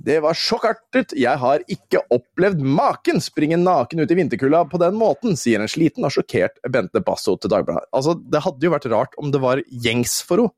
Det 0.00 0.16
var 0.24 0.36
sjokkartet. 0.38 1.12
Jeg 1.18 1.36
har 1.42 1.60
ikke 1.68 2.00
opplevd 2.14 2.62
maken 2.64 3.20
springe 3.20 3.58
naken 3.60 4.00
ut 4.00 4.12
i 4.12 4.16
vinterkulda 4.16 4.62
på 4.70 4.80
den 4.80 4.96
måten, 4.96 5.36
sier 5.36 5.60
en 5.60 5.68
sliten 5.68 6.06
og 6.08 6.14
sjokkert 6.14 6.56
Bente 6.72 7.02
Basso 7.04 7.36
til 7.36 7.52
Dagbladet. 7.52 7.90
Altså, 7.96 8.16
det 8.16 8.40
hadde 8.46 8.64
jo 8.64 8.72
vært 8.72 8.88
rart 8.92 9.18
om 9.20 9.32
det 9.34 9.42
var 9.42 9.60
gjengs 9.68 10.20
for 10.24 10.46
henne. 10.46 10.56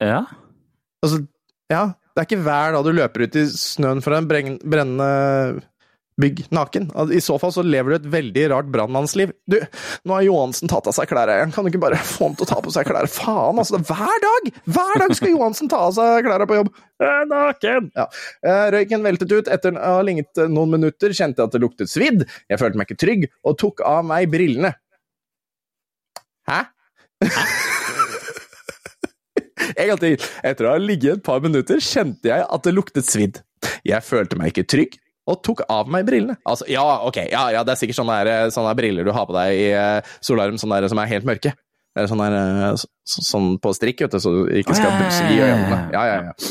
Ja. 0.00 0.22
Altså, 1.04 1.24
ja, 1.70 1.84
det 2.10 2.22
er 2.22 2.28
ikke 2.28 2.44
hver 2.44 2.74
dag 2.74 2.86
du 2.86 2.94
løper 2.96 3.26
ut 3.26 3.36
i 3.38 3.46
snøen 3.54 4.02
fra 4.04 4.18
en 4.18 4.30
brennende 4.30 5.10
bygg 6.20 6.42
naken. 6.52 6.90
I 7.14 7.20
så 7.24 7.36
fall 7.40 7.52
så 7.54 7.62
lever 7.64 7.94
du 7.94 7.96
et 7.96 8.08
veldig 8.12 8.42
rart 8.52 8.68
brannmannsliv. 8.72 9.32
Du, 9.50 9.56
nå 10.04 10.16
har 10.16 10.26
Johansen 10.26 10.70
tatt 10.70 10.88
av 10.90 10.96
seg 10.96 11.08
klærne 11.10 11.38
igjen, 11.38 11.54
kan 11.54 11.64
du 11.64 11.70
ikke 11.72 11.82
bare 11.86 12.00
få 12.04 12.28
ham 12.28 12.36
til 12.36 12.44
å 12.46 12.50
ta 12.50 12.58
på 12.64 12.74
seg 12.74 12.88
klær? 12.90 13.08
Faen, 13.10 13.60
altså, 13.62 13.78
er 13.78 13.86
hver 13.88 14.24
dag! 14.26 14.50
Hver 14.76 15.04
dag 15.04 15.16
skal 15.16 15.32
Johansen 15.32 15.70
ta 15.72 15.80
av 15.86 15.96
seg 15.96 16.28
klærne 16.28 16.48
på 16.50 16.60
jobb! 16.60 16.70
Naken! 17.30 17.88
Ja. 17.96 18.06
Eh, 18.44 18.66
Røyken 18.76 19.06
veltet 19.06 19.32
ut. 19.32 19.48
Etter 19.48 19.78
å 19.78 19.96
ha 19.96 20.04
lignet 20.04 20.44
noen 20.52 20.76
minutter 20.76 21.14
kjente 21.16 21.40
jeg 21.40 21.48
at 21.48 21.56
det 21.56 21.64
luktet 21.64 21.92
svidd. 21.92 22.26
Jeg 22.52 22.60
følte 22.60 22.80
meg 22.80 22.90
ikke 22.90 23.00
trygg, 23.06 23.28
og 23.46 23.56
tok 23.62 23.84
av 23.88 24.04
meg 24.10 24.28
brillene. 24.32 24.74
Hæ? 26.50 26.64
En 29.80 29.92
gang 29.92 30.02
til. 30.02 30.26
Etter 30.46 30.68
å 30.68 30.74
ha 30.74 30.80
ligget 30.80 31.20
et 31.20 31.24
par 31.26 31.40
minutter 31.44 31.80
kjente 31.84 32.30
jeg 32.30 32.44
at 32.44 32.66
det 32.66 32.74
luktet 32.76 33.08
svidd. 33.08 33.40
Jeg 33.86 34.04
følte 34.04 34.38
meg 34.40 34.52
ikke 34.52 34.68
trygg, 34.68 34.98
og 35.30 35.40
tok 35.46 35.64
av 35.70 35.90
meg 35.92 36.06
brillene. 36.08 36.36
Altså, 36.48 36.66
ja, 36.70 36.84
ok, 37.06 37.22
ja, 37.30 37.46
ja, 37.54 37.64
det 37.66 37.74
er 37.74 37.80
sikkert 37.80 38.00
sånne, 38.00 38.20
der, 38.26 38.52
sånne 38.54 38.72
der 38.72 38.80
briller 38.80 39.06
du 39.06 39.12
har 39.14 39.28
på 39.28 39.36
deg 39.36 39.56
i 39.56 39.66
uh, 39.76 40.14
solarium 40.24 40.58
sånne 40.60 40.80
der, 40.80 40.92
som 40.92 41.02
er 41.02 41.12
helt 41.12 41.28
mørke. 41.28 41.52
Det 41.90 42.04
er 42.04 42.10
sånn, 42.10 42.22
der, 42.22 42.36
eh, 42.38 42.74
så, 42.78 43.22
sånn 43.26 43.48
på 43.62 43.72
strikk, 43.74 44.04
vet 44.04 44.12
du, 44.14 44.20
så 44.22 44.30
du 44.30 44.44
ikke 44.60 44.76
skal 44.78 44.92
busse 44.94 45.24
ja. 45.26 45.48
øynene. 45.50 45.78
Ja, 45.90 46.02
ja, 46.06 46.18
ja. 46.28 46.50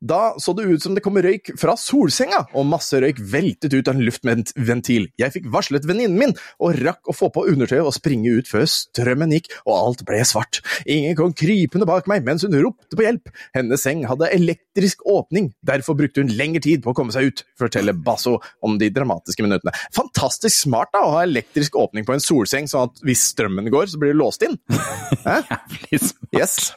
Da 0.00 0.34
så 0.42 0.54
det 0.56 0.66
ut 0.68 0.82
som 0.82 0.96
det 0.96 1.02
kom 1.04 1.18
røyk 1.22 1.52
fra 1.60 1.76
solsenga, 1.80 2.44
og 2.56 2.68
masse 2.68 2.98
røyk 3.02 3.20
veltet 3.32 3.74
ut 3.74 3.88
av 3.88 3.96
en 3.96 4.04
luftventil. 4.06 5.08
Jeg 5.20 5.34
fikk 5.34 5.48
varslet 5.52 5.86
venninnen 5.88 6.18
min, 6.18 6.34
og 6.62 6.78
rakk 6.82 7.10
å 7.10 7.16
få 7.16 7.30
på 7.34 7.46
undertøyet 7.50 7.86
og 7.86 7.94
springe 7.96 8.32
ut 8.38 8.50
før 8.50 8.66
strømmen 8.70 9.34
gikk 9.36 9.50
og 9.64 9.74
alt 9.76 10.04
ble 10.08 10.22
svart. 10.26 10.60
Ingen 10.90 11.16
kom 11.18 11.34
krypende 11.36 11.88
bak 11.88 12.08
meg 12.10 12.24
mens 12.26 12.46
hun 12.46 12.56
ropte 12.56 12.98
på 12.98 13.06
hjelp. 13.06 13.32
Hennes 13.56 13.82
seng 13.82 14.04
hadde 14.08 14.30
elektrisk 14.34 15.04
åpning, 15.08 15.52
derfor 15.66 15.98
brukte 15.98 16.24
hun 16.24 16.32
lengre 16.36 16.62
tid 16.64 16.84
på 16.84 16.92
å 16.92 16.96
komme 16.96 17.14
seg 17.14 17.30
ut, 17.30 17.44
forteller 17.58 17.96
Basso 17.96 18.36
om 18.66 18.78
de 18.80 18.90
dramatiske 18.92 19.44
minuttene. 19.46 19.74
Fantastisk 19.96 20.66
smart 20.66 20.92
da, 20.94 21.04
å 21.06 21.16
ha 21.18 21.24
elektrisk 21.26 21.78
åpning 21.78 22.06
på 22.06 22.16
en 22.16 22.22
solseng, 22.22 22.70
sånn 22.70 22.90
at 22.90 23.04
hvis 23.06 23.28
strømmen 23.32 23.70
går, 23.72 23.90
så 23.92 24.00
blir 24.02 24.14
det 24.14 24.20
låst 24.20 24.46
inn. 24.46 24.58
Jævlig 25.26 26.02
smart. 26.02 26.32
Yes. 26.36 26.72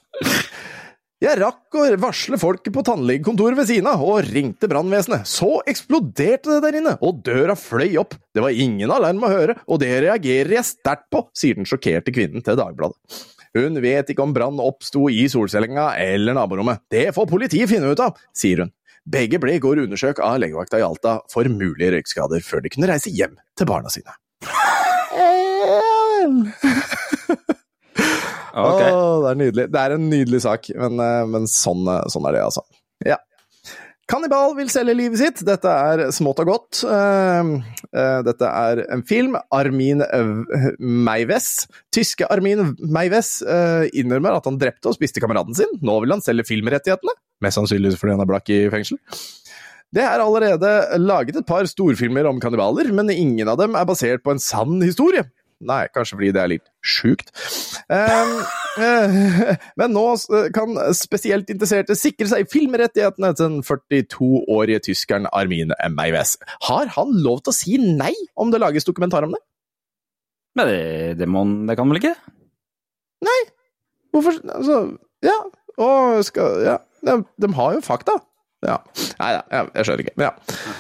Jeg 1.20 1.36
rakk 1.36 1.76
å 1.76 1.82
varsle 2.00 2.38
folket 2.40 2.72
på 2.72 2.80
tannlegekontoret 2.88 3.58
ved 3.60 3.68
siden 3.68 3.90
av, 3.92 4.00
og 4.08 4.24
ringte 4.32 4.70
brannvesenet. 4.72 5.28
Så 5.28 5.58
eksploderte 5.68 6.54
det 6.54 6.62
der 6.64 6.78
inne, 6.80 6.94
og 7.04 7.20
døra 7.28 7.58
fløy 7.60 7.98
opp. 8.00 8.16
Det 8.32 8.40
var 8.46 8.56
ingen 8.56 8.94
alarm 8.96 9.20
å 9.28 9.32
høre, 9.34 9.58
og 9.68 9.82
det 9.84 9.90
reagerer 10.06 10.56
jeg 10.56 10.70
sterkt 10.70 11.10
på, 11.12 11.26
sier 11.36 11.60
den 11.60 11.68
sjokkerte 11.68 12.16
kvinnen 12.16 12.40
til 12.46 12.56
Dagbladet. 12.56 12.96
Hun 13.58 13.82
vet 13.84 14.14
ikke 14.14 14.24
om 14.24 14.32
brann 14.32 14.64
oppsto 14.64 15.10
i 15.12 15.28
solcellenga 15.28 15.90
eller 16.00 16.40
naborommet. 16.40 16.86
Det 16.88 17.10
får 17.12 17.28
politiet 17.28 17.68
finne 17.68 17.92
ut 17.92 18.06
av, 18.06 18.16
sier 18.32 18.64
hun. 18.64 18.72
Begge 19.04 19.44
ble 19.44 19.58
i 19.58 19.64
går 19.64 19.84
undersøkt 19.84 20.24
av 20.24 20.40
legevakta 20.40 20.80
i 20.80 20.88
Alta 20.88 21.20
for 21.34 21.44
mulige 21.52 21.92
røykskader, 21.98 22.40
før 22.48 22.64
de 22.64 22.72
kunne 22.72 22.88
reise 22.94 23.12
hjem 23.12 23.36
til 23.60 23.68
barna 23.68 23.92
sine. 23.92 24.16
Ok. 28.54 28.84
Åh, 28.84 29.16
det 29.24 29.32
er 29.32 29.40
nydelig. 29.44 29.66
Det 29.74 29.82
er 29.82 29.96
en 29.96 30.06
nydelig 30.12 30.44
sak, 30.46 30.70
men, 30.76 31.00
eh, 31.04 31.26
men 31.30 31.50
sånn, 31.50 31.88
eh, 31.88 32.06
sånn 32.12 32.28
er 32.30 32.38
det, 32.38 32.46
altså. 32.48 32.64
Ja. 33.06 33.18
Kannibal 34.10 34.56
vil 34.58 34.72
selge 34.74 34.96
livet 34.98 35.20
sitt. 35.22 35.44
Dette 35.46 35.70
er 35.70 36.08
smått 36.16 36.40
og 36.42 36.50
godt. 36.50 36.80
Eh, 36.82 37.52
eh, 37.94 38.22
Dette 38.26 38.50
er 38.50 38.82
en 38.90 39.04
film. 39.06 39.38
Armin 39.54 40.02
Meiwes, 40.80 41.68
tyske 41.94 42.26
Armin 42.26 42.76
Meiwes, 42.80 43.44
innrømmer 43.94 44.40
at 44.40 44.50
han 44.50 44.58
drepte 44.58 44.90
og 44.90 44.98
spiste 44.98 45.22
kameraten 45.22 45.56
sin. 45.56 45.78
Nå 45.82 46.00
vil 46.02 46.18
han 46.18 46.26
selge 46.26 46.48
filmrettighetene. 46.50 47.14
Mest 47.46 47.60
sannsynligvis 47.60 48.00
fordi 48.02 48.18
han 48.18 48.26
er 48.26 48.32
blakk 48.32 48.50
i 48.50 48.64
fengsel. 48.74 48.98
Det 49.94 50.04
er 50.06 50.22
allerede 50.22 51.00
laget 51.02 51.38
et 51.40 51.48
par 51.50 51.66
storfilmer 51.66 52.28
om 52.30 52.40
kannibaler, 52.42 52.92
men 52.94 53.10
ingen 53.10 53.50
av 53.50 53.58
dem 53.58 53.78
er 53.78 53.88
basert 53.90 54.22
på 54.26 54.36
en 54.36 54.42
sann 54.42 54.82
historie. 54.86 55.24
Nei, 55.60 55.82
kanskje 55.92 56.16
fordi 56.16 56.32
det 56.36 56.42
er 56.42 56.52
litt 56.54 56.68
sjukt. 56.86 57.34
Eh, 57.92 58.34
men 59.80 59.92
nå 59.92 60.06
eh, 60.16 60.48
kan 60.56 60.78
spesielt 60.96 61.52
interesserte 61.52 61.98
sikre 62.00 62.30
seg 62.32 62.48
filmrettighetene 62.52 63.34
til 63.36 63.58
den 63.58 63.66
42-årige 63.68 64.86
tyskeren 64.88 65.28
Armin 65.36 65.76
Meiwes. 65.96 66.38
Har 66.70 66.92
han 66.96 67.12
lov 67.26 67.44
til 67.44 67.52
å 67.52 67.58
si 67.60 67.80
nei 67.84 68.14
om 68.40 68.54
det 68.54 68.64
lages 68.64 68.88
dokumentar 68.88 69.28
om 69.28 69.36
det? 69.36 69.44
Men 70.56 70.72
det, 70.72 70.82
det, 71.20 71.28
må, 71.30 71.44
det 71.68 71.76
kan 71.76 71.86
han 71.86 71.94
vel 71.94 72.02
ikke? 72.02 72.16
Hvorfor 74.14 74.40
Altså, 74.56 74.98
ja. 75.24 75.40
Og 75.78 76.26
skal 76.26 76.64
Ja. 76.66 76.78
De, 77.06 77.24
de 77.42 77.54
har 77.56 77.74
jo 77.74 77.82
fakta. 77.84 78.18
Ja. 78.66 78.78
Nei 79.20 79.30
da, 79.38 79.44
jeg, 79.52 79.70
jeg 79.76 79.86
skjønner 79.88 80.02
ikke. 80.04 80.16
Men 80.20 80.26
ja. 80.28 80.74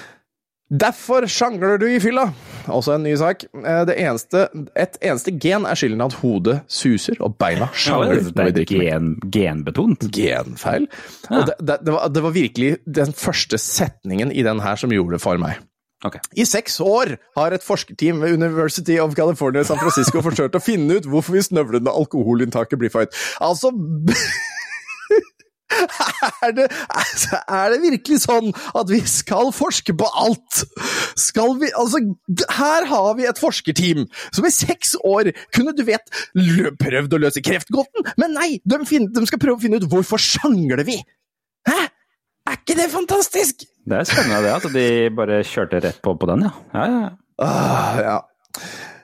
Derfor 0.84 1.27
sjangler 1.32 1.80
du 1.80 1.88
i 1.88 2.01
fylla. 2.03 2.25
Også 2.74 2.95
en 2.95 3.03
ny 3.07 3.15
sak. 3.20 3.45
Eh, 3.59 3.82
Det 3.89 3.95
eneste, 3.99 4.47
et 4.76 4.97
eneste 5.01 5.34
gen 5.41 5.65
er 5.70 5.80
skylden 5.80 6.01
at 6.05 6.17
hodet 6.22 6.59
suser 6.67 7.20
og 7.24 7.38
beina 7.41 7.70
sjangler 7.74 8.22
det 8.24 8.36
når 8.36 8.49
vi 8.51 8.55
drikker 8.59 8.84
gen, 8.86 9.09
genbetont. 9.34 10.05
Genfeil. 10.15 10.88
Ja. 11.30 11.45
Det, 11.47 11.55
det, 11.59 11.80
det, 11.86 11.95
var, 11.95 12.07
det 12.13 12.24
var 12.24 12.36
virkelig 12.36 12.76
den 12.86 13.15
første 13.17 13.57
setningen 13.61 14.32
i 14.32 14.45
den 14.45 14.61
her 14.63 14.80
som 14.80 14.93
gjorde 14.93 15.17
det 15.17 15.24
for 15.24 15.41
meg. 15.41 15.59
Okay. 16.05 16.22
I 16.39 16.45
seks 16.47 16.78
år 16.80 17.17
har 17.36 17.51
et 17.51 17.63
forskerteam 17.65 18.22
ved 18.24 18.38
University 18.38 18.95
of 19.03 19.17
California 19.17 19.65
San 19.67 19.82
Francisco 19.82 20.22
forsøkt 20.24 20.55
å 20.55 20.61
finne 20.63 20.95
ut 20.95 21.09
hvorfor 21.11 21.36
vi 21.36 21.41
snøvlende 21.43 21.91
alkoholinntaket 21.91 22.80
blir 22.80 22.93
for 22.93 23.03
høyt. 23.03 23.17
Altså 23.43 23.74
er 26.45 26.53
det, 26.57 26.65
altså, 26.89 27.39
er 27.45 27.74
det 27.74 27.80
virkelig 27.84 28.22
sånn 28.26 28.49
at 28.78 28.89
vi 28.91 28.99
skal 29.09 29.51
forske 29.55 29.93
på 29.97 30.07
alt? 30.17 30.63
Skal 31.20 31.55
vi 31.61 31.70
Altså, 31.78 32.01
her 32.57 32.88
har 32.89 33.11
vi 33.20 33.28
et 33.30 33.41
forskerteam 33.41 34.07
som 34.32 34.47
i 34.47 34.53
seks 34.53 34.95
år 35.05 35.32
kunne, 35.55 35.76
du 35.78 35.86
vet, 35.88 36.09
prøvd 36.82 37.15
å 37.15 37.22
løse 37.26 37.43
kreftgåten, 37.45 38.07
men 38.22 38.36
nei, 38.38 38.49
de, 38.65 38.82
finner, 38.89 39.13
de 39.13 39.30
skal 39.30 39.41
prøve 39.41 39.59
å 39.59 39.63
finne 39.63 39.80
ut 39.80 39.88
hvorfor 39.91 40.22
sjangler 40.22 40.84
vi? 40.88 40.99
Hæ? 41.70 41.80
Er 42.49 42.57
ikke 42.57 42.78
det 42.80 42.89
fantastisk? 42.89 43.67
Det 43.89 43.97
er 43.99 44.07
spennende 44.09 44.41
det, 44.45 44.53
at 44.55 44.70
de 44.74 44.86
bare 45.13 45.43
kjørte 45.45 45.82
rett 45.86 45.99
på 46.05 46.15
på 46.17 46.30
den, 46.32 46.47
ja. 46.47 46.53
ja, 46.74 46.86
ja. 46.89 47.01
ja. 47.05 47.11
Ah, 47.45 47.99
ja. 48.03 48.17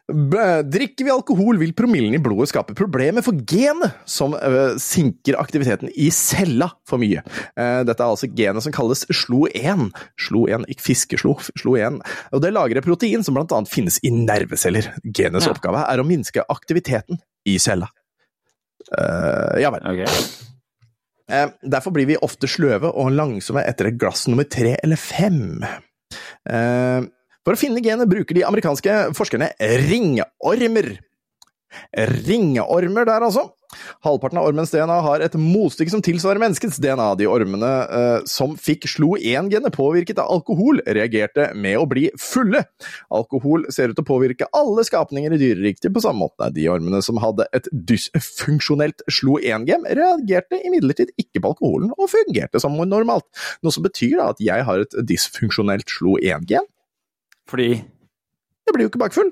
Drikker 0.05 1.07
vi 1.07 1.09
alkohol, 1.09 1.57
vil 1.57 1.71
promillen 1.73 2.13
i 2.13 2.19
blodet 2.21 2.51
skape 2.51 2.75
problemer 2.77 3.23
for 3.25 3.39
genet, 3.49 3.95
som 4.05 4.35
sinker 4.81 5.37
aktiviteten 5.41 5.89
i 5.97 6.11
cella 6.13 6.67
for 6.85 7.01
mye. 7.01 7.23
Eh, 7.57 7.79
dette 7.87 7.97
er 8.05 8.11
altså 8.11 8.29
genet 8.29 8.61
som 8.61 8.75
kalles 8.75 9.01
SLO1. 9.09 9.87
SLO1, 10.21 10.67
ikke 10.69 10.85
fiskeslo, 10.91 11.33
SLO1. 11.57 11.97
Og 12.37 12.43
det 12.43 12.53
lagrer 12.53 12.85
protein 12.85 13.25
som 13.25 13.33
blant 13.37 13.55
annet 13.57 13.71
finnes 13.73 13.97
i 14.05 14.13
nerveceller. 14.13 14.91
Genets 15.09 15.47
Ja. 15.49 15.55
oppgave 15.55 15.81
er 15.89 15.97
å 16.03 16.05
minske 16.05 16.45
aktiviteten 16.53 17.17
i 17.49 17.57
cella. 17.57 17.89
Uh, 18.93 19.57
ja 19.57 19.71
vel. 19.73 19.81
Ok. 19.89 20.05
Eh, 21.33 21.49
derfor 21.65 21.89
blir 21.95 22.05
vi 22.05 22.17
ofte 22.21 22.45
sløve 22.45 22.91
og 22.93 23.09
langsomme 23.17 23.63
etter 23.65 23.87
et 23.89 23.97
glass 23.97 24.27
nummer 24.29 24.45
tre 24.45 24.75
eller 24.83 24.95
fem. 25.01 25.63
Eh, 26.45 27.01
for 27.45 27.55
å 27.55 27.59
finne 27.59 27.83
genet 27.85 28.09
bruker 28.09 28.37
de 28.37 28.45
amerikanske 28.47 28.97
forskerne 29.17 29.51
ringormer. 29.85 30.95
Ringeormer 32.25 33.07
der, 33.07 33.23
altså. 33.25 33.49
Halvparten 34.05 34.39
av 34.39 34.45
ormens 34.47 34.71
DNA 34.71 34.95
har 35.03 35.23
et 35.25 35.33
motstykke 35.39 35.91
som 35.91 36.03
tilsvarer 36.03 36.39
menneskets 36.41 36.77
DNA. 36.79 37.07
De 37.19 37.27
ormene 37.27 37.71
eh, 37.83 38.17
som 38.29 38.53
fikk 38.59 38.87
slo 38.89 39.15
1-genet 39.17 39.75
påvirket 39.75 40.21
av 40.21 40.31
alkohol, 40.31 40.79
reagerte 40.85 41.49
med 41.57 41.79
å 41.81 41.87
bli 41.89 42.07
fulle. 42.21 42.63
Alkohol 43.13 43.67
ser 43.73 43.91
ut 43.91 43.97
til 43.97 44.05
å 44.05 44.07
påvirke 44.07 44.47
alle 44.55 44.85
skapninger 44.87 45.35
i 45.35 45.41
dyreriket 45.41 45.89
på 45.95 46.03
samme 46.05 46.23
måte. 46.25 46.51
De 46.55 46.69
ormene 46.71 47.01
som 47.05 47.19
hadde 47.21 47.47
et 47.57 47.67
dysfunksjonelt 47.71 49.03
slo 49.11 49.39
1-gen, 49.41 49.87
reagerte 49.97 50.61
imidlertid 50.63 51.11
ikke 51.19 51.41
på 51.41 51.55
alkoholen, 51.55 51.91
og 51.97 52.11
fungerte 52.13 52.61
som 52.63 52.77
normalt. 52.85 53.27
Noe 53.65 53.75
som 53.75 53.83
betyr 53.85 54.19
da 54.21 54.31
at 54.31 54.43
jeg 54.43 54.67
har 54.67 54.85
et 54.85 54.97
dysfunksjonelt 55.09 55.91
slo 55.91 56.15
1-gen. 56.21 56.69
Fordi 57.49 57.69
Jeg 57.75 58.73
blir 58.73 58.87
jo 58.87 58.91
ikke 58.91 59.01
bakfull. 59.01 59.31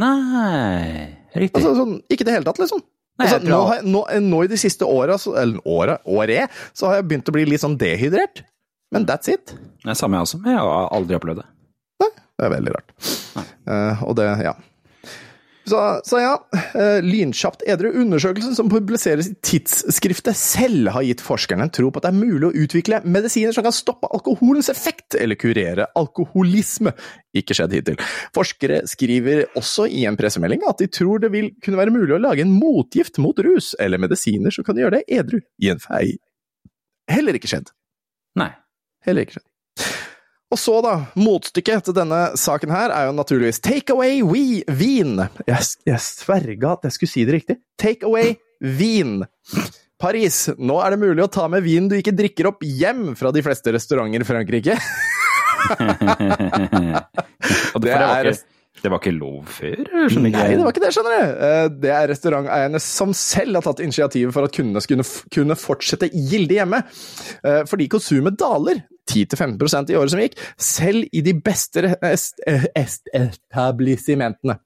Nei 0.00 1.16
Riktig. 1.30 1.60
Altså, 1.60 1.74
sånn, 1.78 2.00
ikke 2.10 2.24
i 2.24 2.26
det 2.26 2.32
hele 2.34 2.48
tatt, 2.48 2.58
liksom. 2.58 2.80
Nei, 3.20 3.26
Altså, 3.28 3.38
nå, 3.46 3.58
har 3.68 3.76
jeg, 3.78 3.84
nå, 3.92 4.00
nå 4.26 4.40
i 4.42 4.48
de 4.50 4.56
siste 4.58 4.86
åra, 4.88 5.14
eller 5.38 5.60
året, 5.68 6.00
året, 6.08 6.56
så 6.74 6.88
har 6.88 6.98
jeg 6.98 7.06
begynt 7.10 7.30
å 7.30 7.34
bli 7.36 7.44
litt 7.46 7.62
sånn 7.62 7.76
dehydrert. 7.78 8.42
Men 8.90 9.06
that's 9.06 9.30
it. 9.30 9.52
Det 9.84 9.92
er 9.92 9.98
samme 9.98 10.18
jeg 10.18 10.26
også. 10.26 10.40
Jeg 10.42 10.58
har 10.58 10.88
aldri 10.96 11.18
opplevd 11.18 11.42
det. 11.44 11.46
Nei, 12.02 12.10
Det 12.16 12.48
er 12.48 12.52
veldig 12.56 12.72
rart. 12.74 12.94
Uh, 13.68 14.02
og 14.08 14.16
det, 14.18 14.26
ja. 14.42 14.56
Så, 15.70 16.00
så 16.04 16.18
ja, 16.18 16.32
eh, 16.74 16.98
lynkjapt 17.04 17.62
edru. 17.68 17.92
Undersøkelsen 18.02 18.56
som 18.58 18.70
publiseres 18.72 19.28
i 19.30 19.36
tidsskriftet 19.46 20.38
selv, 20.38 20.90
har 20.96 21.04
gitt 21.06 21.22
forskerne 21.22 21.68
en 21.68 21.72
tro 21.74 21.90
på 21.92 22.00
at 22.00 22.08
det 22.08 22.10
er 22.10 22.18
mulig 22.18 22.48
å 22.48 22.64
utvikle 22.64 23.02
medisiner 23.06 23.54
som 23.54 23.66
kan 23.66 23.74
stoppe 23.74 24.10
alkoholens 24.10 24.70
effekt, 24.72 25.14
eller 25.14 25.38
kurere 25.38 25.86
alkoholisme. 25.98 26.94
Ikke 27.36 27.54
skjedd 27.54 27.76
hittil. 27.76 28.00
Forskere 28.34 28.82
skriver 28.90 29.44
også 29.58 29.86
i 29.86 30.06
en 30.10 30.18
pressemelding 30.18 30.64
at 30.68 30.82
de 30.82 30.90
tror 30.90 31.22
det 31.22 31.30
vil 31.34 31.52
kunne 31.62 31.78
være 31.78 31.94
mulig 31.94 32.16
å 32.16 32.22
lage 32.22 32.42
en 32.46 32.56
motgift 32.56 33.20
mot 33.22 33.38
rus, 33.46 33.76
eller 33.78 34.02
medisiner 34.02 34.54
som 34.54 34.66
kan 34.66 34.80
gjøre 34.80 34.98
det 34.98 35.20
edru 35.20 35.38
i 35.62 35.70
en 35.70 35.82
fei. 35.82 36.16
Heller 37.10 37.38
ikke 37.38 37.50
skjedd. 37.50 37.70
Nei. 38.38 38.50
Heller 39.06 39.26
ikke 39.26 39.38
skjedd. 39.38 39.49
Og 40.50 40.58
så, 40.58 40.80
da, 40.82 40.92
motstykket 41.14 41.84
til 41.86 41.94
denne 41.94 42.32
saken 42.40 42.72
her 42.74 42.90
er 42.90 43.04
jo 43.06 43.12
naturligvis 43.14 43.60
Take 43.62 43.92
away 43.94 44.18
we 44.26 44.64
vin. 44.66 45.20
Jeg, 45.46 45.68
jeg 45.86 46.00
sverga 46.02 46.72
at 46.74 46.88
jeg 46.88 46.96
skulle 46.96 47.12
si 47.12 47.22
det 47.28 47.36
riktig. 47.38 47.56
Take 47.78 48.02
away 48.08 48.32
vin. 48.60 49.20
Paris, 50.00 50.48
nå 50.58 50.80
er 50.82 50.96
det 50.96 51.02
mulig 51.04 51.22
å 51.22 51.30
ta 51.30 51.44
med 51.52 51.62
vin 51.62 51.86
du 51.90 51.94
ikke 51.98 52.16
drikker 52.16 52.48
opp 52.50 52.64
hjem 52.66 53.12
fra 53.20 53.30
de 53.36 53.44
fleste 53.46 53.70
restauranter 53.76 54.24
i 54.24 54.26
Frankrike. 54.26 54.78
Det, 57.80 57.92
er- 57.92 58.32
det 58.82 58.90
var 58.92 59.00
ikke 59.02 59.12
lov 59.16 59.48
før? 59.52 59.80
skjønner 60.10 60.30
ikke. 60.30 60.44
Nei, 60.44 60.54
det 60.56 60.64
var 60.64 60.72
ikke 60.74 60.84
det, 60.84 60.92
skjønner 60.96 61.16
du. 61.16 61.42
Eh, 61.48 61.66
Det 61.86 61.92
er 61.96 62.08
restauranteierne 62.12 62.80
som 62.84 63.12
selv 63.16 63.58
har 63.60 63.66
tatt 63.68 63.82
initiativet 63.84 64.32
for 64.36 64.46
at 64.48 64.54
kundene 64.56 64.80
skulle 64.84 65.04
kunne 65.34 65.56
fortsette 65.60 66.08
gildig 66.14 66.60
hjemme. 66.60 66.82
Eh, 67.44 67.62
Fordi 67.68 67.88
konsumet 67.92 68.38
daler 68.40 68.82
10-15% 69.10 69.90
i 69.90 69.96
året 69.98 70.12
som 70.12 70.20
gikk, 70.22 70.36
selv 70.56 71.08
i 71.12 71.20
de 71.26 71.32
beste 71.34 71.82
re- 71.82 71.96
est- 72.12 72.40
est- 72.78 73.10
etablissementene. 73.16 74.58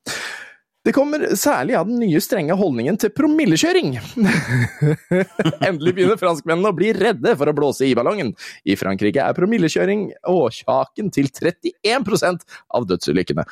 Det 0.84 0.92
kommer 0.92 1.22
særlig 1.40 1.78
av 1.78 1.86
den 1.88 1.96
nye 2.02 2.20
strenge 2.20 2.52
holdningen 2.60 2.98
til 3.00 3.08
promillekjøring. 3.16 3.94
Endelig 5.64 5.94
begynner 5.96 6.18
franskmennene 6.20 6.68
å 6.68 6.76
bli 6.76 6.90
redde 6.92 7.32
for 7.40 7.48
å 7.48 7.54
blåse 7.56 7.86
i 7.88 7.94
ballongen. 7.96 8.34
I 8.68 8.76
Frankrike 8.76 9.22
er 9.24 9.36
promillekjøring 9.38 10.10
årsaken 10.28 11.08
til 11.14 11.30
31% 11.32 12.44
av 12.76 12.84
dødsulykkene. 12.90 13.46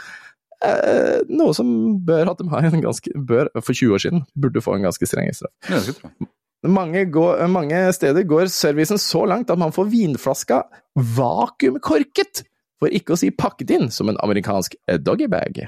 Eh, 0.62 1.22
noe 1.32 1.54
som 1.56 1.68
bør 2.06 2.30
har 2.52 2.68
en 2.68 2.84
ganske 2.84 3.10
bør, 3.16 3.50
For 3.60 3.74
20 3.74 3.96
år 3.96 4.04
siden 4.04 4.22
burde 4.38 4.62
få 4.62 4.76
en 4.76 4.86
ganske 4.86 5.08
streng 5.08 5.32
straff. 5.34 5.52
Ja. 5.68 6.28
Mange, 6.70 7.04
går, 7.10 7.40
mange 7.50 7.78
steder 7.90 8.22
går 8.22 8.46
servicen 8.46 9.00
så 9.00 9.24
langt 9.26 9.50
at 9.50 9.58
man 9.58 9.74
får 9.74 9.88
vinflaska 9.90 10.60
vakuumkorket, 10.94 12.44
for 12.78 12.92
ikke 12.94 13.16
å 13.16 13.18
si 13.18 13.32
pakket 13.34 13.72
inn, 13.74 13.88
som 13.90 14.12
en 14.12 14.20
amerikansk 14.22 14.76
doggybag. 15.02 15.64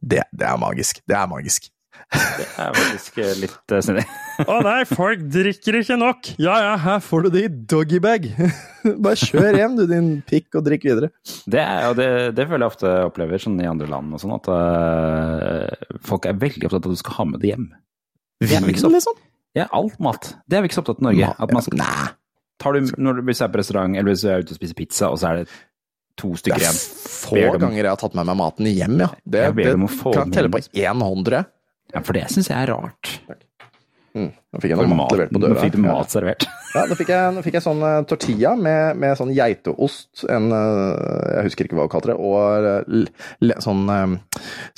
Det, 0.00 0.24
det 0.34 0.48
er 0.48 0.58
magisk. 0.58 0.98
Det 1.06 1.14
er 1.14 1.30
magisk. 1.30 1.70
Det 2.10 2.46
er 2.58 2.72
faktisk 2.74 3.18
eh, 3.22 3.34
litt 3.38 3.72
uh, 3.72 3.78
snedig. 3.84 4.02
Å 4.50 4.56
nei, 4.64 4.80
folk 4.88 5.22
drikker 5.30 5.78
ikke 5.78 5.96
nok! 6.00 6.30
Ja 6.42 6.56
ja, 6.64 6.72
her 6.80 7.02
Får 7.04 7.26
du 7.26 7.28
det 7.36 7.42
i 7.46 7.50
doggybag? 7.70 8.26
Bare 9.04 9.18
kjør 9.20 9.58
hjem, 9.60 9.76
du, 9.78 9.84
din 9.90 10.08
pikk, 10.26 10.48
og 10.58 10.64
drikk 10.66 10.88
videre. 10.88 11.12
Det, 11.44 11.60
er, 11.62 11.86
det, 11.98 12.08
det 12.38 12.48
føler 12.50 12.66
jeg 12.66 12.74
ofte 12.74 12.94
opplever 13.06 13.42
sånn 13.42 13.60
i 13.62 13.68
andre 13.70 13.86
land 13.90 14.16
og 14.16 14.22
sånn, 14.22 14.34
at 14.40 14.50
uh, 14.50 15.98
folk 16.06 16.26
er 16.26 16.40
veldig 16.40 16.66
opptatt 16.66 16.88
av 16.88 16.90
at 16.90 16.98
du 16.98 17.02
skal 17.04 17.18
ha 17.20 17.28
med 17.34 17.44
det 17.44 17.52
hjem. 17.52 17.68
Det 18.40 18.62
vi 18.64 18.74
ikke 18.74 18.86
så, 18.86 18.92
liksom? 18.96 19.22
ja, 19.58 19.68
alt 19.76 20.00
mat. 20.02 20.32
Det 20.48 20.58
er 20.58 20.64
vi 20.64 20.70
ikke 20.70 20.80
så 20.80 20.84
opptatt 20.84 21.02
av 21.02 21.04
i 21.04 21.08
Norge. 21.12 21.32
At 21.46 21.54
man 21.54 21.66
skal, 21.66 21.78
Nei. 21.84 22.10
tar 22.62 22.74
du, 22.74 22.90
når 22.98 23.20
du 23.20 23.26
hvis 23.30 23.42
du 23.42 23.46
er 23.46 23.54
på 23.54 23.62
restaurant, 23.62 23.98
eller 24.00 24.16
hvis 24.16 24.26
du 24.26 24.32
er 24.32 24.42
ute 24.42 24.56
og 24.56 24.62
spiser 24.62 24.78
pizza, 24.82 25.12
og 25.12 25.20
så 25.20 25.30
er 25.30 25.42
det 25.42 25.48
to 26.18 26.34
Det 26.34 26.42
stykker 26.42 26.58
er 26.58 26.66
igjen. 26.66 26.82
få 27.06 27.38
er 27.38 27.54
få 27.54 27.62
ganger 27.62 27.84
jeg 27.84 27.92
har 27.92 28.02
tatt 28.02 28.18
med 28.18 28.32
meg 28.32 28.38
maten 28.40 28.66
hjem, 28.66 28.98
ja. 29.04 29.10
Det, 29.22 29.46
Jeg 29.46 29.58
det 29.60 29.72
kan 29.78 30.24
jeg 30.24 30.34
telle 30.34 30.52
på 30.52 30.64
én 30.66 31.06
hånd, 31.06 31.26
tror 31.28 31.42
jeg. 31.42 31.52
Ja, 31.90 32.02
for 32.02 32.16
det 32.16 32.26
syns 32.32 32.50
jeg 32.50 32.58
er 32.58 32.70
rart. 32.72 33.14
Mm. 34.10 34.30
Nå 34.34 34.58
fikk 34.58 34.72
jeg 34.72 34.78
noe 34.80 34.96
mat 34.98 35.12
levert 35.14 35.30
på 35.30 35.38
nå 35.38 35.50
fikk 35.54 35.74
du 35.76 35.82
mat 35.84 36.12
servert. 36.12 36.46
Ja, 36.70 36.84
nå 36.86 36.94
fikk 36.94 37.08
jeg, 37.10 37.30
nå 37.34 37.42
fikk 37.42 37.56
jeg 37.58 37.64
sånn 37.64 37.80
eh, 37.82 37.96
tortilla 38.06 38.52
med, 38.54 38.98
med 39.02 39.16
sånn 39.18 39.32
geiteost, 39.34 40.22
en 40.30 40.52
eh, 40.54 41.32
Jeg 41.34 41.48
husker 41.48 41.66
ikke 41.66 41.74
hva 41.74 41.86
hun 41.88 41.90
kalte 41.90 42.12
det, 42.12 42.14
og 42.14 42.68
eh, 42.68 43.08
le, 43.42 43.56
sånn 43.58 43.82
um, 43.90 44.14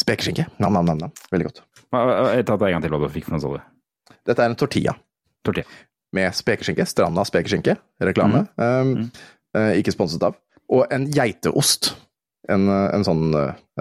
spekeskinke. 0.01 0.47
Nam, 0.57 0.73
nam, 0.73 0.89
nam, 0.89 1.03
nam. 1.05 1.13
Veldig 1.33 1.51
godt. 1.51 1.61
Jeg 1.93 2.47
tar 2.49 2.63
det 2.63 2.71
en 2.71 2.77
gang 2.79 2.87
til 2.87 2.95
hva 2.95 3.03
du 3.03 3.13
fikk 3.13 3.29
for 3.29 3.37
noe, 3.37 3.45
sa 3.45 3.53
du. 3.53 4.17
Dette 4.25 4.41
er 4.41 4.49
en 4.49 4.57
tortilla 4.57 4.97
Tortilla. 5.45 5.69
med 6.17 6.33
spekeskinke. 6.37 6.89
Stranda 6.89 7.27
spekeskinke. 7.29 7.77
Reklame. 8.01 8.47
Um, 8.57 8.95
mm. 8.97 9.07
ikke 9.83 9.93
sponset 9.93 10.25
av. 10.25 10.41
Og 10.73 10.89
en 10.97 11.11
geiteost. 11.13 11.93
En, 12.49 12.73
en 12.73 13.05
sånn 13.05 13.29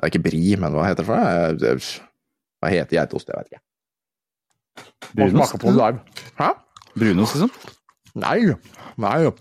ikke 0.04 0.20
bri, 0.28 0.44
men 0.60 0.76
hva 0.76 0.92
heter 0.92 1.06
det 1.06 1.08
for 1.08 1.16
noe? 1.16 2.11
Hva 2.62 2.70
heter 2.70 3.00
geitost? 3.00 3.30
Jeg 3.32 3.38
vet 3.42 3.52
ikke. 3.52 3.62
Brunost? 5.18 5.58
på 5.60 5.72
live. 5.74 6.00
Hæ? 6.40 6.50
Brunost, 6.96 7.36
liksom? 7.36 7.52
Nei. 8.22 8.54
Nei. 9.02 9.32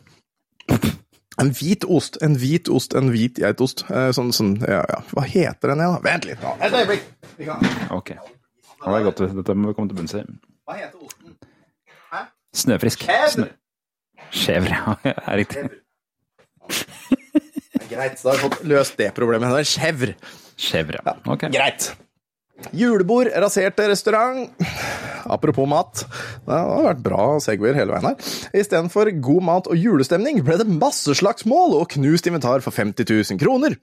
En 1.40 1.50
hvit 1.56 1.84
ost, 1.88 2.18
en 2.24 2.34
hvit 2.36 2.68
ost, 2.68 2.94
en 2.98 3.08
hvit 3.12 3.38
geitost. 3.40 3.84
Eh, 3.90 4.10
Sånn, 4.16 4.32
sånn, 4.36 4.54
ja, 4.64 4.82
ja. 4.88 4.98
Hva 5.14 5.24
heter 5.28 5.72
den 5.72 5.80
igjen? 5.84 5.94
da? 5.96 6.02
Vent 6.04 6.26
litt 6.28 6.42
nå. 6.44 6.52
Et 6.60 6.76
øyeblikk. 6.80 7.06
Ok. 7.96 8.10
Ja, 8.16 8.88
det 8.88 8.98
er 8.98 9.06
godt. 9.06 9.22
Dette 9.38 9.54
må 9.56 9.70
vi 9.70 9.76
komme 9.78 9.92
til 9.92 10.00
bunns 10.00 10.16
i. 10.18 10.24
Hva 10.68 10.76
heter 10.80 11.00
osten? 11.04 11.36
Snøfrisk. 12.56 13.04
Snø. 13.36 13.46
Skjever, 14.34 14.72
ja. 14.74 14.96
Det 15.04 15.14
er 15.16 15.38
riktig. 15.38 15.64
Greit, 17.90 18.20
da 18.22 18.30
har 18.30 18.36
vi 18.36 18.42
fått 18.44 18.60
løst 18.70 18.96
det 19.00 19.08
problemet. 19.16 19.66
Skjevr. 19.66 20.12
chèvre. 20.60 21.00
Ja. 21.06 21.14
Ok. 21.30 21.48
Greit. 21.54 21.90
Julebord, 22.76 23.30
raserte 23.42 23.88
restaurant. 23.90 24.50
Apropos 25.30 25.68
mat. 25.68 26.02
Det 26.46 26.56
har 26.56 26.84
vært 26.86 27.02
bra 27.04 27.24
segwayer 27.42 27.76
hele 27.76 27.92
veien 27.92 28.08
her. 28.08 28.30
Istedenfor 28.56 29.10
god 29.22 29.44
mat 29.46 29.68
og 29.70 29.78
julestemning 29.78 30.40
ble 30.46 30.56
det 30.60 30.66
masseslagsmål 30.70 31.76
og 31.78 31.90
knust 31.92 32.26
inventar 32.30 32.64
for 32.64 32.74
50 32.74 33.06
000 33.06 33.40
kroner. 33.42 33.76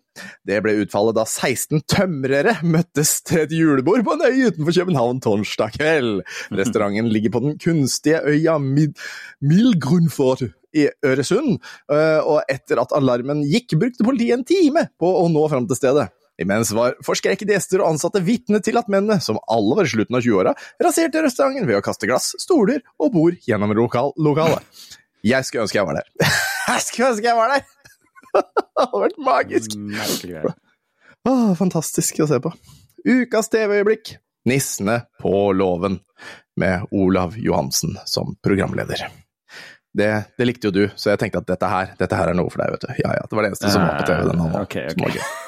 Det 0.48 0.60
ble 0.66 0.76
utfallet 0.82 1.18
da 1.18 1.28
16 1.30 1.86
tømrere 1.88 2.58
møttes 2.66 3.20
til 3.28 3.46
et 3.46 3.56
julebord 3.56 4.06
på 4.08 4.18
en 4.18 4.26
øy 4.28 4.50
utenfor 4.50 4.80
København 4.80 5.22
torsdag 5.24 5.78
kveld. 5.78 6.22
Restauranten 6.58 7.12
ligger 7.14 7.36
på 7.38 7.44
den 7.46 7.58
kunstige 7.62 8.24
øya 8.26 8.58
Mid 8.62 8.98
Milgrunfort 9.42 10.48
i 10.78 10.90
Øresund, 11.06 11.58
og 11.90 12.40
etter 12.52 12.82
at 12.82 12.92
alarmen 12.98 13.46
gikk, 13.48 13.78
brukte 13.80 14.06
politiet 14.06 14.36
en 14.36 14.46
time 14.46 14.88
på 15.00 15.10
å 15.22 15.28
nå 15.32 15.46
fram 15.50 15.66
til 15.70 15.80
stedet. 15.80 16.10
Imens 16.42 16.70
var 16.78 16.94
forskrekkede 17.06 17.56
gjester 17.56 17.82
og 17.82 17.96
ansatte 17.96 18.22
vitne 18.22 18.60
til 18.64 18.78
at 18.78 18.90
mennene, 18.94 19.18
som 19.24 19.40
alle 19.50 19.78
var 19.80 19.88
i 19.88 19.92
slutten 19.94 20.18
av 20.20 20.22
20-åra, 20.26 20.54
raserte 20.84 21.24
restauranten 21.26 21.66
ved 21.70 21.80
å 21.80 21.84
kaste 21.86 22.10
glass, 22.10 22.36
stoler 22.42 22.84
og 23.02 23.12
bord 23.16 23.40
gjennom 23.48 23.74
lokal 23.78 24.14
lokalet. 24.22 24.62
Jeg 25.26 25.48
skulle 25.48 25.66
ønske 25.66 25.80
jeg 25.80 25.88
var 25.90 25.98
der. 26.00 26.12
Jeg 26.68 26.84
skulle 26.84 27.10
ønske 27.14 27.30
jeg 27.30 27.38
var 27.38 27.54
der! 27.56 27.62
Det 28.38 28.84
hadde 28.84 29.00
vært 29.02 29.22
magisk. 29.24 29.76
Merkelig. 29.80 30.42
Åh, 31.28 31.54
fantastisk 31.58 32.20
å 32.22 32.28
se 32.30 32.38
på. 32.44 32.52
Ukas 33.08 33.48
TV-øyeblikk. 33.54 34.18
Nissene 34.48 35.00
på 35.24 35.32
låven, 35.56 36.02
med 36.60 36.86
Olav 36.92 37.36
Johansen 37.40 37.98
som 38.06 38.36
programleder. 38.44 39.08
Det, 39.98 40.12
det 40.38 40.46
likte 40.48 40.70
jo 40.70 40.76
du, 40.76 40.84
så 41.00 41.14
jeg 41.14 41.22
tenkte 41.24 41.42
at 41.42 41.50
dette 41.50 41.72
her, 41.72 41.92
dette 41.98 42.20
her 42.20 42.32
er 42.32 42.38
noe 42.38 42.52
for 42.54 42.62
deg, 42.62 42.76
vet 42.76 42.86
du. 42.86 42.94
Ja, 43.02 43.16
ja, 43.18 43.26
det 43.26 43.38
var 43.38 43.46
det 43.48 43.52
eneste 43.54 43.74
som 43.74 43.86
var 43.88 44.00
på 44.02 44.08
TV 44.12 44.26
den 44.28 44.44
Eh, 44.44 44.58
Okay, 44.68 44.92
ok. 44.94 45.47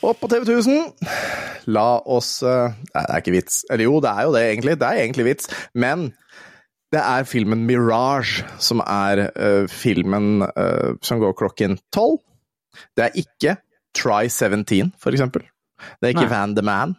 Og 0.00 0.16
på 0.16 0.30
TV 0.32 0.46
1000 0.46 1.68
La 1.74 2.00
oss 2.08 2.38
eh, 2.46 2.72
Nei, 2.94 3.02
det 3.04 3.12
er 3.12 3.22
ikke 3.22 3.34
vits. 3.34 3.62
Eller 3.68 3.86
jo, 3.86 3.98
det 4.00 4.10
er 4.10 4.26
jo 4.26 4.34
det, 4.34 4.44
egentlig. 4.48 4.76
Det 4.80 4.88
er 4.88 5.02
egentlig 5.04 5.26
vits. 5.28 5.50
Men 5.74 6.10
Det 6.90 6.98
er 6.98 7.26
filmen 7.28 7.66
Mirage, 7.68 8.42
som 8.58 8.80
er 8.82 9.28
uh, 9.38 9.68
filmen 9.70 10.42
uh, 10.42 10.96
som 11.06 11.20
går 11.22 11.36
klokken 11.38 11.76
tolv. 11.94 12.18
Det 12.98 13.04
er 13.04 13.20
ikke 13.20 13.52
Try 13.94 14.26
17, 14.26 14.90
for 14.98 15.14
eksempel. 15.14 15.44
Det 16.00 16.08
er 16.08 16.16
ikke 16.16 16.26
Nei. 16.26 16.32
Van 16.32 16.56
the 16.56 16.64
Man, 16.66 16.96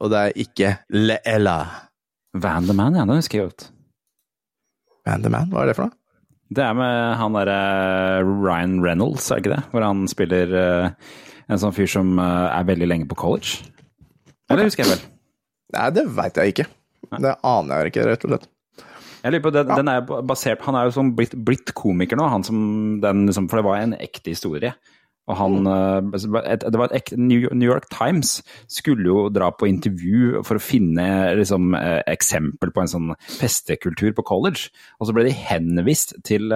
og 0.00 0.10
det 0.10 0.18
er 0.18 0.42
ikke 0.42 0.72
Le 0.90 1.20
Ella. 1.22 1.60
Van 2.34 2.66
the 2.66 2.74
Man, 2.74 2.98
ja, 2.98 3.06
den 3.06 3.22
husker 3.22 3.38
jeg 3.38 3.52
godt. 3.52 3.68
Van 5.06 5.22
the 5.22 5.30
Man, 5.30 5.54
hva 5.54 5.62
er 5.62 5.70
det 5.70 5.78
for 5.78 5.86
noe? 5.86 5.94
Det 6.48 6.64
er 6.64 6.74
med 6.74 7.16
han 7.20 7.34
derre 7.36 7.62
Ryan 8.24 8.78
Reynolds, 8.82 9.30
er 9.30 9.42
ikke 9.42 9.52
det? 9.52 9.62
Hvor 9.70 9.84
han 9.84 10.06
spiller 10.08 10.54
eh, 10.56 11.10
en 11.48 11.60
sånn 11.60 11.74
fyr 11.76 11.88
som 11.90 12.18
eh, 12.20 12.46
er 12.52 12.68
veldig 12.68 12.88
lenge 12.90 13.08
på 13.10 13.18
college. 13.18 13.64
Eller 14.52 14.68
husker 14.68 14.84
jeg 14.84 14.94
vel? 14.94 15.08
Nei, 15.76 15.88
det 15.96 16.04
veit 16.16 16.38
jeg 16.40 16.54
ikke. 16.54 16.68
Det 17.08 17.34
aner 17.46 17.82
jeg 17.82 17.92
ikke, 17.92 18.06
rett 18.08 18.24
og 18.26 18.32
slett. 18.34 18.46
Jeg 19.18 19.34
lurer 19.34 19.44
på, 19.44 19.50
den, 19.50 19.72
den 19.80 19.88
er 19.90 20.04
basert 20.06 20.62
Han 20.62 20.76
er 20.78 20.86
jo 20.86 20.92
sånn 20.94 21.08
blitt, 21.18 21.32
blitt 21.42 21.72
komiker 21.74 22.16
nå, 22.20 22.28
han 22.30 22.44
som 22.46 22.60
den 23.02 23.24
liksom 23.26 23.48
For 23.50 23.58
det 23.58 23.64
var 23.66 23.80
en 23.82 23.96
ekte 23.98 24.30
historie. 24.30 24.70
Og 25.28 25.36
han 25.40 25.66
eh, 25.68 26.20
Det 26.22 26.78
var 26.78 26.86
et 26.86 26.96
ekte 27.00 27.18
New 27.18 27.66
York 27.66 27.88
Times 27.92 28.38
skulle 28.70 29.08
jo 29.08 29.26
dra 29.34 29.50
på 29.50 29.68
intervju 29.68 30.44
for 30.46 30.56
å 30.56 30.62
finne 30.62 31.08
liksom 31.40 31.74
eh, 31.76 32.00
eksempel 32.14 32.72
på 32.72 32.84
en 32.84 32.92
sånn 32.94 33.12
festekultur 33.26 34.14
på 34.16 34.26
college. 34.30 34.70
Og 35.00 35.10
så 35.10 35.16
ble 35.16 35.26
de 35.28 35.36
henvist 35.36 36.14
til 36.28 36.54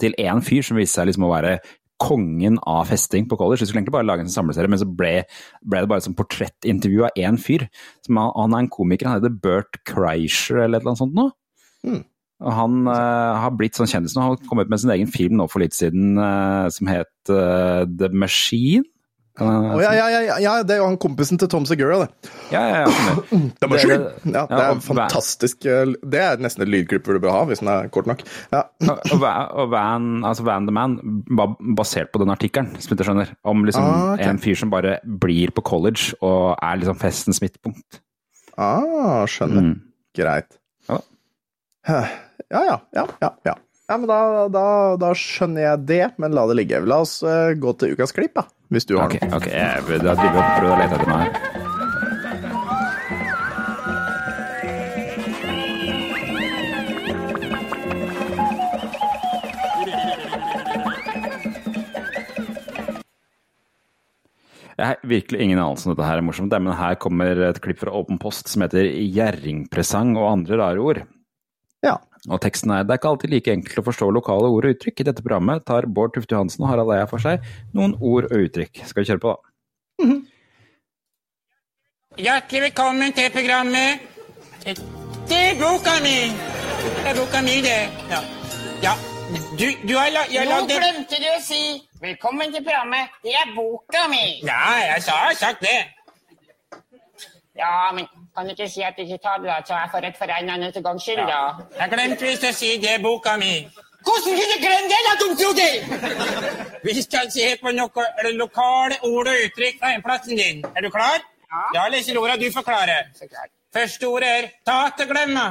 til 0.00 0.14
en 0.18 0.40
fyr 0.42 0.64
som 0.66 0.78
viste 0.78 0.98
seg 0.98 1.10
liksom 1.10 1.26
å 1.26 1.34
være 1.34 1.58
kongen 2.02 2.58
av 2.68 2.88
festing 2.90 3.28
på 3.30 3.38
college. 3.38 3.62
Vi 3.62 3.68
skulle 3.68 3.82
egentlig 3.82 3.96
bare 3.96 4.08
lage 4.08 4.24
en 4.24 4.30
sånn 4.30 4.42
samleserie, 4.42 4.70
men 4.72 4.80
så 4.82 4.88
ble, 4.88 5.12
ble 5.62 5.84
det 5.84 5.90
bare 5.90 6.02
et 6.02 6.08
sånn 6.08 6.18
portrettintervju 6.18 7.04
av 7.06 7.20
én 7.20 7.38
fyr. 7.40 7.66
Som 8.06 8.20
han, 8.20 8.56
er 8.56 8.64
en 8.64 8.72
komiker, 8.72 9.10
han 9.10 9.20
heter 9.20 9.38
Bert 9.44 9.80
Kreischer 9.88 10.64
eller 10.64 10.78
et 10.78 10.84
eller 10.84 10.94
annet 10.94 11.04
sånt 11.04 11.16
nå. 11.18 11.28
Og 12.44 12.50
han 12.52 12.80
uh, 12.90 13.40
har 13.44 13.54
blitt 13.56 13.78
sånn 13.78 13.88
kjendis 13.90 14.16
nå. 14.16 14.24
Han 14.24 14.34
har 14.34 14.48
kommet 14.50 14.72
med 14.72 14.82
sin 14.82 14.92
egen 14.94 15.10
film 15.12 15.38
nå 15.38 15.46
for 15.50 15.62
litt 15.62 15.76
siden 15.76 16.18
uh, 16.18 16.66
som 16.74 16.90
het 16.90 17.32
uh, 17.32 17.84
The 17.86 18.10
Machine. 18.12 18.84
Kan 19.34 19.48
jeg- 19.50 19.72
Å 19.74 19.78
ja, 19.82 19.92
ja, 19.98 20.06
ja, 20.22 20.36
ja, 20.38 20.50
det 20.62 20.76
er 20.76 20.78
jo 20.78 20.84
han 20.86 20.96
kompisen 21.02 21.38
til 21.42 21.48
Tom 21.50 21.64
Segura, 21.66 21.96
det. 22.04 22.30
ja, 22.52 22.60
ja, 22.70 22.76
ja, 22.84 23.14
det. 23.30 23.40
Det, 23.58 23.68
var. 23.70 23.78
Det- 23.78 23.88
ja, 24.30 24.44
det 24.46 24.58
ja, 24.60 24.68
er 24.70 24.82
fantastisk 24.84 25.66
eh, 25.66 25.90
Det 26.06 26.20
er 26.22 26.36
nesten 26.44 26.62
et 26.62 26.70
lydklipp 26.70 27.02
du 27.08 27.18
bør 27.18 27.32
ha, 27.34 27.40
hvis 27.50 27.58
den 27.64 27.68
er 27.72 27.88
kort 27.90 28.06
nok. 28.06 28.22
Ja. 28.54 28.62
Og, 28.86 29.24
og 29.26 29.70
Van, 29.74 30.06
altså 30.24 30.44
Van 30.46 30.68
the 30.68 30.72
Man 30.76 30.94
var 31.34 31.56
basert 31.74 32.12
på 32.14 32.22
den 32.22 32.30
artikkelen, 32.30 32.76
som 32.78 32.94
du 32.96 33.02
skjønner. 33.02 33.34
Om 33.44 33.64
liksom 33.66 33.82
Ah, 33.82 34.12
okay. 34.14 34.28
en 34.30 34.38
fyr 34.38 34.54
som 34.62 34.70
bare 34.70 35.00
blir 35.04 35.50
på 35.50 35.64
college 35.66 36.14
og 36.22 36.54
er 36.62 36.78
liksom 36.78 36.96
festens 37.02 37.42
midtpunkt. 37.42 37.98
Ah, 38.56 39.24
skjønner. 39.26 39.72
Mm. 39.72 39.80
Greit. 40.14 40.60
Ja. 40.88 41.00
Ja, 41.88 42.60
ja, 42.70 42.78
ja, 42.94 43.30
ja. 43.44 43.54
Ja. 43.90 43.96
men 43.98 44.06
da, 44.08 44.18
da, 44.52 44.66
da 45.00 45.12
skjønner 45.18 45.66
jeg 45.68 45.84
det, 45.90 46.02
men 46.22 46.36
la 46.36 46.46
det 46.50 46.58
ligge. 46.60 46.80
La 46.88 47.02
oss 47.04 47.18
uh, 47.26 47.52
gå 47.58 47.74
til 47.80 47.94
ukas 47.96 48.14
klipp, 48.16 48.34
da. 48.40 48.46
Hvis 48.72 48.88
du 48.88 48.96
har 48.98 49.10
Ok, 49.10 49.20
noe. 49.22 49.36
ok, 49.38 49.50
jeg, 49.52 50.00
da 50.02 50.16
driver 50.16 50.32
vi 50.32 50.40
og 50.40 50.56
prøver 50.58 50.72
å 50.72 50.80
lete 50.82 50.98
etter 50.98 51.12
meg 51.12 51.26
her. 51.26 52.44
Jeg 64.74 64.88
har 64.90 65.04
virkelig 65.06 65.38
ingen 65.44 65.60
anelse 65.62 65.86
om 65.86 65.92
dette 65.94 66.06
her 66.08 66.18
er 66.18 66.26
morsomt, 66.26 66.54
men 66.58 66.74
her 66.74 66.96
kommer 66.98 67.38
et 67.46 67.60
klipp 67.62 67.78
fra 67.84 67.92
Åpen 67.94 68.18
post 68.18 68.50
som 68.50 68.64
heter 68.64 68.88
'Gjerringpresang 68.90 70.16
og 70.18 70.30
andre 70.32 70.58
rare 70.58 70.82
ord'. 70.82 71.04
Ja. 71.84 71.98
Og 72.32 72.40
teksten 72.40 72.70
er 72.72 72.84
Det 72.84 72.94
er 72.94 73.00
ikke 73.00 73.10
alltid 73.12 73.32
like 73.32 73.52
enkelt 73.52 73.80
å 73.82 73.86
forstå 73.88 74.10
lokale 74.10 74.48
ord 74.48 74.64
og 74.64 74.76
uttrykk. 74.76 75.00
I 75.00 75.08
dette 75.10 75.24
programmet 75.24 75.64
tar 75.68 75.86
Bård 75.86 76.14
Tufte 76.14 76.32
Johansen 76.32 76.64
og 76.64 76.70
Harald 76.70 76.92
Eia 76.94 77.08
for 77.10 77.20
seg 77.20 77.44
noen 77.76 77.96
ord 78.00 78.30
og 78.30 78.46
uttrykk. 78.46 78.80
Skal 78.88 79.04
vi 79.04 79.10
kjøre 79.10 79.24
på, 79.24 79.34
da? 79.34 80.14
Hjertelig 82.24 82.62
velkommen 82.68 83.12
til 83.12 83.30
programmet. 83.34 84.00
Det 84.64 85.40
er 85.40 85.58
boka 85.60 85.98
mi! 86.04 86.30
Det 86.84 87.10
er 87.10 87.18
boka 87.18 87.40
mi, 87.42 87.56
det. 87.64 87.80
Ja. 88.12 88.20
ja. 88.84 88.94
Du, 89.58 89.66
du 89.88 89.94
har, 89.96 90.10
la, 90.14 90.22
jeg 90.30 90.44
har 90.44 90.48
Nå 90.48 90.60
lagd 90.60 90.72
glemte 90.72 91.18
du 91.18 91.26
å 91.32 91.40
si 91.42 91.62
'velkommen 92.00 92.52
til 92.52 92.64
programmet'. 92.64 93.12
Det 93.24 93.32
er 93.34 93.52
boka 93.56 94.04
mi. 94.12 94.40
Ja, 94.44 94.62
jeg 94.92 95.02
sa, 95.02 95.16
jeg 95.16 95.32
har 95.32 95.40
sagt 95.40 95.64
det. 95.64 95.80
Ja, 97.56 97.92
men 97.96 98.06
kan 98.34 98.46
du 98.46 98.50
ikke 98.50 98.68
si 98.68 98.82
at 98.82 98.96
du 98.96 99.02
ikke 99.02 99.18
tar 99.22 99.38
det, 99.42 99.48
da, 99.48 99.56
så 99.66 99.74
jeg 99.78 99.90
får 99.92 100.02
rett 100.06 100.16
for 100.18 100.32
en 100.36 100.50
annen 100.54 100.72
gangs 100.86 101.02
skyld, 101.06 101.26
da? 101.28 101.40
Jeg 101.80 101.90
glemte 101.92 102.26
visst 102.28 102.46
å 102.48 102.52
si 102.54 102.70
det 102.82 102.94
i 102.98 103.02
boka 103.02 103.36
mi. 103.40 103.52
Hvordan 104.04 104.24
kunne 104.24 104.48
du 104.52 104.64
glemme 104.64 104.88
det, 104.92 105.02
da, 105.06 105.12
dumtroder? 105.20 106.80
Vi 106.84 106.94
skal 107.02 107.30
se 107.32 107.46
på 107.60 107.72
noen 107.72 108.40
lokale 108.40 108.98
ord 109.08 109.30
og 109.32 109.44
uttrykk 109.46 109.78
fra 109.80 109.92
hjemplassen 109.94 110.40
din. 110.40 110.64
Er 110.74 110.84
du 110.84 110.90
klar? 110.92 111.22
Ja. 111.54 111.62
Ja, 111.78 111.84
Lise 111.92 112.16
Lora, 112.16 112.34
du 112.36 112.48
forklarer. 112.52 113.12
Første 113.74 114.10
ordet 114.10 114.32
er 114.38 114.50
ta 114.66 114.80
til 114.98 115.08
glemme. 115.12 115.46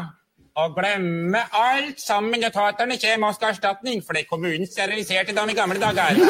Å 0.53 0.67
glemme 0.75 1.39
alt 1.57 1.97
sammen 2.03 2.43
når 2.43 2.51
taterne 2.53 2.99
kommer 3.01 3.31
og 3.31 3.39
skal 3.39 3.55
erstatning, 3.55 4.03
for 4.05 4.13
det 4.13 4.27
kommunen 4.29 4.69
steriliserte 4.69 5.33
dem 5.33 5.49
i 5.49 5.55
gamle 5.57 5.79
dager. 5.81 6.19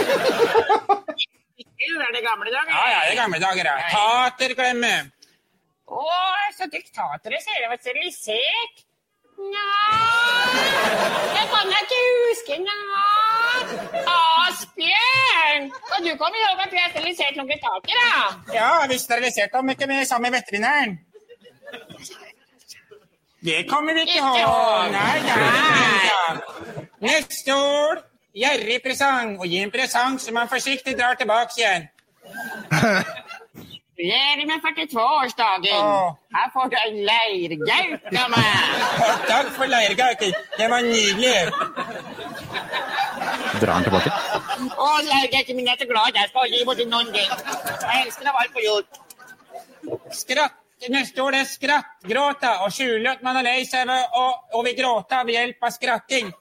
Det 1.84 1.90
er 1.92 2.14
det 2.16 2.22
gamle 2.24 2.48
dager. 2.48 2.70
Ja, 2.72 2.84
ja, 2.94 3.00
det 3.04 3.12
er 3.12 3.18
gamle 3.20 3.40
dager, 3.44 3.68
ja. 3.68 3.90
Tater 3.92 4.54
glemme. 4.56 4.92
Å, 5.94 6.08
så 6.58 6.68
diktatere 6.72 7.40
ser 7.44 7.70
ut 7.70 7.82
sterilisert. 7.84 8.84
Nei 9.34 9.94
Jeg 11.34 11.48
kan 11.50 11.72
ikke 11.80 12.00
huske, 12.08 12.58
nja. 12.62 13.06
Asbjørn! 14.14 15.72
Og 15.94 16.06
du 16.06 16.12
kommer 16.22 16.38
ihåg 16.42 16.62
at 16.66 16.74
vi 16.74 16.82
har 16.82 16.92
sterilisert 16.94 17.40
noen 17.40 17.64
taker, 17.66 17.98
da? 17.98 18.54
Ja, 18.54 18.70
vi 18.90 19.00
steriliserte 19.02 19.58
dem 19.58 19.74
ikke 19.74 19.90
med 19.90 20.06
sammen 20.10 20.32
med 20.32 20.40
veterinæren. 20.40 20.98
Det 23.44 23.66
kommer 23.70 23.94
vi 23.94 24.06
ikke 24.08 24.22
ihåg. 24.22 24.92
Nei, 24.94 25.18
nei. 25.28 26.14
Neste 27.04 27.56
ord. 27.56 28.06
Gjerrig 28.34 28.80
presang. 28.86 29.36
Og 29.40 29.50
gi 29.50 29.60
en 29.62 29.74
presang 29.74 30.22
så 30.22 30.34
man 30.34 30.50
forsiktig 30.50 30.96
drar 30.98 31.20
tilbake 31.20 31.60
igjen. 31.60 31.90
Gratulerer 33.94 34.46
med 34.48 34.62
42-årsdagen. 34.62 36.16
Her 36.36 36.48
får 36.54 36.70
du 36.70 36.78
en 36.88 36.96
leirgauk 37.10 38.16
av 38.24 38.32
meg. 38.34 38.72
Takk 39.28 39.52
for 39.54 39.70
leirgauken. 39.70 40.34
Det 40.58 40.70
var 40.72 40.82
nydelig. 40.82 41.52
Drar 43.62 43.74
han 43.76 43.86
tilbake. 43.86 44.16
Å, 44.74 44.90
leirgauken 45.12 45.60
min 45.60 45.70
er 45.70 45.78
så 45.78 45.86
glad. 45.92 46.18
Jeg 46.18 46.32
skal 46.32 46.50
gi 46.56 46.64
bort 46.66 46.82
til 46.82 46.90
noen 46.90 47.14
gang. 47.14 47.46
Jeg 47.86 48.08
elsker 48.08 48.26
deg 48.26 48.42
alt 48.42 48.58
på 48.58 48.66
jord. 48.66 49.00
Skratt. 50.24 50.60
Neste 50.90 51.14
står 51.14 51.38
er 51.38 51.46
skratt. 51.48 51.94
Gråta. 52.10 52.58
Og 52.66 52.74
skjule 52.74 53.14
at 53.14 53.22
man 53.22 53.38
er 53.44 53.46
lei 53.52 53.60
seg 53.70 53.94
og, 53.94 54.50
og 54.58 54.66
vil 54.66 54.80
gråte 54.82 55.22
ved 55.30 55.38
hjelp 55.38 55.70
av 55.70 55.78
skratting. 55.78 56.34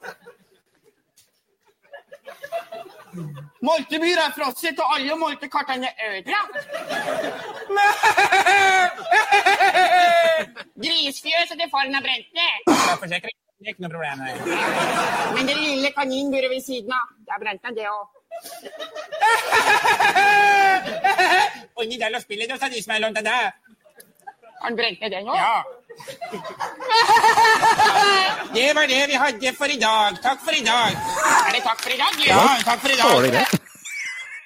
Moltebyr 3.66 4.18
er 4.24 4.32
frosset, 4.36 4.78
og 4.80 4.86
alle 4.96 5.14
moltekartene 5.20 5.88
er 5.92 5.96
ødelagt. 6.16 6.56
Grisfjøset 10.84 11.56
til 11.60 11.68
faren 11.74 11.94
er 11.98 12.02
brent 12.06 12.28
ned. 12.38 12.54
Forsikring. 13.02 13.36
Det 13.62 13.68
er 13.68 13.72
ikke 13.76 13.84
noe 13.84 13.94
problem. 13.94 14.16
Men 15.36 15.42
det 15.46 15.54
lille 15.58 15.88
kaninburet 15.94 16.50
ved 16.50 16.62
siden 16.66 16.90
av, 16.96 17.06
det 17.26 17.32
er 17.36 17.40
brent 17.44 17.62
ned, 17.68 17.74
det 17.78 17.86
òg. 17.92 18.04
Og 21.76 21.80
inni 21.84 21.96
der 22.00 22.16
og 22.18 22.22
spiller 22.24 22.46
det, 22.50 22.56
sa 22.58 22.66
de 22.72 22.80
som 22.82 22.92
er 22.96 23.00
lånt 23.04 23.18
av 23.20 23.24
deg. 23.28 23.42
Har 24.62 24.68
den 24.72 24.78
brent 24.80 24.98
ned, 25.04 25.10
den 25.14 25.26
òg? 25.30 25.36
Ja. 25.38 25.56
Det 28.52 28.68
var 28.76 28.88
det 28.88 29.06
vi 29.08 29.16
hadde 29.16 29.52
for 29.56 29.72
i 29.72 29.78
dag. 29.80 30.18
Takk 30.22 30.40
for 30.44 30.56
i 30.56 30.62
dag. 30.64 30.92
Er 30.92 31.56
det 31.56 31.62
takk 31.64 31.80
for 31.80 31.94
i 31.94 31.98
dag? 32.00 32.18
Ja, 32.26 32.40
takk 32.66 32.82
for 32.84 32.92
i 32.92 32.98
dag. 32.98 33.12
Dårlig 33.16 33.32
greit. 33.32 33.52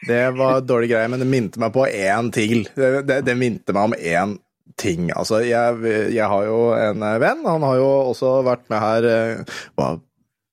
Det 0.07 0.23
var 0.39 0.61
dårlig 0.63 0.91
greie, 0.93 1.09
men 1.11 1.23
det 1.23 1.27
minte 1.27 1.59
meg 1.59 1.73
på 1.75 1.89
én 1.91 2.31
ting. 2.35 2.63
Det, 2.77 3.03
det, 3.09 3.21
det 3.27 3.35
minte 3.39 3.75
meg 3.75 3.91
om 3.91 3.97
én 3.99 4.37
ting. 4.79 5.11
Altså, 5.11 5.41
jeg, 5.43 5.81
jeg 6.15 6.29
har 6.31 6.47
jo 6.47 6.61
en 6.79 7.03
venn, 7.23 7.43
han 7.49 7.67
har 7.67 7.81
jo 7.81 7.89
også 8.13 8.37
vært 8.47 8.69
med 8.71 8.83
her 8.83 9.09
eh, 9.11 9.59
Bare 9.79 9.99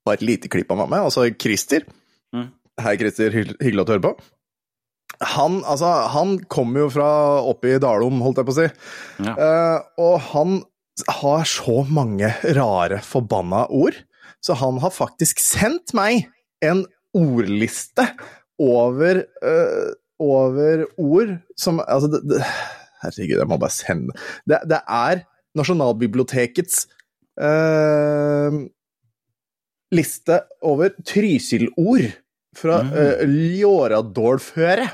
bare 0.04 0.20
et 0.20 0.28
lite 0.28 0.50
klipp 0.52 0.72
han 0.72 0.82
var 0.84 0.90
med, 0.92 1.06
altså 1.08 1.30
Christer. 1.40 1.86
Mm. 2.36 2.50
Hei, 2.84 2.96
Christer. 3.00 3.34
Hyggelig 3.34 3.80
å 3.80 3.86
at 3.86 3.88
du 3.88 3.94
hører 3.96 4.08
på. 4.10 4.14
Han, 5.34 5.62
altså, 5.70 5.90
han 6.12 6.36
kommer 6.52 6.84
jo 6.84 6.90
fra 6.92 7.10
oppe 7.48 7.76
i 7.76 7.82
Dalom, 7.82 8.20
holdt 8.26 8.42
jeg 8.42 8.50
på 8.50 8.56
å 8.56 8.58
si. 8.58 8.68
Ja. 9.24 9.36
Uh, 9.38 9.78
og 10.04 10.16
han 10.34 10.58
har 11.10 11.44
så 11.50 11.84
mange 11.90 12.30
rare, 12.56 13.00
forbanna 13.02 13.66
ord, 13.74 13.96
så 14.44 14.54
han 14.60 14.78
har 14.84 14.94
faktisk 14.94 15.40
sendt 15.42 15.94
meg 15.98 16.28
en 16.64 16.86
ordliste 17.18 18.06
over, 18.62 19.24
eh, 19.44 19.92
over 20.22 20.86
ord 21.02 21.38
som 21.60 21.80
Altså, 21.84 22.08
det, 22.14 22.22
det, 22.30 22.42
herregud, 23.04 23.40
jeg 23.42 23.50
må 23.50 23.58
bare 23.62 23.74
sende 23.76 24.14
det. 24.50 24.60
Det 24.70 24.82
er 24.88 25.24
Nasjonalbibliotekets 25.58 26.86
eh, 27.42 28.60
liste 29.94 30.40
over 30.66 30.94
Trysil-ord 31.06 32.12
fra 32.58 32.82
Mm. 32.84 32.94
eh, 32.94 33.26
Ljåradålføre. 33.60 34.90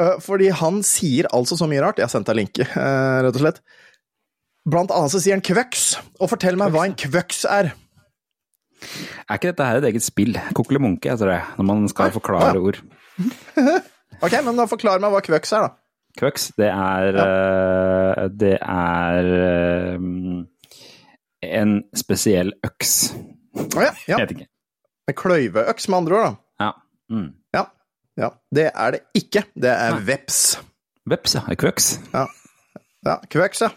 Eh, 0.00 0.16
fordi 0.20 0.48
han 0.52 0.82
sier 0.86 1.28
altså 1.32 1.56
så 1.58 1.68
mye 1.68 1.82
rart. 1.84 1.98
Jeg 2.00 2.04
har 2.08 2.12
sendt 2.12 2.26
deg 2.30 2.36
linke, 2.40 2.64
rett 2.64 3.34
og 3.34 3.40
slett. 3.42 3.60
Blant 4.70 4.92
annet 4.94 5.12
så 5.14 5.20
sier 5.22 5.34
han 5.36 5.44
kvøks. 5.44 5.84
Og 6.20 6.30
fortell 6.30 6.58
meg 6.60 6.72
hva 6.74 6.84
en 6.88 6.94
kvøks 6.98 7.44
er. 7.50 7.72
Er 9.28 9.36
ikke 9.36 9.50
dette 9.50 9.66
her 9.66 9.80
et 9.80 9.88
eget 9.90 10.04
spill? 10.06 10.38
Kokkelimunke 10.56 11.10
heter 11.12 11.28
det, 11.34 11.40
når 11.58 11.66
man 11.68 11.88
skal 11.92 12.12
forklare 12.14 12.54
Ja. 12.56 12.60
ord. 12.60 12.80
Ok, 14.20 14.34
men 14.44 14.52
da 14.58 14.66
forklar 14.68 15.00
meg 15.00 15.14
hva 15.14 15.20
kvøks 15.24 15.52
er, 15.56 15.62
da. 15.64 15.70
Kvøks, 16.20 16.42
det 16.60 16.66
er 16.68 17.16
eh, 17.22 18.24
Det 18.36 18.50
er 18.60 19.28
eh, 19.46 20.02
en 21.56 21.72
spesiell 21.96 22.50
øks. 22.66 22.90
Å 23.56 23.80
ja, 23.80 23.92
ja. 24.10 24.18
Jeg 24.18 24.26
vet 24.26 24.34
ikke. 24.34 24.48
En 25.08 25.16
kløyveøks, 25.16 25.88
med 25.88 25.98
andre 26.02 26.18
ord, 26.18 26.26
da. 26.26 26.66
Ja. 26.66 26.70
Mm. 27.16 27.30
Ja. 27.56 27.62
ja. 28.20 28.28
Det 28.60 28.66
er 28.74 28.96
det 28.98 29.00
ikke. 29.22 29.46
Det 29.56 29.72
er 29.72 29.96
veps. 30.10 30.42
Veps, 31.08 31.38
ja. 31.38 31.46
Kvøks. 31.64 31.88
Ja. 32.12 32.26
ja, 33.08 33.16
kvøks, 33.32 33.64
ja. 33.64 33.72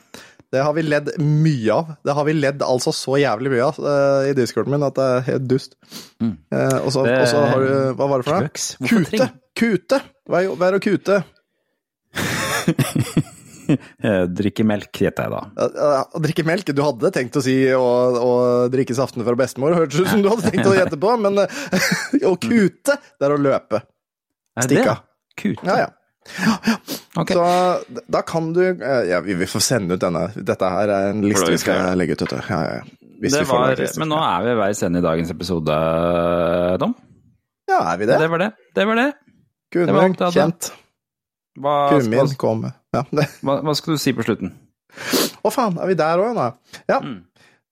Det 0.54 0.62
har 0.62 0.74
vi 0.78 0.84
ledd 0.86 1.08
mye 1.18 1.74
av. 1.74 1.88
Det 2.06 2.14
har 2.14 2.26
vi 2.28 2.34
ledd 2.38 2.62
altså 2.62 2.92
så 2.94 3.16
jævlig 3.18 3.50
mye 3.56 3.64
av 3.66 3.78
uh, 3.82 4.28
i 4.30 4.36
discorden 4.38 4.76
min 4.76 4.86
at 4.86 5.00
det 5.00 5.06
er 5.16 5.24
helt 5.32 5.48
dust. 5.50 5.74
Mm. 6.22 6.36
Uh, 6.54 6.76
og 6.84 6.92
så 6.94 7.06
har 7.08 7.64
du 7.64 7.72
Hva 7.98 8.08
var 8.12 8.22
det 8.22 8.28
for 8.28 8.46
noe? 8.46 8.92
Kute! 8.92 9.28
Kute! 9.58 10.00
Hva 10.30 10.44
er, 10.46 10.78
å 10.78 10.84
kute? 10.84 11.24
Eh, 13.64 14.26
Drikke 14.28 14.66
melk, 14.68 14.90
gjetter 14.92 15.24
jeg 15.24 15.32
da. 15.32 15.70
Uh, 15.72 16.18
drikke 16.22 16.44
melk? 16.46 16.68
Du 16.76 16.82
hadde 16.84 17.10
tenkt 17.16 17.38
å 17.40 17.42
si 17.42 17.54
å, 17.72 17.86
å 18.20 18.34
drikke 18.70 18.92
saftene 18.98 19.24
fra 19.24 19.38
bestemor, 19.40 19.72
hørtes 19.78 20.02
ut 20.04 20.10
som 20.12 20.20
du 20.22 20.28
hadde 20.28 20.52
tenkt 20.52 20.68
å 20.68 20.76
gjette 20.76 21.00
på, 21.00 21.14
men 21.24 21.46
å 22.28 22.34
kute, 22.44 22.98
det 23.00 23.30
er 23.30 23.34
å 23.34 23.40
løpe. 23.40 23.80
Stikke 24.60 24.68
Stikk 24.68 24.92
av. 24.92 25.00
Kute. 25.40 25.64
Ja, 25.64 25.78
ja. 25.86 25.88
Ok. 27.20 27.30
Så 27.36 27.46
da 28.10 28.22
kan 28.26 28.48
du 28.56 28.62
eh, 28.64 29.04
Ja, 29.10 29.20
vi 29.22 29.36
vi 29.38 29.46
får 29.46 29.62
sende 29.62 29.98
ut 29.98 30.02
denne. 30.02 30.28
Dette 30.34 30.70
her 30.76 30.90
er 30.90 31.10
en 31.12 31.22
liste 31.26 31.52
vi 31.52 31.60
skal 31.62 31.94
legge 32.00 32.16
ut. 32.18 32.24
Ja, 32.32 32.42
ja, 32.50 32.62
ja. 32.80 33.10
Hvis 33.22 33.36
Det 33.36 33.44
vi 33.44 33.50
får 33.52 33.60
var, 33.60 33.76
liste. 33.80 34.02
men 34.02 34.10
nå 34.12 34.20
er 34.20 34.48
vi 34.48 34.56
veis 34.60 34.82
ende 34.84 35.00
i 35.00 35.06
dagens 35.06 35.30
episode, 35.32 35.76
Dom. 36.82 36.96
Ja, 37.70 37.80
er 37.94 38.00
vi 38.02 38.08
det? 38.10 38.18
Det 38.20 38.30
var 38.32 38.42
det. 38.42 38.50
Det 38.76 38.88
var 38.90 39.00
det. 39.00 39.10
hadde. 40.26 40.32
kjent. 40.36 40.72
Hva, 41.62 41.76
Kummin 41.94 42.28
skal, 42.32 42.40
kom. 42.42 42.66
Ja. 42.96 43.04
hva, 43.46 43.60
hva 43.62 43.76
skal 43.78 43.96
du 43.96 44.02
si 44.02 44.14
på 44.18 44.26
slutten? 44.26 44.52
Å 45.44 45.52
faen, 45.54 45.78
er 45.82 45.90
vi 45.90 45.96
der 45.98 46.22
òg, 46.22 46.34
nå? 46.38 46.50
Ja. 46.90 47.00
Mm. 47.00 47.22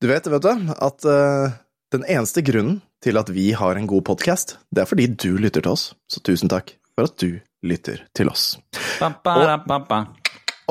Du 0.01 0.07
vet, 0.09 0.29
vet 0.33 0.45
du, 0.45 0.71
at 0.81 1.05
uh, 1.05 1.53
den 1.93 2.05
eneste 2.09 2.41
grunnen 2.45 2.79
til 3.03 3.17
at 3.17 3.29
vi 3.33 3.51
har 3.57 3.77
en 3.77 3.89
god 3.89 4.05
podkast, 4.07 4.55
det 4.73 4.83
er 4.83 4.89
fordi 4.89 5.07
du 5.13 5.33
lytter 5.41 5.65
til 5.65 5.73
oss. 5.73 5.91
Så 6.09 6.21
tusen 6.25 6.49
takk 6.49 6.75
for 6.95 7.09
at 7.09 7.17
du 7.21 7.41
lytter 7.63 8.01
til 8.17 8.29
oss. 8.31 8.57
Ba. 8.99 10.05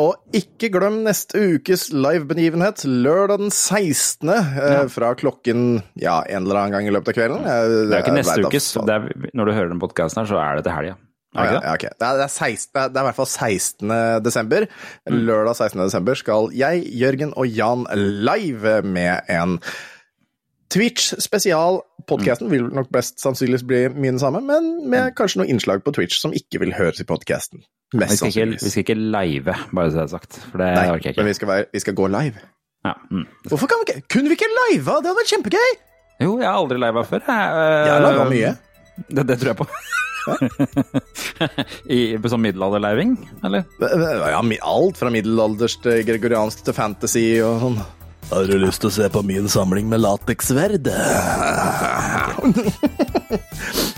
Og 0.01 0.17
ikke 0.33 0.71
glem 0.73 1.03
neste 1.05 1.37
ukes 1.57 1.89
livebegivenhet, 1.93 2.85
lørdag 2.89 3.43
den 3.43 3.51
16. 3.53 4.31
Ja. 4.31 4.87
fra 4.89 5.11
klokken 5.19 5.83
ja, 6.01 6.23
en 6.31 6.47
eller 6.47 6.63
annen 6.63 6.73
gang 6.73 6.89
i 6.89 6.95
løpet 6.95 7.13
av 7.13 7.19
kvelden. 7.19 7.45
Jeg- 7.45 7.69
Det 7.91 7.99
er 7.99 8.03
ikke 8.05 8.17
neste 8.17 8.47
ukes. 8.47 8.71
er, 8.77 9.31
når 9.35 9.45
du 9.45 9.53
hører 9.53 9.69
den 9.69 9.81
podkasten 9.83 10.23
her, 10.23 10.31
så 10.31 10.39
er 10.41 10.57
det 10.57 10.65
til 10.65 10.73
helga. 10.73 10.97
Ja, 11.35 11.43
det 11.43 11.53
ja, 11.53 11.61
ja, 11.63 11.73
ok. 11.75 11.81
det, 11.81 12.03
er, 12.03 12.17
det, 12.19 12.25
er 12.25 12.35
16, 12.35 12.73
det 12.75 12.93
det 12.95 13.01
i 13.01 13.07
hvert 13.07 13.15
fall 13.15 13.27
16. 13.27 13.89
desember. 14.25 14.67
Lørdag 15.07 15.55
16. 15.57 15.85
desember 15.85 16.15
skal 16.19 16.49
jeg, 16.53 16.83
Jørgen 16.91 17.35
og 17.37 17.47
Jan 17.47 17.87
live 17.95 18.83
med 18.83 19.21
en 19.29 19.61
Twitch 20.71 21.15
spesial. 21.19 21.81
Podkasten 22.11 22.51
vil 22.53 22.69
nok 22.75 22.89
best 22.95 23.21
sannsynligvis 23.23 23.67
bli 23.67 23.83
mye 23.95 24.15
den 24.15 24.23
samme, 24.23 24.43
men 24.45 24.71
med 24.91 25.15
kanskje 25.19 25.43
noen 25.43 25.53
innslag 25.55 25.85
på 25.87 25.95
Twitch 25.97 26.19
som 26.21 26.35
ikke 26.37 26.63
vil 26.65 26.75
høres 26.77 27.03
i 27.03 27.07
podkasten. 27.09 27.63
Vi 27.91 28.07
skal, 28.07 28.31
ikke, 28.31 28.47
vi 28.55 28.71
skal 28.71 28.85
ikke 28.85 28.99
live, 28.99 29.55
bare 29.75 29.91
så 29.91 29.99
det 29.99 30.03
er 30.05 30.11
sagt. 30.13 30.41
For 30.53 30.63
det 30.63 30.73
Nei, 30.77 30.89
orker 30.95 31.11
jeg 31.11 31.19
men 31.19 31.31
vi 31.31 31.37
skal, 31.39 31.51
være, 31.51 31.69
vi 31.75 31.83
skal 31.83 31.97
gå 31.99 32.09
live. 32.13 32.43
Ja. 32.87 32.97
Mm. 33.11 33.25
Hvorfor 33.51 33.69
kan 33.69 33.83
vi 33.83 33.91
ikke 33.91 34.03
Kunne 34.09 34.31
vi 34.33 34.37
ikke 34.39 34.47
live? 34.49 34.85
Det 34.85 35.11
hadde 35.11 35.17
vært 35.19 35.33
kjempegøy! 35.35 35.73
Jo, 36.21 36.35
jeg 36.41 36.49
har 36.49 36.57
aldri 36.57 36.79
liva 36.81 37.03
før. 37.09 37.25
Jeg, 37.27 37.65
Jeg 37.87 37.93
har 37.95 38.05
laga 38.05 38.27
mye. 38.29 38.53
Det, 39.09 39.25
det 39.29 39.39
tror 39.41 39.53
jeg 39.53 39.59
på. 39.61 39.67
I, 41.97 42.01
sånn 42.29 42.43
middelalderleiving, 42.45 43.15
eller? 43.47 43.65
Ja, 43.81 44.43
alt 44.69 45.01
fra 45.01 45.13
middelalderst 45.13 45.89
gregoriansk 46.07 46.67
til 46.67 46.77
fantasy 46.77 47.25
og 47.45 47.65
sånn. 47.65 47.81
Har 48.31 48.47
du 48.47 48.55
lyst 48.63 48.79
til 48.85 48.91
å 48.91 48.93
se 48.95 49.09
på 49.11 49.23
min 49.27 49.49
samling 49.51 49.89
med 49.91 50.01
lateksverd? 50.05 50.87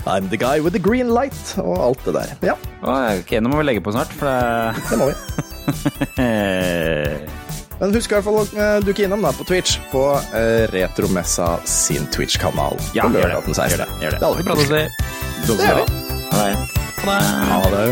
I'm 0.09 0.25
the 0.29 0.37
guy 0.37 0.59
with 0.59 0.73
the 0.73 0.79
green 0.81 1.09
light 1.13 1.53
og 1.61 1.77
alt 1.79 2.05
det 2.07 2.13
der. 2.17 2.27
Ja, 2.49 2.55
ok, 2.83 3.31
nå 3.41 3.49
må 3.53 3.57
vi 3.61 3.65
legge 3.69 3.81
på 3.85 3.91
snart, 3.93 4.11
for 4.17 4.25
det 4.27 4.35
det 4.89 4.97
må 4.99 5.05
vi. 5.11 5.15
Men 7.83 7.89
husk 7.97 8.11
i 8.11 8.13
hvert 8.15 8.25
fall 8.27 8.37
å 8.39 8.43
eh, 8.53 8.79
dukke 8.85 9.03
innom 9.07 9.21
da 9.25 9.31
på 9.35 9.43
Twitch 9.49 9.71
på 9.91 10.01
eh, 10.37 10.63
Retromessa 10.71 11.47
sin 11.67 12.05
Twitch-kanal. 12.13 12.75
Ja, 12.95 13.03
på 13.09 13.13
gjør 13.17 13.23
lørdag 13.33 13.41
det. 13.41 13.45
den 13.49 13.55
16. 13.57 13.69
Gjør 13.73 13.81
det. 13.83 13.87
Gjør 14.05 14.11
det. 14.11 14.17
Det 14.19 14.25
hadde 14.27 14.37
Vi 14.37 14.39
vært 14.39 14.49
prates 14.49 14.63
koselig. 14.63 14.83
i. 14.85 14.87
Det 15.43 15.53
gjør 15.67 15.77
vi. 15.77 15.83
Ha 16.31 16.37
det. 16.39 16.51
Ha 17.51 17.59
det. 17.73 17.83